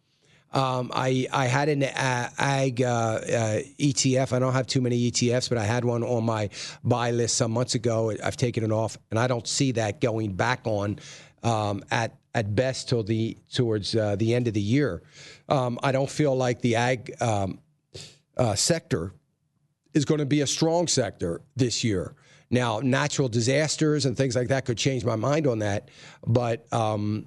Um, 0.52 0.90
I 0.93 1.27
I 1.32 1.47
had 1.47 1.68
an 1.68 1.82
uh, 1.85 2.31
ag 2.39 2.82
uh, 2.82 2.89
uh, 2.89 3.20
ETF. 3.78 4.32
I 4.32 4.39
don't 4.39 4.52
have 4.52 4.66
too 4.66 4.81
many 4.81 5.10
ETFs, 5.10 5.48
but 5.48 5.59
I 5.59 5.64
had 5.64 5.85
one 5.85 6.02
on 6.02 6.24
my 6.24 6.51
buy 6.82 7.12
list 7.12 7.36
some 7.36 7.52
months 7.52 7.74
ago. 7.77 8.12
I've 8.22 8.36
taken 8.36 8.64
it 8.64 8.72
off, 8.72 8.98
and 9.10 9.18
I 9.18 9.27
don't 9.28 9.47
see 9.47 9.72
that 9.72 10.01
going 10.01 10.32
back 10.35 10.60
on 10.64 10.98
um, 11.44 11.85
at 11.93 12.16
at 12.35 12.55
best 12.55 12.89
till 12.89 13.05
the 13.05 13.36
towards 13.52 13.94
uh, 13.94 14.16
the 14.16 14.35
end 14.35 14.48
of 14.48 14.55
the 14.55 14.60
year. 14.60 15.02
Um, 15.48 15.78
I 15.85 15.93
don't 15.93 16.10
feel 16.10 16.36
like 16.36 16.60
the 16.62 16.77
ag 16.77 17.14
um, 17.20 17.60
uh, 18.36 18.56
sector 18.56 19.12
is 19.94 20.05
going 20.05 20.18
to 20.18 20.27
be 20.27 20.40
a 20.40 20.47
strong 20.48 20.89
sector 20.89 21.43
this 21.56 21.85
year. 21.85 22.14
Now, 22.52 22.81
natural 22.81 23.28
disasters 23.28 24.05
and 24.06 24.16
things 24.16 24.35
like 24.35 24.48
that 24.48 24.64
could 24.64 24.77
change 24.78 25.05
my 25.05 25.14
mind 25.14 25.47
on 25.47 25.60
that, 25.60 25.89
but 26.27 26.66
um, 26.72 27.27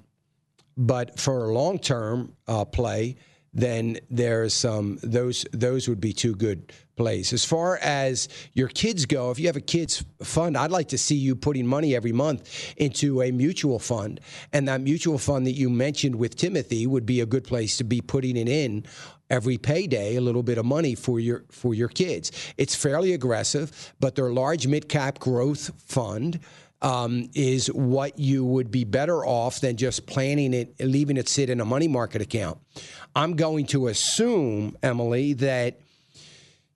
but 0.76 1.18
for 1.18 1.52
long 1.52 1.78
term 1.78 2.32
uh, 2.48 2.64
play, 2.64 3.16
then 3.52 3.98
there's 4.10 4.52
some 4.54 4.98
those 5.02 5.46
those 5.52 5.88
would 5.88 6.00
be 6.00 6.12
two 6.12 6.34
good 6.34 6.72
plays. 6.96 7.32
As 7.32 7.44
far 7.44 7.78
as 7.78 8.28
your 8.52 8.68
kids 8.68 9.06
go, 9.06 9.30
if 9.30 9.38
you 9.38 9.46
have 9.46 9.56
a 9.56 9.60
kids 9.60 10.04
fund, 10.22 10.56
I'd 10.56 10.72
like 10.72 10.88
to 10.88 10.98
see 10.98 11.14
you 11.16 11.36
putting 11.36 11.66
money 11.66 11.94
every 11.94 12.12
month 12.12 12.74
into 12.76 13.22
a 13.22 13.30
mutual 13.30 13.78
fund, 13.78 14.20
and 14.52 14.66
that 14.68 14.80
mutual 14.80 15.18
fund 15.18 15.46
that 15.46 15.52
you 15.52 15.70
mentioned 15.70 16.16
with 16.16 16.36
Timothy 16.36 16.86
would 16.86 17.06
be 17.06 17.20
a 17.20 17.26
good 17.26 17.44
place 17.44 17.76
to 17.76 17.84
be 17.84 18.00
putting 18.00 18.36
it 18.36 18.48
in 18.48 18.84
every 19.30 19.56
payday 19.56 20.16
a 20.16 20.20
little 20.20 20.42
bit 20.42 20.58
of 20.58 20.66
money 20.66 20.94
for 20.96 21.20
your 21.20 21.44
for 21.52 21.72
your 21.72 21.88
kids. 21.88 22.32
It's 22.58 22.74
fairly 22.74 23.12
aggressive, 23.12 23.94
but 24.00 24.16
they're 24.16 24.30
large 24.32 24.66
mid-cap 24.66 25.20
growth 25.20 25.70
fund 25.80 26.40
um, 26.84 27.30
is 27.34 27.68
what 27.72 28.18
you 28.18 28.44
would 28.44 28.70
be 28.70 28.84
better 28.84 29.24
off 29.24 29.60
than 29.60 29.76
just 29.78 30.06
planning 30.06 30.52
it, 30.52 30.74
leaving 30.78 31.16
it 31.16 31.28
sit 31.30 31.48
in 31.48 31.60
a 31.60 31.64
money 31.64 31.88
market 31.88 32.20
account. 32.20 32.58
I'm 33.16 33.36
going 33.36 33.64
to 33.68 33.86
assume, 33.88 34.76
Emily, 34.82 35.32
that 35.34 35.80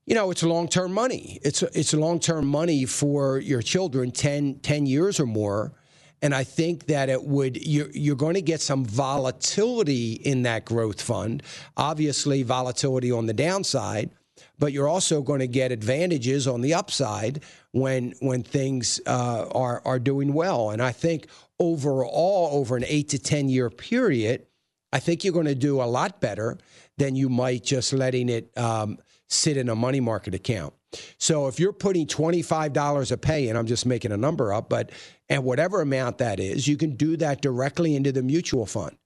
you 0.07 0.15
know 0.15 0.31
it's 0.31 0.43
long 0.43 0.67
term 0.69 0.93
money. 0.95 1.39
It's 1.43 1.63
it's 1.63 1.93
long 1.93 2.21
term 2.21 2.47
money 2.47 2.87
for 2.87 3.39
your 3.39 3.61
children, 3.61 4.11
10, 4.11 4.61
10 4.61 4.87
years 4.87 5.21
or 5.21 5.27
more. 5.27 5.75
And 6.23 6.35
I 6.35 6.43
think 6.43 6.87
that 6.87 7.09
it 7.11 7.23
would, 7.23 7.65
you're, 7.65 7.89
you're, 7.93 8.17
going 8.17 8.35
to 8.35 8.43
get 8.43 8.61
some 8.61 8.85
volatility 8.85 10.15
in 10.15 10.43
that 10.43 10.65
growth 10.65 11.01
fund. 11.01 11.45
Obviously, 11.77 12.43
volatility 12.43 13.13
on 13.13 13.27
the 13.27 13.33
downside, 13.33 14.11
but 14.59 14.73
you're 14.73 14.89
also 14.89 15.23
going 15.23 15.41
to 15.41 15.47
get 15.47 15.73
advantages 15.73 16.47
on 16.47 16.61
the 16.61 16.75
upside 16.75 17.43
when 17.73 18.13
when 18.21 18.43
things 18.43 19.01
uh, 19.07 19.47
are 19.55 19.81
are 19.85 19.99
doing 19.99 20.33
well. 20.33 20.71
And 20.71 20.83
I 20.83 20.93
think 20.93 21.27
overall, 21.59 22.51
over 22.53 22.77
an 22.77 22.85
eight 22.87 23.09
to 23.11 23.19
ten 23.19 23.49
year 23.49 23.71
period, 23.71 24.47
I 24.93 24.99
think 24.99 25.25
you're 25.25 25.33
going 25.33 25.47
to 25.47 25.55
do 25.55 25.81
a 25.81 25.85
lot 25.85 26.21
better 26.21 26.59
than 26.99 27.15
you 27.15 27.29
might 27.29 27.63
just 27.63 27.93
letting 27.93 28.29
it 28.29 28.51
um, 28.59 28.99
sit 29.29 29.57
in 29.57 29.69
a 29.69 29.77
money 29.77 30.01
market 30.01 30.35
account. 30.35 30.75
So 31.19 31.49
if 31.49 31.61
you're 31.61 31.75
putting 31.75 32.07
$25 32.07 33.13
a 33.13 33.17
pay, 33.19 33.49
and 33.51 33.59
I'm 33.59 33.67
just 33.67 33.85
making 33.85 34.11
a 34.11 34.17
number 34.17 34.53
up, 34.53 34.71
but 34.71 34.91
and 35.29 35.45
whatever 35.45 35.83
amount 35.83 36.19
that 36.19 36.41
is, 36.41 36.67
you 36.67 36.79
can 36.79 36.97
do 36.97 37.17
that 37.19 37.43
directly 37.43 37.95
into 37.95 38.11
the 38.11 38.23
mutual 38.23 38.65
fund. 38.65 38.97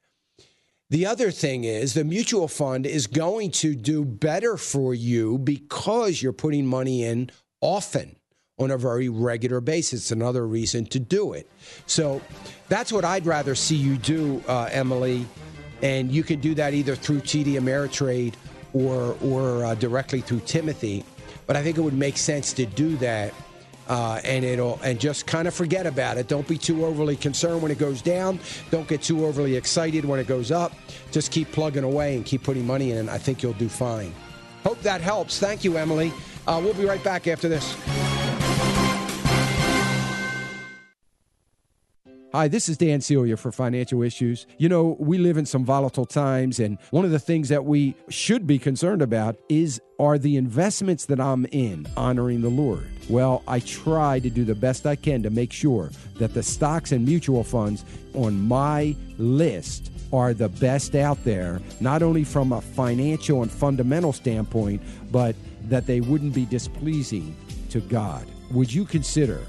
The 0.93 1.07
other 1.07 1.31
thing 1.31 1.65
is 1.65 1.95
the 1.95 2.05
mutual 2.05 2.49
fund 2.49 2.85
is 2.85 3.07
going 3.07 3.53
to 3.65 3.75
do 3.75 4.05
better 4.05 4.59
for 4.59 4.93
you 4.93 5.39
because 5.39 6.21
you're 6.21 6.35
putting 6.35 6.67
money 6.67 7.03
in 7.03 7.31
often 7.63 8.17
on 8.59 8.71
a 8.71 8.77
very 8.77 9.09
regular 9.09 9.63
basis. 9.63 10.11
Another 10.11 10.47
reason 10.47 10.85
to 10.89 10.99
do 11.01 11.33
it. 11.33 11.49
So 11.87 12.21
that's 12.69 12.93
what 12.93 13.07
I'd 13.07 13.25
rather 13.25 13.55
see 13.55 13.75
you 13.75 13.97
do, 13.97 14.43
uh, 14.47 14.69
Emily. 14.71 15.25
And 15.81 16.13
you 16.13 16.23
can 16.23 16.41
do 16.41 16.55
that 16.57 16.75
either 16.75 16.95
through 16.95 17.21
TD 17.21 17.55
Ameritrade 17.55 18.35
or 18.75 19.17
or 19.25 19.65
uh, 19.65 19.75
directly 19.77 20.21
through 20.21 20.41
Timothy. 20.41 21.07
But 21.47 21.57
I 21.57 21.63
think 21.63 21.79
it 21.79 21.81
would 21.81 21.95
make 21.97 22.19
sense 22.19 22.53
to 22.53 22.67
do 22.67 22.99
that 22.99 23.33
uh, 23.93 24.19
and 24.25 24.43
it'll 24.43 24.81
and 24.83 24.99
just 24.99 25.27
kind 25.27 25.47
of 25.47 25.53
forget 25.53 25.87
about 25.87 26.17
it. 26.17 26.27
Don't 26.27 26.49
be 26.49 26.57
too 26.57 26.87
overly 26.87 27.15
concerned 27.15 27.61
when 27.61 27.71
it 27.71 27.77
goes 27.77 28.01
down. 28.01 28.41
Don't 28.71 28.89
get 28.89 29.03
too 29.03 29.27
overly 29.27 29.55
excited 29.55 30.07
when 30.07 30.19
it 30.19 30.27
goes 30.27 30.51
up. 30.51 30.73
Just 31.11 31.31
keep 31.31 31.53
plugging 31.53 31.85
away 31.85 32.17
and 32.17 32.25
keep 32.25 32.43
putting 32.43 32.67
money 32.67 32.93
in, 32.93 32.97
and 32.99 33.11
I 33.11 33.19
think 33.19 33.43
you'll 33.43 33.53
do 33.53 33.69
fine. 33.69 34.15
Hope 34.65 34.81
that 34.81 35.03
helps. 35.03 35.39
Thank 35.39 35.63
you, 35.63 35.77
Emily. 35.77 36.11
Uh, 36.47 36.59
we'll 36.65 36.73
be 36.73 36.87
right 36.87 37.05
back 37.05 37.29
after 37.29 37.51
this. 37.51 37.77
Hi, 42.35 42.49
this 42.49 42.71
is 42.71 42.79
Dan 42.79 43.03
Celia 43.03 43.37
for 43.37 43.53
Financial 43.53 44.01
Issues. 44.03 44.47
You 44.57 44.67
know, 44.71 44.97
we 44.99 45.19
live 45.19 45.37
in 45.37 45.45
some 45.45 45.67
volatile 45.67 46.07
times, 46.07 46.61
and 46.61 46.79
one 46.91 47.05
of 47.05 47.11
the 47.11 47.19
things 47.19 47.51
that 47.51 47.67
we 47.67 47.95
should 48.09 48.47
be 48.47 48.59
concerned 48.59 49.03
about 49.03 49.37
is 49.51 49.83
are 49.99 50.17
the 50.17 50.39
investments 50.39 51.05
that 51.07 51.21
I'm 51.21 51.45
in 51.53 51.87
honoring 51.95 52.41
the 52.41 52.49
Lord? 52.49 52.89
Well, 53.11 53.43
I 53.47 53.61
try 53.61 54.19
to 54.21 54.31
do 54.31 54.47
the 54.47 54.55
best 54.55 54.87
I 54.87 54.97
can 54.97 55.23
to 55.25 55.29
make 55.29 55.53
sure 55.53 55.91
that 56.19 56.33
the 56.33 56.43
stocks 56.43 56.91
and 56.91 57.05
mutual 57.05 57.45
funds 57.45 57.85
on 58.15 58.41
my 58.49 58.97
list 59.19 59.93
are 60.11 60.33
the 60.33 60.49
best 60.49 60.95
out 60.95 61.23
there, 61.25 61.61
not 61.81 62.03
only 62.03 62.25
from 62.25 62.55
a 62.55 62.63
financial 62.63 63.43
and 63.43 63.53
fundamental 63.53 64.15
standpoint, 64.15 64.81
but 65.11 65.37
that 65.65 65.85
they 65.87 66.01
wouldn't 66.01 66.33
be 66.33 66.47
displeasing 66.47 67.37
to 67.69 67.81
God. 67.81 68.27
Would 68.53 68.73
you 68.73 68.87
consider 68.87 69.43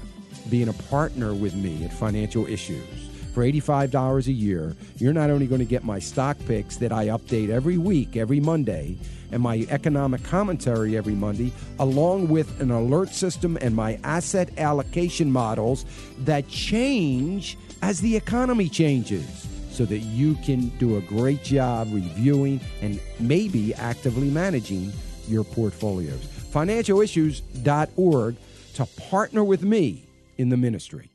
being 0.50 0.68
a 0.68 0.72
partner 0.74 1.34
with 1.34 1.54
me 1.54 1.84
at 1.84 1.92
Financial 1.92 2.46
Issues. 2.46 3.08
For 3.34 3.42
$85 3.42 4.28
a 4.28 4.32
year, 4.32 4.76
you're 4.98 5.12
not 5.12 5.30
only 5.30 5.46
going 5.46 5.58
to 5.58 5.64
get 5.64 5.82
my 5.82 5.98
stock 5.98 6.36
picks 6.46 6.76
that 6.76 6.92
I 6.92 7.06
update 7.08 7.48
every 7.48 7.78
week, 7.78 8.16
every 8.16 8.38
Monday, 8.38 8.96
and 9.32 9.42
my 9.42 9.66
economic 9.70 10.22
commentary 10.22 10.96
every 10.96 11.14
Monday, 11.14 11.52
along 11.80 12.28
with 12.28 12.60
an 12.60 12.70
alert 12.70 13.08
system 13.08 13.58
and 13.60 13.74
my 13.74 13.98
asset 14.04 14.50
allocation 14.58 15.32
models 15.32 15.84
that 16.18 16.46
change 16.48 17.58
as 17.82 18.00
the 18.00 18.14
economy 18.16 18.68
changes 18.68 19.48
so 19.72 19.84
that 19.84 19.98
you 19.98 20.36
can 20.36 20.68
do 20.78 20.96
a 20.96 21.00
great 21.00 21.42
job 21.42 21.88
reviewing 21.90 22.60
and 22.80 23.00
maybe 23.18 23.74
actively 23.74 24.30
managing 24.30 24.92
your 25.26 25.42
portfolios. 25.42 26.22
Financialissues.org 26.52 28.36
to 28.74 28.86
partner 29.08 29.42
with 29.42 29.64
me 29.64 30.03
in 30.38 30.48
the 30.50 30.56
ministry. 30.56 31.10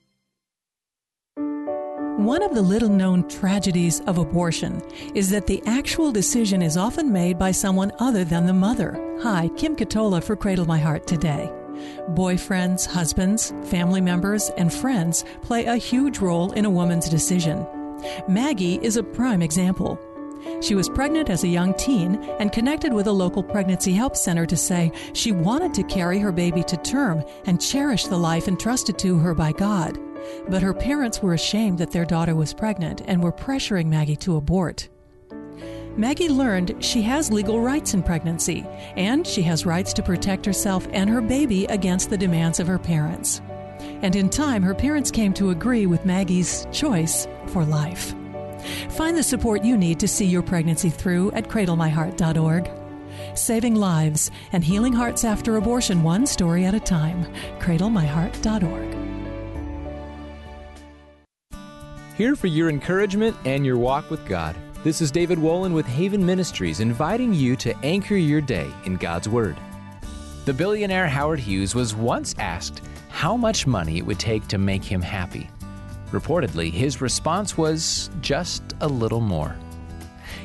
One 1.36 2.44
of 2.44 2.54
the 2.54 2.62
little 2.62 2.90
known 2.90 3.28
tragedies 3.30 4.02
of 4.02 4.18
abortion 4.18 4.82
is 5.16 5.30
that 5.30 5.48
the 5.48 5.64
actual 5.66 6.12
decision 6.12 6.62
is 6.62 6.76
often 6.76 7.14
made 7.14 7.40
by 7.40 7.52
someone 7.52 7.94
other 8.00 8.26
than 8.26 8.46
the 8.46 8.54
mother. 8.54 9.18
Hi, 9.22 9.50
Kim 9.56 9.76
Katola 9.76 10.22
for 10.22 10.36
Cradle 10.36 10.66
My 10.66 10.80
Heart 10.80 11.08
today. 11.08 11.50
Boyfriends, 12.10 12.86
husbands, 12.86 13.54
family 13.66 14.02
members, 14.02 14.50
and 14.58 14.74
friends 14.74 15.24
play 15.42 15.66
a 15.66 15.78
huge 15.78 16.18
role 16.20 16.52
in 16.52 16.66
a 16.66 16.70
woman's 16.70 17.08
decision. 17.08 17.66
Maggie 18.28 18.80
is 18.84 18.98
a 18.98 19.04
prime 19.04 19.42
example. 19.42 19.98
She 20.62 20.76
was 20.76 20.90
pregnant 20.90 21.30
as 21.30 21.44
a 21.44 21.48
young 21.48 21.74
teen 21.76 22.16
and 22.40 22.52
connected 22.52 22.94
with 22.94 23.08
a 23.08 23.12
local 23.12 23.44
pregnancy 23.44 23.94
help 23.94 24.16
center 24.16 24.46
to 24.46 24.56
say 24.58 24.92
she 25.14 25.32
wanted 25.32 25.74
to 25.76 25.84
carry 25.84 26.20
her 26.20 26.32
baby 26.32 26.64
to 26.64 26.78
term 26.78 27.24
and 27.46 27.62
cherish 27.62 28.06
the 28.06 28.18
life 28.18 28.48
entrusted 28.48 28.98
to 29.00 29.18
her 29.20 29.34
by 29.34 29.52
God. 29.52 30.00
But 30.48 30.62
her 30.62 30.74
parents 30.74 31.22
were 31.22 31.34
ashamed 31.34 31.78
that 31.80 31.92
their 31.92 32.06
daughter 32.06 32.36
was 32.36 32.54
pregnant 32.54 33.02
and 33.06 33.22
were 33.24 33.32
pressuring 33.32 33.88
Maggie 33.88 34.16
to 34.18 34.36
abort. 34.38 34.90
Maggie 35.96 36.30
learned 36.30 36.76
she 36.84 37.02
has 37.02 37.32
legal 37.32 37.60
rights 37.62 37.94
in 37.94 38.04
pregnancy, 38.04 38.66
and 38.96 39.26
she 39.26 39.42
has 39.42 39.66
rights 39.66 39.92
to 39.94 40.04
protect 40.04 40.46
herself 40.46 40.88
and 40.92 41.10
her 41.10 41.20
baby 41.22 41.66
against 41.66 42.10
the 42.10 42.18
demands 42.18 42.60
of 42.60 42.68
her 42.68 42.80
parents. 42.80 43.42
And 44.02 44.16
in 44.16 44.30
time, 44.30 44.62
her 44.64 44.76
parents 44.76 45.12
came 45.12 45.34
to 45.34 45.50
agree 45.50 45.88
with 45.88 46.06
Maggie's 46.06 46.68
choice 46.72 47.28
for 47.48 47.66
life. 47.66 48.14
Find 48.90 49.18
the 49.18 49.24
support 49.24 49.64
you 49.64 49.78
need 49.78 50.00
to 50.00 50.08
see 50.08 50.26
your 50.26 50.42
pregnancy 50.42 50.90
through 50.90 51.32
at 51.32 51.46
cradlemyheart.org. 51.48 52.70
Saving 53.36 53.76
lives 53.76 54.32
and 54.54 54.64
healing 54.64 54.94
hearts 54.94 55.24
after 55.24 55.58
abortion, 55.58 56.04
one 56.04 56.26
story 56.26 56.66
at 56.66 56.74
a 56.74 56.80
time. 56.80 57.26
cradlemyheart.org. 57.60 58.96
Here 62.18 62.36
for 62.36 62.48
your 62.48 62.70
encouragement 62.70 63.36
and 63.46 63.66
your 63.66 63.78
walk 63.78 64.10
with 64.10 64.26
God. 64.28 64.56
This 64.84 65.02
is 65.02 65.12
David 65.12 65.38
Wolin 65.38 65.74
with 65.74 65.86
Haven 65.86 66.26
Ministries 66.26 66.80
inviting 66.80 67.34
you 67.34 67.56
to 67.58 67.78
anchor 67.78 68.16
your 68.16 68.42
day 68.42 68.68
in 68.86 68.96
God's 68.98 69.30
Word. 69.30 69.56
The 70.46 70.54
billionaire 70.54 71.08
Howard 71.08 71.40
Hughes 71.40 71.76
was 71.76 71.96
once 71.96 72.36
asked 72.38 72.82
how 73.10 73.38
much 73.38 73.68
money 73.68 73.98
it 73.98 74.06
would 74.06 74.20
take 74.20 74.48
to 74.48 74.58
make 74.58 74.84
him 74.84 75.02
happy. 75.02 75.50
Reportedly, 76.12 76.72
his 76.72 77.02
response 77.02 77.56
was 77.58 78.10
just 78.22 78.64
a 78.82 78.88
little 78.88 79.22
more. 79.22 79.56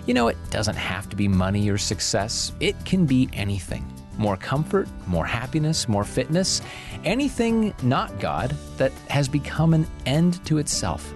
You 0.07 0.13
know, 0.13 0.29
it 0.29 0.37
doesn't 0.51 0.77
have 0.77 1.09
to 1.09 1.17
be 1.17 1.27
money 1.29 1.71
or 1.71 1.79
success, 1.79 2.53
it 2.61 2.83
can 2.85 3.07
be 3.07 3.29
anything 3.33 3.91
more 4.19 4.37
comfort, 4.37 4.87
more 5.09 5.25
happiness, 5.27 5.89
more 5.89 6.05
fitness, 6.05 6.63
anything 7.05 7.75
not 7.83 8.21
God 8.21 8.55
that 8.77 8.93
has 9.11 9.27
become 9.27 9.75
an 9.75 9.85
end 10.07 10.45
to 10.45 10.59
itself. 10.59 11.13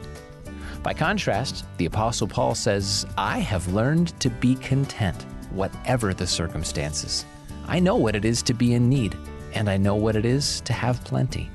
By 0.82 0.94
contrast, 0.94 1.64
the 1.76 1.86
Apostle 1.86 2.26
Paul 2.26 2.56
says, 2.56 3.06
I 3.16 3.38
have 3.38 3.72
learned 3.72 4.18
to 4.20 4.28
be 4.30 4.56
content, 4.56 5.22
whatever 5.52 6.12
the 6.12 6.26
circumstances. 6.26 7.24
I 7.68 7.78
know 7.78 7.94
what 7.96 8.16
it 8.16 8.24
is 8.24 8.42
to 8.44 8.54
be 8.54 8.74
in 8.74 8.88
need, 8.88 9.14
and 9.54 9.68
I 9.70 9.76
know 9.76 9.94
what 9.94 10.16
it 10.16 10.24
is 10.24 10.60
to 10.62 10.72
have 10.72 11.04
plenty. 11.04 11.48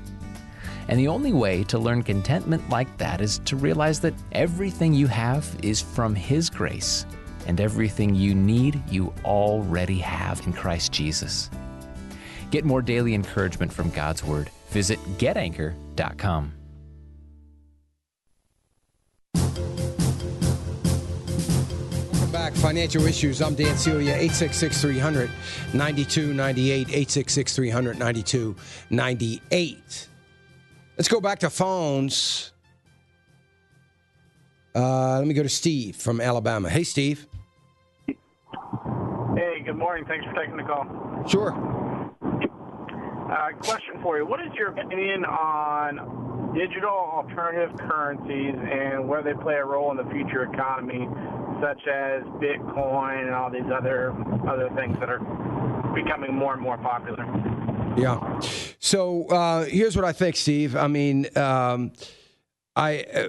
And 0.88 0.98
the 0.98 1.08
only 1.08 1.32
way 1.32 1.64
to 1.64 1.78
learn 1.78 2.02
contentment 2.02 2.68
like 2.68 2.94
that 2.98 3.20
is 3.22 3.38
to 3.46 3.56
realize 3.56 4.00
that 4.00 4.14
everything 4.32 4.92
you 4.94 5.06
have 5.06 5.54
is 5.62 5.80
from 5.80 6.14
His 6.14 6.50
grace, 6.50 7.06
and 7.46 7.58
everything 7.60 8.14
you 8.14 8.34
need, 8.34 8.82
you 8.90 9.12
already 9.24 9.98
have 9.98 10.40
in 10.46 10.52
Christ 10.52 10.92
Jesus. 10.92 11.48
Get 12.50 12.64
more 12.66 12.82
daily 12.82 13.14
encouragement 13.14 13.72
from 13.72 13.90
God's 13.90 14.22
Word. 14.24 14.50
Visit 14.70 14.98
getanchor.com. 15.18 16.52
Welcome 22.12 22.30
back. 22.30 22.54
Financial 22.56 23.04
Issues. 23.06 23.40
I'm 23.40 23.54
Dan 23.54 23.76
Celia, 23.78 24.12
866 24.12 24.82
300 24.82 25.30
9298, 25.72 26.80
866 26.88 27.56
300 27.56 27.98
9298. 27.98 30.08
Let's 30.96 31.08
go 31.08 31.20
back 31.20 31.40
to 31.40 31.50
phones. 31.50 32.52
Uh, 34.76 35.18
let 35.18 35.26
me 35.26 35.34
go 35.34 35.42
to 35.42 35.48
Steve 35.48 35.96
from 35.96 36.20
Alabama. 36.20 36.70
Hey, 36.70 36.84
Steve. 36.84 37.26
Hey, 38.06 39.62
good 39.64 39.76
morning. 39.76 40.04
Thanks 40.06 40.24
for 40.26 40.32
taking 40.34 40.56
the 40.56 40.62
call. 40.62 40.86
Sure. 41.28 41.52
Uh, 42.22 43.56
question 43.58 43.94
for 44.02 44.18
you. 44.18 44.26
What 44.26 44.40
is 44.40 44.52
your 44.56 44.68
opinion 44.68 45.24
on 45.24 46.54
digital 46.56 46.88
alternative 46.90 47.76
currencies 47.78 48.54
and 48.56 49.08
whether 49.08 49.32
they 49.34 49.42
play 49.42 49.54
a 49.54 49.64
role 49.64 49.90
in 49.90 49.96
the 49.96 50.04
future 50.12 50.44
economy, 50.44 51.08
such 51.60 51.80
as 51.88 52.22
Bitcoin 52.38 53.24
and 53.26 53.34
all 53.34 53.50
these 53.50 53.68
other 53.76 54.14
other 54.48 54.68
things 54.76 54.96
that 55.00 55.08
are 55.08 55.18
becoming 55.92 56.32
more 56.34 56.52
and 56.54 56.62
more 56.62 56.78
popular? 56.78 57.26
Yeah. 57.96 58.40
So 58.78 59.26
uh, 59.28 59.64
here's 59.64 59.96
what 59.96 60.04
I 60.04 60.12
think, 60.12 60.36
Steve. 60.36 60.76
I 60.76 60.86
mean, 60.86 61.26
um, 61.36 61.92
I 62.76 63.04
uh, 63.14 63.28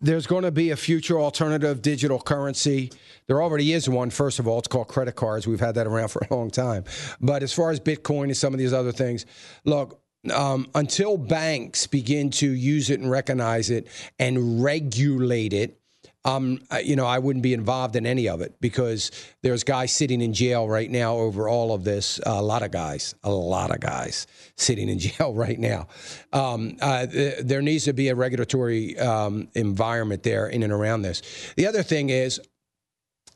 there's 0.00 0.26
going 0.26 0.44
to 0.44 0.50
be 0.50 0.70
a 0.70 0.76
future 0.76 1.20
alternative 1.20 1.82
digital 1.82 2.20
currency. 2.20 2.90
There 3.26 3.42
already 3.42 3.72
is 3.72 3.88
one. 3.88 4.10
First 4.10 4.38
of 4.38 4.48
all, 4.48 4.58
it's 4.58 4.68
called 4.68 4.88
credit 4.88 5.14
cards. 5.14 5.46
We've 5.46 5.60
had 5.60 5.74
that 5.76 5.86
around 5.86 6.08
for 6.08 6.22
a 6.30 6.34
long 6.34 6.50
time. 6.50 6.84
But 7.20 7.42
as 7.42 7.52
far 7.52 7.70
as 7.70 7.80
Bitcoin 7.80 8.24
and 8.24 8.36
some 8.36 8.52
of 8.52 8.58
these 8.58 8.72
other 8.72 8.92
things, 8.92 9.26
look, 9.64 10.00
um, 10.34 10.66
until 10.74 11.16
banks 11.16 11.86
begin 11.86 12.30
to 12.32 12.50
use 12.50 12.90
it 12.90 13.00
and 13.00 13.10
recognize 13.10 13.70
it 13.70 13.86
and 14.18 14.62
regulate 14.62 15.54
it 15.54 15.79
um, 16.24 16.60
you 16.84 16.96
know, 16.96 17.06
I 17.06 17.18
wouldn't 17.18 17.42
be 17.42 17.54
involved 17.54 17.96
in 17.96 18.04
any 18.06 18.28
of 18.28 18.40
it 18.40 18.54
because 18.60 19.10
there's 19.42 19.64
guys 19.64 19.92
sitting 19.92 20.20
in 20.20 20.32
jail 20.34 20.68
right 20.68 20.90
now 20.90 21.16
over 21.16 21.48
all 21.48 21.72
of 21.72 21.84
this. 21.84 22.20
a 22.26 22.42
lot 22.42 22.62
of 22.62 22.70
guys, 22.70 23.14
a 23.24 23.30
lot 23.30 23.70
of 23.70 23.80
guys 23.80 24.26
sitting 24.56 24.88
in 24.88 24.98
jail 24.98 25.32
right 25.34 25.58
now. 25.58 25.88
Um, 26.32 26.76
uh, 26.80 27.06
th- 27.06 27.38
there 27.44 27.62
needs 27.62 27.84
to 27.84 27.92
be 27.94 28.08
a 28.08 28.14
regulatory 28.14 28.98
um, 28.98 29.48
environment 29.54 30.22
there 30.22 30.46
in 30.46 30.62
and 30.62 30.72
around 30.72 31.02
this. 31.02 31.22
The 31.56 31.66
other 31.66 31.82
thing 31.82 32.10
is, 32.10 32.40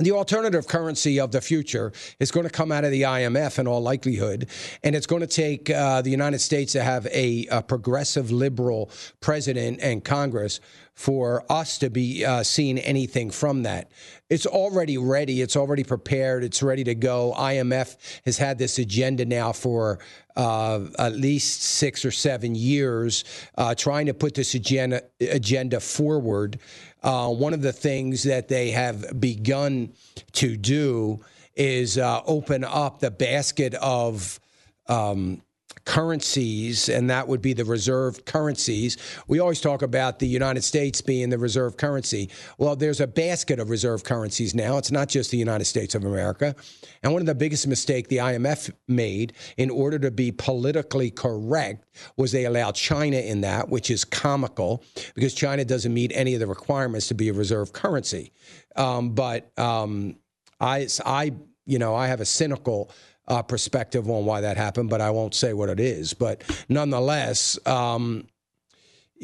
the 0.00 0.10
alternative 0.10 0.66
currency 0.66 1.20
of 1.20 1.30
the 1.30 1.40
future 1.40 1.92
is 2.18 2.32
going 2.32 2.42
to 2.46 2.50
come 2.50 2.72
out 2.72 2.82
of 2.84 2.90
the 2.90 3.02
IMF 3.02 3.60
in 3.60 3.68
all 3.68 3.80
likelihood, 3.80 4.48
and 4.82 4.96
it's 4.96 5.06
going 5.06 5.20
to 5.20 5.28
take 5.28 5.70
uh, 5.70 6.02
the 6.02 6.10
United 6.10 6.40
States 6.40 6.72
to 6.72 6.82
have 6.82 7.06
a, 7.06 7.46
a 7.48 7.62
progressive 7.62 8.32
liberal 8.32 8.90
president 9.20 9.78
and 9.80 10.02
Congress 10.02 10.58
for 10.94 11.44
us 11.50 11.78
to 11.78 11.90
be 11.90 12.24
uh, 12.24 12.42
seeing 12.42 12.78
anything 12.78 13.30
from 13.30 13.64
that. 13.64 13.90
It's 14.30 14.46
already 14.46 14.96
ready. 14.96 15.40
It's 15.42 15.56
already 15.56 15.82
prepared. 15.84 16.44
It's 16.44 16.62
ready 16.62 16.84
to 16.84 16.94
go. 16.94 17.34
IMF 17.36 17.96
has 18.24 18.38
had 18.38 18.58
this 18.58 18.78
agenda 18.78 19.24
now 19.24 19.52
for 19.52 19.98
uh, 20.36 20.80
at 20.98 21.14
least 21.14 21.62
six 21.62 22.04
or 22.04 22.10
seven 22.10 22.54
years, 22.54 23.24
uh, 23.58 23.74
trying 23.74 24.06
to 24.06 24.14
put 24.14 24.34
this 24.34 24.54
agenda 24.54 25.02
agenda 25.20 25.80
forward. 25.80 26.58
Uh, 27.02 27.28
one 27.28 27.52
of 27.54 27.60
the 27.60 27.72
things 27.72 28.22
that 28.22 28.48
they 28.48 28.70
have 28.70 29.20
begun 29.20 29.92
to 30.32 30.56
do 30.56 31.20
is 31.54 31.98
uh, 31.98 32.20
open 32.24 32.64
up 32.64 33.00
the 33.00 33.10
basket 33.10 33.74
of 33.74 34.40
um, 34.88 35.40
currencies, 35.84 36.88
and 36.88 37.10
that 37.10 37.28
would 37.28 37.42
be 37.42 37.52
the 37.52 37.64
reserve 37.64 38.24
currencies. 38.24 38.96
We 39.28 39.38
always 39.40 39.60
talk 39.60 39.82
about 39.82 40.18
the 40.18 40.26
United 40.26 40.64
States 40.64 41.00
being 41.00 41.28
the 41.30 41.38
reserve 41.38 41.76
currency. 41.76 42.30
Well, 42.58 42.76
there's 42.76 43.00
a 43.00 43.06
basket 43.06 43.58
of 43.60 43.70
reserve 43.70 44.04
currencies 44.04 44.54
now. 44.54 44.78
It's 44.78 44.90
not 44.90 45.08
just 45.08 45.30
the 45.30 45.36
United 45.36 45.66
States 45.66 45.94
of 45.94 46.04
America. 46.04 46.54
And 47.02 47.12
one 47.12 47.20
of 47.22 47.26
the 47.26 47.34
biggest 47.34 47.66
mistakes 47.66 48.08
the 48.08 48.16
IMF 48.16 48.70
made 48.88 49.34
in 49.56 49.70
order 49.70 49.98
to 49.98 50.10
be 50.10 50.32
politically 50.32 51.10
correct 51.10 51.84
was 52.16 52.32
they 52.32 52.46
allowed 52.46 52.74
China 52.74 53.18
in 53.18 53.42
that, 53.42 53.68
which 53.68 53.90
is 53.90 54.04
comical 54.04 54.82
because 55.14 55.34
China 55.34 55.64
doesn't 55.64 55.92
meet 55.92 56.12
any 56.14 56.34
of 56.34 56.40
the 56.40 56.46
requirements 56.46 57.08
to 57.08 57.14
be 57.14 57.28
a 57.28 57.32
reserve 57.32 57.72
currency. 57.72 58.32
Um, 58.76 59.10
but 59.10 59.56
um, 59.58 60.16
I, 60.60 60.88
I, 61.04 61.32
you 61.66 61.78
know, 61.78 61.94
I 61.94 62.06
have 62.08 62.20
a 62.20 62.24
cynical 62.24 62.90
uh, 63.28 63.42
perspective 63.42 64.08
on 64.10 64.24
why 64.24 64.40
that 64.42 64.56
happened, 64.56 64.90
but 64.90 65.00
I 65.00 65.10
won't 65.10 65.34
say 65.34 65.52
what 65.52 65.68
it 65.68 65.80
is. 65.80 66.14
But 66.14 66.42
nonetheless, 66.68 67.58
um, 67.66 68.26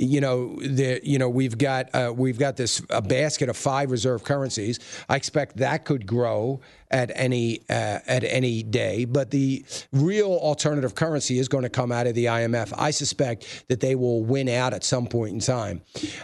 you 0.00 0.18
know, 0.20 0.56
the, 0.56 0.98
you 1.02 1.18
know, 1.18 1.28
we've 1.28 1.58
got 1.58 1.94
uh, 1.94 2.12
we've 2.16 2.38
got 2.38 2.56
this 2.56 2.80
a 2.88 3.02
basket 3.02 3.50
of 3.50 3.56
five 3.56 3.90
reserve 3.90 4.24
currencies. 4.24 4.78
I 5.10 5.16
expect 5.16 5.58
that 5.58 5.84
could 5.84 6.06
grow 6.06 6.60
at 6.90 7.10
any 7.14 7.60
uh, 7.68 7.98
at 8.06 8.24
any 8.24 8.62
day. 8.62 9.04
But 9.04 9.30
the 9.30 9.62
real 9.92 10.28
alternative 10.32 10.94
currency 10.94 11.38
is 11.38 11.48
going 11.48 11.64
to 11.64 11.68
come 11.68 11.92
out 11.92 12.06
of 12.06 12.14
the 12.14 12.24
IMF. 12.24 12.72
I 12.78 12.92
suspect 12.92 13.64
that 13.68 13.80
they 13.80 13.94
will 13.94 14.24
win 14.24 14.48
out 14.48 14.72
at 14.72 14.84
some 14.84 15.06
point 15.06 15.34
in 15.34 15.38
time. 15.40 15.82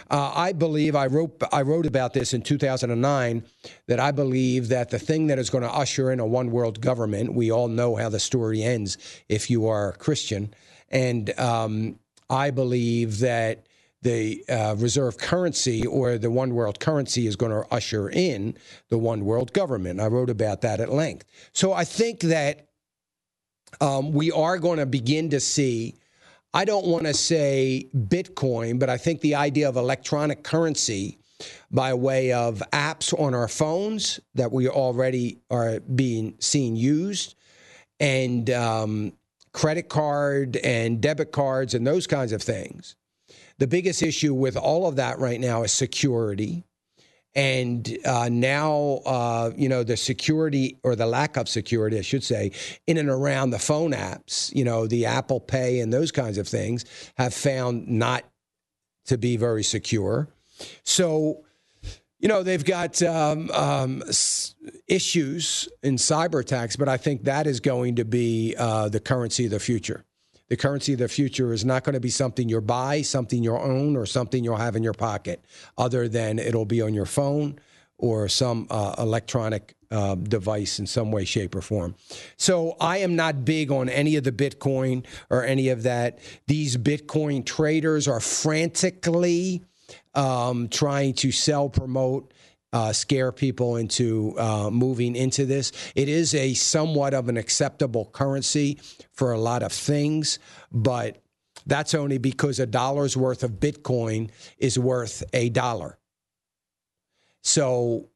Uh, 0.09 0.31
I 0.35 0.53
believe 0.53 0.95
I 0.95 1.05
wrote 1.05 1.39
I 1.51 1.61
wrote 1.61 1.85
about 1.85 2.13
this 2.13 2.33
in 2.33 2.41
2009 2.41 3.43
that 3.87 3.99
I 3.99 4.09
believe 4.11 4.69
that 4.69 4.89
the 4.89 4.99
thing 4.99 5.27
that 5.27 5.37
is 5.37 5.51
going 5.51 5.63
to 5.63 5.71
usher 5.71 6.11
in 6.11 6.19
a 6.19 6.25
one 6.25 6.49
world 6.49 6.81
government. 6.81 7.35
We 7.35 7.51
all 7.51 7.67
know 7.67 7.95
how 7.95 8.09
the 8.09 8.19
story 8.19 8.63
ends 8.63 8.97
if 9.29 9.51
you 9.51 9.67
are 9.67 9.89
a 9.89 9.93
Christian, 9.97 10.51
and 10.89 11.37
um, 11.39 11.99
I 12.29 12.49
believe 12.49 13.19
that 13.19 13.66
the 14.07 14.43
uh, 14.47 14.73
reserve 14.77 15.17
currency 15.17 15.85
or 15.85 16.17
the 16.17 16.31
one 16.31 16.53
world 16.53 16.79
currency 16.79 17.27
is 17.27 17.35
going 17.35 17.51
to 17.51 17.67
usher 17.73 18.09
in 18.09 18.55
the 18.89 18.97
one 18.97 19.25
world 19.25 19.51
government. 19.51 19.99
I 19.99 20.07
wrote 20.07 20.29
about 20.29 20.61
that 20.61 20.79
at 20.79 20.89
length. 20.89 21.25
So 21.51 21.73
I 21.73 21.83
think 21.83 22.21
that 22.21 22.67
um, 23.81 24.13
we 24.13 24.31
are 24.31 24.57
going 24.59 24.79
to 24.79 24.85
begin 24.85 25.29
to 25.31 25.41
see. 25.41 25.95
I 26.53 26.63
don't 26.63 26.85
want 26.85 27.03
to 27.03 27.13
say 27.13 27.89
Bitcoin, 27.93 28.79
but 28.79 28.89
I 28.89 28.95
think 28.97 29.19
the 29.19 29.35
idea 29.35 29.67
of 29.67 29.75
electronic 29.75 30.41
currency 30.41 31.17
by 31.69 31.93
way 31.93 32.31
of 32.31 32.63
apps 32.71 33.13
on 33.19 33.35
our 33.35 33.49
phones 33.49 34.21
that 34.35 34.53
we 34.53 34.69
already 34.69 35.39
are 35.51 35.81
being 35.81 36.35
seen 36.39 36.77
used, 36.77 37.35
and 37.99 38.49
um, 38.51 39.11
credit 39.51 39.89
card 39.89 40.55
and 40.57 41.01
debit 41.01 41.33
cards 41.33 41.73
and 41.73 41.85
those 41.85 42.05
kinds 42.07 42.31
of 42.31 42.41
things 42.41 42.95
the 43.57 43.67
biggest 43.67 44.03
issue 44.03 44.33
with 44.33 44.55
all 44.55 44.87
of 44.87 44.95
that 44.97 45.19
right 45.19 45.39
now 45.39 45.63
is 45.63 45.71
security. 45.71 46.63
And 47.35 47.97
uh, 48.05 48.29
now, 48.31 49.01
uh, 49.05 49.51
you 49.55 49.69
know, 49.69 49.83
the 49.83 49.97
security 49.97 50.79
or 50.83 50.95
the 50.95 51.05
lack 51.05 51.37
of 51.37 51.47
security, 51.47 51.97
I 51.99 52.01
should 52.01 52.23
say, 52.23 52.51
in 52.87 52.97
and 52.97 53.09
around 53.09 53.51
the 53.51 53.59
phone 53.59 53.91
apps, 53.91 54.53
you 54.55 54.63
know, 54.63 54.87
the 54.87 55.05
Apple 55.05 55.39
Pay 55.39 55.79
and 55.79 55.93
those 55.93 56.11
kinds 56.11 56.37
of 56.37 56.47
things 56.47 56.85
have 57.17 57.33
found 57.33 57.87
not 57.87 58.23
to 59.05 59.17
be 59.17 59.37
very 59.37 59.63
secure. 59.63 60.27
So, 60.83 61.43
you 62.19 62.27
know, 62.27 62.41
they've 62.41 62.65
got 62.65 63.03
um, 63.03 63.51
um, 63.51 64.01
issues 64.87 65.69
in 65.83 65.97
cyber 65.97 66.41
attacks, 66.41 66.75
but 66.75 66.89
I 66.89 66.97
think 66.97 67.25
that 67.25 67.45
is 67.45 67.59
going 67.59 67.97
to 67.97 68.05
be 68.05 68.55
uh, 68.57 68.89
the 68.89 68.99
currency 68.99 69.45
of 69.45 69.51
the 69.51 69.59
future. 69.59 70.03
The 70.49 70.55
currency 70.57 70.93
of 70.93 70.99
the 70.99 71.07
future 71.09 71.51
is 71.51 71.65
not 71.65 71.83
going 71.83 71.93
to 71.93 71.99
be 71.99 72.09
something 72.09 72.47
you 72.47 72.61
buy, 72.61 73.01
something 73.01 73.43
you 73.43 73.55
own, 73.57 73.97
or 73.97 74.05
something 74.05 74.43
you'll 74.43 74.55
have 74.55 74.75
in 74.75 74.83
your 74.83 74.93
pocket, 74.93 75.43
other 75.77 76.07
than 76.07 76.39
it'll 76.39 76.65
be 76.65 76.81
on 76.81 76.93
your 76.93 77.05
phone 77.05 77.59
or 77.99 78.29
some 78.29 78.67
uh, 78.69 78.93
electronic 78.99 79.75
uh, 79.89 80.13
device 80.15 80.77
in 80.77 80.85
some 80.85 81.11
way, 81.11 81.25
shape, 81.25 81.55
or 81.55 81.61
form. 81.61 81.95
So 82.37 82.75
I 82.79 82.99
am 82.99 83.15
not 83.15 83.43
big 83.43 83.71
on 83.71 83.89
any 83.89 84.15
of 84.17 84.23
the 84.23 84.31
Bitcoin 84.31 85.03
or 85.31 85.43
any 85.43 85.69
of 85.69 85.83
that. 85.83 86.19
These 86.45 86.77
Bitcoin 86.77 87.43
traders 87.43 88.07
are 88.07 88.19
frantically 88.19 89.63
um, 90.13 90.67
trying 90.69 91.13
to 91.15 91.31
sell, 91.31 91.69
promote, 91.69 92.31
uh, 92.77 92.93
scare 92.93 93.31
people 93.31 93.75
into 93.75 94.37
uh, 94.37 94.69
moving 94.69 95.15
into 95.15 95.45
this. 95.45 95.71
It 95.95 96.07
is 96.09 96.35
a 96.35 96.53
somewhat 96.53 97.15
of 97.15 97.27
an 97.27 97.35
acceptable 97.35 98.05
currency 98.13 98.77
for 99.11 99.31
a 99.31 99.39
lot 99.39 99.63
of 99.63 99.71
things, 99.71 100.37
but 100.71 101.17
that's 101.65 101.95
only 101.95 102.19
because 102.19 102.59
a 102.59 102.67
dollar's 102.67 103.17
worth 103.17 103.41
of 103.43 103.53
Bitcoin 103.53 104.29
is 104.59 104.77
worth 104.77 105.23
a 105.33 105.49
dollar. 105.49 105.97
So 107.41 108.09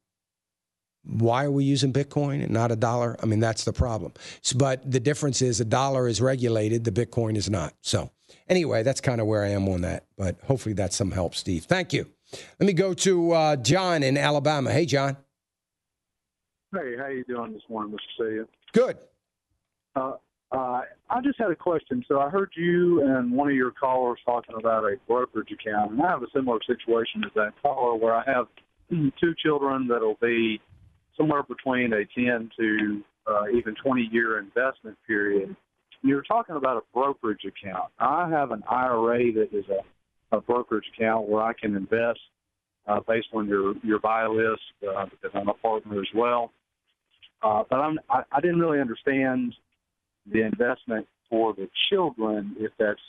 why 1.04 1.46
are 1.46 1.52
we 1.52 1.64
using 1.64 1.92
Bitcoin 1.92 2.44
and 2.44 2.52
not 2.52 2.72
a 2.72 2.76
dollar? 2.76 3.18
I 3.24 3.26
mean, 3.26 3.40
that's 3.40 3.64
the 3.66 3.74
problem. 3.74 4.14
So, 4.42 4.58
but 4.60 4.90
the 4.90 5.00
difference 5.00 5.42
is 5.42 5.60
a 5.60 5.66
dollar 5.66 6.08
is 6.08 6.22
regulated, 6.22 6.84
the 6.84 6.92
Bitcoin 6.92 7.36
is 7.36 7.50
not. 7.50 7.74
So, 7.82 8.12
anyway, 8.48 8.84
that's 8.84 9.02
kind 9.02 9.20
of 9.20 9.26
where 9.26 9.44
I 9.44 9.50
am 9.50 9.68
on 9.68 9.82
that. 9.82 10.06
But 10.16 10.40
hopefully, 10.44 10.74
that's 10.74 10.96
some 10.96 11.10
help, 11.10 11.34
Steve. 11.34 11.64
Thank 11.64 11.94
you. 11.94 12.06
Let 12.60 12.68
me 12.68 12.74
go 12.74 12.94
to 12.94 13.32
uh, 13.32 13.56
John 13.58 14.04
in 14.04 14.18
Alabama. 14.18 14.72
Hey, 14.72 14.86
John. 14.86 15.18
Hey, 16.74 16.96
how 16.98 17.08
you 17.08 17.24
doing 17.28 17.54
this 17.54 17.62
morning, 17.70 17.94
Mr. 17.94 18.38
Sia? 18.38 18.46
Good. 18.72 18.98
Uh, 19.96 20.14
uh, 20.54 20.82
I 21.10 21.22
just 21.24 21.38
had 21.40 21.52
a 21.52 21.56
question. 21.56 22.04
So 22.08 22.20
I 22.20 22.30
heard 22.30 22.52
you 22.56 23.04
and 23.06 23.32
one 23.34 23.50
of 23.50 23.56
your 23.56 23.72
callers 23.72 24.20
talking 24.26 24.56
about 24.58 24.84
a 24.86 24.96
brokerage 25.08 25.52
account, 25.52 25.92
and 25.94 26.02
I 26.02 26.10
have 26.10 26.24
a 26.24 26.28
similar 26.34 26.60
situation 26.66 27.24
as 27.26 27.32
that 27.36 27.52
caller 27.62 27.96
where 27.96 28.16
I 28.16 28.24
have 28.26 28.48
two 28.90 29.36
children 29.44 29.88
that'll 29.88 30.18
be 30.22 30.62
somewhere 31.18 31.44
between 31.44 31.92
a 31.94 32.06
10 32.16 32.52
to 32.58 33.02
uh, 33.28 33.44
even 33.54 33.76
20 33.84 34.08
year 34.12 34.40
investment 34.40 34.98
period. 35.06 35.56
You're 36.04 36.24
talking 36.24 36.56
about 36.56 36.78
a 36.78 36.82
brokerage 36.94 37.44
account. 37.46 37.92
I 38.00 38.30
have 38.30 38.52
an 38.52 38.64
IRA 38.70 39.32
that 39.34 39.50
is 39.54 39.66
a 39.70 39.84
a 40.32 40.42
brokerage 40.42 40.86
account 40.98 41.28
where 41.28 41.42
I 41.42 41.54
can 41.54 41.76
invest 41.76 42.20
uh, 42.88 43.00
based 43.08 43.28
on 43.34 43.48
your 43.48 43.76
your 43.84 44.00
buy 44.00 44.26
list 44.28 44.62
uh, 44.90 45.06
because 45.06 45.32
I'm 45.34 45.50
a 45.50 45.54
partner 45.54 46.00
as 46.00 46.08
well. 46.16 46.52
Uh, 47.44 47.64
but 47.70 47.78
I'm, 47.80 48.00
I, 48.10 48.24
I 48.32 48.40
didn't 48.40 48.60
really 48.60 48.80
understand 48.80 49.56
the 50.32 50.44
investment 50.44 51.08
for 51.30 51.54
the 51.54 51.68
children 51.90 52.56
if 52.60 52.72
that's 52.78 53.00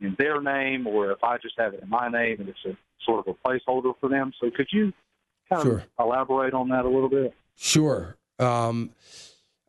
in 0.00 0.14
their 0.18 0.40
name 0.40 0.86
or 0.86 1.10
if 1.12 1.22
I 1.22 1.36
just 1.38 1.54
have 1.58 1.74
it 1.74 1.80
in 1.82 1.88
my 1.88 2.08
name 2.08 2.40
and 2.40 2.48
it's 2.48 2.64
a 2.66 2.76
sort 3.04 3.26
of 3.26 3.34
a 3.42 3.48
placeholder 3.48 3.92
for 4.00 4.08
them. 4.08 4.32
So 4.40 4.50
could 4.54 4.68
you 4.72 4.92
kind 5.52 5.62
sure. 5.62 5.78
of 5.98 6.06
elaborate 6.06 6.54
on 6.54 6.70
that 6.70 6.86
a 6.86 6.88
little 6.88 7.08
bit? 7.10 7.34
Sure. 7.56 8.16
Um, 8.38 8.90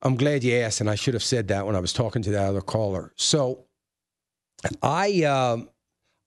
I'm 0.01 0.15
glad 0.15 0.43
you 0.43 0.55
asked, 0.55 0.79
and 0.79 0.89
I 0.89 0.95
should 0.95 1.13
have 1.13 1.23
said 1.23 1.49
that 1.49 1.65
when 1.65 1.75
I 1.75 1.79
was 1.79 1.91
talking 1.91 2.21
to 2.21 2.31
that 2.31 2.45
other 2.45 2.61
caller. 2.61 3.11
So 3.15 3.59
I. 4.81 5.23
Um, 5.23 5.69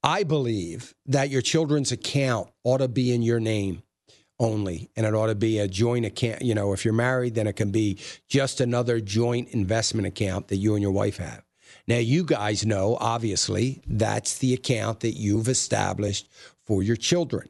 I 0.02 0.22
believe 0.22 0.94
that 1.06 1.28
your 1.30 1.42
children's 1.42 1.92
account 1.92 2.48
ought 2.64 2.78
to 2.78 2.88
be 2.88 3.12
in 3.12 3.20
your 3.22 3.38
name 3.40 3.82
only, 4.38 4.88
and 4.96 5.04
it 5.04 5.14
ought 5.14 5.26
to 5.26 5.34
be 5.34 5.58
a 5.58 5.68
joint 5.68 6.06
account. 6.06 6.40
You 6.40 6.54
know, 6.54 6.72
if 6.72 6.84
you're 6.84 6.94
married, 6.94 7.34
then 7.34 7.46
it 7.46 7.56
can 7.56 7.70
be 7.70 7.98
just 8.26 8.60
another 8.60 9.00
joint 9.00 9.50
investment 9.50 10.06
account 10.08 10.48
that 10.48 10.56
you 10.56 10.74
and 10.74 10.82
your 10.82 10.92
wife 10.92 11.18
have. 11.18 11.42
Now, 11.86 11.98
you 11.98 12.24
guys 12.24 12.64
know, 12.64 12.96
obviously, 12.98 13.82
that's 13.86 14.38
the 14.38 14.54
account 14.54 15.00
that 15.00 15.12
you've 15.12 15.48
established 15.48 16.30
for 16.64 16.82
your 16.82 16.96
children. 16.96 17.48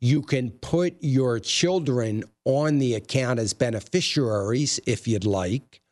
You 0.00 0.22
can 0.22 0.50
put 0.50 0.96
your 1.00 1.38
children 1.40 2.24
on 2.44 2.78
the 2.78 2.94
account 2.94 3.38
as 3.38 3.52
beneficiaries 3.52 4.80
if 4.86 5.06
you'd 5.06 5.26
like, 5.26 5.82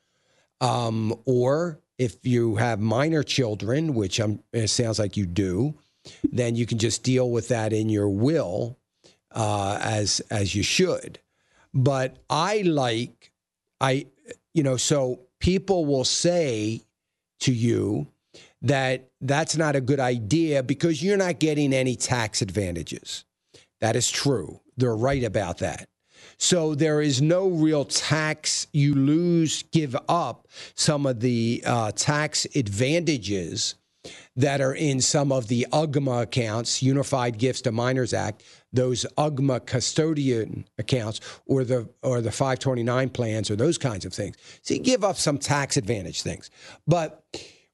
um, 0.63 1.15
or 1.27 1.79
if 1.99 2.17
you 2.27 2.57
have 2.57 2.81
minor 2.81 3.23
children, 3.23 3.95
which 3.95 4.19
I'm, 4.19 4.43
it 4.53 4.69
sounds 4.69 4.99
like 4.99 5.17
you 5.17 5.27
do, 5.27 5.75
then 6.31 6.55
you 6.57 6.67
can 6.67 6.79
just 6.79 7.03
deal 7.03 7.31
with 7.31 7.49
that 7.49 7.73
in 7.73 7.89
your 7.89 8.09
will 8.09 8.79
uh, 9.33 9.79
as 9.81 10.21
as 10.31 10.55
you 10.55 10.63
should. 10.63 11.19
But 11.73 12.17
I 12.29 12.63
like 12.63 13.33
I 13.81 14.07
you 14.55 14.63
know 14.63 14.77
so 14.77 15.21
people 15.39 15.85
will 15.85 16.05
say 16.05 16.83
to 17.41 17.53
you 17.53 18.07
that 18.63 19.09
that's 19.21 19.57
not 19.57 19.77
a 19.77 19.81
good 19.81 20.01
idea 20.01 20.63
because 20.63 21.03
you're 21.03 21.17
not 21.17 21.39
getting 21.39 21.73
any 21.73 21.97
tax 21.97 22.43
advantages. 22.43 23.25
That 23.81 23.97
is 23.97 24.11
true. 24.11 24.61
They're 24.77 24.97
right 24.97 25.25
about 25.25 25.59
that. 25.59 25.89
So 26.37 26.75
there 26.75 27.01
is 27.01 27.23
no 27.23 27.49
real 27.49 27.87
tax. 27.87 28.67
You 28.73 28.95
lose, 28.95 29.63
give 29.73 29.97
up 30.09 30.49
some 30.75 31.07
of 31.07 31.21
the 31.21 31.63
uh, 31.67 31.93
tax 31.95 32.47
advantages 32.55 33.77
that 34.37 34.61
are 34.61 34.75
in 34.75 35.01
some 35.01 35.33
of 35.33 35.49
the 35.49 35.67
UGMA 35.73 36.23
accounts, 36.23 36.83
Unified 36.83 37.39
Gifts 37.39 37.61
to 37.63 37.73
Minors 37.73 38.13
Act, 38.15 38.43
those 38.73 39.05
UGMA 39.19 39.67
custodian 39.67 40.67
accounts 40.79 41.21
or 41.47 41.65
the 41.65 41.89
or 42.03 42.21
the 42.21 42.31
529 42.31 43.11
plans 43.11 43.51
or 43.51 43.57
those 43.57 43.79
kinds 43.79 44.05
of 44.05 44.13
things. 44.13 44.37
So 44.63 44.75
you 44.75 44.81
give 44.81 45.05
up 45.05 45.17
some 45.17 45.39
tax 45.39 45.77
advantage 45.77 46.23
things. 46.23 46.51
But 46.87 47.23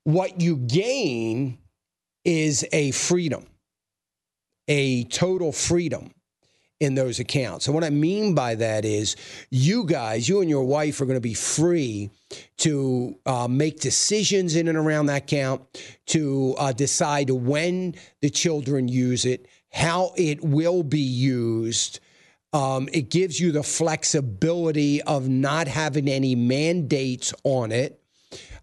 what 0.05 0.41
you 0.41 0.57
gain 0.57 1.59
is 2.25 2.67
a 2.73 2.91
freedom, 2.93 3.47
a 4.69 5.05
total 5.05 5.53
freedom 5.53 6.13
in 6.81 6.95
those 6.95 7.19
accounts. 7.19 7.67
And 7.67 7.75
what 7.75 7.85
I 7.85 7.91
mean 7.91 8.35
by 8.35 8.55
that 8.57 8.85
is 8.85 9.17
you 9.51 9.85
guys, 9.85 10.29
you 10.29 10.41
and 10.41 10.51
your 10.51 10.65
wife 10.65 11.01
are 11.01 11.07
going 11.07 11.17
to 11.17 11.21
be 11.21 11.35
free 11.35 12.11
to 12.59 13.17
uh, 13.25 13.49
make 13.49 13.81
decisions 13.81 14.57
in 14.57 14.69
and 14.69 14.77
around 14.77 15.07
that 15.07 15.23
account, 15.23 15.63
to 16.07 16.55
uh, 16.59 16.73
decide 16.73 17.31
when 17.31 17.95
the 18.21 18.29
children 18.31 18.89
use 18.89 19.25
it, 19.25 19.47
how 19.73 20.13
it 20.17 20.45
will 20.45 20.83
be 20.83 21.01
used. 21.01 22.01
Um, 22.53 22.89
it 22.93 23.11
gives 23.11 23.41
you 23.41 23.53
the 23.53 23.63
flexibility 23.63 25.01
of 25.03 25.29
not 25.29 25.69
having 25.69 26.09
any 26.09 26.35
mandates 26.35 27.33
on 27.45 27.73
it, 27.73 28.01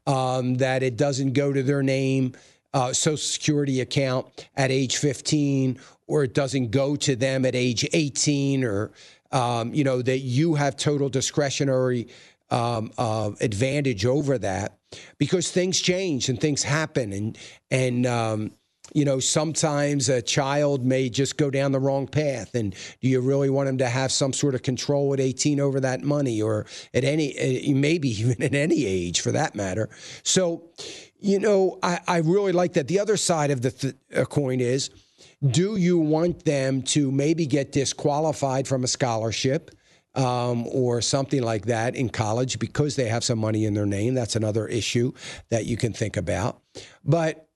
um, 0.06 0.56
that 0.56 0.84
it 0.84 0.98
doesn't 0.98 1.34
go 1.34 1.52
to 1.52 1.64
their 1.64 1.82
name. 1.84 2.34
Uh, 2.76 2.92
Social 2.92 3.18
Security 3.18 3.82
account 3.82 4.48
at 4.56 4.72
age 4.72 4.98
15 4.98 5.78
or 6.08 6.24
it 6.24 6.34
doesn't 6.34 6.72
go 6.72 6.96
to 6.98 7.16
them 7.16 7.46
at 7.46 7.56
age 7.56 7.88
18 7.94 8.64
or 8.64 8.92
um, 9.32 9.74
you 9.74 9.84
know 9.84 10.02
that 10.02 10.20
you 10.20 10.56
have 10.56 10.76
total 10.76 11.10
discretionary 11.10 12.08
um, 12.52 12.92
uh, 12.98 13.32
advantage 13.42 14.06
over 14.06 14.38
that 14.38 14.78
because 15.18 15.50
things 15.52 15.80
change 15.80 16.30
and 16.30 16.40
things 16.40 16.64
happen 16.64 17.14
and 17.14 17.38
and 17.72 18.06
um, 18.06 18.52
you 18.94 19.06
know 19.06 19.20
sometimes 19.20 20.10
a 20.10 20.22
child 20.22 20.86
may 20.86 21.10
just 21.10 21.38
go 21.38 21.50
down 21.50 21.72
the 21.72 21.80
wrong 21.80 22.06
path 22.08 22.54
and 22.54 22.76
do 23.02 23.08
you 23.08 23.22
really 23.22 23.50
want 23.50 23.66
them 23.68 23.78
to 23.78 23.88
have 23.88 24.12
some 24.12 24.34
sort 24.34 24.54
of 24.56 24.62
control 24.62 25.14
at 25.14 25.20
18 25.20 25.60
over 25.60 25.80
that 25.80 26.04
money 26.04 26.42
or 26.42 26.66
at 26.94 27.04
any 27.04 27.36
eh, 27.38 27.74
maybe 27.74 28.10
even 28.10 28.42
at 28.44 28.54
any 28.54 28.86
age 28.86 29.22
for 29.22 29.32
that 29.32 29.56
matter 29.56 29.90
so 30.22 30.64
you 31.20 31.40
know 31.40 31.80
i, 31.82 32.00
I 32.08 32.18
really 32.18 32.52
like 32.52 32.74
that 32.74 32.88
the 32.88 33.00
other 33.00 33.16
side 33.18 33.50
of 33.52 33.62
the 33.62 33.72
th- 33.72 33.96
uh, 34.16 34.26
coin 34.26 34.60
is 34.60 34.92
do 35.46 35.76
you 35.76 35.98
want 35.98 36.46
them 36.46 36.82
to 36.82 37.12
maybe 37.12 37.46
get 37.46 37.72
disqualified 37.72 38.68
from 38.68 38.84
a 38.84 38.88
scholarship? 38.88 39.72
Um, 40.16 40.68
or 40.68 41.02
something 41.02 41.42
like 41.42 41.66
that 41.66 41.96
in 41.96 42.08
college 42.08 42.60
because 42.60 42.96
they 42.96 43.08
have 43.08 43.24
some 43.24 43.40
money 43.40 43.66
in 43.66 43.74
their 43.74 43.88
name. 43.88 44.14
That's 44.14 44.36
another 44.36 44.68
issue 44.68 45.14
that 45.50 45.66
you 45.66 45.76
can 45.76 45.92
think 45.92 46.18
about. 46.18 46.62
But 47.04 47.48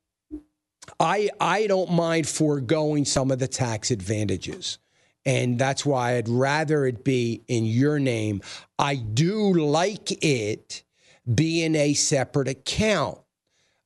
I 1.00 1.30
I 1.40 1.68
don't 1.68 1.92
mind 1.92 2.28
foregoing 2.28 3.06
some 3.06 3.30
of 3.30 3.38
the 3.38 3.48
tax 3.48 3.92
advantages. 3.92 4.80
And 5.24 5.60
that's 5.60 5.86
why 5.86 6.16
I'd 6.16 6.28
rather 6.28 6.88
it 6.88 7.04
be 7.04 7.44
in 7.48 7.66
your 7.66 8.00
name. 8.00 8.42
I 8.80 8.96
do 8.96 9.54
like 9.54 10.24
it 10.26 10.82
being 11.32 11.76
a 11.76 11.94
separate 11.94 12.48
account. 12.48 13.20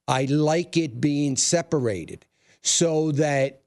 I 0.08 0.24
like 0.26 0.78
it 0.78 1.02
being 1.02 1.36
separated 1.36 2.26
so 2.64 3.12
that 3.14 3.61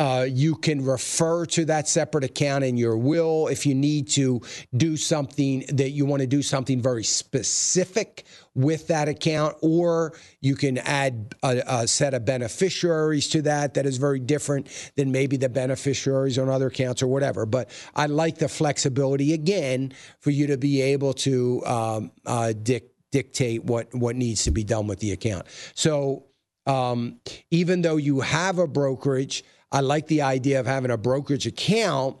uh, 0.00 0.22
you 0.22 0.54
can 0.56 0.82
refer 0.82 1.44
to 1.44 1.62
that 1.66 1.86
separate 1.86 2.24
account 2.24 2.64
in 2.64 2.78
your 2.78 2.96
will 2.96 3.48
if 3.48 3.66
you 3.66 3.74
need 3.74 4.08
to 4.08 4.40
do 4.74 4.96
something 4.96 5.62
that 5.68 5.90
you 5.90 6.06
want 6.06 6.22
to 6.22 6.26
do 6.26 6.40
something 6.40 6.80
very 6.80 7.04
specific 7.04 8.24
with 8.54 8.86
that 8.86 9.10
account, 9.10 9.58
or 9.60 10.14
you 10.40 10.56
can 10.56 10.78
add 10.78 11.34
a, 11.42 11.62
a, 11.66 11.86
set 11.86 12.14
of 12.14 12.24
beneficiaries 12.24 13.28
to 13.28 13.42
that 13.42 13.74
that 13.74 13.84
is 13.84 13.98
very 13.98 14.18
different 14.18 14.68
than 14.96 15.12
maybe 15.12 15.36
the 15.36 15.50
beneficiaries 15.50 16.38
on 16.38 16.48
other 16.48 16.68
accounts 16.68 17.02
or 17.02 17.06
whatever. 17.06 17.44
But 17.44 17.68
I 17.94 18.06
like 18.06 18.38
the 18.38 18.48
flexibility 18.48 19.34
again 19.34 19.92
for 20.18 20.30
you 20.30 20.46
to 20.46 20.56
be 20.56 20.80
able 20.80 21.12
to 21.12 21.64
um, 21.66 22.10
uh, 22.24 22.54
dic- 22.62 22.90
dictate 23.12 23.64
what 23.64 23.94
what 23.94 24.16
needs 24.16 24.44
to 24.44 24.50
be 24.50 24.64
done 24.64 24.86
with 24.86 25.00
the 25.00 25.12
account. 25.12 25.44
So 25.74 26.24
um, 26.66 27.20
even 27.50 27.82
though 27.82 27.98
you 27.98 28.20
have 28.20 28.56
a 28.58 28.66
brokerage. 28.66 29.44
I 29.72 29.80
like 29.80 30.06
the 30.08 30.22
idea 30.22 30.58
of 30.60 30.66
having 30.66 30.90
a 30.90 30.96
brokerage 30.96 31.46
account 31.46 32.16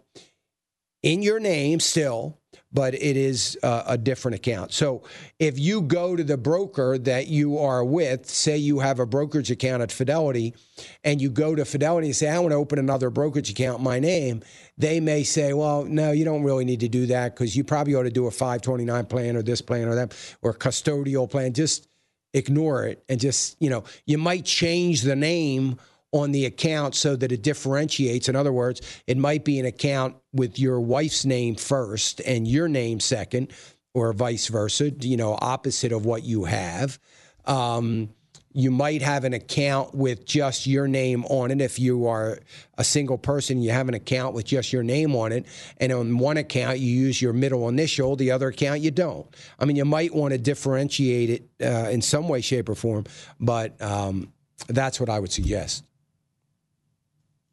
in 1.02 1.22
your 1.22 1.40
name 1.40 1.80
still, 1.80 2.38
but 2.72 2.94
it 2.94 3.16
is 3.16 3.58
uh, 3.62 3.84
a 3.86 3.98
different 3.98 4.36
account. 4.36 4.70
So 4.72 5.02
if 5.38 5.58
you 5.58 5.80
go 5.80 6.14
to 6.14 6.22
the 6.22 6.36
broker 6.36 6.98
that 6.98 7.26
you 7.26 7.58
are 7.58 7.84
with, 7.84 8.26
say 8.28 8.56
you 8.56 8.78
have 8.80 9.00
a 9.00 9.06
brokerage 9.06 9.50
account 9.50 9.82
at 9.82 9.90
Fidelity, 9.90 10.54
and 11.02 11.20
you 11.20 11.30
go 11.30 11.54
to 11.54 11.64
Fidelity 11.64 12.08
and 12.08 12.16
say, 12.16 12.28
I 12.28 12.38
want 12.38 12.52
to 12.52 12.56
open 12.56 12.78
another 12.78 13.10
brokerage 13.10 13.50
account 13.50 13.78
in 13.78 13.84
my 13.84 13.98
name, 13.98 14.42
they 14.78 15.00
may 15.00 15.24
say, 15.24 15.52
Well, 15.52 15.84
no, 15.84 16.12
you 16.12 16.24
don't 16.24 16.44
really 16.44 16.64
need 16.64 16.80
to 16.80 16.88
do 16.88 17.06
that 17.06 17.34
because 17.34 17.56
you 17.56 17.64
probably 17.64 17.94
ought 17.94 18.04
to 18.04 18.10
do 18.10 18.26
a 18.26 18.30
529 18.30 19.06
plan 19.06 19.36
or 19.36 19.42
this 19.42 19.60
plan 19.60 19.88
or 19.88 19.94
that 19.96 20.14
or 20.42 20.54
custodial 20.54 21.28
plan. 21.28 21.52
Just 21.52 21.88
ignore 22.34 22.84
it 22.84 23.02
and 23.08 23.18
just, 23.18 23.56
you 23.60 23.68
know, 23.70 23.82
you 24.06 24.18
might 24.18 24.44
change 24.44 25.02
the 25.02 25.16
name 25.16 25.76
on 26.12 26.32
the 26.32 26.44
account 26.44 26.94
so 26.94 27.16
that 27.16 27.30
it 27.30 27.42
differentiates. 27.42 28.28
In 28.28 28.36
other 28.36 28.52
words, 28.52 28.80
it 29.06 29.16
might 29.16 29.44
be 29.44 29.58
an 29.58 29.66
account 29.66 30.16
with 30.32 30.58
your 30.58 30.80
wife's 30.80 31.24
name 31.24 31.54
first 31.54 32.20
and 32.26 32.48
your 32.48 32.68
name 32.68 33.00
second, 33.00 33.52
or 33.94 34.12
vice 34.12 34.48
versa, 34.48 34.90
you 35.00 35.16
know, 35.16 35.36
opposite 35.40 35.92
of 35.92 36.04
what 36.04 36.24
you 36.24 36.44
have. 36.44 36.98
Um, 37.44 38.10
you 38.52 38.72
might 38.72 39.00
have 39.02 39.22
an 39.22 39.32
account 39.32 39.94
with 39.94 40.24
just 40.26 40.66
your 40.66 40.88
name 40.88 41.24
on 41.26 41.52
it. 41.52 41.60
If 41.60 41.78
you 41.78 42.08
are 42.08 42.40
a 42.76 42.82
single 42.82 43.16
person, 43.18 43.62
you 43.62 43.70
have 43.70 43.86
an 43.88 43.94
account 43.94 44.34
with 44.34 44.46
just 44.46 44.72
your 44.72 44.82
name 44.82 45.14
on 45.14 45.30
it. 45.30 45.46
And 45.78 45.92
on 45.92 46.18
one 46.18 46.36
account, 46.36 46.80
you 46.80 46.86
use 46.90 47.22
your 47.22 47.32
middle 47.32 47.68
initial, 47.68 48.16
the 48.16 48.32
other 48.32 48.48
account, 48.48 48.80
you 48.80 48.90
don't. 48.90 49.26
I 49.60 49.64
mean, 49.64 49.76
you 49.76 49.84
might 49.84 50.12
want 50.12 50.32
to 50.32 50.38
differentiate 50.38 51.30
it 51.30 51.48
uh, 51.64 51.88
in 51.90 52.02
some 52.02 52.28
way, 52.28 52.40
shape, 52.40 52.68
or 52.68 52.74
form, 52.74 53.04
but 53.38 53.80
um, 53.80 54.32
that's 54.66 54.98
what 54.98 55.08
I 55.08 55.20
would 55.20 55.30
suggest 55.30 55.84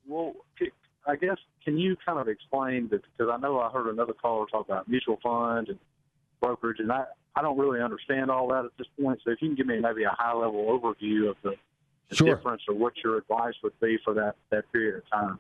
well, 0.08 0.34
I 1.06 1.16
guess 1.16 1.38
can 1.64 1.78
you 1.78 1.96
kind 2.06 2.20
of 2.20 2.28
explain 2.28 2.90
that? 2.92 3.02
Because 3.18 3.32
I 3.34 3.38
know 3.40 3.60
I 3.60 3.70
heard 3.72 3.88
another 3.90 4.14
caller 4.14 4.46
talk 4.52 4.66
about 4.68 4.88
mutual 4.88 5.20
funds 5.22 5.70
and 5.70 5.80
brokerage, 6.42 6.80
and 6.80 6.92
I 6.92 7.06
I 7.36 7.42
don't 7.42 7.58
really 7.58 7.82
understand 7.82 8.32
all 8.32 8.48
that 8.50 8.66
at 8.66 8.72
this 8.78 8.88
point. 9.00 9.20
So 9.24 9.32
if 9.32 9.42
you 9.42 9.50
can 9.50 9.56
give 9.56 9.68
me 9.68 9.80
maybe 9.80 10.04
a 10.04 10.16
high 10.18 10.34
level 10.36 10.66
overview 10.66 11.30
of 11.30 11.36
the, 11.44 11.54
the 12.10 12.16
sure. 12.16 12.36
difference 12.36 12.64
or 12.68 12.76
what 12.76 12.94
your 13.04 13.18
advice 13.18 13.54
would 13.64 13.80
be 13.82 13.98
for 14.04 14.14
that 14.16 14.36
that 14.52 14.72
period 14.72 14.96
of 15.04 15.10
time. 15.10 15.40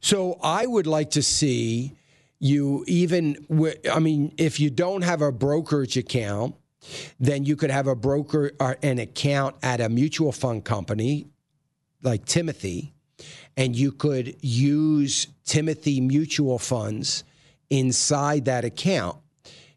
So 0.00 0.38
I 0.42 0.66
would 0.66 0.86
like 0.86 1.10
to 1.10 1.22
see 1.22 1.94
you 2.38 2.84
even. 2.86 3.46
I 3.90 3.98
mean, 4.00 4.32
if 4.38 4.60
you 4.60 4.70
don't 4.70 5.02
have 5.02 5.22
a 5.22 5.32
brokerage 5.32 5.96
account. 5.96 6.54
Then 7.18 7.46
you 7.46 7.56
could 7.56 7.70
have 7.70 7.86
a 7.86 7.96
broker 7.96 8.50
or 8.60 8.72
uh, 8.72 8.74
an 8.82 8.98
account 8.98 9.56
at 9.62 9.80
a 9.80 9.88
mutual 9.88 10.32
fund 10.32 10.66
company 10.66 11.26
like 12.02 12.26
Timothy, 12.26 12.93
and 13.56 13.76
you 13.76 13.92
could 13.92 14.36
use 14.40 15.28
Timothy 15.44 16.00
mutual 16.00 16.58
funds 16.58 17.24
inside 17.70 18.46
that 18.46 18.64
account. 18.64 19.18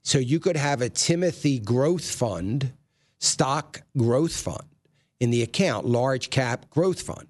So 0.03 0.17
you 0.19 0.39
could 0.39 0.55
have 0.57 0.81
a 0.81 0.89
Timothy 0.89 1.59
growth 1.59 2.09
fund, 2.09 2.71
stock 3.19 3.81
growth 3.97 4.35
fund 4.39 4.63
in 5.19 5.31
the 5.31 5.43
account, 5.43 5.85
large 5.85 6.29
cap 6.29 6.69
growth 6.69 7.01
fund. 7.01 7.27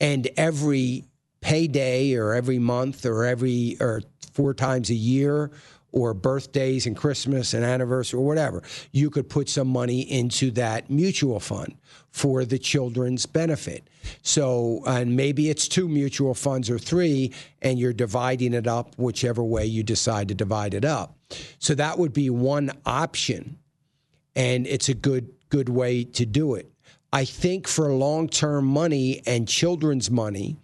And 0.00 0.28
every 0.36 1.04
payday 1.40 2.14
or 2.14 2.32
every 2.34 2.58
month 2.58 3.06
or 3.06 3.24
every 3.24 3.76
or 3.80 4.02
four 4.32 4.54
times 4.54 4.90
a 4.90 4.94
year 4.94 5.50
or 5.92 6.12
birthdays 6.14 6.86
and 6.86 6.96
Christmas 6.96 7.54
and 7.54 7.64
anniversary 7.64 8.18
or 8.20 8.24
whatever, 8.26 8.62
you 8.92 9.10
could 9.10 9.28
put 9.28 9.48
some 9.48 9.68
money 9.68 10.00
into 10.02 10.50
that 10.52 10.90
mutual 10.90 11.40
fund 11.40 11.74
for 12.10 12.44
the 12.44 12.58
children's 12.58 13.24
benefit. 13.26 13.88
So, 14.22 14.80
and 14.86 15.16
maybe 15.16 15.48
it's 15.50 15.66
two 15.68 15.88
mutual 15.88 16.34
funds 16.34 16.68
or 16.70 16.78
three, 16.78 17.32
and 17.62 17.78
you're 17.78 17.92
dividing 17.94 18.54
it 18.54 18.66
up 18.66 18.94
whichever 18.98 19.42
way 19.42 19.64
you 19.66 19.82
decide 19.82 20.28
to 20.28 20.34
divide 20.34 20.74
it 20.74 20.84
up. 20.84 21.16
So 21.58 21.74
that 21.74 21.98
would 21.98 22.12
be 22.12 22.28
one 22.30 22.70
option, 22.86 23.58
and 24.36 24.66
it's 24.66 24.88
a 24.88 24.94
good 24.94 25.30
good 25.50 25.68
way 25.70 26.04
to 26.04 26.26
do 26.26 26.54
it. 26.54 26.70
I 27.12 27.24
think 27.24 27.66
for 27.66 27.90
long 27.90 28.28
term 28.28 28.66
money 28.66 29.22
and 29.26 29.48
children's 29.48 30.10
money, 30.10 30.56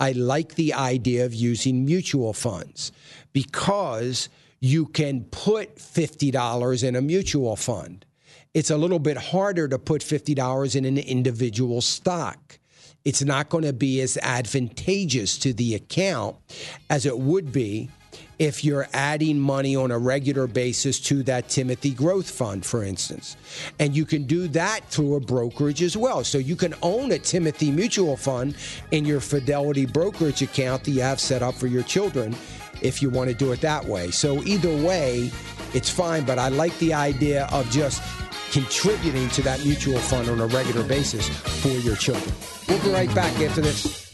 I 0.00 0.10
like 0.12 0.54
the 0.56 0.74
idea 0.74 1.24
of 1.24 1.32
using 1.34 1.84
mutual 1.84 2.32
funds 2.32 2.90
because 3.32 4.28
you 4.62 4.86
can 4.86 5.24
put 5.32 5.74
$50 5.76 6.84
in 6.86 6.94
a 6.96 7.02
mutual 7.02 7.56
fund. 7.56 8.06
It's 8.54 8.70
a 8.70 8.76
little 8.76 9.00
bit 9.00 9.16
harder 9.16 9.66
to 9.66 9.76
put 9.78 10.02
$50 10.02 10.76
in 10.76 10.84
an 10.84 10.98
individual 10.98 11.80
stock. 11.80 12.58
It's 13.04 13.24
not 13.24 13.48
going 13.48 13.64
to 13.64 13.72
be 13.72 14.00
as 14.00 14.16
advantageous 14.18 15.36
to 15.38 15.52
the 15.52 15.74
account 15.74 16.36
as 16.88 17.04
it 17.04 17.18
would 17.18 17.50
be 17.50 17.90
if 18.38 18.64
you're 18.64 18.88
adding 18.92 19.38
money 19.38 19.76
on 19.76 19.90
a 19.90 19.98
regular 19.98 20.46
basis 20.46 20.98
to 21.00 21.22
that 21.24 21.48
Timothy 21.48 21.90
Growth 21.90 22.30
Fund, 22.30 22.64
for 22.66 22.82
instance. 22.84 23.36
And 23.78 23.96
you 23.96 24.04
can 24.04 24.24
do 24.24 24.48
that 24.48 24.84
through 24.88 25.14
a 25.16 25.20
brokerage 25.20 25.82
as 25.82 25.96
well. 25.96 26.24
So 26.24 26.38
you 26.38 26.56
can 26.56 26.74
own 26.82 27.12
a 27.12 27.18
Timothy 27.18 27.70
Mutual 27.70 28.16
Fund 28.16 28.56
in 28.90 29.04
your 29.04 29.20
Fidelity 29.20 29.86
brokerage 29.86 30.42
account 30.42 30.84
that 30.84 30.90
you 30.90 31.02
have 31.02 31.20
set 31.20 31.42
up 31.42 31.54
for 31.54 31.66
your 31.66 31.82
children 31.82 32.34
if 32.80 33.00
you 33.00 33.10
want 33.10 33.30
to 33.30 33.34
do 33.34 33.52
it 33.52 33.60
that 33.60 33.84
way. 33.84 34.10
So 34.10 34.42
either 34.42 34.74
way, 34.84 35.30
it's 35.74 35.88
fine, 35.90 36.24
but 36.24 36.38
I 36.38 36.48
like 36.48 36.76
the 36.78 36.92
idea 36.94 37.46
of 37.52 37.70
just 37.70 38.02
contributing 38.50 39.28
to 39.30 39.40
that 39.42 39.64
mutual 39.64 39.98
fund 39.98 40.28
on 40.28 40.38
a 40.40 40.46
regular 40.48 40.82
basis 40.86 41.26
for 41.30 41.68
your 41.68 41.96
children. 41.96 42.34
We'll 42.68 42.82
be 42.82 42.90
right 42.92 43.14
back 43.14 43.32
after 43.40 43.62
this. 43.62 44.11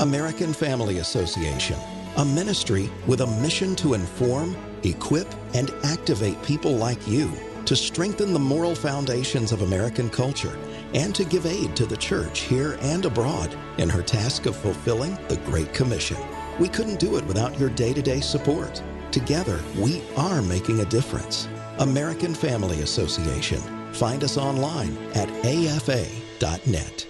American 0.00 0.52
Family 0.52 0.98
Association, 0.98 1.78
a 2.18 2.24
ministry 2.24 2.90
with 3.06 3.22
a 3.22 3.26
mission 3.40 3.74
to 3.76 3.94
inform, 3.94 4.54
equip, 4.82 5.26
and 5.54 5.70
activate 5.84 6.40
people 6.42 6.72
like 6.72 7.06
you 7.08 7.32
to 7.64 7.74
strengthen 7.74 8.32
the 8.34 8.38
moral 8.38 8.74
foundations 8.74 9.52
of 9.52 9.62
American 9.62 10.10
culture 10.10 10.56
and 10.94 11.14
to 11.14 11.24
give 11.24 11.46
aid 11.46 11.74
to 11.76 11.86
the 11.86 11.96
church 11.96 12.40
here 12.40 12.78
and 12.82 13.06
abroad 13.06 13.56
in 13.78 13.88
her 13.88 14.02
task 14.02 14.44
of 14.46 14.54
fulfilling 14.54 15.16
the 15.28 15.36
Great 15.46 15.72
Commission. 15.72 16.16
We 16.60 16.68
couldn't 16.68 17.00
do 17.00 17.16
it 17.16 17.24
without 17.26 17.58
your 17.58 17.70
day 17.70 17.92
to 17.94 18.02
day 18.02 18.20
support. 18.20 18.82
Together, 19.10 19.60
we 19.78 20.02
are 20.16 20.42
making 20.42 20.80
a 20.80 20.84
difference. 20.84 21.48
American 21.78 22.34
Family 22.34 22.82
Association. 22.82 23.60
Find 23.94 24.22
us 24.24 24.36
online 24.36 24.94
at 25.14 25.30
afa.net 25.44 27.06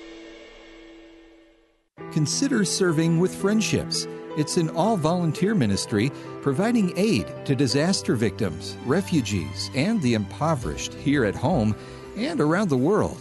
consider 2.16 2.64
serving 2.64 3.18
with 3.18 3.34
friendships. 3.34 4.06
It's 4.38 4.56
an 4.56 4.70
all 4.70 4.96
volunteer 4.96 5.54
ministry 5.54 6.10
providing 6.40 6.94
aid 6.96 7.26
to 7.44 7.54
disaster 7.54 8.14
victims, 8.16 8.74
refugees, 8.86 9.70
and 9.74 10.00
the 10.00 10.14
impoverished 10.14 10.94
here 10.94 11.26
at 11.26 11.34
home 11.34 11.76
and 12.16 12.40
around 12.40 12.70
the 12.70 12.76
world. 12.78 13.18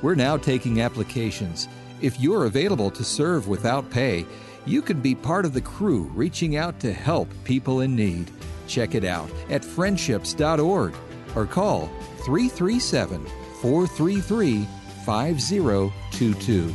We're 0.00 0.14
now 0.14 0.36
taking 0.36 0.80
applications. 0.80 1.66
If 2.00 2.20
you're 2.20 2.44
available 2.46 2.88
to 2.92 3.02
serve 3.02 3.48
without 3.48 3.90
pay, 3.90 4.24
you 4.64 4.80
can 4.80 5.00
be 5.00 5.16
part 5.16 5.44
of 5.44 5.52
the 5.52 5.60
crew 5.60 6.02
reaching 6.14 6.54
out 6.54 6.78
to 6.78 6.92
help 6.92 7.26
people 7.42 7.80
in 7.80 7.96
need. 7.96 8.30
Check 8.68 8.94
it 8.94 9.02
out 9.02 9.28
at 9.50 9.64
friendships.org 9.64 10.94
or 11.34 11.46
call 11.46 11.88
337 12.24 13.26
433 13.60 14.68
5022 15.04 16.72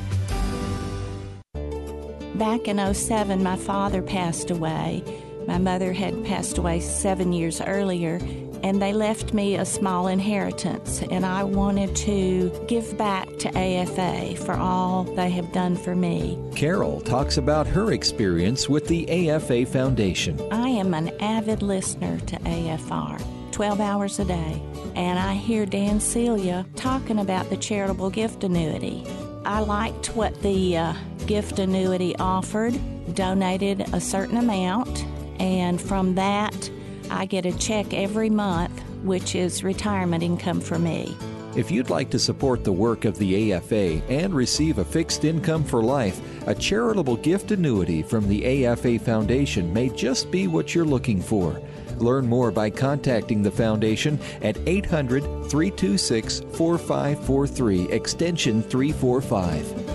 back 2.42 2.68
in 2.68 2.92
07, 2.92 3.44
my 3.44 3.56
father 3.56 4.02
passed 4.02 4.50
away. 4.50 5.04
My 5.46 5.60
mother 5.60 5.94
had 5.94 6.26
passed 6.26 6.58
away 6.58 6.80
seven 6.80 7.34
years 7.34 7.62
earlier, 7.62 8.16
and 8.64 8.82
they 8.82 8.94
left 8.94 9.32
me 9.32 9.54
a 9.58 9.64
small 9.64 10.08
inheritance. 10.08 11.04
And 11.12 11.24
I 11.24 11.44
wanted 11.44 11.96
to 11.98 12.50
give 12.68 12.98
back 12.98 13.28
to 13.38 13.56
AFA 13.56 14.36
for 14.44 14.54
all 14.54 15.04
they 15.04 15.30
have 15.30 15.52
done 15.52 15.76
for 15.78 15.96
me. 15.96 16.36
Carol 16.56 17.00
talks 17.02 17.38
about 17.38 17.68
her 17.68 17.92
experience 17.92 18.68
with 18.68 18.88
the 18.88 19.30
AFA 19.30 19.64
Foundation. 19.64 20.40
I 20.52 20.68
am 20.70 20.96
an 20.96 21.10
avid 21.22 21.62
listener 21.62 22.20
to 22.22 22.38
AFR, 22.38 23.22
12 23.52 23.80
hours 23.80 24.18
a 24.18 24.26
day, 24.26 24.60
and 24.96 25.20
I 25.20 25.36
hear 25.36 25.68
Dan 25.68 26.00
Celia 26.00 26.66
talking 26.76 27.20
about 27.20 27.52
the 27.52 27.58
charitable 27.58 28.10
gift 28.10 28.44
annuity. 28.44 29.04
I 29.46 29.60
liked 29.60 30.16
what 30.16 30.40
the 30.44 30.78
uh, 30.78 30.94
gift 31.32 31.60
annuity 31.60 32.14
offered, 32.18 32.78
donated 33.16 33.80
a 33.94 34.02
certain 34.02 34.36
amount, 34.36 35.06
and 35.40 35.80
from 35.82 36.14
that, 36.16 36.70
I 37.10 37.26
get 37.26 37.46
a 37.46 37.58
check 37.58 37.94
every 37.94 38.30
month, 38.30 38.78
which 39.04 39.34
is 39.36 39.64
retirement 39.64 40.24
income 40.24 40.60
for 40.60 40.78
me. 40.78 41.16
If 41.56 41.72
you'd 41.72 41.90
like 41.90 42.10
to 42.10 42.20
support 42.20 42.66
the 42.66 42.74
work 42.74 43.06
of 43.06 43.18
the 43.18 43.54
AFA 43.54 44.04
and 44.10 44.34
receive 44.34 44.80
a 44.80 44.84
fixed 44.84 45.24
income 45.24 45.64
for 45.64 45.82
life, 45.82 46.20
a 46.50 46.54
charitable 46.54 47.16
gift 47.16 47.52
annuity 47.52 48.04
from 48.04 48.28
the 48.28 48.66
AFA 48.68 49.00
Foundation 49.00 49.72
may 49.72 49.88
just 49.88 50.32
be 50.32 50.48
what 50.48 50.76
you're 50.76 50.84
looking 50.84 51.22
for. 51.22 51.62
Learn 52.00 52.28
more 52.28 52.52
by 52.52 52.70
contacting 52.72 53.42
the 53.42 53.50
Foundation 53.52 54.20
at 54.42 54.58
800 54.66 55.22
326 55.46 56.40
4543, 56.58 57.84
extension 57.90 58.62
345. 58.64 59.91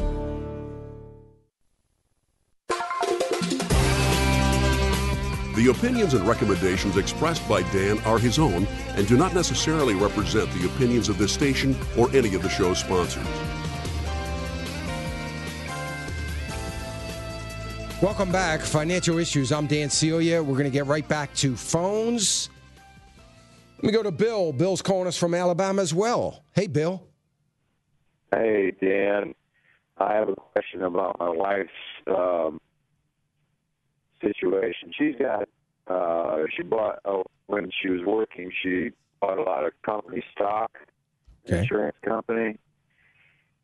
The 5.66 5.72
opinions 5.72 6.14
and 6.14 6.24
recommendations 6.28 6.96
expressed 6.96 7.48
by 7.48 7.62
Dan 7.72 7.98
are 8.04 8.20
his 8.20 8.38
own 8.38 8.68
and 8.94 9.08
do 9.08 9.16
not 9.16 9.34
necessarily 9.34 9.94
represent 9.96 10.48
the 10.52 10.64
opinions 10.64 11.08
of 11.08 11.18
this 11.18 11.32
station 11.32 11.74
or 11.98 12.08
any 12.14 12.36
of 12.36 12.42
the 12.44 12.48
show's 12.48 12.78
sponsors. 12.78 13.26
Welcome 18.00 18.30
back. 18.30 18.60
Financial 18.60 19.18
Issues. 19.18 19.50
I'm 19.50 19.66
Dan 19.66 19.90
Celia. 19.90 20.40
We're 20.40 20.52
going 20.54 20.70
to 20.70 20.70
get 20.70 20.86
right 20.86 21.06
back 21.08 21.34
to 21.34 21.56
phones. 21.56 22.48
Let 23.78 23.82
me 23.84 23.90
go 23.90 24.04
to 24.04 24.12
Bill. 24.12 24.52
Bill's 24.52 24.82
calling 24.82 25.08
us 25.08 25.16
from 25.18 25.34
Alabama 25.34 25.82
as 25.82 25.92
well. 25.92 26.44
Hey, 26.54 26.68
Bill. 26.68 27.02
Hey, 28.32 28.70
Dan. 28.80 29.34
I 29.98 30.14
have 30.14 30.28
a 30.28 30.36
question 30.36 30.82
about 30.84 31.18
my 31.18 31.28
wife's 31.28 31.70
um, 32.06 32.60
situation. 34.22 34.92
She's 34.96 35.16
got 35.18 35.48
uh, 35.88 36.38
she 36.56 36.62
bought 36.62 36.98
Oh, 37.04 37.24
when 37.46 37.70
she 37.82 37.88
was 37.88 38.02
working. 38.04 38.50
She 38.62 38.90
bought 39.20 39.38
a 39.38 39.42
lot 39.42 39.64
of 39.66 39.72
company 39.84 40.22
stock, 40.32 40.72
okay. 41.46 41.58
insurance 41.60 41.96
company, 42.04 42.58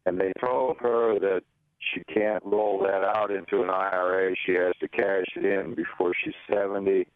and 0.07 0.19
they 0.21 0.33
told 0.41 0.77
her 0.81 1.19
that 1.19 1.43
she 1.79 2.03
can't 2.13 2.43
roll 2.45 2.79
that 2.85 3.03
out 3.03 3.31
into 3.31 3.63
an 3.63 3.71
IRA. 3.71 4.35
She 4.47 4.53
has 4.55 4.73
to 4.81 4.89
cash 4.89 5.27
it 5.37 5.45
in 5.45 5.75
before 5.75 6.13
she's 6.23 6.35
seventy. 6.51 7.07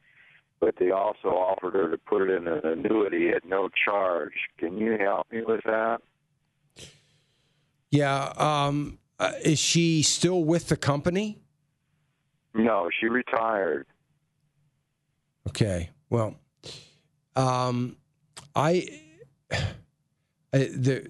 But 0.58 0.74
they 0.78 0.90
also 0.90 1.28
offered 1.28 1.74
her 1.74 1.90
to 1.90 1.98
put 1.98 2.22
it 2.22 2.30
in 2.30 2.48
an 2.48 2.64
annuity 2.64 3.28
at 3.28 3.44
no 3.44 3.68
charge. 3.84 4.32
Can 4.56 4.78
you 4.78 4.96
help 4.98 5.30
me 5.30 5.42
with 5.42 5.60
that? 5.66 6.00
Yeah. 7.90 8.32
Um, 8.38 8.98
uh, 9.20 9.32
is 9.44 9.58
she 9.58 10.02
still 10.02 10.42
with 10.44 10.68
the 10.68 10.76
company? 10.78 11.40
No, 12.54 12.88
she 12.98 13.04
retired. 13.08 13.86
Okay. 15.48 15.90
Well, 16.10 16.34
um, 17.34 17.96
I, 18.54 18.86
I 20.52 20.70
there, 20.74 21.04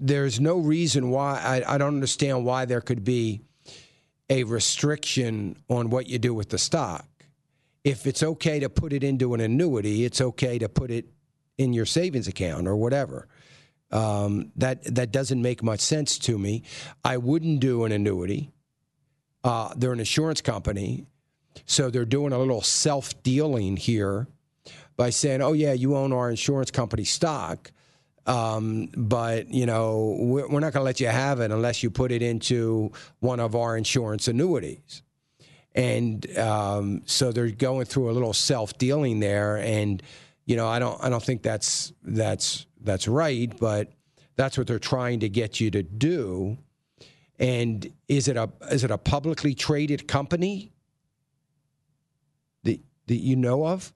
there's 0.00 0.40
no 0.40 0.58
reason 0.58 1.10
why 1.10 1.38
I, 1.38 1.74
I 1.74 1.78
don't 1.78 1.94
understand 1.94 2.44
why 2.44 2.64
there 2.64 2.80
could 2.80 3.04
be 3.04 3.40
a 4.28 4.44
restriction 4.44 5.56
on 5.68 5.90
what 5.90 6.08
you 6.08 6.18
do 6.18 6.34
with 6.34 6.48
the 6.50 6.58
stock. 6.58 7.06
If 7.84 8.06
it's 8.06 8.22
okay 8.22 8.60
to 8.60 8.68
put 8.68 8.92
it 8.92 9.02
into 9.04 9.34
an 9.34 9.40
annuity, 9.40 10.04
it's 10.04 10.20
okay 10.20 10.58
to 10.58 10.68
put 10.68 10.90
it 10.90 11.06
in 11.58 11.72
your 11.72 11.86
savings 11.86 12.28
account 12.28 12.68
or 12.68 12.76
whatever. 12.76 13.28
Um, 13.90 14.52
that 14.56 14.82
that 14.94 15.12
doesn't 15.12 15.42
make 15.42 15.62
much 15.62 15.80
sense 15.80 16.16
to 16.20 16.38
me. 16.38 16.62
I 17.04 17.18
wouldn't 17.18 17.60
do 17.60 17.84
an 17.84 17.92
annuity. 17.92 18.50
Uh, 19.44 19.74
they're 19.76 19.92
an 19.92 19.98
insurance 19.98 20.40
company. 20.40 21.04
So 21.66 21.90
they're 21.90 22.04
doing 22.04 22.32
a 22.32 22.38
little 22.38 22.62
self 22.62 23.20
dealing 23.22 23.76
here 23.76 24.26
by 24.96 25.10
saying, 25.10 25.42
"Oh 25.42 25.52
yeah, 25.52 25.72
you 25.72 25.96
own 25.96 26.12
our 26.12 26.30
insurance 26.30 26.70
company 26.70 27.04
stock, 27.04 27.72
um, 28.26 28.88
but 28.96 29.48
you 29.52 29.66
know 29.66 30.16
we're, 30.20 30.48
not 30.48 30.58
going 30.72 30.72
to 30.72 30.80
let 30.82 31.00
you 31.00 31.08
have 31.08 31.40
it 31.40 31.50
unless 31.50 31.82
you 31.82 31.90
put 31.90 32.12
it 32.12 32.22
into 32.22 32.92
one 33.20 33.40
of 33.40 33.54
our 33.54 33.76
insurance 33.76 34.28
annuities." 34.28 35.02
And 35.74 36.38
um, 36.38 37.02
so 37.06 37.32
they're 37.32 37.50
going 37.50 37.86
through 37.86 38.10
a 38.10 38.12
little 38.12 38.34
self 38.34 38.76
dealing 38.78 39.20
there, 39.20 39.56
and 39.56 40.02
you 40.44 40.56
know 40.56 40.68
I 40.68 40.78
don't 40.78 41.02
I 41.02 41.08
don't 41.08 41.22
think 41.22 41.42
that's 41.42 41.92
that's 42.02 42.66
that's 42.80 43.06
right, 43.08 43.52
but 43.58 43.92
that's 44.36 44.58
what 44.58 44.66
they're 44.66 44.78
trying 44.78 45.20
to 45.20 45.28
get 45.28 45.60
you 45.60 45.70
to 45.70 45.82
do. 45.82 46.58
And 47.38 47.92
is 48.08 48.28
it 48.28 48.36
a 48.36 48.50
is 48.70 48.84
it 48.84 48.90
a 48.90 48.98
publicly 48.98 49.54
traded 49.54 50.06
company? 50.08 50.71
that 53.06 53.16
you 53.16 53.36
know 53.36 53.66
of? 53.66 53.92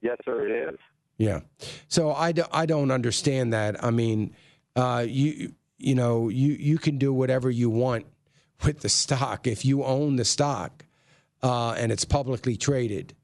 Yes, 0.00 0.18
sir, 0.24 0.46
it 0.48 0.74
is. 0.74 0.78
Yeah. 1.16 1.40
So 1.88 2.12
I, 2.12 2.32
do, 2.32 2.44
I 2.52 2.66
don't 2.66 2.90
understand 2.90 3.52
that. 3.52 3.82
I 3.82 3.90
mean, 3.90 4.34
uh, 4.76 5.04
you 5.08 5.54
you 5.80 5.94
know 5.94 6.28
you 6.28 6.52
you 6.52 6.76
can 6.78 6.98
do 6.98 7.12
whatever 7.12 7.50
you 7.50 7.70
want 7.70 8.04
with 8.64 8.80
the 8.80 8.88
stock 8.88 9.46
if 9.46 9.64
you 9.64 9.84
own 9.84 10.16
the 10.16 10.24
stock 10.24 10.84
uh, 11.42 11.72
and 11.72 11.90
it's 11.90 12.04
publicly 12.04 12.56
traded. 12.56 13.14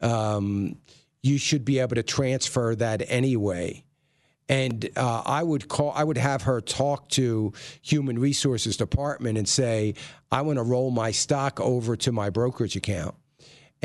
Um, 0.00 0.76
you 1.22 1.38
should 1.38 1.64
be 1.64 1.78
able 1.78 1.96
to 1.96 2.02
transfer 2.02 2.74
that 2.76 3.02
anyway. 3.08 3.82
And 4.48 4.88
uh, 4.94 5.22
I 5.26 5.42
would 5.42 5.66
call, 5.66 5.90
I 5.92 6.04
would 6.04 6.18
have 6.18 6.42
her 6.42 6.60
talk 6.60 7.08
to 7.10 7.52
Human 7.82 8.16
Resources 8.16 8.76
Department 8.76 9.36
and 9.38 9.48
say, 9.48 9.94
I 10.30 10.42
want 10.42 10.58
to 10.58 10.62
roll 10.62 10.92
my 10.92 11.10
stock 11.10 11.58
over 11.60 11.96
to 11.96 12.12
my 12.12 12.30
brokerage 12.30 12.76
account 12.76 13.16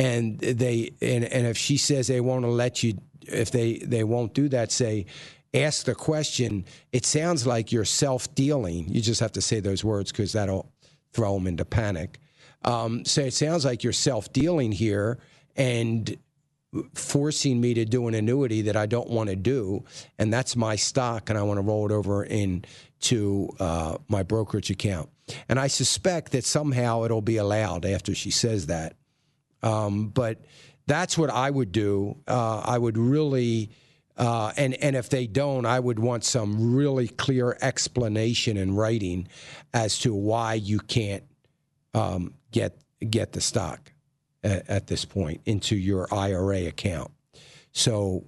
and 0.02 0.40
they 0.40 0.90
and, 1.02 1.24
and 1.26 1.46
if 1.48 1.56
she 1.58 1.78
says 1.78 2.08
they 2.08 2.22
won't 2.22 2.44
let 2.46 2.82
you 2.84 2.94
if 3.28 3.52
they 3.52 3.78
they 3.78 4.04
won't 4.04 4.34
do 4.34 4.50
that 4.50 4.72
say 4.72 5.06
ask 5.54 5.86
the 5.86 5.94
question 5.94 6.66
it 6.92 7.06
sounds 7.06 7.46
like 7.46 7.72
you're 7.72 7.86
self-dealing 7.86 8.86
you 8.88 9.00
just 9.02 9.20
have 9.20 9.32
to 9.32 9.42
say 9.42 9.60
those 9.60 9.84
words 9.84 10.12
because 10.12 10.34
that'll 10.34 10.72
throw 11.14 11.36
them 11.36 11.46
into 11.48 11.64
panic 11.66 12.18
um, 12.66 13.04
so 13.06 13.22
it 13.22 13.34
sounds 13.34 13.64
like 13.66 13.84
you're 13.84 13.94
self-dealing 13.94 14.72
here 14.72 15.20
and 15.56 16.18
forcing 16.96 17.60
me 17.62 17.74
to 17.76 17.86
do 17.86 18.08
an 18.08 18.14
annuity 18.16 18.62
that 18.64 18.78
I 18.78 18.86
don't 18.86 19.10
want 19.10 19.30
to 19.30 19.36
do, 19.36 19.84
and 20.20 20.32
that's 20.32 20.56
my 20.56 20.76
stock, 20.76 21.30
and 21.30 21.38
I 21.40 21.42
want 21.42 21.58
to 21.58 21.64
roll 21.64 21.88
it 21.88 21.92
over 21.92 22.24
into 22.24 23.50
uh, 23.60 23.98
my 24.08 24.22
brokerage 24.22 24.70
account. 24.70 25.10
And 25.50 25.60
I 25.60 25.68
suspect 25.68 26.32
that 26.34 26.46
somehow 26.46 27.04
it'll 27.04 27.24
be 27.24 27.38
allowed 27.38 27.84
after 27.84 28.14
she 28.14 28.30
says 28.30 28.68
that. 28.68 28.96
Um, 29.64 30.08
but 30.08 30.40
that's 30.88 31.18
what 31.18 31.30
I 31.30 31.50
would 31.50 31.72
do. 31.72 32.18
Uh, 32.28 32.60
I 32.64 32.78
would 32.78 32.98
really. 32.98 33.70
Uh, 34.18 34.52
and 34.58 34.74
and 34.76 34.96
if 34.96 35.10
they 35.10 35.26
don't, 35.26 35.66
I 35.66 35.80
would 35.80 35.98
want 35.98 36.24
some 36.24 36.76
really 36.76 37.08
clear 37.08 37.58
explanation 37.62 38.58
in 38.58 38.76
writing 38.76 39.28
as 39.74 39.98
to 40.00 40.14
why 40.14 40.56
you 40.56 40.80
can't 40.80 41.24
um, 41.94 42.34
get 42.52 42.78
get 43.10 43.32
the 43.32 43.42
stock 43.42 43.92
at, 44.44 44.70
at, 44.70 44.88
this 44.88 45.06
point 45.06 45.42
into 45.46 45.76
your 45.76 46.14
IRA 46.14 46.66
account. 46.68 47.10
So 47.72 48.26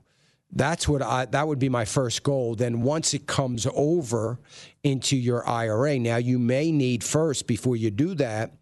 that's 0.56 0.88
what 0.88 1.02
I 1.02 1.26
that 1.26 1.48
would 1.48 1.58
be 1.58 1.70
my 1.70 1.84
first 1.86 2.22
goal. 2.22 2.54
Then 2.56 2.82
once 2.84 3.14
it 3.16 3.26
comes 3.26 3.66
over 3.74 4.40
into 4.84 5.18
your 5.18 5.48
IRA, 5.50 5.98
now 5.98 6.18
you 6.18 6.38
may 6.38 6.72
need 6.72 7.04
first 7.04 7.48
before 7.48 7.76
you 7.76 7.90
do 7.90 8.14
that 8.16 8.54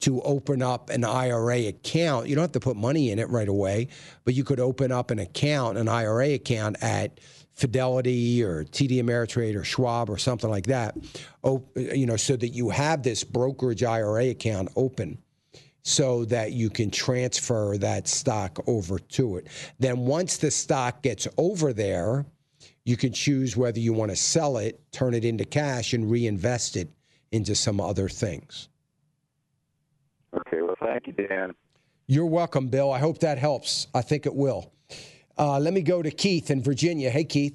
to 0.00 0.20
open 0.22 0.60
up 0.60 0.90
an 0.90 1.04
IRA 1.04 1.66
account. 1.68 2.26
You 2.28 2.34
don't 2.34 2.42
have 2.42 2.52
to 2.52 2.60
put 2.60 2.76
money 2.76 3.10
in 3.12 3.18
it 3.20 3.28
right 3.30 3.48
away, 3.48 3.88
but 4.24 4.34
you 4.34 4.42
could 4.42 4.58
open 4.58 4.90
up 4.90 5.10
an 5.12 5.20
account, 5.20 5.78
an 5.78 5.88
IRA 5.88 6.34
account 6.34 6.76
at 6.82 7.20
Fidelity 7.52 8.42
or 8.42 8.64
TD 8.64 8.94
Ameritrade 9.00 9.56
or 9.58 9.64
Schwab 9.64 10.10
or 10.10 10.18
something 10.18 10.50
like 10.50 10.66
that. 10.66 10.96
Oh, 11.44 11.64
you 11.76 12.06
know, 12.06 12.16
so 12.16 12.36
that 12.36 12.48
you 12.48 12.70
have 12.70 13.02
this 13.04 13.22
brokerage 13.24 13.82
IRA 13.84 14.30
account 14.30 14.68
open 14.74 15.18
so 15.88 16.24
that 16.24 16.50
you 16.52 16.68
can 16.68 16.90
transfer 16.90 17.76
that 17.78 18.08
stock 18.08 18.58
over 18.66 18.98
to 18.98 19.36
it. 19.36 19.46
Then, 19.78 20.00
once 20.00 20.36
the 20.36 20.50
stock 20.50 21.00
gets 21.00 21.28
over 21.38 21.72
there, 21.72 22.26
you 22.84 22.96
can 22.96 23.12
choose 23.12 23.56
whether 23.56 23.78
you 23.78 23.92
want 23.92 24.10
to 24.10 24.16
sell 24.16 24.56
it, 24.56 24.80
turn 24.90 25.14
it 25.14 25.24
into 25.24 25.44
cash, 25.44 25.92
and 25.92 26.10
reinvest 26.10 26.76
it 26.76 26.90
into 27.30 27.54
some 27.54 27.80
other 27.80 28.08
things. 28.08 28.68
Okay, 30.34 30.60
well, 30.60 30.74
thank 30.82 31.06
you, 31.06 31.12
Dan. 31.12 31.54
You're 32.08 32.26
welcome, 32.26 32.66
Bill. 32.66 32.90
I 32.92 32.98
hope 32.98 33.18
that 33.20 33.38
helps. 33.38 33.86
I 33.94 34.02
think 34.02 34.26
it 34.26 34.34
will. 34.34 34.72
Uh, 35.38 35.60
let 35.60 35.72
me 35.72 35.82
go 35.82 36.02
to 36.02 36.10
Keith 36.10 36.50
in 36.50 36.62
Virginia. 36.64 37.10
Hey, 37.10 37.22
Keith. 37.22 37.54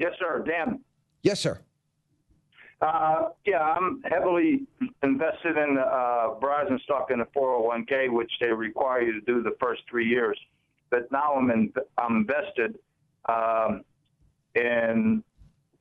Yes, 0.00 0.14
sir. 0.18 0.42
Dan. 0.44 0.80
Yes, 1.22 1.38
sir. 1.38 1.60
Uh, 2.84 3.28
yeah, 3.46 3.60
I'm 3.60 4.02
heavily 4.04 4.66
invested 5.02 5.56
in 5.56 5.78
uh, 5.78 6.34
Verizon 6.38 6.78
stock 6.82 7.10
in 7.10 7.20
the 7.20 7.24
401k, 7.34 8.12
which 8.12 8.30
they 8.42 8.48
require 8.52 9.00
you 9.00 9.12
to 9.14 9.20
do 9.24 9.42
the 9.42 9.56
first 9.58 9.80
three 9.88 10.06
years. 10.06 10.38
But 10.90 11.10
now 11.10 11.32
I'm, 11.34 11.50
in, 11.50 11.72
I'm 11.96 12.16
invested 12.26 12.78
um, 13.26 13.84
in 14.54 15.24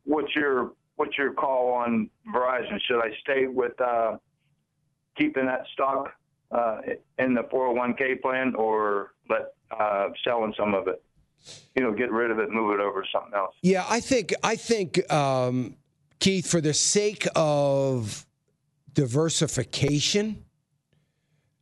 what's 0.05 0.33
your 0.33 0.71
what's 0.95 1.17
your 1.17 1.33
call 1.33 1.73
on 1.73 2.09
Verizon? 2.33 2.79
Should 2.87 3.01
I 3.01 3.09
stay 3.19 3.47
with 3.47 3.79
uh, 3.81 4.15
keeping 5.17 5.45
that 5.45 5.65
stock 5.73 6.07
uh, 6.51 6.77
in 7.19 7.33
the 7.33 7.41
401k 7.43 8.21
plan 8.21 8.53
or 8.55 9.13
let 9.29 9.55
uh, 9.77 10.05
selling 10.25 10.53
some 10.57 10.73
of 10.73 10.87
it? 10.87 11.03
You 11.75 11.83
know, 11.83 11.91
get 11.91 12.11
rid 12.13 12.31
of 12.31 12.39
it, 12.39 12.49
move 12.49 12.73
it 12.75 12.79
over 12.81 13.01
to 13.01 13.07
something 13.13 13.33
else. 13.33 13.55
Yeah, 13.61 13.83
I 13.89 13.99
think 13.99 14.33
I 14.41 14.55
think 14.55 15.11
um, 15.11 15.75
Keith, 16.23 16.47
for 16.47 16.61
the 16.61 16.73
sake 16.73 17.27
of 17.35 18.25
diversification, 18.93 20.41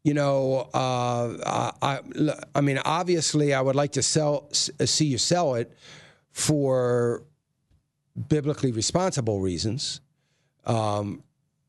you 0.03 0.13
know, 0.13 0.69
uh, 0.71 1.71
I, 1.81 1.99
I 2.53 2.61
mean, 2.61 2.77
obviously, 2.85 3.55
I 3.55 3.61
would 3.61 3.73
like 3.73 3.93
to 3.93 4.03
sell, 4.03 4.49
see 4.53 5.07
you 5.07 5.17
sell 5.17 5.55
it 5.55 5.73
for 6.29 7.23
biblically 8.29 8.71
responsible 8.71 9.41
reasons. 9.41 9.99
Um, 10.67 11.23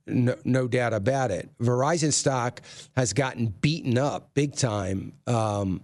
no, 0.06 0.36
no, 0.44 0.68
doubt 0.68 0.92
about 0.92 1.30
it. 1.30 1.48
Verizon 1.62 2.12
stock 2.12 2.60
has 2.94 3.14
gotten 3.14 3.46
beaten 3.62 3.96
up 3.96 4.34
big 4.34 4.54
time 4.54 5.14
um, 5.26 5.80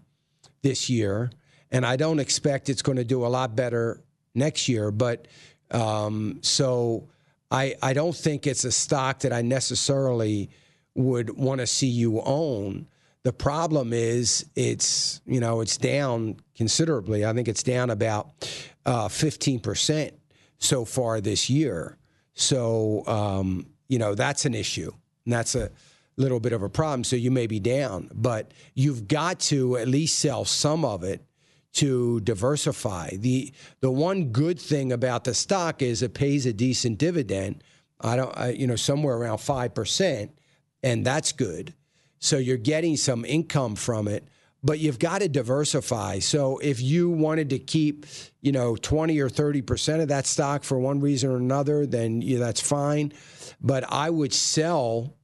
this 0.60 0.90
year, 0.90 1.30
and 1.72 1.86
I 1.86 1.96
don't 1.96 2.18
expect 2.18 2.68
it's 2.68 2.82
going 2.82 2.98
to 2.98 3.04
do 3.04 3.24
a 3.24 3.28
lot 3.28 3.56
better 3.56 4.02
next 4.34 4.68
year. 4.68 4.90
But 4.90 5.26
um, 5.70 6.38
so 6.42 7.08
I 7.50 7.74
I 7.82 7.92
don't 7.92 8.16
think 8.16 8.46
it's 8.46 8.64
a 8.64 8.72
stock 8.72 9.20
that 9.20 9.32
I 9.32 9.42
necessarily 9.42 10.50
would 10.94 11.36
want 11.36 11.60
to 11.60 11.66
see 11.66 11.86
you 11.86 12.20
own. 12.22 12.86
The 13.22 13.32
problem 13.32 13.92
is 13.92 14.46
it's 14.54 15.20
you 15.26 15.40
know 15.40 15.60
it's 15.60 15.76
down 15.76 16.36
considerably. 16.54 17.24
I 17.24 17.32
think 17.34 17.48
it's 17.48 17.62
down 17.62 17.90
about 17.90 18.48
uh, 18.86 19.08
fifteen 19.08 19.58
uh, 19.58 19.62
percent 19.62 20.14
so 20.58 20.84
far 20.84 21.20
this 21.20 21.50
year. 21.50 21.96
So 22.34 23.04
um, 23.06 23.66
you 23.88 23.98
know 23.98 24.14
that's 24.14 24.44
an 24.46 24.54
issue, 24.54 24.90
and 25.26 25.32
that's 25.32 25.54
a 25.54 25.70
little 26.16 26.40
bit 26.40 26.52
of 26.52 26.62
a 26.62 26.68
problem. 26.68 27.04
So 27.04 27.14
you 27.16 27.30
may 27.30 27.46
be 27.46 27.60
down, 27.60 28.10
but 28.14 28.52
you've 28.74 29.06
got 29.06 29.38
to 29.40 29.76
at 29.76 29.86
least 29.86 30.18
sell 30.18 30.44
some 30.44 30.84
of 30.84 31.04
it 31.04 31.22
to 31.74 32.20
diversify. 32.20 33.10
The 33.18 33.52
the 33.80 33.90
one 33.90 34.26
good 34.26 34.58
thing 34.60 34.92
about 34.92 35.24
the 35.24 35.34
stock 35.34 35.82
is 35.82 36.02
it 36.02 36.14
pays 36.14 36.46
a 36.46 36.52
decent 36.52 36.98
dividend. 36.98 37.62
I 38.00 38.16
don't 38.16 38.36
I, 38.36 38.50
you 38.50 38.66
know 38.66 38.76
somewhere 38.76 39.16
around 39.16 39.38
5% 39.38 40.30
and 40.82 41.04
that's 41.06 41.32
good. 41.32 41.74
So 42.20 42.36
you're 42.38 42.56
getting 42.56 42.96
some 42.96 43.24
income 43.24 43.74
from 43.76 44.06
it, 44.08 44.26
but 44.62 44.78
you've 44.78 44.98
got 44.98 45.20
to 45.20 45.28
diversify. 45.28 46.18
So 46.20 46.58
if 46.58 46.80
you 46.80 47.10
wanted 47.10 47.50
to 47.50 47.58
keep, 47.60 48.06
you 48.40 48.50
know, 48.50 48.74
20 48.76 49.18
or 49.20 49.28
30% 49.28 50.00
of 50.02 50.08
that 50.08 50.26
stock 50.26 50.64
for 50.64 50.78
one 50.80 50.98
reason 51.00 51.30
or 51.30 51.36
another, 51.36 51.86
then 51.86 52.22
yeah, 52.22 52.38
that's 52.38 52.60
fine. 52.60 53.12
But 53.60 53.84
I 53.90 54.10
would 54.10 54.32
sell 54.32 55.14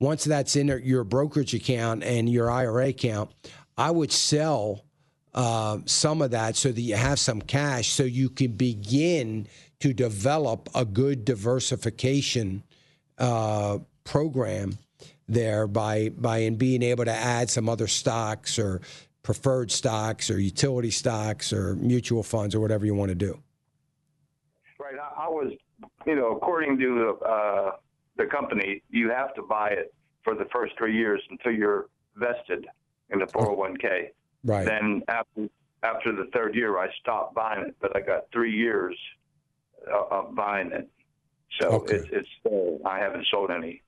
once 0.00 0.24
that's 0.24 0.56
in 0.56 0.68
your 0.84 1.04
brokerage 1.04 1.52
account 1.54 2.02
and 2.02 2.30
your 2.30 2.50
IRA 2.50 2.88
account, 2.88 3.30
I 3.76 3.90
would 3.90 4.12
sell 4.12 4.84
uh, 5.38 5.78
some 5.86 6.20
of 6.20 6.32
that 6.32 6.56
so 6.56 6.72
that 6.72 6.80
you 6.80 6.96
have 6.96 7.16
some 7.20 7.40
cash 7.40 7.90
so 7.90 8.02
you 8.02 8.28
can 8.28 8.50
begin 8.52 9.46
to 9.78 9.94
develop 9.94 10.68
a 10.74 10.84
good 10.84 11.24
diversification 11.24 12.64
uh, 13.18 13.78
program 14.02 14.78
there 15.28 15.68
by 15.68 16.08
by 16.08 16.38
and 16.38 16.58
being 16.58 16.82
able 16.82 17.04
to 17.04 17.12
add 17.12 17.48
some 17.48 17.68
other 17.68 17.86
stocks 17.86 18.58
or 18.58 18.80
preferred 19.22 19.70
stocks 19.70 20.28
or 20.28 20.40
utility 20.40 20.90
stocks 20.90 21.52
or 21.52 21.76
mutual 21.76 22.24
funds 22.24 22.52
or 22.52 22.58
whatever 22.60 22.84
you 22.84 22.94
want 22.94 23.10
to 23.10 23.14
do. 23.14 23.38
Right. 24.80 24.94
I, 24.96 25.26
I 25.26 25.28
was, 25.28 25.52
you 26.04 26.16
know, 26.16 26.36
according 26.36 26.78
to 26.80 27.16
uh, 27.24 27.70
the 28.16 28.24
company, 28.26 28.82
you 28.90 29.08
have 29.10 29.32
to 29.34 29.42
buy 29.42 29.68
it 29.70 29.94
for 30.24 30.34
the 30.34 30.46
first 30.52 30.76
three 30.76 30.96
years 30.96 31.22
until 31.30 31.52
you're 31.52 31.86
vested 32.16 32.66
in 33.10 33.20
the 33.20 33.26
401k. 33.26 34.08
Right. 34.44 34.64
Then 34.64 35.02
after 35.08 35.48
after 35.82 36.12
the 36.12 36.28
third 36.34 36.54
year, 36.54 36.78
I 36.78 36.88
stopped 37.00 37.34
buying 37.34 37.66
it, 37.68 37.76
but 37.80 37.96
I 37.96 38.00
got 38.00 38.24
three 38.32 38.54
years 38.54 38.96
uh, 39.92 40.06
of 40.14 40.34
buying 40.34 40.72
it. 40.72 40.88
So 41.60 41.68
okay. 41.70 41.96
it, 41.96 42.06
it's 42.12 42.28
still, 42.40 42.78
I 42.84 42.98
haven't 42.98 43.24
sold 43.30 43.50
any, 43.50 43.82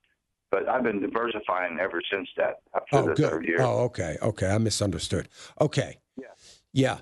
but 0.51 0.69
I've 0.69 0.83
been 0.83 1.01
diversifying 1.01 1.77
ever 1.81 2.01
since 2.11 2.29
that. 2.37 2.61
After 2.73 2.97
oh, 2.97 3.01
the 3.13 3.13
good. 3.13 3.29
third 3.29 3.45
year. 3.45 3.61
Oh, 3.61 3.79
okay, 3.83 4.17
okay, 4.21 4.47
I 4.47 4.57
misunderstood. 4.57 5.27
Okay. 5.59 5.99
Yeah. 6.17 6.27
Yeah. 6.71 6.97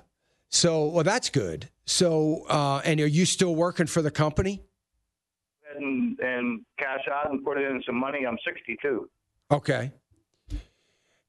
So, 0.49 0.87
well, 0.87 1.03
that's 1.03 1.29
good. 1.29 1.69
So, 1.85 2.47
uh, 2.49 2.81
and 2.83 2.99
are 2.99 3.05
you 3.05 3.25
still 3.27 3.53
working 3.55 3.85
for 3.85 4.01
the 4.01 4.09
company? 4.11 4.63
And, 5.77 6.17
and 6.19 6.61
cash 6.79 7.01
out 7.11 7.29
and 7.31 7.45
put 7.45 7.59
in 7.59 7.83
some 7.85 7.95
money. 7.95 8.25
I'm 8.25 8.39
62. 8.43 9.07
Okay. 9.51 9.91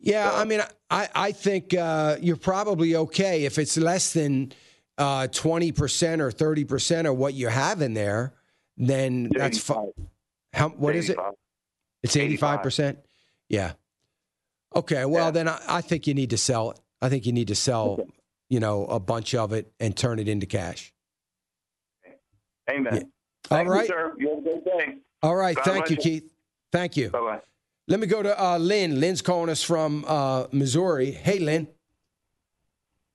Yeah, 0.00 0.30
so. 0.30 0.36
I 0.36 0.44
mean, 0.44 0.60
I 0.90 1.08
I 1.14 1.32
think 1.32 1.74
uh, 1.74 2.16
you're 2.20 2.36
probably 2.36 2.96
okay 2.96 3.44
if 3.44 3.58
it's 3.58 3.76
less 3.76 4.12
than 4.12 4.52
uh, 4.98 5.28
twenty 5.28 5.70
uh, 5.70 5.74
percent 5.74 6.22
or 6.22 6.30
thirty 6.30 6.64
percent 6.64 7.06
of 7.06 7.16
what 7.16 7.34
you 7.34 7.48
have 7.48 7.82
in 7.82 7.94
there. 7.94 8.32
Then 8.76 9.26
it's 9.26 9.36
that's 9.38 9.58
fine. 9.58 9.88
how 10.54 10.70
what 10.70 10.96
is 10.96 11.10
it? 11.10 11.18
It's 12.02 12.16
eighty 12.16 12.36
five 12.38 12.62
percent. 12.62 12.98
Yeah. 13.48 13.72
Okay. 14.74 15.04
Well, 15.04 15.26
yeah. 15.26 15.30
then 15.32 15.48
I, 15.48 15.60
I, 15.66 15.80
think 15.80 16.06
you 16.06 16.14
need 16.14 16.30
to 16.30 16.38
sell 16.38 16.70
it. 16.70 16.78
I 17.02 17.08
think 17.08 17.26
you 17.26 17.32
need 17.32 17.48
to 17.48 17.56
sell, 17.56 17.96
okay. 18.00 18.04
you 18.48 18.60
know, 18.60 18.86
a 18.86 19.00
bunch 19.00 19.34
of 19.34 19.52
it 19.52 19.72
and 19.80 19.96
turn 19.96 20.20
it 20.20 20.28
into 20.28 20.46
cash. 20.46 20.92
Amen. 22.70 23.10
Yeah. 23.50 23.58
All 23.58 23.66
right. 23.66 23.80
You, 23.88 23.88
sir. 23.88 24.14
You 24.16 24.28
have 24.30 24.38
a 24.38 24.42
great 24.42 24.64
day. 24.64 24.98
All 25.24 25.34
right. 25.34 25.56
God 25.56 25.64
thank 25.64 25.90
you, 25.90 25.96
Keith. 25.96 26.32
Thank 26.70 26.96
you. 26.96 27.10
Bye 27.10 27.18
bye. 27.18 27.40
Let 27.90 27.98
me 27.98 28.06
go 28.06 28.22
to 28.22 28.40
uh, 28.40 28.56
Lynn. 28.58 29.00
Lynn's 29.00 29.20
calling 29.20 29.50
us 29.50 29.64
from 29.64 30.04
uh, 30.06 30.46
Missouri. 30.52 31.10
Hey, 31.10 31.40
Lynn. 31.40 31.66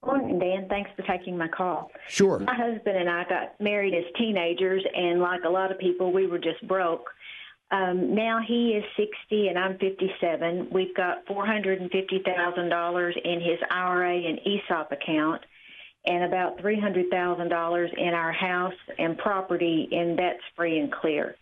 Morning, 0.05 0.37
Dan. 0.37 0.67
Thanks 0.67 0.91
for 0.97 1.03
taking 1.03 1.37
my 1.37 1.47
call. 1.47 1.89
Sure. 2.09 2.39
My 2.39 2.53
husband 2.53 2.97
and 2.97 3.09
I 3.09 3.23
got 3.29 3.61
married 3.61 3.93
as 3.93 4.03
teenagers, 4.17 4.83
and 4.93 5.21
like 5.21 5.45
a 5.45 5.49
lot 5.49 5.71
of 5.71 5.79
people, 5.79 6.11
we 6.11 6.27
were 6.27 6.39
just 6.39 6.61
broke. 6.67 7.05
Um, 7.71 8.13
now 8.15 8.41
he 8.45 8.71
is 8.71 8.83
60 8.97 9.47
and 9.47 9.57
I'm 9.57 9.77
57. 9.77 10.67
We've 10.71 10.93
got 10.93 11.25
$450,000 11.25 13.11
in 13.23 13.39
his 13.41 13.59
IRA 13.71 14.13
and 14.13 14.39
ESOP 14.45 14.91
account 14.91 15.41
and 16.05 16.25
about 16.25 16.57
$300,000 16.59 17.97
in 17.97 18.09
our 18.13 18.33
house 18.33 18.73
and 18.99 19.17
property, 19.17 19.87
and 19.93 20.19
that's 20.19 20.43
free 20.57 20.79
and 20.79 20.91
clear. 20.91 21.37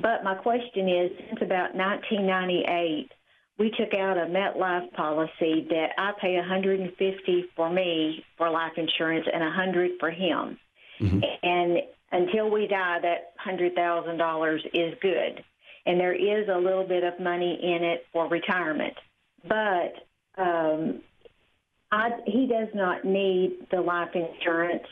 But 0.00 0.24
my 0.24 0.34
question 0.34 0.88
is 0.88 1.10
since 1.28 1.42
about 1.42 1.74
1998, 1.74 3.12
we 3.58 3.70
took 3.72 3.92
out 3.94 4.16
a 4.16 4.22
MetLife 4.26 4.92
policy 4.94 5.66
that 5.68 5.90
I 5.98 6.12
pay 6.20 6.36
150 6.36 7.44
for 7.54 7.68
me 7.70 8.24
for 8.38 8.50
life 8.50 8.72
insurance 8.76 9.26
and 9.32 9.42
100 9.42 9.92
for 10.00 10.10
him. 10.10 10.58
Mm-hmm. 11.00 11.20
And 11.42 11.78
until 12.12 12.50
we 12.50 12.66
die, 12.66 12.98
that 13.02 13.32
$100,000 13.44 14.58
is 14.72 14.94
good. 15.02 15.44
And 15.86 16.00
there 16.00 16.14
is 16.14 16.48
a 16.48 16.56
little 16.58 16.86
bit 16.86 17.04
of 17.04 17.20
money 17.20 17.58
in 17.62 17.84
it 17.84 18.06
for 18.12 18.28
retirement. 18.28 18.94
But 19.46 19.94
um, 20.38 21.00
I, 21.92 22.10
he 22.26 22.46
does 22.46 22.68
not 22.74 23.04
need 23.04 23.66
the 23.70 23.80
life 23.80 24.14
insurance 24.14 24.84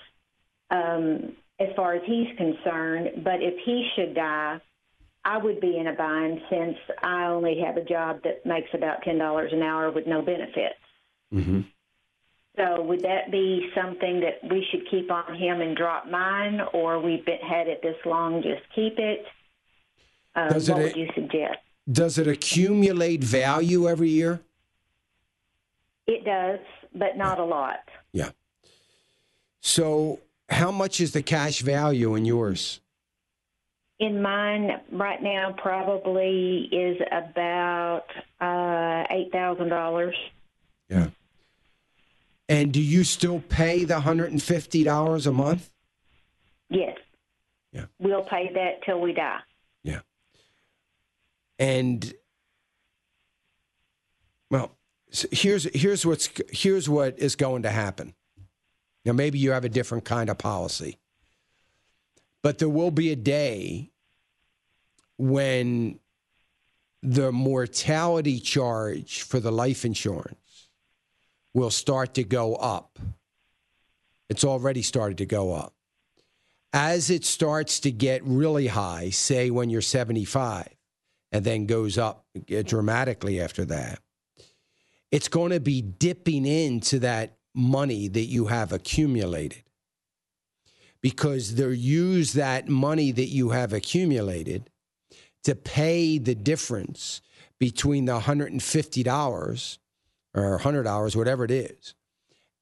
um, 0.70 1.36
as 1.58 1.68
far 1.74 1.94
as 1.94 2.02
he's 2.04 2.34
concerned. 2.36 3.22
But 3.24 3.42
if 3.42 3.54
he 3.64 3.88
should 3.96 4.14
die, 4.14 4.60
I 5.28 5.36
would 5.36 5.60
be 5.60 5.76
in 5.76 5.88
a 5.88 5.92
bind 5.92 6.40
since 6.48 6.78
I 7.02 7.26
only 7.26 7.58
have 7.60 7.76
a 7.76 7.84
job 7.84 8.22
that 8.24 8.46
makes 8.46 8.70
about 8.72 9.02
ten 9.02 9.18
dollars 9.18 9.52
an 9.52 9.60
hour 9.62 9.90
with 9.90 10.06
no 10.06 10.22
benefits. 10.22 10.78
Mm-hmm. 11.34 11.60
So 12.56 12.82
would 12.82 13.00
that 13.02 13.30
be 13.30 13.68
something 13.74 14.20
that 14.20 14.42
we 14.50 14.66
should 14.70 14.88
keep 14.90 15.10
on 15.12 15.34
him 15.36 15.60
and 15.60 15.76
drop 15.76 16.06
mine, 16.10 16.62
or 16.72 16.98
we've 16.98 17.26
been, 17.26 17.38
had 17.40 17.68
it 17.68 17.82
this 17.82 17.96
long, 18.06 18.42
just 18.42 18.62
keep 18.74 18.98
it? 18.98 19.26
Uh, 20.34 20.48
does 20.48 20.70
what 20.70 20.80
it, 20.80 20.84
would 20.84 20.96
you 20.96 21.10
suggest? 21.14 21.58
Does 21.92 22.16
it 22.16 22.26
accumulate 22.26 23.22
value 23.22 23.86
every 23.86 24.08
year? 24.08 24.40
It 26.06 26.24
does, 26.24 26.58
but 26.94 27.18
not 27.18 27.36
yeah. 27.36 27.44
a 27.44 27.44
lot. 27.44 27.76
Yeah. 28.12 28.30
So 29.60 30.20
how 30.48 30.70
much 30.70 31.02
is 31.02 31.12
the 31.12 31.22
cash 31.22 31.60
value 31.60 32.14
in 32.14 32.24
yours? 32.24 32.80
in 34.00 34.22
mine 34.22 34.80
right 34.92 35.22
now 35.22 35.54
probably 35.58 36.68
is 36.70 37.00
about 37.10 38.04
uh, 38.40 39.04
eight 39.10 39.30
thousand 39.32 39.68
dollars. 39.68 40.14
Yeah. 40.88 41.08
And 42.48 42.72
do 42.72 42.80
you 42.80 43.04
still 43.04 43.40
pay 43.48 43.84
the 43.84 44.00
hundred 44.00 44.30
and 44.32 44.42
fifty 44.42 44.84
dollars 44.84 45.26
a 45.26 45.32
month? 45.32 45.70
Yes. 46.70 46.96
Yeah. 47.72 47.86
We'll 47.98 48.22
pay 48.22 48.52
that 48.54 48.82
till 48.84 49.00
we 49.00 49.12
die. 49.12 49.40
Yeah. 49.82 50.00
And 51.58 52.12
well, 54.50 54.70
here's 55.30 55.64
here's 55.74 56.06
what's 56.06 56.28
here's 56.52 56.88
what 56.88 57.18
is 57.18 57.34
going 57.36 57.62
to 57.64 57.70
happen. 57.70 58.14
Now 59.04 59.12
maybe 59.12 59.38
you 59.40 59.50
have 59.50 59.64
a 59.64 59.68
different 59.68 60.04
kind 60.04 60.30
of 60.30 60.38
policy. 60.38 60.98
But 62.42 62.58
there 62.58 62.68
will 62.68 62.90
be 62.90 63.10
a 63.10 63.16
day 63.16 63.90
when 65.16 65.98
the 67.02 67.32
mortality 67.32 68.40
charge 68.40 69.22
for 69.22 69.40
the 69.40 69.52
life 69.52 69.84
insurance 69.84 70.68
will 71.54 71.70
start 71.70 72.14
to 72.14 72.24
go 72.24 72.54
up. 72.56 72.98
It's 74.28 74.44
already 74.44 74.82
started 74.82 75.18
to 75.18 75.26
go 75.26 75.54
up. 75.54 75.74
As 76.72 77.08
it 77.10 77.24
starts 77.24 77.80
to 77.80 77.90
get 77.90 78.22
really 78.24 78.66
high, 78.66 79.10
say 79.10 79.50
when 79.50 79.70
you're 79.70 79.80
75, 79.80 80.68
and 81.32 81.44
then 81.44 81.66
goes 81.66 81.96
up 81.98 82.24
uh, 82.54 82.62
dramatically 82.62 83.40
after 83.40 83.64
that, 83.64 84.00
it's 85.10 85.28
going 85.28 85.50
to 85.52 85.60
be 85.60 85.80
dipping 85.80 86.44
into 86.44 86.98
that 87.00 87.38
money 87.54 88.06
that 88.08 88.24
you 88.26 88.46
have 88.46 88.72
accumulated 88.72 89.62
because 91.14 91.54
they 91.54 91.66
use 91.68 92.34
that 92.34 92.68
money 92.68 93.10
that 93.12 93.28
you 93.28 93.48
have 93.48 93.72
accumulated 93.72 94.68
to 95.42 95.54
pay 95.54 96.18
the 96.18 96.34
difference 96.34 97.22
between 97.58 98.04
the 98.04 98.20
$150 98.20 99.78
or 100.34 100.58
$100, 100.58 101.16
whatever 101.16 101.44
it 101.46 101.50
is, 101.50 101.94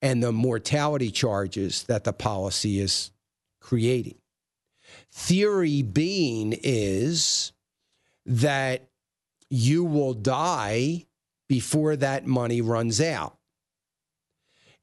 and 0.00 0.22
the 0.22 0.30
mortality 0.30 1.10
charges 1.10 1.82
that 1.88 2.04
the 2.04 2.12
policy 2.12 2.78
is 2.78 3.10
creating. 3.60 4.14
Theory 5.10 5.82
being 5.82 6.56
is 6.62 7.50
that 8.26 8.86
you 9.50 9.82
will 9.82 10.14
die 10.14 11.04
before 11.48 11.96
that 11.96 12.28
money 12.28 12.60
runs 12.60 13.00
out, 13.00 13.38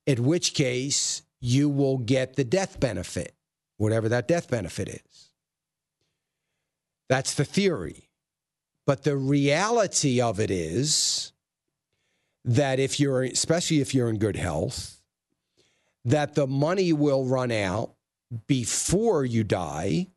in 0.05 0.25
which 0.25 0.53
case 0.53 1.21
you 1.39 1.69
will 1.69 1.99
get 1.99 2.35
the 2.35 2.43
death 2.43 2.77
benefit 2.81 3.33
whatever 3.83 4.07
that 4.09 4.27
death 4.29 4.49
benefit 4.49 4.87
is. 4.87 5.29
That's 7.09 7.33
the 7.35 7.43
theory. 7.45 8.09
But 8.85 9.03
the 9.03 9.15
reality 9.17 10.19
of 10.21 10.39
it 10.39 10.49
is 10.49 11.33
that 12.45 12.79
if 12.79 12.97
you're, 12.99 13.23
especially 13.23 13.81
if 13.81 13.93
you're 13.93 14.07
in 14.09 14.17
good 14.19 14.35
health, 14.37 14.99
that 16.05 16.33
the 16.35 16.47
money 16.47 16.91
will 16.93 17.25
run 17.25 17.51
out 17.51 17.91
before 18.47 19.23
you 19.25 19.43
die 19.43 20.07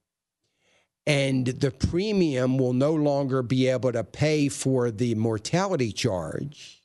and 1.06 1.46
the 1.48 1.70
premium 1.72 2.58
will 2.58 2.72
no 2.72 2.94
longer 2.94 3.42
be 3.42 3.66
able 3.68 3.92
to 3.92 4.02
pay 4.04 4.48
for 4.48 4.90
the 4.92 5.14
mortality 5.16 5.90
charge. 5.92 6.82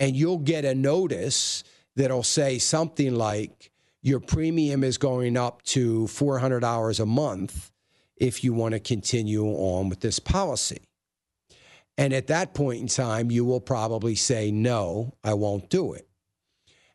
And 0.00 0.14
you'll 0.16 0.38
get 0.38 0.64
a 0.64 0.74
notice 0.74 1.62
that'll 1.96 2.22
say 2.24 2.58
something 2.60 3.12
like, 3.14 3.71
your 4.02 4.18
premium 4.20 4.82
is 4.84 4.98
going 4.98 5.36
up 5.36 5.62
to 5.62 6.04
$400 6.04 7.00
a 7.00 7.06
month 7.06 7.70
if 8.16 8.44
you 8.44 8.52
want 8.52 8.72
to 8.74 8.80
continue 8.80 9.44
on 9.46 9.88
with 9.88 10.00
this 10.00 10.18
policy. 10.18 10.80
And 11.96 12.12
at 12.12 12.26
that 12.26 12.52
point 12.54 12.80
in 12.80 12.88
time, 12.88 13.30
you 13.30 13.44
will 13.44 13.60
probably 13.60 14.14
say, 14.16 14.50
no, 14.50 15.14
I 15.22 15.34
won't 15.34 15.70
do 15.70 15.92
it. 15.92 16.08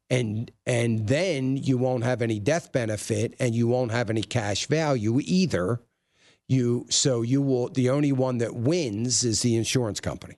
And, 0.09 0.51
and 0.65 1.07
then 1.07 1.57
you 1.57 1.77
won't 1.77 2.03
have 2.03 2.21
any 2.21 2.39
death 2.39 2.71
benefit 2.71 3.35
and 3.39 3.53
you 3.53 3.67
won't 3.67 3.91
have 3.91 4.09
any 4.09 4.23
cash 4.23 4.65
value 4.67 5.19
either. 5.23 5.81
You, 6.47 6.85
so 6.89 7.21
you 7.21 7.41
will, 7.41 7.69
the 7.69 7.89
only 7.89 8.11
one 8.11 8.37
that 8.39 8.55
wins 8.55 9.23
is 9.23 9.41
the 9.41 9.55
insurance 9.55 9.99
company. 9.99 10.37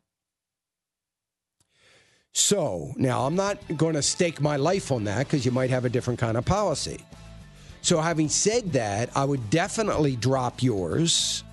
So 2.34 2.94
now 2.96 3.26
I'm 3.26 3.36
not 3.36 3.58
going 3.76 3.96
to 3.96 4.02
stake 4.02 4.40
my 4.42 4.56
life 4.56 4.92
on 4.92 5.04
that 5.06 5.20
because 5.28 5.46
you 5.46 5.52
might 5.52 5.70
have 5.70 5.86
a 5.86 5.90
different 5.90 6.20
kind 6.20 6.38
of 6.38 6.46
policy. 6.46 7.00
So, 7.82 8.02
having 8.02 8.28
said 8.28 8.74
that, 8.74 9.10
I 9.16 9.24
would 9.24 9.50
definitely 9.50 10.18
drop 10.18 10.62
yours. 10.62 11.44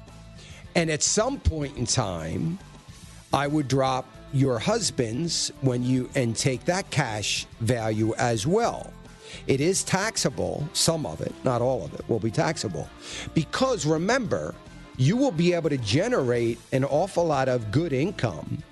And 0.75 0.91
at 0.91 1.03
some 1.05 1.39
point 1.39 1.77
in 1.77 1.87
time, 1.87 2.59
I 3.33 3.47
would 3.47 3.69
drop 3.69 4.07
your 4.33 4.59
husband's 4.59 5.51
when 5.61 5.85
you 5.85 6.11
and 6.17 6.35
take 6.37 6.65
that 6.65 6.91
cash 6.91 7.47
value 7.61 8.13
as 8.19 8.45
well. 8.45 8.93
It 9.47 9.61
is 9.61 9.85
taxable, 9.85 10.69
some 10.73 11.07
of 11.07 11.21
it, 11.21 11.33
not 11.45 11.63
all 11.63 11.85
of 11.85 11.95
it 11.95 12.07
will 12.09 12.19
be 12.19 12.33
taxable. 12.33 12.91
Because 13.33 13.87
remember, 13.87 14.55
you 14.97 15.17
will 15.17 15.31
be 15.31 15.53
able 15.53 15.71
to 15.71 15.79
generate 15.79 16.59
an 16.73 16.85
awful 16.85 17.25
lot 17.25 17.49
of 17.49 17.71
good 17.71 17.93
income 17.93 18.63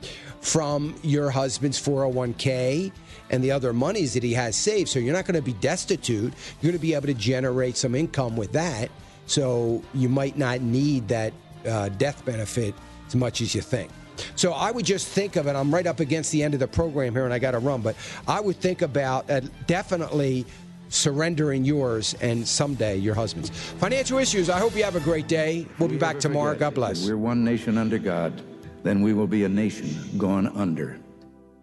from 0.45 0.95
your 1.03 1.31
husband's 1.31 1.81
401k 1.81 2.93
and 3.31 3.43
the 3.43 3.51
other 3.51 3.73
monies 3.73 4.13
that 4.13 4.23
he 4.23 4.35
has 4.35 4.55
saved. 4.55 4.91
So 4.91 4.99
you're 4.99 5.15
not 5.15 5.25
going 5.25 5.37
to 5.37 5.43
be 5.43 5.55
destitute. 5.55 6.35
You're 6.61 6.73
going 6.73 6.79
to 6.79 6.87
be 6.87 6.93
able 6.93 7.07
to 7.07 7.15
generate 7.15 7.79
some 7.79 7.95
income 7.95 8.37
with 8.37 8.53
that. 8.53 8.91
So 9.27 9.83
you 9.95 10.11
might 10.11 10.37
not 10.37 10.61
need 10.61 11.09
that 11.09 11.33
uh, 11.67 11.89
death 11.89 12.23
benefit 12.27 12.75
as 13.07 13.17
much 13.17 13.41
as 13.41 13.55
you 13.55 13.63
think. 13.63 13.91
So 14.37 14.53
I 14.53 14.71
would 14.71 14.85
just 14.85 15.09
think 15.09 15.37
of 15.37 15.47
it. 15.47 15.57
I'm 15.57 15.73
right 15.73 15.87
up 15.87 15.99
against 15.99 16.31
the 16.31 16.43
end 16.43 16.53
of 16.53 16.61
the 16.61 16.69
program 16.69 17.15
here 17.15 17.25
and 17.25 17.33
I 17.33 17.39
got 17.39 17.53
to 17.53 17.59
run, 17.59 17.81
but 17.81 17.97
I 18.29 18.39
would 18.39 18.57
think 18.57 18.83
about 18.83 19.29
uh, 19.31 19.41
definitely 19.67 20.45
surrendering 20.91 21.65
yours 21.65 22.15
and 22.21 22.47
someday 22.47 22.97
your 22.99 23.15
husband's. 23.15 23.49
Financial 23.49 24.19
issues. 24.19 24.51
I 24.51 24.59
hope 24.59 24.77
you 24.77 24.85
have 24.85 24.95
a 24.95 25.01
great 25.01 25.27
day. 25.27 25.65
We'll 25.79 25.89
be 25.89 25.97
back 25.97 26.21
tomorrow. 26.21 26.55
God 26.55 26.75
bless. 26.75 27.07
We're 27.07 27.17
one 27.17 27.43
nation 27.47 27.79
under 27.79 27.99
God 27.99 28.43
then 28.85 29.01
we 29.03 29.13
will 29.15 29.27
be 29.27 29.45
a 29.45 29.49
nation 29.49 29.89
gone 30.17 30.47
under. 30.57 31.01